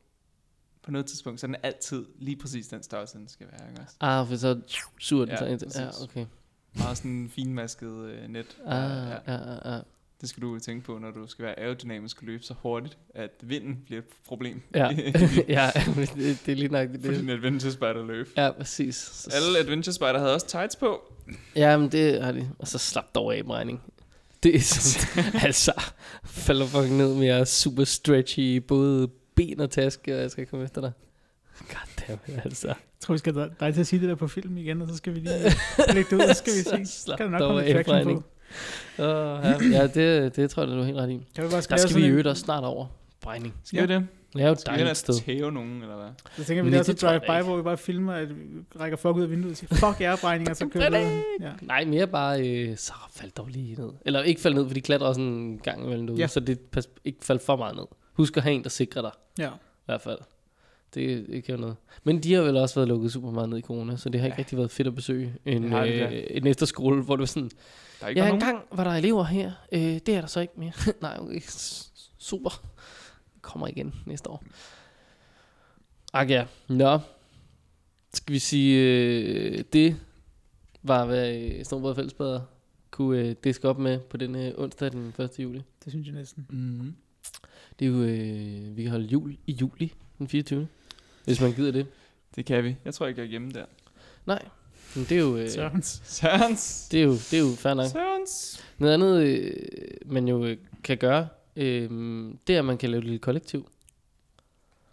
På 0.84 0.92
noget 0.92 1.06
tidspunkt, 1.06 1.40
så 1.40 1.46
er 1.46 1.48
den 1.48 1.56
altid 1.64 2.06
lige 2.16 2.36
præcis 2.38 2.68
den 2.68 2.84
størrelse, 2.84 3.18
den 3.18 3.28
skal 3.28 3.48
være. 3.52 3.70
Ikke 3.70 3.82
også? 3.82 3.96
Ah, 4.00 4.28
for 4.28 4.36
så 4.36 4.62
suger 5.00 5.26
den 5.26 5.32
Ja, 5.32 5.38
sig 5.38 5.52
ind. 5.52 5.76
Ja, 5.76 6.04
okay. 6.04 6.26
Meget 6.74 6.98
sådan 6.98 7.30
finmasket 7.30 7.90
øh, 7.90 8.28
net. 8.30 8.58
Ah, 8.66 8.74
ja. 8.74 9.34
ja, 9.34 9.54
ja, 9.54 9.76
ja. 9.76 9.82
Det 10.22 10.30
skal 10.30 10.44
du 10.44 10.60
tænke 10.60 10.86
på, 10.86 10.98
når 10.98 11.12
du 11.12 11.28
skal 11.28 11.46
være 11.46 11.60
aerodynamisk 11.60 12.22
og 12.22 12.28
løbe 12.28 12.44
så 12.44 12.54
hurtigt, 12.62 12.98
at 13.16 13.32
vinden 13.42 13.78
bliver 13.86 14.02
et 14.02 14.08
problem. 14.28 14.62
Ja, 14.76 14.88
ja 15.48 15.72
det, 15.76 16.40
det 16.46 16.52
er 16.52 16.56
lige 16.56 16.68
nok 16.68 16.90
det. 16.90 17.02
For 17.06 17.12
din 17.12 17.30
adventure 17.30 17.72
spider 17.72 18.06
løb. 18.06 18.30
Ja, 18.38 18.52
præcis. 18.52 18.96
Så, 18.96 19.30
Alle 19.34 19.60
adventure 19.60 19.94
spider 19.94 20.20
havde 20.20 20.34
også 20.34 20.48
tights 20.48 20.76
på. 20.76 21.14
Ja, 21.56 21.78
men 21.78 21.92
det 21.92 22.24
har 22.24 22.32
de. 22.32 22.50
Og 22.60 22.68
så 22.68 22.78
slap 22.78 23.16
dog 23.16 23.36
af 23.36 23.46
med 23.46 23.56
regning. 23.56 23.82
Det 24.44 24.56
er 24.56 24.60
sådan, 24.60 25.24
altså, 25.46 25.74
falder 26.26 26.66
fucking 26.66 26.98
ned 26.98 27.16
med 27.16 27.26
jeres 27.26 27.50
super 27.50 27.84
stretchy, 27.84 28.56
både 28.58 29.08
ben 29.36 29.60
og 29.60 29.72
taske, 29.72 30.16
og 30.16 30.22
jeg 30.22 30.32
skal 30.32 30.46
komme 30.46 30.66
efter 30.66 30.82
dig. 30.82 30.92
Goddammit, 31.68 32.46
altså. 32.46 32.68
Jeg 32.68 32.76
tror, 33.00 33.14
vi 33.14 33.18
skal 33.18 33.34
dreje 33.34 33.74
til 33.74 33.80
at 33.80 33.88
sige 33.88 34.00
det 34.00 34.10
der 34.10 34.16
på 34.16 34.28
film 34.28 34.58
igen, 34.58 34.82
og 34.82 34.88
så 34.88 34.96
skal 34.96 35.14
vi 35.16 35.20
lige 35.20 35.40
lægge 35.94 36.10
det 36.10 36.14
ud, 36.14 36.20
og 36.30 36.36
så 36.36 36.42
skal 36.46 36.54
vi 36.54 36.86
se. 36.86 36.92
Slap 36.94 37.18
Kan 37.18 37.26
der 37.34 37.40
nok 37.40 37.40
komme 37.40 37.84
regning. 37.84 38.24
på. 38.24 38.28
Uh, 39.00 39.04
ja, 39.04 39.56
ja 39.72 39.88
det, 39.88 40.36
det 40.36 40.50
tror 40.50 40.64
jeg, 40.64 40.72
du 40.72 40.80
er 40.80 40.84
helt 40.86 40.98
ret 40.98 41.10
i. 41.10 41.22
Kan 41.36 41.44
vi 41.44 41.50
bare 41.50 41.52
Der 41.52 41.62
skal 41.62 41.76
vi 41.78 41.82
sådan 41.82 42.02
i 42.02 42.06
en- 42.06 42.10
øvrigt 42.12 42.28
også 42.28 42.40
snart 42.42 42.64
over. 42.64 42.86
Bregning. 43.22 43.54
Skal 43.64 43.88
vi 43.88 43.94
det? 43.94 44.08
Det 44.34 44.42
er 44.42 44.46
jo 44.48 44.52
et 44.52 44.60
Skal 44.60 44.74
vi 44.74 44.78
dejligt 44.78 44.98
sted. 44.98 45.14
tæve 45.14 45.52
nogen, 45.52 45.82
eller 45.82 45.96
hvad? 45.96 46.08
Så 46.38 46.44
tænker 46.44 46.64
vi 46.64 46.70
Nej, 46.70 46.78
der 46.78 46.84
så 46.84 46.92
det 46.92 47.00
tror 47.00 47.10
jeg 47.12 47.22
drive 47.28 47.34
by, 47.36 47.38
ikke. 47.40 47.48
hvor 47.48 47.58
vi 47.58 47.64
bare 47.64 47.78
filmer, 47.78 48.14
at 48.14 48.30
vi 48.30 48.44
rækker 48.80 48.98
folk 48.98 49.18
ud 49.18 49.24
af 49.24 49.30
vinduet 49.32 49.52
og 49.52 49.58
siger, 49.58 49.76
fuck 49.76 50.02
jer, 50.02 50.16
brænding, 50.22 50.50
og 50.50 50.56
så 50.56 50.68
kører 50.68 50.90
vi. 50.90 51.22
Ja. 51.46 51.52
Nej, 51.62 51.86
mere 51.86 52.08
bare, 52.08 52.48
øh, 52.50 52.78
så 52.78 52.94
fald 53.16 53.32
dog 53.32 53.48
lige 53.48 53.76
ned. 53.82 53.90
Eller 54.06 54.22
ikke 54.24 54.42
fald 54.42 54.54
ned, 54.54 54.68
for 54.68 54.74
de 54.74 54.82
klatrer 54.82 55.08
også 55.08 55.22
en 55.22 55.60
gang 55.64 55.84
imellem 55.86 56.08
derude, 56.08 56.22
Ja. 56.22 56.28
så 56.28 56.40
det 56.40 56.60
pas, 56.60 56.88
ikke 57.06 57.26
fald 57.26 57.40
for 57.40 57.56
meget 57.56 57.76
ned. 57.76 57.86
Husk 58.14 58.38
at 58.38 58.44
have 58.44 58.54
en, 58.56 58.64
der 58.64 58.70
sikrer 58.70 59.02
dig, 59.02 59.12
ja. 59.40 59.50
i 59.50 59.86
hvert 59.86 60.02
fald. 60.02 60.18
Det, 60.94 61.28
det 61.28 61.44
kan 61.44 61.56
jo 61.56 61.62
noget. 61.62 61.76
Men 62.04 62.24
de 62.24 62.34
har 62.34 62.42
vel 62.42 62.58
også 62.58 62.76
været 62.76 62.88
lukket 62.88 63.12
super 63.12 63.32
meget 63.32 63.50
ned 63.50 63.58
i 63.58 63.62
corona, 63.62 63.96
så 63.98 64.10
det 64.10 64.20
har 64.20 64.28
ikke 64.28 64.36
Ja. 64.36 64.40
rigtig 64.40 64.58
været 64.58 64.72
fedt 64.72 64.88
at 64.88 64.96
besøge 64.96 65.34
en, 65.46 65.64
Det 65.64 65.72
det 65.72 66.14
øh, 66.14 66.24
en 66.30 66.48
efterskole, 66.48 67.04
hvor 67.04 67.16
du 67.16 67.26
sådan, 67.26 67.50
Der 68.00 68.06
er 68.06 68.10
ikke 68.10 68.22
ja, 68.22 68.28
nogen. 68.28 68.42
engang 68.44 68.64
var 68.72 68.84
der 68.84 68.92
elever 68.92 69.24
her, 69.24 69.52
øh, 69.72 69.80
det 69.82 70.10
er 70.10 70.22
der 70.22 70.28
så 70.28 70.40
ikke 70.40 70.54
mere. 70.58 70.72
Nej, 71.02 71.18
okay, 71.20 71.42
super. 72.18 72.64
Kommer 73.42 73.68
igen 73.68 73.94
næste 74.06 74.30
år. 74.30 74.44
Ak 76.14 76.30
ja, 76.30 76.46
nå. 76.70 77.00
Skal 78.14 78.34
vi 78.34 78.40
sige, 78.40 78.80
øh, 78.84 79.64
det 79.74 79.96
var, 80.84 81.06
hvad 81.06 81.36
øh, 81.38 81.64
Snobrød 81.66 81.96
Fællesbader 81.96 82.42
kunne 82.92 83.20
øh, 83.22 83.36
diske 83.44 83.70
op 83.70 83.80
med 83.80 84.00
på 84.00 84.18
den 84.18 84.36
øh, 84.36 84.54
onsdag 84.58 84.92
den 84.92 85.14
1. 85.20 85.30
juli. 85.40 85.62
Det 85.86 85.92
synes 85.94 86.08
jeg 86.08 86.16
næsten. 86.16 86.46
Mm-hmm. 86.50 86.96
Det 87.80 87.86
er 87.86 87.90
jo, 87.90 88.04
øh, 88.04 88.78
vi 88.78 88.82
kan 88.84 88.92
holde 88.92 89.06
jul 89.06 89.38
i 89.48 89.52
juli 89.52 89.94
den 90.18 90.28
24. 90.28 90.68
Hvis 91.28 91.42
man 91.42 91.54
gider 91.54 91.72
det. 91.72 91.88
Det 92.36 92.46
kan 92.46 92.64
vi. 92.64 92.76
Jeg 92.86 92.94
tror 92.94 93.08
ikke, 93.08 93.22
jeg 93.22 93.26
er 93.26 93.30
hjemme 93.30 93.52
der. 93.52 93.66
Nej, 94.26 94.46
men 94.96 95.06
det 95.10 95.18
er 95.18 95.22
jo, 95.22 95.38
øh, 95.38 95.50
Sørens. 95.50 96.02
Sørens. 96.06 96.88
det 96.92 97.00
er 97.00 97.04
jo, 97.04 97.12
det 97.12 97.34
er 97.34 97.40
jo 97.40 97.56
fair 97.58 97.74
nok. 97.74 97.86
Sørens. 97.88 98.64
Noget 98.78 98.94
andet, 98.94 99.22
øh, 99.24 99.54
man 100.06 100.28
jo 100.28 100.46
øh, 100.46 100.58
kan 100.84 100.98
gøre, 100.98 101.28
øh, 101.56 101.90
det 102.48 102.56
er, 102.56 102.60
at 102.60 102.66
man 102.66 102.78
kan 102.78 102.90
lave 102.90 103.00
et 103.00 103.04
lille 103.04 103.20
kollektiv. 103.20 103.70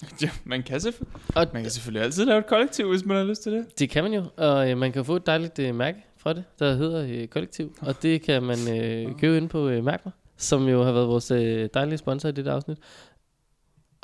Ja, 0.22 0.30
man 0.44 0.62
kan, 0.62 0.80
selvfølgelig, 0.80 1.20
Og 1.34 1.46
man 1.52 1.62
kan 1.62 1.70
selvfølgelig 1.70 2.02
altid 2.02 2.24
lave 2.24 2.38
et 2.38 2.46
kollektiv, 2.46 2.88
hvis 2.88 3.04
man 3.04 3.16
har 3.16 3.24
lyst 3.24 3.42
til 3.42 3.52
det. 3.52 3.78
det 3.78 3.90
kan 3.90 4.04
man 4.04 4.12
jo, 4.12 4.24
og 4.36 4.70
øh, 4.70 4.78
man 4.78 4.92
kan 4.92 5.04
få 5.04 5.16
et 5.16 5.26
dejligt 5.26 5.58
øh, 5.58 5.74
mærke 5.74 5.98
fra 6.16 6.32
det, 6.32 6.44
der 6.58 6.74
hedder 6.74 7.06
øh, 7.08 7.28
kollektiv. 7.28 7.76
Og 7.80 8.02
det 8.02 8.22
kan 8.22 8.42
man 8.42 8.58
øh, 8.80 9.18
købe 9.18 9.36
ind 9.36 9.48
på 9.48 9.68
øh, 9.68 9.84
Mærkmer, 9.84 10.12
som 10.36 10.68
jo 10.68 10.82
har 10.82 10.92
været 10.92 11.08
vores 11.08 11.30
øh, 11.30 11.68
dejlige 11.74 11.98
sponsor 11.98 12.28
i 12.28 12.32
det 12.32 12.46
afsnit. 12.46 12.78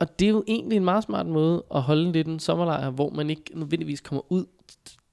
Og 0.00 0.18
det 0.18 0.24
er 0.24 0.30
jo 0.30 0.44
egentlig 0.46 0.76
en 0.76 0.84
meget 0.84 1.04
smart 1.04 1.26
måde 1.26 1.64
at 1.74 1.82
holde 1.82 2.12
lidt 2.12 2.26
en 2.26 2.40
sommerlejr, 2.40 2.90
hvor 2.90 3.10
man 3.10 3.30
ikke 3.30 3.44
nødvendigvis 3.54 4.00
kommer 4.00 4.32
ud 4.32 4.46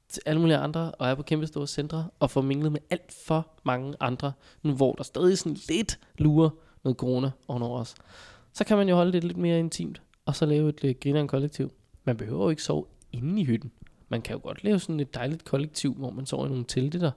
til 0.10 0.22
alle 0.26 0.42
mulige 0.42 0.58
andre, 0.58 0.92
og 0.92 1.08
er 1.08 1.16
på 1.16 1.24
kæmpe 1.24 1.48
store 1.48 1.68
centre, 1.68 2.10
og 2.20 2.32
får 2.32 2.42
minglet 2.42 2.72
med 2.72 2.80
alt 2.90 3.14
for 3.28 3.48
mange 3.64 3.94
andre, 4.00 4.34
nu 4.64 4.74
hvor 4.74 4.94
der 4.94 5.04
stadig 5.04 5.38
sådan 5.38 5.58
lidt 5.70 6.00
lurer 6.18 6.50
noget 6.84 6.98
corona 6.98 7.32
ovenover 7.48 7.80
os. 7.80 7.96
Så 8.54 8.64
kan 8.64 8.78
man 8.78 8.90
jo 8.90 8.96
holde 8.96 9.14
det 9.14 9.24
lidt 9.24 9.38
mere 9.38 9.60
intimt, 9.60 10.02
og 10.26 10.36
så 10.36 10.46
lave 10.46 10.70
et 10.70 10.84
øh, 10.84 10.96
grineren 11.02 11.28
kollektiv. 11.28 11.72
Man 12.04 12.18
behøver 12.18 12.44
jo 12.44 12.50
ikke 12.50 12.64
sove 12.64 12.86
inde 13.12 13.42
i 13.42 13.44
hytten. 13.44 13.72
Man 14.10 14.22
kan 14.22 14.36
jo 14.36 14.42
godt 14.44 14.64
lave 14.64 14.80
sådan 14.80 15.00
et 15.00 15.14
dejligt 15.14 15.46
kollektiv, 15.46 15.94
hvor 15.94 16.10
man 16.10 16.26
sover 16.26 16.46
i 16.46 16.50
nogle 16.50 16.66
telte 16.68 17.00
der. 17.00 17.12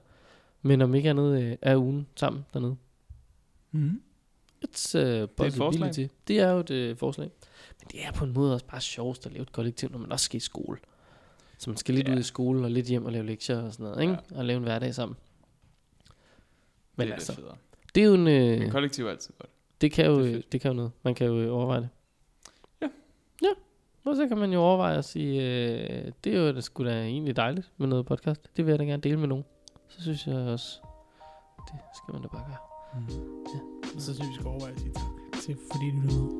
Men 0.62 0.82
om 0.82 0.94
ikke 0.94 1.10
andet 1.10 1.42
øh, 1.42 1.56
er 1.62 1.76
ugen 1.76 2.06
sammen 2.16 2.44
dernede. 2.54 2.76
Mm. 3.72 4.00
It's 4.64 4.98
uh, 4.98 5.28
forslag. 5.36 5.56
possibility. 5.56 6.06
Det 6.28 6.38
er 6.40 6.50
jo 6.50 6.58
et 6.58 6.70
øh, 6.70 6.96
forslag. 6.96 7.30
Men 7.80 7.88
det 7.92 8.04
er 8.06 8.12
på 8.12 8.24
en 8.24 8.32
måde 8.32 8.54
også 8.54 8.66
bare 8.66 8.80
sjovest 8.80 9.26
at 9.26 9.32
lave 9.32 9.42
et 9.42 9.52
kollektiv, 9.52 9.88
når 9.90 9.98
man 9.98 10.12
også 10.12 10.24
skal 10.24 10.36
i 10.36 10.40
skole. 10.40 10.78
Så 11.58 11.70
man 11.70 11.76
skal 11.76 11.94
lidt 11.94 12.08
Ja. 12.08 12.14
ud 12.14 12.18
i 12.18 12.22
skole 12.22 12.64
og 12.64 12.70
lidt 12.70 12.86
hjem 12.86 13.04
og 13.04 13.12
lave 13.12 13.26
lektier 13.26 13.62
og 13.62 13.72
sådan 13.72 13.84
noget, 13.84 14.02
ikke? 14.02 14.16
Og 14.34 14.44
lave 14.44 14.56
en 14.56 14.62
hverdag 14.62 14.94
sammen. 14.94 15.16
Men 16.96 17.06
det 17.06 17.11
er 17.11 17.14
altså, 17.14 17.34
federe. 17.34 17.56
det 17.94 18.00
er 18.02 18.06
jo 18.06 18.14
en... 18.14 18.28
Øh, 18.28 18.58
Men 18.58 18.70
kollektiv 18.70 19.06
er 19.06 19.11
altid 19.11 19.34
godt. 19.38 19.50
det 19.80 19.92
kan 19.92 20.06
jo, 20.06 20.12
det 20.18 20.20
er 20.20 20.24
det, 20.26 20.34
fedt. 20.34 20.52
det 20.52 20.61
kan 20.61 20.70
jo 20.70 20.74
noget. 20.76 20.92
Man 21.02 21.14
kan 21.14 21.26
jo 21.26 21.40
øh, 21.40 21.54
overveje 21.54 21.80
det. 21.80 21.88
Ja. 22.82 22.88
Ja. 23.42 23.48
Og 24.04 24.16
så 24.16 24.28
kan 24.28 24.38
man 24.38 24.52
jo 24.52 24.61
overveje 24.61 24.98
at 24.98 25.04
sige, 25.04 25.42
øh, 25.42 26.12
det 26.24 26.34
er 26.34 26.40
jo 26.40 26.52
da 26.54 26.61
sgu 26.61 26.84
da 26.84 27.02
egentlig 27.02 27.36
dejligt 27.36 27.70
med 27.76 27.88
noget 27.88 28.06
podcast. 28.06 28.40
Det 28.56 28.66
vil 28.66 28.72
jeg 28.72 28.78
da 28.78 28.84
gerne 28.84 29.02
dele 29.02 29.16
med 29.16 29.28
nogen. 29.28 29.44
Så 29.88 30.02
synes 30.02 30.26
jeg 30.26 30.34
også, 30.36 30.78
det 31.72 31.74
skal 31.96 32.12
man 32.12 32.22
da 32.22 32.28
bare 32.28 32.44
gøre. 32.46 32.69
Og 33.95 34.01
så 34.03 34.14
synes 34.14 34.18
jeg, 34.18 34.28
vi 34.28 34.34
skal 34.34 34.47
overveje 34.47 34.72
at 34.72 34.80
sige 34.80 34.93
tak 34.93 35.43
til, 35.43 35.57
fordi 35.72 35.91
du 35.91 35.97
lyttede 36.01 36.22
med. 36.22 36.30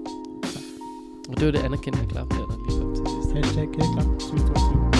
Og 1.29 1.37
det 1.37 1.47
var 1.47 1.53
det 1.53 1.59
anerkendte 1.59 2.07
klap 2.07 2.31
der, 2.31 2.47
der 2.47 2.57
lige 2.69 2.81
kom 2.81 2.95
til 2.95 3.05
sidst. 3.15 3.33
Hashtag 3.37 3.69
klar. 3.75 4.05
2022. 4.21 5.00